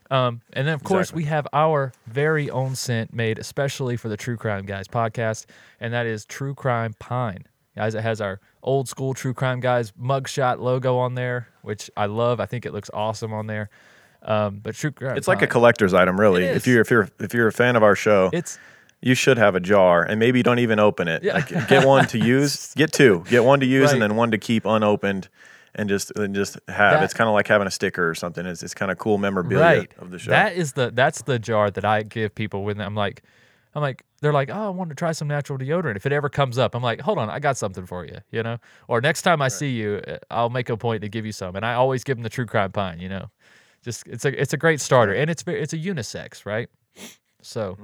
Um, 0.10 0.42
and 0.54 0.66
then 0.66 0.74
of 0.74 0.84
course 0.84 1.10
Exactly. 1.10 1.24
we 1.24 1.28
have 1.28 1.48
our 1.52 1.92
very 2.08 2.50
own 2.50 2.76
scent 2.76 3.14
made 3.14 3.38
especially 3.38 3.98
for 3.98 4.08
the 4.08 4.16
True 4.16 4.38
Crime 4.38 4.66
Guys 4.66 4.88
podcast, 4.88 5.46
and 5.82 5.94
that 5.94 6.06
is 6.06 6.26
True 6.26 6.56
Crime 6.56 6.96
Pine. 6.98 7.44
Guys, 7.76 7.94
it 7.94 8.02
has 8.02 8.22
our 8.22 8.40
old 8.64 8.88
school 8.88 9.14
True 9.14 9.34
Crime 9.34 9.60
Guys 9.60 9.92
mugshot 9.92 10.60
logo 10.60 10.98
on 10.98 11.14
there, 11.16 11.50
which 11.62 11.92
I 11.96 12.06
love. 12.08 12.40
I 12.40 12.46
think 12.46 12.66
it 12.66 12.74
looks 12.74 12.90
awesome 12.94 13.34
on 13.34 13.48
there. 13.48 13.70
Um, 14.24 14.60
but 14.64 14.76
True 14.76 14.92
Crime 14.92 15.18
It's 15.18 15.28
like 15.28 15.42
a 15.42 15.48
collector's 15.48 15.94
item, 15.94 16.20
really. 16.20 16.44
If 16.44 16.68
you're 16.68 16.82
if 16.82 16.90
you're 16.92 17.10
if 17.20 17.34
you're 17.34 17.48
a 17.48 17.52
fan 17.52 17.76
of 17.76 17.84
our 17.84 17.96
show, 17.96 18.30
it's 18.34 18.58
you 19.02 19.14
should 19.14 19.38
have 19.38 19.56
a 19.56 19.60
jar, 19.60 20.04
and 20.04 20.20
maybe 20.20 20.42
don't 20.44 20.60
even 20.60 20.80
open 20.80 21.08
it. 21.08 21.24
Yeah. 21.24 21.34
Like, 21.36 21.68
get 21.68 21.86
one 21.86 22.08
to 22.08 22.18
use, 22.26 22.74
get 22.74 22.92
two, 22.92 23.24
get 23.30 23.44
one 23.44 23.60
to 23.60 23.66
use, 23.66 23.92
and 23.92 24.02
then 24.02 24.16
one 24.16 24.32
to 24.32 24.38
keep 24.38 24.66
unopened, 24.66 25.30
and 25.76 25.88
just 25.88 26.12
and 26.18 26.34
just 26.34 26.56
have. 26.68 26.94
That- 26.96 27.04
it's 27.04 27.14
kind 27.14 27.28
of 27.28 27.34
like 27.34 27.48
having 27.48 27.68
a 27.68 27.72
sticker 27.72 28.10
or 28.10 28.16
something. 28.16 28.46
It's 28.46 28.64
it's 28.64 28.74
kind 28.74 28.92
of 28.92 28.98
cool 28.98 29.18
memorabilia 29.18 29.80
right 29.80 29.94
of 30.00 30.12
the 30.12 30.20
show. 30.20 30.32
That 30.32 30.56
is 30.56 30.74
the 30.74 30.92
that's 30.92 31.22
the 31.22 31.38
jar 31.40 31.70
that 31.72 31.86
I 31.86 32.04
give 32.04 32.34
people 32.34 32.64
when 32.64 32.82
I'm 32.82 32.96
like, 32.96 33.22
I'm 33.76 33.82
like 33.82 34.04
they're 34.20 34.34
like, 34.34 34.50
oh, 34.50 34.66
I 34.66 34.70
want 34.70 34.90
to 34.90 34.96
try 34.96 35.12
some 35.12 35.28
natural 35.28 35.60
deodorant. 35.60 35.96
If 35.96 36.08
it 36.08 36.12
ever 36.12 36.28
comes 36.28 36.58
up, 36.58 36.74
I'm 36.74 36.82
like, 36.82 37.02
hold 37.02 37.20
on, 37.20 37.30
I 37.30 37.38
got 37.38 37.56
something 37.56 37.86
for 37.86 38.04
you, 38.04 38.18
you 38.32 38.42
know. 38.42 38.58
Or 38.88 39.00
next 39.00 39.22
time 39.22 39.44
I 39.44 39.48
see 39.48 39.70
you, 39.70 40.02
uh, 40.08 40.18
I'll 40.32 40.50
make 40.50 40.70
a 40.70 40.78
point 40.78 41.04
to 41.04 41.08
give 41.10 41.24
you 41.24 41.32
some, 41.32 41.56
and 41.56 41.64
I 41.64 41.76
always 41.76 42.04
give 42.04 42.18
them 42.18 42.24
the 42.24 42.30
True 42.30 42.48
Crime 42.48 42.72
Pine, 42.72 43.00
you 43.00 43.10
know. 43.10 43.30
Just 43.84 44.08
it's 44.08 44.26
a 44.26 44.42
it's 44.42 44.54
a 44.54 44.58
great 44.58 44.82
starter, 44.82 45.14
and 45.14 45.30
it's 45.30 45.44
very, 45.44 45.62
it's 45.62 45.74
a 45.74 45.78
unisex, 45.78 46.46
right? 46.46 46.70
So. 47.42 47.78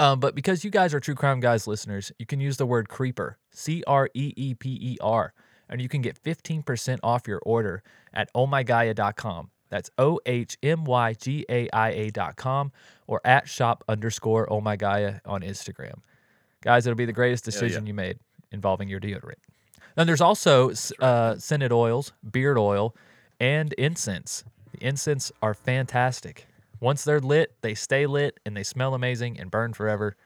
Um, 0.00 0.20
but 0.20 0.36
because 0.36 0.62
you 0.62 0.70
guys 0.70 0.94
are 0.94 1.00
True 1.00 1.16
Crime 1.16 1.40
Guys 1.40 1.66
listeners, 1.66 2.12
you 2.20 2.26
can 2.26 2.38
use 2.40 2.56
the 2.56 2.66
word 2.66 2.88
creeper, 2.88 3.36
C 3.50 3.82
R 3.84 4.08
E 4.14 4.32
E 4.36 4.54
P 4.54 4.78
E 4.80 4.96
R, 5.00 5.32
and 5.68 5.82
you 5.82 5.88
can 5.88 6.02
get 6.02 6.22
15% 6.22 7.00
off 7.02 7.26
your 7.26 7.40
order 7.44 7.82
at 8.14 8.32
ohmygaia.com. 8.32 9.50
That's 9.70 9.90
O 9.98 10.20
H 10.24 10.56
M 10.62 10.84
Y 10.84 11.14
G 11.14 11.44
A 11.48 11.68
I 11.72 11.90
A.com 11.90 12.72
or 13.06 13.20
at 13.24 13.48
shop 13.48 13.84
underscore 13.88 14.46
ohmygaia 14.46 15.20
on 15.26 15.42
Instagram. 15.42 16.00
Guys, 16.62 16.86
it'll 16.86 16.96
be 16.96 17.04
the 17.04 17.12
greatest 17.12 17.44
decision 17.44 17.86
you 17.86 17.94
made 17.94 18.18
involving 18.52 18.88
your 18.88 19.00
deodorant. 19.00 19.34
Then 19.96 20.06
there's 20.06 20.20
also 20.20 20.72
uh, 21.00 21.36
scented 21.38 21.72
oils, 21.72 22.12
beard 22.30 22.56
oil, 22.56 22.94
and 23.40 23.72
incense. 23.74 24.44
The 24.78 24.86
incense 24.86 25.32
are 25.42 25.54
fantastic. 25.54 26.46
Once 26.80 27.02
they're 27.02 27.20
lit, 27.20 27.54
they 27.62 27.74
stay 27.74 28.06
lit 28.06 28.38
and 28.46 28.56
they 28.56 28.62
smell 28.62 28.94
amazing 28.94 29.38
and 29.40 29.50
burn 29.50 29.72
forever. 29.72 30.16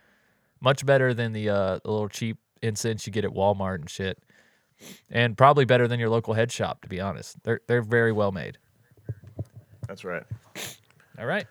Much 0.60 0.84
better 0.84 1.14
than 1.14 1.32
the, 1.32 1.48
uh, 1.48 1.78
the 1.82 1.90
little 1.90 2.08
cheap 2.08 2.36
incense 2.60 3.06
you 3.06 3.12
get 3.12 3.24
at 3.24 3.30
Walmart 3.30 3.76
and 3.76 3.88
shit. 3.88 4.18
And 5.10 5.38
probably 5.38 5.64
better 5.64 5.88
than 5.88 5.98
your 5.98 6.10
local 6.10 6.34
head 6.34 6.52
shop, 6.52 6.82
to 6.82 6.88
be 6.88 7.00
honest. 7.00 7.42
They're 7.44 7.60
they're 7.68 7.82
very 7.82 8.10
well 8.10 8.32
made. 8.32 8.58
That's 9.86 10.04
right. 10.04 10.24
All 11.18 11.26
right. 11.26 11.46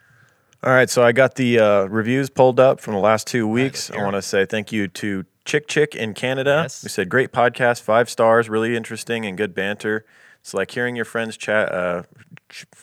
All 0.64 0.72
right, 0.72 0.90
so 0.90 1.02
I 1.02 1.12
got 1.12 1.36
the 1.36 1.58
uh, 1.58 1.84
reviews 1.86 2.30
pulled 2.30 2.60
up 2.60 2.82
from 2.82 2.94
the 2.94 3.00
last 3.00 3.26
two 3.26 3.48
weeks. 3.48 3.90
I 3.90 4.04
want 4.04 4.16
to 4.16 4.22
say 4.22 4.46
thank 4.46 4.72
you 4.72 4.88
to 4.90 5.26
Chick 5.44 5.68
Chick 5.68 5.96
in 5.96 6.14
Canada. 6.14 6.60
Yes. 6.64 6.84
We 6.84 6.90
said 6.90 7.10
great 7.10 7.32
podcast, 7.32 7.82
five 7.82 8.10
stars, 8.10 8.48
really 8.48 8.76
interesting 8.76 9.26
and 9.26 9.38
good 9.38 9.56
banter. 9.56 10.06
It's 10.42 10.54
like 10.54 10.72
hearing 10.72 10.96
your 10.96 11.06
friends 11.06 11.38
chat. 11.38 11.72
Uh, 11.72 12.04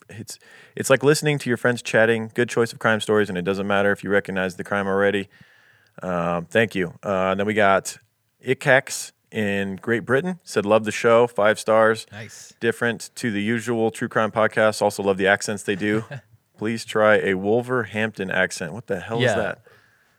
it's 0.09 0.39
it's 0.77 0.89
like 0.91 1.03
listening 1.03 1.39
to 1.41 1.51
your 1.51 1.57
friends 1.57 1.83
chatting. 1.83 2.31
Good 2.35 2.49
choice 2.49 2.73
of 2.73 2.79
crime 2.79 3.01
stories, 3.01 3.29
and 3.29 3.37
it 3.37 3.43
doesn't 3.43 3.67
matter 3.67 3.91
if 3.93 4.03
you 4.05 4.11
recognize 4.11 4.57
the 4.57 4.65
crime 4.65 4.87
already. 4.87 5.29
Um, 6.03 6.47
thank 6.47 6.75
you. 6.75 6.95
Uh, 7.03 7.35
then 7.35 7.47
we 7.47 7.55
got 7.55 7.99
Ikax 8.47 9.11
in 9.33 9.77
Great 9.77 10.05
Britain. 10.07 10.39
Said 10.45 10.65
love 10.65 10.85
the 10.85 10.93
show, 10.93 11.27
five 11.27 11.59
stars 11.59 12.07
Nice. 12.13 12.55
different 12.61 13.11
to 13.17 13.31
the 13.33 13.43
usual 13.43 13.91
true 13.91 14.09
crime 14.09 14.31
podcast. 14.31 14.81
Also 14.81 15.03
love 15.03 15.17
the 15.19 15.27
accents 15.27 15.65
they 15.65 15.75
do. 15.77 16.05
Please 16.59 16.85
try 16.85 17.17
a 17.19 17.35
Wolverhampton 17.35 18.31
accent. 18.31 18.73
What 18.73 18.87
the 18.87 19.01
hell 19.01 19.21
Yeah. 19.21 19.29
is 19.31 19.35
that? 19.35 19.59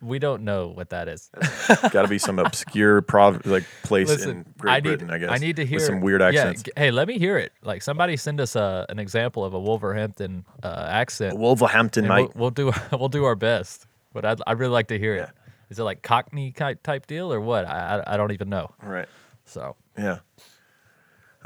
We 0.01 0.17
don't 0.17 0.43
know 0.43 0.67
what 0.67 0.89
that 0.91 1.09
is. 1.09 1.29
Got 1.91 2.03
to 2.03 2.07
be 2.07 2.19
some 2.19 2.39
obscure 2.39 3.01
prov- 3.01 3.45
like 3.45 3.65
place 3.83 4.07
Listen, 4.07 4.29
in 4.29 4.45
Great 4.57 4.71
I 4.71 4.75
need, 4.75 4.83
Britain, 4.83 5.11
I 5.11 5.17
guess. 5.17 5.29
I 5.29 5.37
need 5.37 5.57
to 5.57 5.65
hear 5.65 5.77
with 5.77 5.85
some 5.85 5.99
weird 5.99 6.21
accents. 6.21 6.63
g- 6.63 6.71
hey, 6.77 6.91
let 6.91 7.07
me 7.07 7.19
hear 7.19 7.37
it. 7.37 7.51
Like 7.63 7.81
somebody 7.81 8.15
send 8.15 8.39
us 8.39 8.55
a, 8.55 8.85
an 8.87 8.97
example 8.99 9.43
of 9.43 9.53
a 9.53 9.59
Wolverhampton 9.59 10.45
uh, 10.63 10.87
accent. 10.89 11.37
Wolverhampton, 11.37 12.07
mate. 12.07 12.29
we'll, 12.35 12.51
we'll 12.55 12.71
do 12.71 12.71
we'll 12.97 13.09
do 13.09 13.25
our 13.25 13.35
best. 13.35 13.87
But 14.13 14.25
I'd, 14.25 14.41
I'd 14.47 14.57
really 14.57 14.71
like 14.71 14.87
to 14.87 14.97
hear 14.97 15.15
it. 15.15 15.29
Is 15.69 15.79
it 15.79 15.83
like 15.83 16.01
Cockney 16.01 16.51
type 16.51 17.05
deal 17.05 17.31
or 17.31 17.39
what? 17.41 17.65
I, 17.65 18.01
I, 18.05 18.13
I 18.13 18.17
don't 18.17 18.31
even 18.31 18.49
know. 18.49 18.73
Right. 18.81 19.07
So 19.45 19.75
Yeah. 19.97 20.19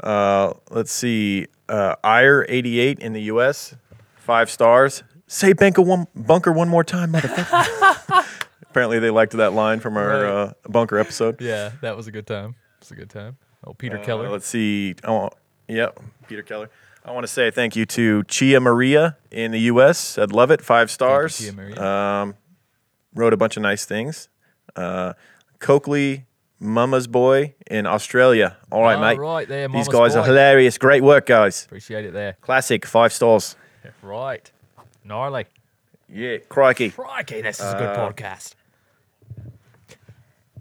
Uh, 0.00 0.54
let's 0.70 0.92
see. 0.92 1.46
Uh, 1.68 1.96
Ire 2.04 2.46
eighty 2.48 2.78
eight 2.78 2.98
in 3.00 3.12
the 3.12 3.22
U.S. 3.22 3.74
Five 4.16 4.50
stars. 4.50 5.02
Say 5.26 5.52
bunker 5.52 5.82
one 5.82 6.06
bunker 6.14 6.52
one 6.52 6.68
more 6.68 6.84
time, 6.84 7.12
motherfucker. 7.12 8.24
Apparently 8.74 8.98
they 8.98 9.10
liked 9.10 9.30
that 9.34 9.52
line 9.52 9.78
from 9.78 9.96
our 9.96 10.08
Right. 10.08 10.24
uh, 10.24 10.52
bunker 10.68 10.98
episode. 10.98 11.40
yeah, 11.40 11.70
that 11.80 11.96
was 11.96 12.08
a 12.08 12.10
good 12.10 12.26
time. 12.26 12.56
It's 12.80 12.90
a 12.90 12.96
good 12.96 13.08
time. 13.08 13.36
Oh, 13.64 13.72
Peter 13.72 13.98
Uh, 13.98 14.02
Keller. 14.04 14.28
let's 14.28 14.48
see. 14.48 14.96
Oh, 15.04 15.30
yep, 15.68 15.96
Peter 16.26 16.42
Keller. 16.42 16.68
I 17.04 17.12
want 17.12 17.22
to 17.22 17.32
say 17.32 17.52
thank 17.52 17.76
you 17.76 17.86
to 17.86 18.24
Chia 18.24 18.58
Maria 18.58 19.16
in 19.30 19.52
the 19.52 19.60
U.S. 19.72 20.18
I'd 20.18 20.32
love 20.32 20.50
it, 20.50 20.60
five 20.60 20.90
stars. 20.90 21.38
Chia 21.38 21.52
Maria. 21.52 21.80
Um, 21.80 22.34
wrote 23.14 23.32
a 23.32 23.36
bunch 23.36 23.56
of 23.56 23.62
nice 23.62 23.84
things. 23.84 24.28
Uh, 24.74 25.12
Coakley, 25.60 26.24
Mama's 26.58 27.06
Boy 27.06 27.54
in 27.70 27.86
Australia. 27.86 28.56
All 28.72 28.82
right, 28.82 28.96
All 28.96 29.00
mate. 29.00 29.18
right 29.20 29.46
there, 29.46 29.68
These 29.68 29.86
Mama's 29.86 29.88
guys 29.88 30.16
are 30.16 30.24
hilarious. 30.26 30.78
Great 30.78 31.04
work, 31.04 31.26
guys. 31.26 31.64
Appreciate 31.66 32.06
it 32.06 32.12
there. 32.12 32.38
Classic, 32.40 32.84
five 32.84 33.12
stars. 33.12 33.54
Right. 34.02 34.50
Gnarly. 35.04 35.44
Yeah, 36.08 36.38
crikey. 36.48 36.90
Crikey, 36.90 37.40
this 37.42 37.60
is 37.60 37.72
a 37.72 37.76
good 37.78 37.96
Uh, 37.96 38.10
podcast. 38.12 38.54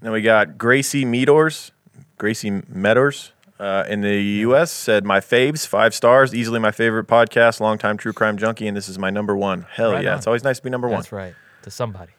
Then 0.03 0.11
we 0.11 0.21
got 0.21 0.57
Gracie 0.57 1.05
Meadors, 1.05 1.71
Gracie 2.17 2.61
Meadors 2.67 3.31
uh, 3.57 3.85
in 3.87 4.01
the 4.01 4.21
U.S. 4.41 4.69
said 4.69 5.05
my 5.05 5.21
faves, 5.21 5.65
five 5.65 5.93
stars, 5.93 6.35
easily 6.35 6.59
my 6.59 6.71
favorite 6.71 7.07
podcast, 7.07 7.61
longtime 7.61 7.95
true 7.95 8.11
crime 8.11 8.35
junkie, 8.37 8.67
and 8.67 8.75
this 8.75 8.89
is 8.89 8.99
my 8.99 9.09
number 9.09 9.33
one. 9.37 9.65
Hell 9.71 9.93
Right 9.93 10.03
yeah, 10.03 10.11
on. 10.11 10.17
it's 10.17 10.27
always 10.27 10.43
nice 10.43 10.57
to 10.57 10.63
be 10.63 10.69
number 10.69 10.89
one. 10.89 10.97
That's 10.97 11.13
right. 11.13 11.33
To 11.61 11.71
somebody. 11.71 12.11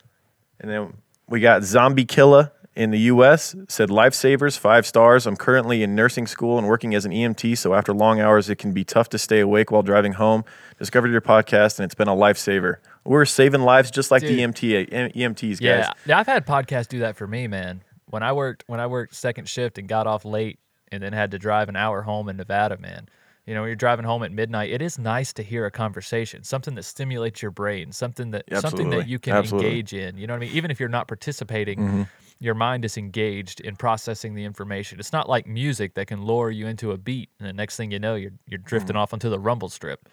And 0.61 0.71
then 0.71 0.95
we 1.29 1.41
got 1.41 1.63
Zombie 1.63 2.07
Killer 2.07 2.53
in 2.75 2.91
the 2.91 3.01
U.S. 3.01 3.55
said 3.69 3.91
lifesavers, 3.91 4.57
five 4.59 4.87
stars. 4.87 5.27
I'm 5.27 5.37
currently 5.37 5.83
in 5.83 5.95
nursing 5.95 6.27
school 6.27 6.57
and 6.57 6.67
working 6.67 6.95
as 6.95 7.05
an 7.05 7.13
EMT, 7.13 7.59
so 7.59 7.75
after 7.75 7.93
long 7.93 8.19
hours, 8.19 8.49
it 8.49 8.57
can 8.57 8.73
be 8.73 8.83
tough 8.83 9.11
to 9.11 9.19
stay 9.19 9.41
awake 9.41 9.71
while 9.71 9.83
driving 9.83 10.15
home. 10.15 10.43
Discovered 10.79 11.11
your 11.11 11.21
podcast, 11.21 11.79
and 11.79 11.85
it's 11.85 11.95
been 11.95 12.09
a 12.09 12.17
lifesaver. 12.17 12.77
We're 13.05 13.25
saving 13.25 13.63
lives 13.63 13.91
just 13.91 14.11
like 14.11 14.23
the 14.23 14.29
Dude. 14.29 14.55
EMT, 14.55 15.15
EMTs, 15.15 15.51
guys. 15.53 15.61
Yeah, 15.61 15.93
yeah. 16.07 16.19
I've 16.19 16.27
had 16.27 16.47
podcasts 16.47 16.89
do 16.89 17.01
that 17.01 17.17
for 17.17 17.27
me, 17.27 17.47
man. 17.47 17.83
When 18.07 18.23
I 18.23 18.33
worked 18.33 18.65
when 18.67 18.81
I 18.81 18.87
worked 18.87 19.15
second 19.15 19.49
shift 19.49 19.79
and 19.79 19.89
got 19.89 20.07
off 20.07 20.25
late 20.25 20.59
and 20.91 21.03
then 21.03 21.13
had 21.13 21.33
to 21.33 21.39
drive 21.39 21.69
an 21.69 21.77
hour 21.77 22.03
home 22.03 22.29
in 22.29 22.37
Nevada, 22.37 22.79
man. 22.79 23.09
You 23.47 23.55
know, 23.55 23.61
when 23.61 23.69
you're 23.69 23.77
driving 23.77 24.07
home 24.07 24.23
at 24.23 24.33
midnight, 24.33 24.71
it 24.71 24.81
is 24.81 24.99
nice 24.99 25.35
to 25.35 25.43
hear 25.43 25.67
a 25.67 25.71
conversation, 25.71 26.45
something 26.45 26.75
that 26.77 26.85
stimulates 26.85 27.43
your 27.43 27.51
brain, 27.51 27.93
something 27.93 28.31
that 28.31 28.45
something 28.61 28.89
that 28.91 29.07
you 29.07 29.19
can 29.19 29.35
Absolutely. 29.35 29.69
engage 29.69 29.93
in. 29.93 30.17
You 30.17 30.27
know 30.27 30.33
what 30.33 30.39
I 30.39 30.47
mean? 30.47 30.55
Even 30.55 30.71
if 30.71 30.81
you're 30.81 30.89
not 30.89 31.09
participating, 31.09 31.79
mm-hmm. 31.79 32.03
your 32.41 32.55
mind 32.55 32.87
is 32.87 32.97
engaged 32.97 33.61
in 33.61 33.77
processing 33.77 34.35
the 34.35 34.45
information. 34.45 34.99
It's 34.99 35.13
not 35.13 35.29
like 35.29 35.47
music 35.47 35.93
that 35.95 36.07
can 36.07 36.25
lure 36.25 36.51
you 36.51 36.67
into 36.67 36.93
a 36.93 36.97
beat, 36.97 37.29
and 37.39 37.47
the 37.47 37.53
next 37.53 37.77
thing 37.77 37.91
you 37.91 37.99
know, 37.99 38.15
you're 38.15 38.33
you're 38.47 38.59
drifting 38.59 38.95
mm-hmm. 38.95 39.03
off 39.03 39.13
onto 39.13 39.29
the 39.29 39.39
rumble 39.39 39.69
strip. 39.69 40.09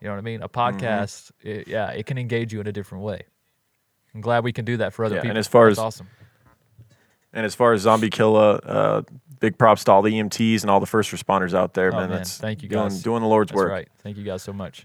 You 0.00 0.06
know 0.08 0.14
what 0.14 0.18
I 0.18 0.22
mean? 0.22 0.42
A 0.42 0.48
podcast, 0.48 1.30
it- 1.42 1.68
yeah, 1.68 1.90
it 1.90 2.06
can 2.06 2.16
engage 2.18 2.52
you 2.52 2.60
in 2.60 2.66
a 2.66 2.72
different 2.72 3.04
way. 3.04 3.22
I'm 4.14 4.20
glad 4.20 4.44
we 4.44 4.52
can 4.52 4.64
do 4.64 4.78
that 4.78 4.92
for 4.92 5.04
other 5.04 5.16
Yeah, 5.16 5.20
and 5.20 5.28
people. 5.28 5.38
as 5.38 5.46
far 5.46 5.66
That's 5.68 5.78
as- 5.78 5.84
awesome. 5.84 6.08
And 7.32 7.46
as 7.46 7.54
far 7.54 7.72
as 7.74 7.82
Zombie 7.82 8.10
Killer, 8.10 8.58
uh, 8.64 9.02
big 9.38 9.56
props 9.56 9.84
to 9.84 9.92
all 9.92 10.02
the 10.02 10.10
EMTs 10.10 10.62
and 10.62 10.70
all 10.70 10.80
the 10.80 10.86
first 10.86 11.12
responders 11.12 11.54
out 11.54 11.74
there, 11.74 11.92
Oh, 11.94 11.96
man. 12.00 12.08
man, 12.08 12.18
That's 12.18 12.38
thank 12.38 12.62
you 12.62 12.68
guys. 12.68 13.02
doing 13.02 13.22
the 13.22 13.28
Lord's 13.28 13.50
That's 13.50 13.56
work. 13.56 13.70
right. 13.70 13.88
Thank 14.02 14.16
you 14.16 14.24
guys 14.24 14.42
so 14.42 14.52
much. 14.52 14.84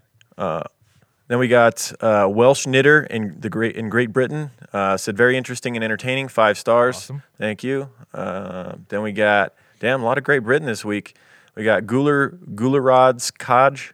Then 1.28 1.40
we 1.40 1.48
got 1.48 1.92
uh, 2.02 2.28
Welsh 2.30 2.68
Knitter 2.68 3.02
in 3.04 3.40
the 3.40 3.50
great 3.50 3.76
in 3.76 3.90
Great 3.90 4.14
Britain. 4.14 4.52
Uh, 4.72 4.96
said 4.96 5.18
very 5.18 5.38
interesting 5.38 5.76
and 5.76 5.84
entertaining. 5.84 6.28
Five 6.28 6.56
stars. 6.56 6.98
Awesome. 6.98 7.24
Thank 7.40 7.64
you. 7.64 7.90
Uh, 8.14 8.76
then 8.90 9.02
we 9.02 9.12
got 9.12 9.56
damn 9.80 10.04
a 10.04 10.06
lot 10.06 10.20
of 10.20 10.24
Great 10.24 10.44
Britain 10.44 10.68
this 10.68 10.86
week. 10.86 11.16
We 11.56 11.64
got 11.64 11.86
Guler 11.86 12.38
Gulerod's 12.54 13.32
Kaj 13.32 13.94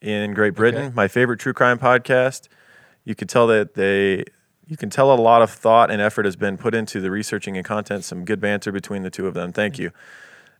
in 0.00 0.34
Great 0.34 0.54
Britain. 0.54 0.86
Okay. 0.86 0.94
My 0.94 1.08
favorite 1.08 1.40
true 1.40 1.52
crime 1.52 1.78
podcast. 1.78 2.48
You 3.04 3.14
can 3.14 3.28
tell 3.28 3.46
that 3.48 3.74
they. 3.74 4.24
You 4.66 4.76
can 4.76 4.88
tell 4.88 5.12
a 5.12 5.18
lot 5.20 5.42
of 5.42 5.50
thought 5.50 5.90
and 5.90 6.00
effort 6.00 6.24
has 6.24 6.36
been 6.36 6.56
put 6.56 6.76
into 6.76 7.00
the 7.00 7.10
researching 7.10 7.56
and 7.56 7.66
content. 7.66 8.04
Some 8.04 8.24
good 8.24 8.40
banter 8.40 8.70
between 8.70 9.02
the 9.02 9.10
two 9.10 9.26
of 9.26 9.34
them. 9.34 9.52
Thank 9.52 9.80
you. 9.80 9.90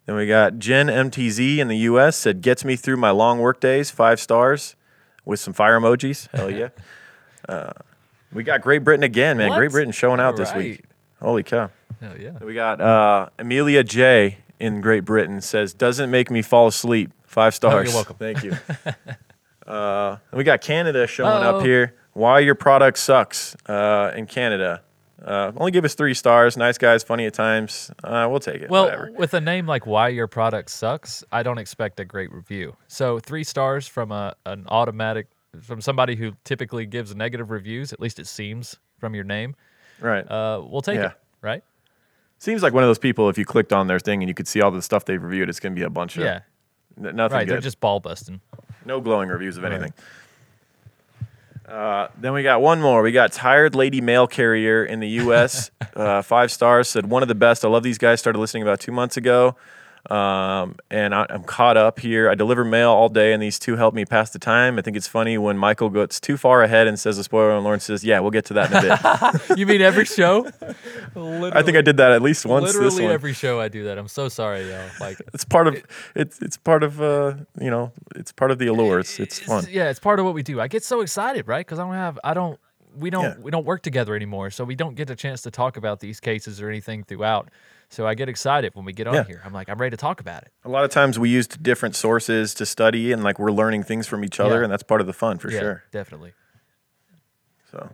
Then 0.06 0.16
we 0.16 0.26
got 0.26 0.58
Jen 0.58 0.88
MTZ 0.88 1.58
in 1.58 1.68
the 1.68 1.76
US 1.76 2.16
said 2.16 2.40
gets 2.40 2.64
me 2.64 2.74
through 2.74 2.96
my 2.96 3.10
long 3.10 3.38
work 3.38 3.60
days, 3.60 3.92
five 3.92 4.18
stars, 4.18 4.74
with 5.24 5.38
some 5.38 5.54
fire 5.54 5.78
emojis. 5.78 6.26
Hell 6.32 6.50
yeah. 6.50 6.70
uh, 7.48 7.72
we 8.32 8.42
got 8.42 8.62
Great 8.62 8.82
Britain 8.82 9.04
again, 9.04 9.36
man. 9.36 9.50
What? 9.50 9.58
Great 9.58 9.70
Britain 9.70 9.92
showing 9.92 10.18
out 10.18 10.36
this 10.36 10.50
All 10.50 10.58
week. 10.58 10.84
Holy 11.20 11.44
cow. 11.44 11.70
Hell 12.00 12.18
yeah. 12.18 12.32
We 12.42 12.54
got 12.54 12.80
uh, 12.80 13.28
Amelia 13.38 13.84
J 13.84 14.38
in 14.58 14.80
Great 14.80 15.04
Britain 15.04 15.40
says 15.40 15.72
doesn't 15.72 16.10
make 16.10 16.30
me 16.30 16.42
fall 16.42 16.66
asleep. 16.66 17.12
Five 17.24 17.54
stars. 17.54 17.74
Oh, 17.74 17.82
you're 17.82 17.94
welcome. 17.94 18.16
Thank 18.16 18.42
you. 18.42 18.56
uh, 19.70 20.18
we 20.32 20.44
got 20.44 20.60
Canada 20.60 21.06
showing 21.06 21.30
Uh-oh. 21.44 21.58
up 21.58 21.64
here. 21.64 21.94
Why 22.12 22.40
your 22.40 22.54
product 22.54 22.98
sucks 22.98 23.54
uh, 23.66 24.12
in 24.16 24.26
Canada. 24.26 24.82
Uh, 25.24 25.52
only 25.56 25.70
give 25.70 25.84
us 25.84 25.94
three 25.94 26.14
stars. 26.14 26.56
Nice 26.56 26.78
guys, 26.78 27.02
funny 27.02 27.26
at 27.26 27.34
times. 27.34 27.90
Uh, 28.02 28.26
we'll 28.30 28.40
take 28.40 28.62
it. 28.62 28.70
Well, 28.70 28.84
Whatever. 28.84 29.12
with 29.16 29.34
a 29.34 29.40
name 29.40 29.66
like 29.66 29.86
"Why 29.86 30.08
Your 30.08 30.26
Product 30.26 30.70
Sucks," 30.70 31.22
I 31.30 31.42
don't 31.42 31.58
expect 31.58 32.00
a 32.00 32.04
great 32.06 32.32
review. 32.32 32.76
So 32.88 33.18
three 33.20 33.44
stars 33.44 33.86
from 33.86 34.12
a 34.12 34.34
an 34.46 34.64
automatic 34.68 35.26
from 35.60 35.80
somebody 35.82 36.16
who 36.16 36.32
typically 36.44 36.86
gives 36.86 37.14
negative 37.14 37.50
reviews. 37.50 37.92
At 37.92 38.00
least 38.00 38.18
it 38.18 38.26
seems 38.28 38.76
from 38.98 39.14
your 39.14 39.24
name. 39.24 39.56
Right. 40.00 40.22
Uh, 40.28 40.62
we'll 40.66 40.80
take 40.80 40.96
Yeah. 40.96 41.08
it. 41.08 41.12
Right? 41.42 41.62
Seems 42.38 42.62
like 42.62 42.72
one 42.72 42.82
of 42.82 42.88
those 42.88 42.98
people. 42.98 43.28
If 43.28 43.36
you 43.36 43.44
clicked 43.44 43.72
on 43.74 43.86
their 43.88 43.98
thing 44.00 44.22
and 44.22 44.28
you 44.28 44.34
could 44.34 44.48
see 44.48 44.62
all 44.62 44.70
the 44.70 44.80
stuff 44.80 45.04
they've 45.04 45.22
reviewed, 45.22 45.50
it's 45.50 45.60
going 45.60 45.74
to 45.74 45.78
be 45.78 45.84
a 45.84 45.90
bunch 45.90 46.16
of 46.16 46.22
Yeah. 46.24 46.40
n- 46.98 47.14
nothing 47.16 47.36
Right. 47.36 47.46
They're 47.48 47.60
just 47.60 47.80
ball 47.80 48.00
busting. 48.00 48.40
No 48.84 49.00
glowing 49.00 49.28
reviews 49.28 49.56
of 49.56 49.64
anything. 49.64 49.92
Uh, 51.70 52.08
then 52.18 52.32
we 52.32 52.42
got 52.42 52.60
one 52.60 52.80
more. 52.80 53.00
We 53.00 53.12
got 53.12 53.30
Tired 53.30 53.76
Lady 53.76 54.00
Mail 54.00 54.26
Carrier 54.26 54.84
in 54.84 54.98
the 54.98 55.08
U.S. 55.08 55.70
uh, 55.94 56.20
five 56.20 56.50
stars. 56.50 56.88
Said 56.88 57.08
one 57.08 57.22
of 57.22 57.28
the 57.28 57.34
best. 57.34 57.64
I 57.64 57.68
love 57.68 57.84
these 57.84 57.98
guys. 57.98 58.18
Started 58.18 58.40
listening 58.40 58.64
about 58.64 58.80
two 58.80 58.90
months 58.90 59.16
ago, 59.16 59.54
um, 60.08 60.76
and 60.90 61.14
I, 61.14 61.26
I'm 61.28 61.44
caught 61.44 61.76
up 61.76 62.00
here. 62.00 62.30
I 62.30 62.34
deliver 62.34 62.64
mail 62.64 62.90
all 62.90 63.08
day, 63.10 63.32
and 63.34 63.42
these 63.42 63.58
two 63.58 63.76
help 63.76 63.92
me 63.94 64.04
pass 64.06 64.30
the 64.30 64.38
time. 64.38 64.78
I 64.78 64.82
think 64.82 64.96
it's 64.96 65.06
funny 65.06 65.36
when 65.36 65.58
Michael 65.58 65.90
gets 65.90 66.18
too 66.18 66.36
far 66.38 66.62
ahead 66.62 66.86
and 66.86 66.98
says 66.98 67.18
a 67.18 67.24
spoiler, 67.24 67.50
and 67.54 67.62
Lauren 67.64 67.80
says, 67.80 68.02
"Yeah, 68.02 68.20
we'll 68.20 68.30
get 68.30 68.46
to 68.46 68.54
that 68.54 68.70
in 68.70 68.76
a 68.78 69.40
bit." 69.50 69.58
You 69.58 69.66
mean 69.66 69.82
every 69.82 70.06
show? 70.06 70.46
I 71.16 71.62
think 71.62 71.76
I 71.76 71.82
did 71.82 71.96
that 71.98 72.12
at 72.12 72.22
least 72.22 72.46
once. 72.46 72.66
this 72.66 72.74
Literally 72.76 73.04
one. 73.04 73.12
every 73.12 73.32
show 73.34 73.60
I 73.60 73.68
do 73.68 73.84
that. 73.84 73.98
I'm 73.98 74.08
so 74.08 74.28
sorry, 74.28 74.68
y'all. 74.70 74.88
Like 75.00 75.20
It's 75.34 75.44
part 75.44 75.66
of 75.66 75.82
it's 76.14 76.40
it's 76.40 76.56
part 76.56 76.82
of 76.82 77.00
uh 77.02 77.34
you 77.60 77.70
know 77.70 77.92
it's 78.16 78.32
part 78.32 78.50
of 78.50 78.58
the 78.58 78.68
allure. 78.68 79.00
It's 79.00 79.18
it's 79.20 79.38
fun. 79.38 79.66
Yeah, 79.70 79.90
it's 79.90 80.00
part 80.00 80.18
of 80.18 80.24
what 80.24 80.34
we 80.34 80.42
do. 80.42 80.60
I 80.60 80.68
get 80.68 80.82
so 80.84 81.00
excited, 81.00 81.46
right? 81.48 81.64
Because 81.66 81.78
I 81.78 81.84
don't 81.84 81.94
have, 81.94 82.18
I 82.24 82.34
don't, 82.34 82.58
we 82.96 83.10
don't, 83.10 83.24
Yeah. 83.24 83.34
we 83.40 83.50
don't 83.50 83.64
work 83.66 83.82
together 83.82 84.14
anymore, 84.16 84.50
so 84.50 84.64
we 84.64 84.74
don't 84.74 84.94
get 84.94 85.10
a 85.10 85.16
chance 85.16 85.42
to 85.42 85.50
talk 85.50 85.76
about 85.76 86.00
these 86.00 86.20
cases 86.20 86.60
or 86.60 86.68
anything 86.68 87.04
throughout. 87.04 87.48
So 87.90 88.06
I 88.06 88.14
get 88.14 88.28
excited 88.28 88.72
when 88.74 88.84
we 88.84 88.92
get 88.92 89.06
on 89.08 89.14
Yeah. 89.14 89.24
here. 89.24 89.42
I'm 89.44 89.52
like, 89.52 89.68
I'm 89.68 89.76
ready 89.78 89.90
to 89.90 89.96
talk 89.96 90.20
about 90.20 90.42
it. 90.42 90.52
A 90.64 90.68
lot 90.68 90.84
of 90.84 90.90
times 90.90 91.18
we 91.18 91.28
used 91.28 91.60
different 91.62 91.96
sources 91.96 92.54
to 92.54 92.64
study 92.64 93.10
and 93.12 93.24
like 93.24 93.38
we're 93.40 93.50
learning 93.50 93.82
things 93.82 94.06
from 94.06 94.24
each 94.24 94.38
other 94.38 94.58
Yeah. 94.58 94.62
and 94.64 94.72
that's 94.72 94.84
part 94.84 95.00
of 95.00 95.08
the 95.08 95.12
fun 95.12 95.38
for 95.38 95.50
yeah, 95.50 95.58
sure. 95.58 95.84
definitely. 95.90 96.32
So 97.72 97.90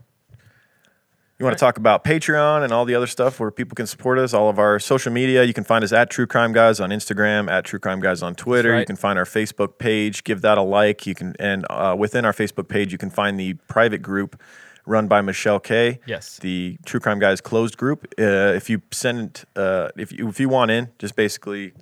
you 1.39 1.45
want 1.45 1.57
to 1.57 1.61
talk 1.61 1.77
about 1.79 2.05
Patreon 2.05 2.63
and 2.63 2.73
all 2.73 2.85
the 2.85 2.95
other 2.95 3.07
stuff 3.07 3.41
where 3.41 3.51
people 3.51 3.75
can 3.75 3.87
support 3.87 4.19
us, 4.19 4.33
all 4.35 4.49
of 4.51 4.59
our 4.59 4.79
social 4.79 5.13
media. 5.13 5.45
You 5.45 5.53
can 5.55 5.65
find 5.65 5.83
us 5.85 5.93
at 5.93 6.09
True 6.11 6.27
Crime 6.27 6.53
Guys 6.53 6.79
on 6.81 6.91
Instagram, 6.91 7.51
at 7.51 7.65
True 7.65 7.79
Crime 7.79 8.01
Guys 8.01 8.23
on 8.23 8.35
Twitter. 8.35 8.79
You 8.79 8.87
can 8.87 8.97
find 8.97 9.19
our 9.19 9.25
Facebook 9.27 9.79
page, 9.79 10.25
give 10.25 10.41
that 10.43 10.57
a 10.59 10.63
like. 10.63 11.07
You 11.07 11.15
can 11.15 11.35
and 11.39 11.67
uh, 11.71 11.95
within 11.99 12.25
our 12.25 12.33
Facebook 12.33 12.69
page, 12.69 12.93
you 12.93 12.99
can 12.99 13.11
find 13.11 13.39
the 13.41 13.55
private 13.69 14.01
group 14.03 14.41
run 14.87 15.09
by 15.09 15.21
Michelle 15.21 15.61
Kay. 15.61 16.01
Yes. 16.07 16.39
The 16.39 16.79
True 16.87 17.01
Crime 17.01 17.19
Guys 17.19 17.41
closed 17.41 17.77
group. 17.77 18.07
Uh, 18.19 18.55
if 18.55 18.71
you 18.71 18.81
send, 18.93 19.45
uh, 19.57 19.89
if 19.97 20.13
you 20.13 20.29
if 20.29 20.41
you 20.41 20.49
want 20.49 20.71
in, 20.71 20.89
just 20.99 21.17
basically 21.17 21.73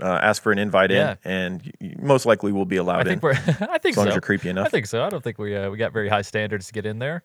uh, 0.00 0.06
ask 0.22 0.42
for 0.42 0.50
an 0.50 0.58
invite 0.58 0.90
Yeah. 0.90 1.16
in, 1.24 1.30
and 1.30 1.72
you, 1.78 1.94
most 2.00 2.26
likely 2.26 2.50
will 2.52 2.64
be 2.64 2.76
allowed 2.76 3.00
I 3.00 3.04
think 3.04 3.22
in. 3.22 3.28
we're, 3.28 3.32
I 3.70 3.78
think 3.78 3.92
as 3.92 3.96
long 3.98 4.06
so. 4.06 4.08
as 4.08 4.14
you're 4.14 4.20
creepy 4.22 4.48
enough. 4.48 4.66
I 4.66 4.70
think 4.70 4.86
so. 4.86 5.04
I 5.04 5.08
don't 5.10 5.22
think 5.22 5.38
we 5.38 5.54
uh, 5.56 5.70
we 5.70 5.76
got 5.76 5.92
very 5.92 6.08
high 6.08 6.22
standards 6.22 6.66
to 6.68 6.72
get 6.72 6.86
in 6.86 6.98
there. 6.98 7.22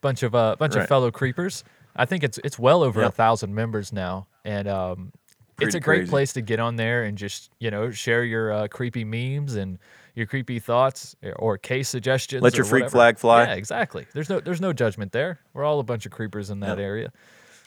Bunch 0.00 0.22
of 0.22 0.34
uh, 0.34 0.56
bunch 0.58 0.74
Right. 0.76 0.82
of 0.82 0.88
fellow 0.88 1.10
creepers. 1.10 1.64
I 1.96 2.04
think 2.06 2.22
it's 2.22 2.38
it's 2.44 2.58
well 2.58 2.82
over 2.82 3.02
a 3.02 3.10
thousand 3.10 3.54
members 3.54 3.92
now, 3.92 4.28
and 4.44 4.68
um, 4.68 5.12
it's 5.60 5.74
a 5.74 5.80
great 5.80 6.00
crazy. 6.00 6.10
place 6.10 6.32
to 6.34 6.40
get 6.40 6.60
on 6.60 6.76
there 6.76 7.02
and 7.04 7.18
just 7.18 7.50
you 7.58 7.70
know 7.70 7.90
share 7.90 8.22
your 8.24 8.52
uh, 8.52 8.68
creepy 8.68 9.04
memes 9.04 9.56
and 9.56 9.78
your 10.14 10.26
creepy 10.26 10.58
thoughts 10.58 11.14
or- 11.22 11.32
or 11.34 11.58
case 11.58 11.88
suggestions. 11.88 12.42
Let 12.42 12.54
your 12.54 12.64
freak 12.64 12.82
whatever. 12.84 12.92
flag 12.92 13.18
fly. 13.18 13.44
Yeah, 13.44 13.54
exactly. 13.54 14.06
There's 14.12 14.28
no 14.28 14.40
there's 14.40 14.60
no 14.60 14.72
judgment 14.72 15.12
there. 15.12 15.40
We're 15.54 15.64
all 15.64 15.80
a 15.80 15.84
bunch 15.84 16.06
of 16.06 16.12
creepers 16.12 16.50
in 16.50 16.60
that 16.60 16.78
area. 16.78 17.12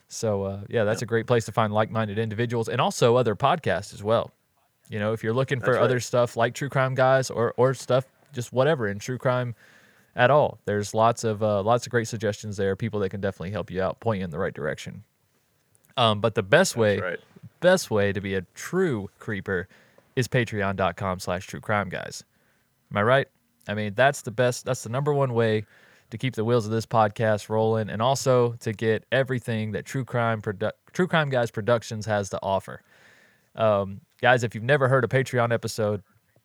So 0.07 0.43
uh, 0.43 0.61
yeah, 0.69 0.83
that's 0.83 1.01
a 1.01 1.05
great 1.05 1.25
place 1.27 1.45
to 1.45 1.51
find 1.51 1.73
like-minded 1.73 2.19
individuals 2.19 2.69
and 2.69 2.79
also 2.79 3.15
other 3.15 3.35
podcasts 3.35 3.93
as 3.93 4.03
well. 4.03 4.31
You 4.89 4.99
know, 4.99 5.13
if 5.13 5.23
you're 5.23 5.33
looking 5.33 5.59
for 5.59 5.67
That's 5.67 5.77
right. 5.77 5.83
other 5.83 5.99
stuff 5.99 6.35
like 6.37 6.53
true 6.53 6.69
crime 6.69 6.93
guys 6.93 7.29
or 7.29 7.53
or 7.57 7.73
stuff 7.73 8.05
just 8.33 8.51
whatever 8.53 8.87
in 8.87 8.99
true 8.99 9.17
crime 9.17 9.55
at 10.15 10.29
all, 10.29 10.59
there's 10.65 10.93
lots 10.93 11.23
of 11.23 11.41
uh, 11.41 11.63
lots 11.63 11.87
of 11.87 11.91
great 11.91 12.07
suggestions 12.07 12.57
there. 12.57 12.75
People 12.75 12.99
that 12.99 13.09
can 13.09 13.21
definitely 13.21 13.51
help 13.51 13.71
you 13.71 13.81
out, 13.81 13.99
point 13.99 14.19
you 14.19 14.25
in 14.25 14.29
the 14.29 14.37
right 14.37 14.53
direction. 14.53 15.03
Um, 15.97 16.19
but 16.19 16.35
the 16.35 16.43
best 16.43 16.75
way, 16.75 16.99
right. 16.99 17.19
best 17.59 17.89
way 17.89 18.11
to 18.13 18.21
be 18.21 18.35
a 18.35 18.41
true 18.53 19.09
creeper 19.19 19.67
is 20.15 20.27
patreon.com 20.27 21.19
slash 21.19 21.47
true 21.47 21.59
crime 21.59 21.89
guys. 21.89 22.23
Am 22.93 22.99
I 22.99 23.03
right? 23.03 23.27
I 23.67 23.73
mean, 23.73 23.93
that's 23.95 24.21
the 24.21 24.31
best, 24.31 24.65
that's 24.65 24.83
the 24.83 24.89
number 24.89 25.13
one 25.13 25.33
way 25.33 25.65
to 26.11 26.17
keep 26.17 26.35
the 26.35 26.45
wheels 26.45 26.65
of 26.65 26.71
this 26.71 26.85
podcast 26.85 27.49
rolling 27.49 27.89
and 27.89 28.01
also 28.01 28.53
to 28.59 28.71
get 28.71 29.03
everything 29.11 29.71
that 29.71 29.85
True 29.85 30.05
Crime 30.05 30.41
produ- 30.41 30.71
True 30.91 31.07
Crime 31.07 31.29
Guys 31.29 31.49
Productions 31.49 32.05
has 32.05 32.29
to 32.29 32.39
offer. 32.43 32.83
Um, 33.55 34.01
guys, 34.21 34.43
if 34.43 34.53
you've 34.53 34.63
never 34.63 34.87
heard 34.87 35.03
a 35.03 35.07
Patreon 35.07 35.51
episode, 35.51 36.03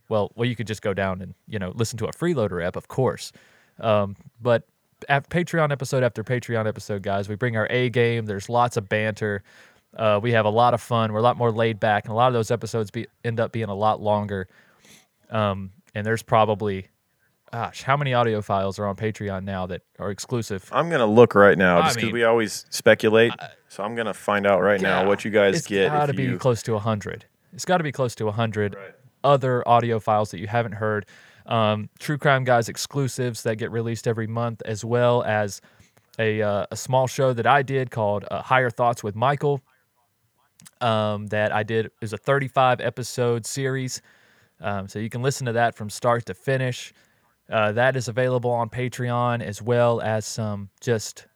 well, 0.08 0.32
well, 0.36 0.48
you 0.48 0.56
could 0.56 0.66
just 0.66 0.80
go 0.80 0.94
down 0.94 1.20
and 1.20 1.34
you 1.46 1.58
know 1.58 1.72
listen 1.74 1.98
to 1.98 2.06
a 2.06 2.12
freeloader 2.12 2.64
app, 2.64 2.76
of 2.76 2.88
course. 2.88 3.30
Um, 3.78 4.16
but 4.40 4.64
at 5.08 5.28
Patreon 5.28 5.70
episode 5.70 6.02
after 6.02 6.24
Patreon 6.24 6.66
episode, 6.66 7.02
guys, 7.02 7.28
we 7.28 7.34
bring 7.34 7.56
our 7.56 7.66
A 7.70 7.90
game. 7.90 8.24
There's 8.24 8.48
lots 8.48 8.78
of 8.78 8.88
banter. 8.88 9.42
Uh, 9.96 10.18
we 10.22 10.32
have 10.32 10.46
a 10.46 10.50
lot 10.50 10.72
of 10.72 10.80
fun. 10.80 11.12
We're 11.12 11.18
a 11.20 11.22
lot 11.22 11.36
more 11.36 11.52
laid 11.52 11.78
back, 11.78 12.04
and 12.04 12.12
a 12.12 12.14
lot 12.14 12.28
of 12.28 12.34
those 12.34 12.50
episodes 12.50 12.90
be, 12.90 13.06
end 13.22 13.38
up 13.38 13.52
being 13.52 13.68
a 13.68 13.74
lot 13.74 14.00
longer. 14.00 14.48
Um, 15.30 15.72
and 15.94 16.06
there's 16.06 16.22
probably, 16.22 16.88
gosh, 17.52 17.82
how 17.82 17.96
many 17.96 18.14
audio 18.14 18.40
files 18.42 18.78
are 18.78 18.86
on 18.86 18.96
Patreon 18.96 19.44
now 19.44 19.66
that 19.66 19.82
are 19.98 20.10
exclusive? 20.10 20.68
I'm 20.72 20.88
gonna 20.90 21.06
look 21.06 21.34
right 21.34 21.56
now 21.58 21.78
I 21.78 21.82
just 21.84 21.96
because 21.96 22.06
mean, 22.08 22.14
we 22.14 22.24
always 22.24 22.66
speculate. 22.70 23.32
so 23.68 23.82
I'm 23.82 23.94
gonna 23.94 24.14
find 24.14 24.46
out 24.46 24.60
right 24.60 24.80
now 24.80 25.06
what 25.06 25.24
you 25.24 25.30
guys 25.30 25.56
it's 25.56 25.66
get. 25.66 25.84
It's 25.86 25.92
got 25.92 26.06
to 26.06 26.14
be 26.14 26.36
close 26.36 26.62
to 26.64 26.72
100 26.72 27.24
it's 27.54 27.64
got 27.64 27.78
to 27.78 27.84
be 27.84 27.92
close 27.92 28.14
to 28.16 28.26
100 28.26 28.74
Right. 28.74 28.90
other 29.24 29.66
audio 29.66 29.98
files 29.98 30.30
that 30.32 30.38
you 30.38 30.46
haven't 30.46 30.72
heard 30.72 31.06
um, 31.46 31.88
true 31.98 32.18
crime 32.18 32.44
guys 32.44 32.68
exclusives 32.68 33.42
that 33.44 33.56
get 33.56 33.70
released 33.70 34.06
every 34.06 34.26
month 34.26 34.60
as 34.66 34.84
well 34.84 35.22
as 35.24 35.62
a, 36.18 36.42
uh, 36.42 36.66
a 36.70 36.76
small 36.76 37.06
show 37.06 37.32
that 37.32 37.46
i 37.46 37.62
did 37.62 37.90
called 37.90 38.26
uh, 38.30 38.42
higher 38.42 38.68
thoughts 38.68 39.02
with 39.02 39.14
michael 39.16 39.62
um, 40.80 41.26
that 41.28 41.52
i 41.52 41.62
did 41.62 41.90
is 42.02 42.12
a 42.12 42.18
35 42.18 42.80
episode 42.80 43.46
series 43.46 44.02
um, 44.60 44.88
so 44.88 44.98
you 44.98 45.08
can 45.10 45.22
listen 45.22 45.46
to 45.46 45.52
that 45.52 45.74
from 45.74 45.88
start 45.90 46.26
to 46.26 46.34
finish 46.34 46.92
uh, 47.50 47.72
that 47.72 47.96
is 47.96 48.08
available 48.08 48.50
on 48.50 48.68
patreon 48.68 49.40
as 49.42 49.62
well 49.62 50.00
as 50.00 50.26
some 50.26 50.68
just 50.80 51.26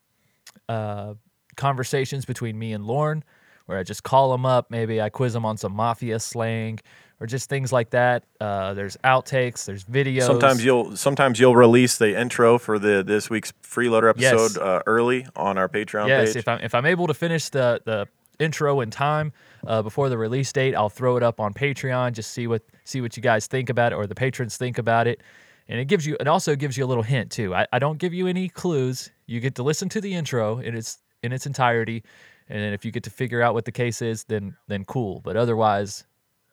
uh, 0.69 1.15
conversations 1.57 2.25
between 2.25 2.59
me 2.59 2.73
and 2.73 2.85
Lauren, 2.85 3.25
where 3.67 3.79
I 3.79 3.83
just 3.83 4.03
call 4.03 4.31
them 4.33 4.45
up. 4.47 4.71
Maybe 4.71 5.01
I 5.01 5.09
quiz 5.11 5.33
them 5.33 5.45
on 5.45 5.57
some 5.57 5.73
mafia 5.75 6.19
slang 6.19 6.81
or 7.21 7.27
just 7.27 7.49
things 7.49 7.73
like 7.73 7.91
that. 7.91 8.25
Uh, 8.41 8.75
there's 8.75 8.97
outtakes, 9.05 9.65
there's 9.65 9.85
videos. 9.85 10.27
sometimes 10.27 10.65
you'll 10.65 10.97
sometimes 10.97 11.39
you'll 11.39 11.57
release 11.57 11.97
the 11.99 12.19
intro 12.19 12.59
for 12.59 12.79
the 12.79 13.03
this 13.03 13.31
week's 13.31 13.53
freeloader 13.63 14.13
Yes. 14.17 14.33
episode 14.35 14.61
uh, 14.63 14.83
early 14.87 15.27
on 15.37 15.59
our 15.59 15.69
Patreon 15.69 16.09
yes, 16.09 16.29
page. 16.29 16.37
if 16.37 16.49
I'm 16.49 16.61
if 16.61 16.75
I'm 16.75 16.87
able 16.87 17.07
to 17.07 17.15
finish 17.15 17.49
the 17.51 17.81
the 17.85 18.09
intro 18.39 18.81
in 18.81 18.91
time 18.91 19.33
uh, 19.67 19.83
before 19.83 20.09
the 20.09 20.19
release 20.19 20.53
date, 20.53 20.75
I'll 20.75 20.89
throw 20.89 21.17
it 21.17 21.23
up 21.23 21.41
on 21.41 21.55
Patreon. 21.55 22.13
Just 22.13 22.33
see 22.33 22.47
what 22.47 22.63
see 22.85 23.01
what 23.01 23.17
you 23.17 23.23
guys 23.23 23.47
think 23.47 23.71
about 23.71 23.93
it 23.93 23.97
or 23.97 24.07
the 24.07 24.15
patrons 24.15 24.57
think 24.57 24.79
about 24.79 25.07
it. 25.07 25.23
And 25.69 25.79
it 25.81 25.87
gives 25.87 26.07
you 26.07 26.17
it 26.21 26.29
also 26.29 26.57
gives 26.57 26.77
you 26.77 26.85
a 26.85 26.87
little 26.87 27.03
hint 27.03 27.31
too. 27.31 27.55
I, 27.55 27.67
I 27.73 27.79
don't 27.79 27.99
give 27.99 28.13
you 28.13 28.27
any 28.27 28.49
clues. 28.49 29.11
You 29.27 29.41
get 29.41 29.55
to 29.57 29.63
listen 29.63 29.89
to 29.91 30.01
the 30.01 30.15
intro 30.15 30.59
in 30.59 30.75
its 30.77 30.99
in 31.23 31.33
its 31.33 31.47
entirety. 31.47 32.03
And 32.49 32.75
if 32.75 32.85
you 32.85 32.91
get 32.91 33.05
to 33.05 33.11
figure 33.11 33.41
out 33.41 33.55
what 33.55 33.65
the 33.65 33.73
case 33.73 34.03
is, 34.03 34.25
then 34.25 34.57
then 34.69 34.85
cool. 34.85 35.21
But 35.21 35.37
otherwise, 35.37 36.05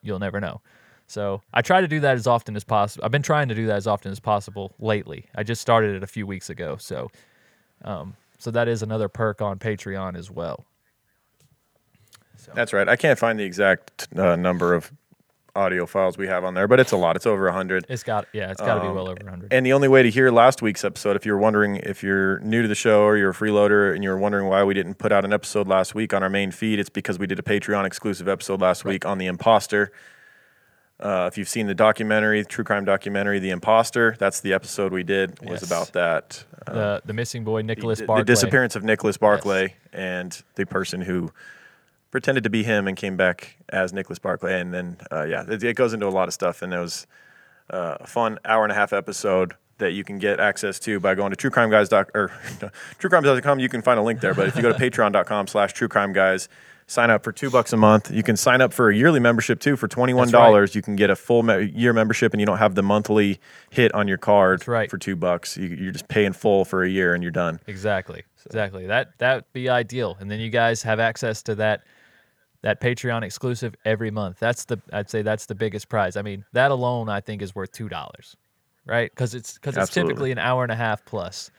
you'll 0.02 0.20
never 0.20 0.40
know. 0.40 0.60
So 1.06 1.42
I 1.52 1.60
try 1.60 1.80
to 1.80 1.88
do 1.88 1.98
that 2.00 2.14
as 2.14 2.28
often 2.28 2.54
as 2.54 2.62
possible. 2.62 3.04
I've 3.04 3.10
been 3.10 3.22
trying 3.22 3.48
to 3.48 3.54
do 3.54 3.66
that 3.66 3.76
as 3.76 3.88
often 3.88 4.12
as 4.12 4.20
possible 4.20 4.72
lately. 4.78 5.26
I 5.34 5.42
just 5.42 5.60
started 5.60 5.96
it 5.96 6.04
a 6.04 6.06
few 6.06 6.24
weeks 6.24 6.50
ago, 6.50 6.76
so 6.78 7.10
um, 7.84 8.14
so 8.38 8.52
that 8.52 8.68
is 8.68 8.82
another 8.82 9.08
perk 9.08 9.42
on 9.42 9.58
Patreon 9.58 10.16
as 10.16 10.30
well. 10.30 10.64
That's 12.54 12.72
right. 12.72 12.88
I 12.88 12.96
can't 12.96 13.18
find 13.18 13.38
the 13.38 13.44
exact 13.44 14.08
uh, 14.16 14.36
number 14.36 14.74
of 14.74 14.90
audio 15.56 15.84
files 15.84 16.16
we 16.16 16.28
have 16.28 16.44
on 16.44 16.54
there, 16.54 16.68
but 16.68 16.78
it's 16.78 16.92
a 16.92 16.96
lot. 16.96 17.16
It's 17.16 17.26
over 17.26 17.44
100. 17.46 17.86
It's 17.88 18.04
got 18.04 18.26
yeah, 18.32 18.50
it's 18.52 18.60
got 18.60 18.74
to 18.76 18.80
be 18.82 18.86
Um, 18.86 18.94
well 18.94 19.08
over 19.08 19.18
100. 19.24 19.52
And 19.52 19.66
the 19.66 19.72
only 19.72 19.88
way 19.88 20.02
to 20.04 20.08
hear 20.10 20.30
last 20.30 20.62
week's 20.62 20.84
episode, 20.84 21.16
if 21.16 21.26
you're 21.26 21.38
wondering, 21.38 21.76
if 21.76 22.02
you're 22.04 22.38
new 22.40 22.62
to 22.62 22.68
the 22.68 22.74
show 22.76 23.02
or 23.02 23.16
you're 23.16 23.30
a 23.30 23.34
freeloader 23.34 23.92
and 23.94 24.04
you're 24.04 24.16
wondering 24.16 24.46
why 24.48 24.62
we 24.62 24.74
didn't 24.74 24.94
put 24.94 25.10
out 25.10 25.24
an 25.24 25.32
episode 25.32 25.66
last 25.66 25.94
week 25.94 26.14
on 26.14 26.22
our 26.22 26.30
main 26.30 26.52
feed, 26.52 26.78
it's 26.78 26.88
because 26.88 27.18
we 27.18 27.26
did 27.26 27.38
a 27.38 27.42
Patreon 27.42 27.84
exclusive 27.84 28.28
episode 28.28 28.60
last 28.60 28.84
week 28.84 29.04
on 29.04 29.18
The 29.18 29.26
Imposter. 29.26 29.90
Uh, 31.00 31.28
if 31.32 31.38
you've 31.38 31.48
seen 31.48 31.66
the 31.66 31.74
documentary, 31.74 32.44
true 32.44 32.62
crime 32.62 32.84
documentary, 32.84 33.38
The 33.38 33.50
Imposter, 33.50 34.14
that's 34.18 34.40
the 34.40 34.52
episode 34.52 34.92
we 34.92 35.02
did. 35.02 35.30
Was 35.40 35.62
Yes. 35.62 35.66
about 35.66 35.92
that. 35.94 36.44
Uh, 36.66 36.72
the 36.74 37.02
the 37.06 37.12
missing 37.14 37.42
boy 37.42 37.62
Nicholas 37.62 38.00
the, 38.00 38.06
the 38.06 38.22
disappearance 38.22 38.76
of 38.76 38.84
Nicholas 38.84 39.16
Barclay 39.16 39.74
and 39.94 40.42
the 40.56 40.66
person 40.66 41.00
who 41.00 41.32
pretended 42.10 42.44
to 42.44 42.50
be 42.50 42.62
him 42.62 42.88
and 42.88 42.96
came 42.96 43.16
back 43.16 43.56
as 43.68 43.92
Nicholas 43.92 44.18
Barclay. 44.18 44.60
And 44.60 44.74
then, 44.74 44.96
uh, 45.12 45.24
yeah, 45.24 45.44
it, 45.48 45.62
it 45.62 45.76
goes 45.76 45.92
into 45.92 46.06
a 46.06 46.10
lot 46.10 46.28
of 46.28 46.34
stuff. 46.34 46.62
And 46.62 46.72
it 46.72 46.78
was 46.78 47.06
uh, 47.70 47.98
a 48.00 48.06
fun 48.06 48.38
hour 48.44 48.64
and 48.64 48.72
a 48.72 48.74
half 48.74 48.92
episode 48.92 49.54
that 49.78 49.92
you 49.92 50.04
can 50.04 50.18
get 50.18 50.40
access 50.40 50.78
to 50.80 51.00
by 51.00 51.14
going 51.14 51.32
to 51.32 51.36
truecrimeguys. 51.50 51.88
Doc, 51.88 52.10
or 52.14 52.28
truecrimes.com. 52.98 53.60
You 53.60 53.68
can 53.68 53.82
find 53.82 53.98
a 53.98 54.02
link 54.02 54.20
there. 54.20 54.34
But 54.34 54.48
if 54.48 54.56
you 54.56 54.62
go 54.62 54.72
to 54.72 54.78
patreon.com 54.78 55.46
slash 55.46 55.72
truecrimeguys, 55.72 56.48
sign 56.86 57.08
up 57.08 57.22
for 57.22 57.32
two 57.32 57.50
bucks 57.50 57.72
a 57.72 57.76
month. 57.76 58.10
You 58.10 58.22
can 58.22 58.36
sign 58.36 58.60
up 58.60 58.72
for 58.72 58.90
a 58.90 58.96
yearly 58.96 59.20
membership 59.20 59.60
too 59.60 59.76
for 59.76 59.86
$21. 59.88 60.32
right. 60.32 60.74
You 60.74 60.82
can 60.82 60.96
get 60.96 61.08
a 61.08 61.16
full 61.16 61.42
me- 61.42 61.72
year 61.74 61.92
membership 61.92 62.34
and 62.34 62.40
you 62.40 62.46
don't 62.46 62.58
have 62.58 62.74
the 62.74 62.82
monthly 62.82 63.40
hit 63.70 63.94
on 63.94 64.08
your 64.08 64.18
card 64.18 64.66
right. 64.66 64.90
for 64.90 64.98
two 64.98 65.16
bucks. 65.16 65.56
You, 65.56 65.68
you're 65.68 65.92
just 65.92 66.08
paying 66.08 66.32
full 66.32 66.64
for 66.64 66.82
a 66.82 66.88
year 66.88 67.14
and 67.14 67.22
you're 67.22 67.32
done. 67.32 67.60
Exactly. 67.66 68.24
Exactly. 68.46 68.86
That 68.86 69.18
that'd 69.18 69.44
be 69.52 69.68
ideal. 69.68 70.16
And 70.18 70.30
then 70.30 70.40
you 70.40 70.50
guys 70.50 70.82
have 70.82 70.98
access 70.98 71.42
to 71.44 71.54
that 71.56 71.84
that 72.62 72.80
Patreon 72.80 73.22
exclusive 73.22 73.74
every 73.84 74.10
month. 74.10 74.38
That's 74.38 74.64
the 74.66 74.80
I'd 74.92 75.08
say 75.10 75.22
that's 75.22 75.46
the 75.46 75.54
biggest 75.54 75.88
prize. 75.88 76.16
I 76.16 76.22
mean, 76.22 76.44
that 76.52 76.70
alone 76.70 77.08
I 77.08 77.20
think 77.20 77.42
is 77.42 77.54
worth 77.54 77.72
two 77.72 77.88
dollars, 77.88 78.36
right? 78.86 79.10
Because 79.10 79.34
it's 79.34 79.54
because 79.54 79.76
it's 79.76 79.90
typically 79.94 80.30
an 80.32 80.38
hour 80.38 80.62
and 80.62 80.72
a 80.72 80.76
half 80.76 81.04
plus. 81.04 81.50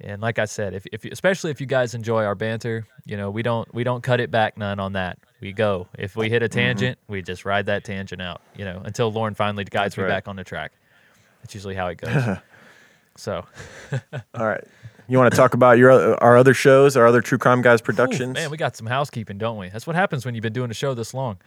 And 0.00 0.22
like 0.22 0.38
I 0.38 0.44
said, 0.44 0.74
if, 0.74 0.86
if 0.92 1.04
especially 1.06 1.50
if 1.50 1.60
you 1.60 1.66
guys 1.66 1.94
enjoy 1.94 2.24
our 2.24 2.34
banter, 2.36 2.86
you 3.04 3.16
know 3.16 3.30
we 3.30 3.42
don't 3.42 3.72
we 3.74 3.82
don't 3.84 4.02
cut 4.02 4.20
it 4.20 4.30
back 4.30 4.56
none 4.56 4.78
on 4.78 4.92
that. 4.92 5.18
We 5.40 5.52
go 5.52 5.88
if 5.98 6.14
we 6.14 6.28
hit 6.30 6.42
a 6.42 6.46
Mm-hmm. 6.46 6.58
tangent, 6.58 6.98
we 7.08 7.22
just 7.22 7.44
ride 7.44 7.66
that 7.66 7.84
tangent 7.84 8.22
out. 8.22 8.40
You 8.56 8.64
know 8.64 8.80
until 8.84 9.10
Lauren 9.10 9.34
finally 9.34 9.64
guides 9.64 9.94
That's 9.94 9.96
me 9.98 10.02
right. 10.04 10.08
back 10.10 10.28
on 10.28 10.36
the 10.36 10.44
track. 10.44 10.72
That's 11.42 11.54
usually 11.54 11.74
how 11.74 11.88
it 11.88 11.96
goes. 11.98 12.38
so 13.16 13.44
All 14.34 14.46
right. 14.46 14.64
You 15.08 15.18
want 15.18 15.32
to 15.32 15.36
talk 15.36 15.54
about 15.54 15.78
your 15.78 16.22
our 16.22 16.36
other 16.36 16.54
shows, 16.54 16.96
our 16.96 17.06
other 17.06 17.22
True 17.22 17.38
Crime 17.38 17.62
Guys 17.62 17.80
Ooh, 17.80 17.84
productions? 17.84 18.34
man, 18.34 18.50
we 18.50 18.56
got 18.56 18.76
some 18.76 18.86
housekeeping, 18.86 19.38
don't 19.38 19.56
we? 19.56 19.68
That's 19.68 19.86
what 19.86 19.96
happens 19.96 20.26
when 20.26 20.34
you've 20.34 20.42
been 20.42 20.52
doing 20.52 20.70
a 20.70 20.74
show 20.74 20.94
this 20.94 21.14
long. 21.14 21.38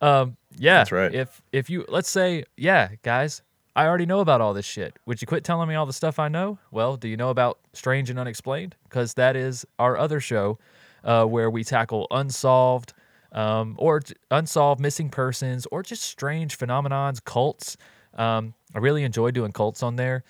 Um, 0.00 0.36
yeah, 0.56 0.78
That's 0.78 0.92
right. 0.92 1.14
If 1.14 1.42
if 1.52 1.68
you 1.68 1.84
let's 1.88 2.08
say, 2.08 2.44
yeah, 2.56 2.88
guys, 3.02 3.42
I 3.76 3.86
already 3.86 4.06
know 4.06 4.20
about 4.20 4.40
all 4.40 4.54
this 4.54 4.64
shit. 4.64 4.98
Would 5.06 5.20
you 5.20 5.26
quit 5.26 5.44
telling 5.44 5.68
me 5.68 5.74
all 5.74 5.86
the 5.86 5.92
stuff 5.92 6.18
I 6.18 6.28
know? 6.28 6.58
Well, 6.70 6.96
do 6.96 7.08
you 7.08 7.16
know 7.16 7.30
about 7.30 7.58
Strange 7.72 8.10
and 8.10 8.18
Unexplained? 8.18 8.74
Because 8.84 9.14
that 9.14 9.36
is 9.36 9.66
our 9.78 9.98
other 9.98 10.20
show 10.20 10.58
uh, 11.04 11.24
where 11.24 11.50
we 11.50 11.62
tackle 11.62 12.06
unsolved 12.10 12.94
um, 13.32 13.76
or 13.78 14.00
unsolved 14.30 14.80
missing 14.80 15.10
persons 15.10 15.66
or 15.70 15.82
just 15.82 16.02
strange 16.02 16.58
phenomenons, 16.58 17.22
cults. 17.22 17.76
Um, 18.14 18.54
I 18.74 18.78
really 18.78 19.04
enjoy 19.04 19.30
doing 19.30 19.52
cults 19.52 19.82
on 19.82 19.96
there. 19.96 20.24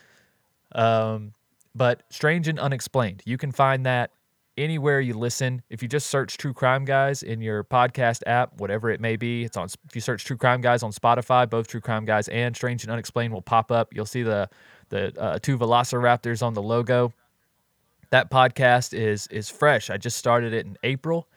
Um, 0.73 1.33
but 1.75 2.03
Strange 2.11 2.49
and 2.49 2.59
Unexplained, 2.59 3.23
you 3.25 3.39
can 3.39 3.53
find 3.53 3.87
that 3.87 4.11
anywhere 4.57 5.01
you 5.01 5.15
listen. 5.15 5.63
If 5.71 5.83
you 5.83 5.89
just 5.89 6.09
search 6.09 6.37
True 6.37 6.53
Crime 6.53 6.85
Guys 6.85 7.23
in 7.23 7.41
your 7.41 7.65
podcast 7.65 8.23
app, 8.27 8.61
whatever 8.61 8.91
it 8.91 9.01
may 9.01 9.17
be, 9.17 9.45
it's 9.45 9.57
on. 9.57 9.69
If 9.89 9.95
you 9.95 10.01
search 10.01 10.25
True 10.25 10.37
Crime 10.37 10.61
Guys 10.61 10.83
on 10.83 10.93
Spotify, 10.93 11.49
both 11.49 11.69
True 11.69 11.81
Crime 11.81 12.05
Guys 12.05 12.29
and 12.29 12.55
Strange 12.55 12.83
and 12.83 12.93
Unexplained 12.93 13.33
will 13.33 13.43
pop 13.43 13.73
up. 13.73 13.95
You'll 13.95 14.07
see 14.07 14.23
the 14.23 14.49
the 14.91 15.19
uh, 15.21 15.39
two 15.41 15.57
Velociraptors 15.59 16.43
on 16.43 16.55
the 16.55 16.63
logo. 16.63 17.13
That 18.11 18.31
podcast 18.31 18.93
is 18.93 19.27
is 19.29 19.49
fresh. 19.49 19.91
I 19.91 19.97
just 19.97 20.17
started 20.17 20.53
it 20.53 20.67
in 20.67 20.77
April, 20.83 21.29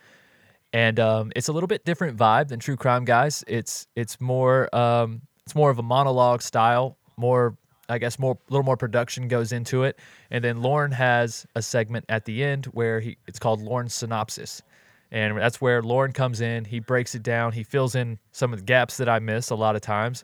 and 0.73 0.99
um, 0.99 1.31
it's 1.35 1.47
a 1.47 1.53
little 1.53 1.67
bit 1.67 1.85
different 1.85 2.17
vibe 2.17 2.47
than 2.49 2.59
True 2.59 2.77
Crime 2.77 3.05
Guys. 3.05 3.43
It's 3.47 3.87
it's 3.95 4.19
more 4.19 4.73
um, 4.75 5.21
it's 5.45 5.55
more 5.55 5.69
of 5.69 5.79
a 5.79 5.83
monologue 5.83 6.41
style, 6.41 6.97
more 7.15 7.55
I 7.89 7.97
guess 7.97 8.17
more 8.17 8.37
a 8.49 8.51
little 8.51 8.63
more 8.63 8.77
production 8.77 9.27
goes 9.27 9.51
into 9.51 9.83
it, 9.83 9.99
and 10.31 10.43
then 10.43 10.61
Lauren 10.61 10.91
has 10.91 11.45
a 11.55 11.61
segment 11.61 12.05
at 12.09 12.25
the 12.25 12.43
end 12.43 12.65
where 12.67 12.99
he 12.99 13.17
it's 13.27 13.39
called 13.39 13.61
Lauren's 13.61 13.93
synopsis, 13.93 14.61
and 15.11 15.37
that's 15.37 15.59
where 15.59 15.81
Lauren 15.81 16.13
comes 16.13 16.41
in. 16.41 16.65
He 16.65 16.79
breaks 16.79 17.13
it 17.15 17.23
down. 17.23 17.51
He 17.51 17.63
fills 17.63 17.95
in 17.95 18.19
some 18.31 18.53
of 18.53 18.59
the 18.59 18.65
gaps 18.65 18.97
that 18.97 19.09
I 19.09 19.19
miss 19.19 19.49
a 19.49 19.55
lot 19.55 19.75
of 19.75 19.81
times, 19.81 20.23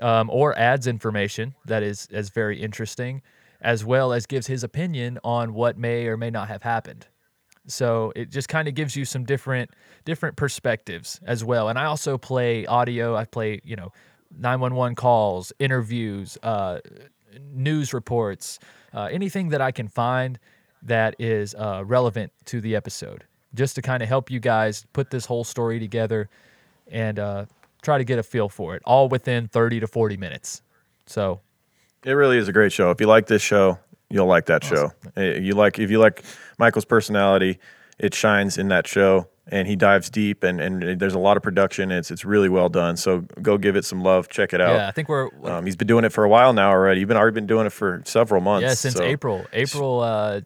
um, 0.00 0.28
or 0.30 0.56
adds 0.58 0.86
information 0.86 1.54
that 1.64 1.82
is 1.82 2.08
is 2.10 2.30
very 2.30 2.60
interesting, 2.60 3.22
as 3.60 3.84
well 3.84 4.12
as 4.12 4.26
gives 4.26 4.46
his 4.46 4.62
opinion 4.62 5.18
on 5.24 5.54
what 5.54 5.78
may 5.78 6.06
or 6.06 6.16
may 6.16 6.30
not 6.30 6.48
have 6.48 6.62
happened. 6.62 7.06
So 7.66 8.12
it 8.16 8.30
just 8.30 8.48
kind 8.48 8.66
of 8.68 8.74
gives 8.74 8.96
you 8.96 9.04
some 9.04 9.24
different 9.24 9.70
different 10.04 10.36
perspectives 10.36 11.20
as 11.24 11.44
well. 11.44 11.68
And 11.68 11.78
I 11.78 11.84
also 11.84 12.18
play 12.18 12.66
audio. 12.66 13.16
I 13.16 13.24
play 13.24 13.60
you 13.64 13.76
know 13.76 13.92
911 14.38 14.94
calls, 14.94 15.52
interviews, 15.58 16.38
uh, 16.42 16.80
news 17.52 17.92
reports, 17.94 18.58
uh, 18.94 19.08
anything 19.10 19.48
that 19.50 19.60
I 19.60 19.70
can 19.70 19.88
find 19.88 20.38
that 20.82 21.14
is 21.18 21.54
uh, 21.54 21.82
relevant 21.86 22.32
to 22.46 22.60
the 22.60 22.74
episode, 22.76 23.24
just 23.54 23.74
to 23.76 23.82
kind 23.82 24.02
of 24.02 24.08
help 24.08 24.30
you 24.30 24.40
guys 24.40 24.86
put 24.92 25.10
this 25.10 25.26
whole 25.26 25.44
story 25.44 25.78
together 25.78 26.28
and 26.90 27.18
uh, 27.18 27.46
try 27.82 27.98
to 27.98 28.04
get 28.04 28.18
a 28.18 28.22
feel 28.22 28.48
for 28.48 28.74
it, 28.74 28.82
all 28.84 29.08
within 29.08 29.48
30 29.48 29.80
to 29.80 29.86
40 29.86 30.16
minutes. 30.16 30.62
So 31.06 31.40
It 32.04 32.12
really 32.12 32.38
is 32.38 32.48
a 32.48 32.52
great 32.52 32.72
show. 32.72 32.90
If 32.90 33.00
you 33.00 33.06
like 33.06 33.26
this 33.26 33.42
show, 33.42 33.78
you'll 34.10 34.26
like 34.26 34.46
that 34.46 34.64
show. 34.64 34.92
Eh, 35.16 35.38
You 35.38 35.54
like 35.54 35.78
if 35.78 35.90
you 35.90 35.98
like 35.98 36.22
Michael's 36.58 36.84
personality, 36.84 37.58
it 38.02 38.14
shines 38.14 38.58
in 38.58 38.68
that 38.68 38.86
show, 38.86 39.28
and 39.46 39.66
he 39.66 39.76
dives 39.76 40.10
deep, 40.10 40.42
and 40.42 40.60
and 40.60 41.00
there's 41.00 41.14
a 41.14 41.18
lot 41.18 41.36
of 41.38 41.42
production. 41.42 41.90
It's 41.90 42.10
it's 42.10 42.24
really 42.24 42.48
well 42.50 42.68
done. 42.68 42.96
So 42.96 43.20
go 43.40 43.56
give 43.56 43.76
it 43.76 43.84
some 43.84 44.02
love. 44.02 44.28
Check 44.28 44.52
it 44.52 44.60
out. 44.60 44.74
yeah, 44.74 44.88
I 44.88 44.90
think 44.90 45.08
we're 45.08 45.28
Um, 45.44 45.64
he's 45.64 45.76
been 45.76 45.88
doing 45.88 46.04
it 46.04 46.12
for 46.12 46.24
a 46.24 46.28
while 46.28 46.52
now 46.52 46.70
already. 46.70 47.00
You've 47.00 47.08
been 47.08 47.16
already 47.16 47.34
been 47.34 47.46
doing 47.46 47.66
it 47.66 47.72
for 47.72 48.02
several 48.04 48.40
months. 48.42 48.64
Yeah, 48.64 48.74
since 48.74 48.94
so- 48.96 49.04
April. 49.04 49.46
April, 49.52 50.00
uh, 50.00 50.40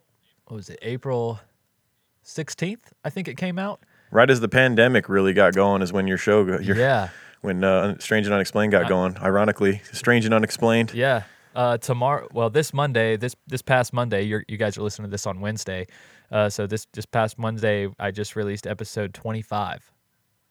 what 0.45 0.55
was 0.55 0.69
it? 0.69 0.79
April 0.81 1.39
16th, 2.23 2.91
I 3.03 3.09
think 3.09 3.27
it 3.27 3.35
came 3.37 3.57
out. 3.59 3.79
Right 4.11 4.29
as 4.29 4.39
the 4.39 4.49
pandemic 4.49 5.09
really 5.09 5.33
got 5.33 5.53
going 5.53 5.81
is 5.81 5.91
when 5.91 6.07
your 6.07 6.17
show, 6.17 6.45
go, 6.45 6.59
your, 6.59 6.75
Yeah, 6.77 7.09
when 7.41 7.63
uh, 7.63 7.97
Strange 7.99 8.25
and 8.25 8.33
Unexplained 8.33 8.71
got 8.71 8.87
going. 8.87 9.17
Ironically, 9.17 9.81
Strange 9.91 10.25
and 10.25 10.33
Unexplained. 10.33 10.93
yeah. 10.93 11.23
Uh, 11.55 11.75
tomorrow, 11.75 12.27
well, 12.33 12.51
this 12.51 12.71
Monday, 12.71 13.17
this 13.17 13.35
this 13.47 13.63
past 13.63 13.91
Monday, 13.91 14.21
you're, 14.21 14.45
you 14.47 14.57
guys 14.57 14.77
are 14.77 14.83
listening 14.83 15.07
to 15.07 15.11
this 15.11 15.25
on 15.25 15.41
Wednesday. 15.41 15.87
Uh, 16.31 16.49
so 16.49 16.67
this 16.67 16.87
this 16.93 17.05
past 17.05 17.37
Monday, 17.37 17.87
I 17.99 18.11
just 18.11 18.35
released 18.35 18.67
episode 18.67 19.13
25, 19.13 19.91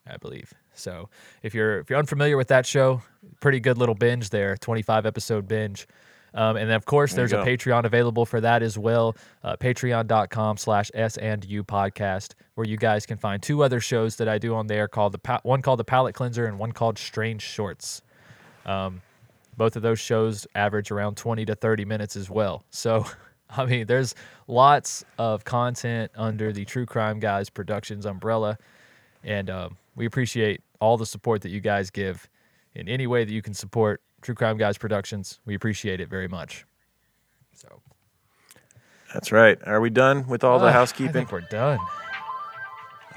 I 0.06 0.16
believe. 0.16 0.52
So 0.74 1.08
if 1.42 1.54
you're 1.54 1.80
if 1.80 1.90
you're 1.90 1.98
unfamiliar 1.98 2.36
with 2.36 2.48
that 2.48 2.66
show, 2.66 3.02
pretty 3.40 3.60
good 3.60 3.78
little 3.78 3.94
binge 3.94 4.30
there, 4.30 4.56
25 4.56 5.06
episode 5.06 5.48
binge. 5.48 5.86
Um, 6.34 6.56
and 6.56 6.68
then 6.68 6.76
of 6.76 6.84
course, 6.84 7.14
There 7.14 7.26
there's 7.26 7.32
a. 7.32 7.48
Patreon 7.48 7.84
available 7.84 8.26
for 8.26 8.42
that 8.42 8.62
as 8.62 8.76
well. 8.76 9.16
Uh, 9.42 9.56
Patreon.com 9.56 10.58
slash 10.58 10.90
S 10.92 11.16
and 11.16 11.42
U 11.46 11.64
podcast, 11.64 12.34
where 12.56 12.66
you 12.66 12.76
guys 12.76 13.06
can 13.06 13.16
find 13.16 13.42
two 13.42 13.62
other 13.62 13.80
shows 13.80 14.16
that 14.16 14.28
I 14.28 14.36
do 14.36 14.54
on 14.54 14.66
there 14.66 14.86
called 14.86 15.12
the 15.12 15.18
pa- 15.18 15.40
one 15.44 15.62
called 15.62 15.78
the 15.78 15.84
Palette 15.84 16.14
Cleanser 16.14 16.44
and 16.44 16.58
one 16.58 16.72
called 16.72 16.98
Strange 16.98 17.40
Shorts. 17.40 18.02
Um, 18.66 19.00
both 19.56 19.76
of 19.76 19.82
those 19.82 19.98
shows 19.98 20.46
average 20.54 20.90
around 20.90 21.16
20 21.16 21.46
to 21.46 21.54
30 21.54 21.86
minutes 21.86 22.16
as 22.16 22.28
well. 22.28 22.64
So, 22.70 23.06
I 23.56 23.64
mean, 23.66 23.86
there's 23.86 24.14
lots 24.48 25.04
of 25.18 25.44
content 25.44 26.10
under 26.16 26.52
the 26.52 26.64
True 26.64 26.86
Crime 26.86 27.20
Guys 27.20 27.48
Productions 27.50 28.06
umbrella, 28.06 28.58
and 29.22 29.48
um, 29.50 29.76
we 29.94 30.06
appreciate 30.06 30.62
all 30.80 30.96
the 30.96 31.06
support 31.06 31.42
that 31.42 31.50
you 31.50 31.60
guys 31.60 31.90
give 31.90 32.28
in 32.74 32.88
any 32.88 33.06
way 33.06 33.24
that 33.24 33.32
you 33.32 33.42
can 33.42 33.54
support 33.54 34.02
True 34.22 34.34
Crime 34.34 34.56
Guys 34.58 34.76
Productions. 34.78 35.38
We 35.46 35.54
appreciate 35.54 36.00
it 36.00 36.08
very 36.08 36.28
much. 36.28 36.66
So, 37.54 37.80
That's 39.14 39.32
right. 39.32 39.58
Are 39.66 39.80
we 39.80 39.90
done 39.90 40.26
with 40.26 40.44
all 40.44 40.56
uh, 40.56 40.62
the 40.62 40.66
I 40.66 40.72
housekeeping? 40.72 41.12
think 41.12 41.32
we're 41.32 41.40
done. 41.42 41.78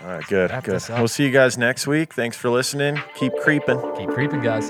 All 0.01 0.07
right, 0.07 0.25
good, 0.27 0.49
good. 0.63 0.81
We'll 0.89 1.09
see 1.09 1.25
you 1.25 1.31
guys 1.31 1.57
next 1.57 1.85
week. 1.85 2.13
Thanks 2.13 2.37
for 2.37 2.49
listening. 2.49 3.01
Keep 3.15 3.35
creeping. 3.41 3.81
Keep 3.97 4.09
creeping, 4.11 4.41
guys. 4.41 4.69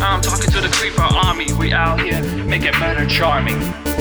I'm 0.00 0.20
talking 0.20 0.50
to 0.50 0.60
the 0.60 0.68
creeper 0.68 1.02
army. 1.02 1.52
We 1.54 1.72
out 1.72 2.00
here 2.00 2.22
making 2.44 2.78
murder 2.78 3.06
charming. 3.06 3.95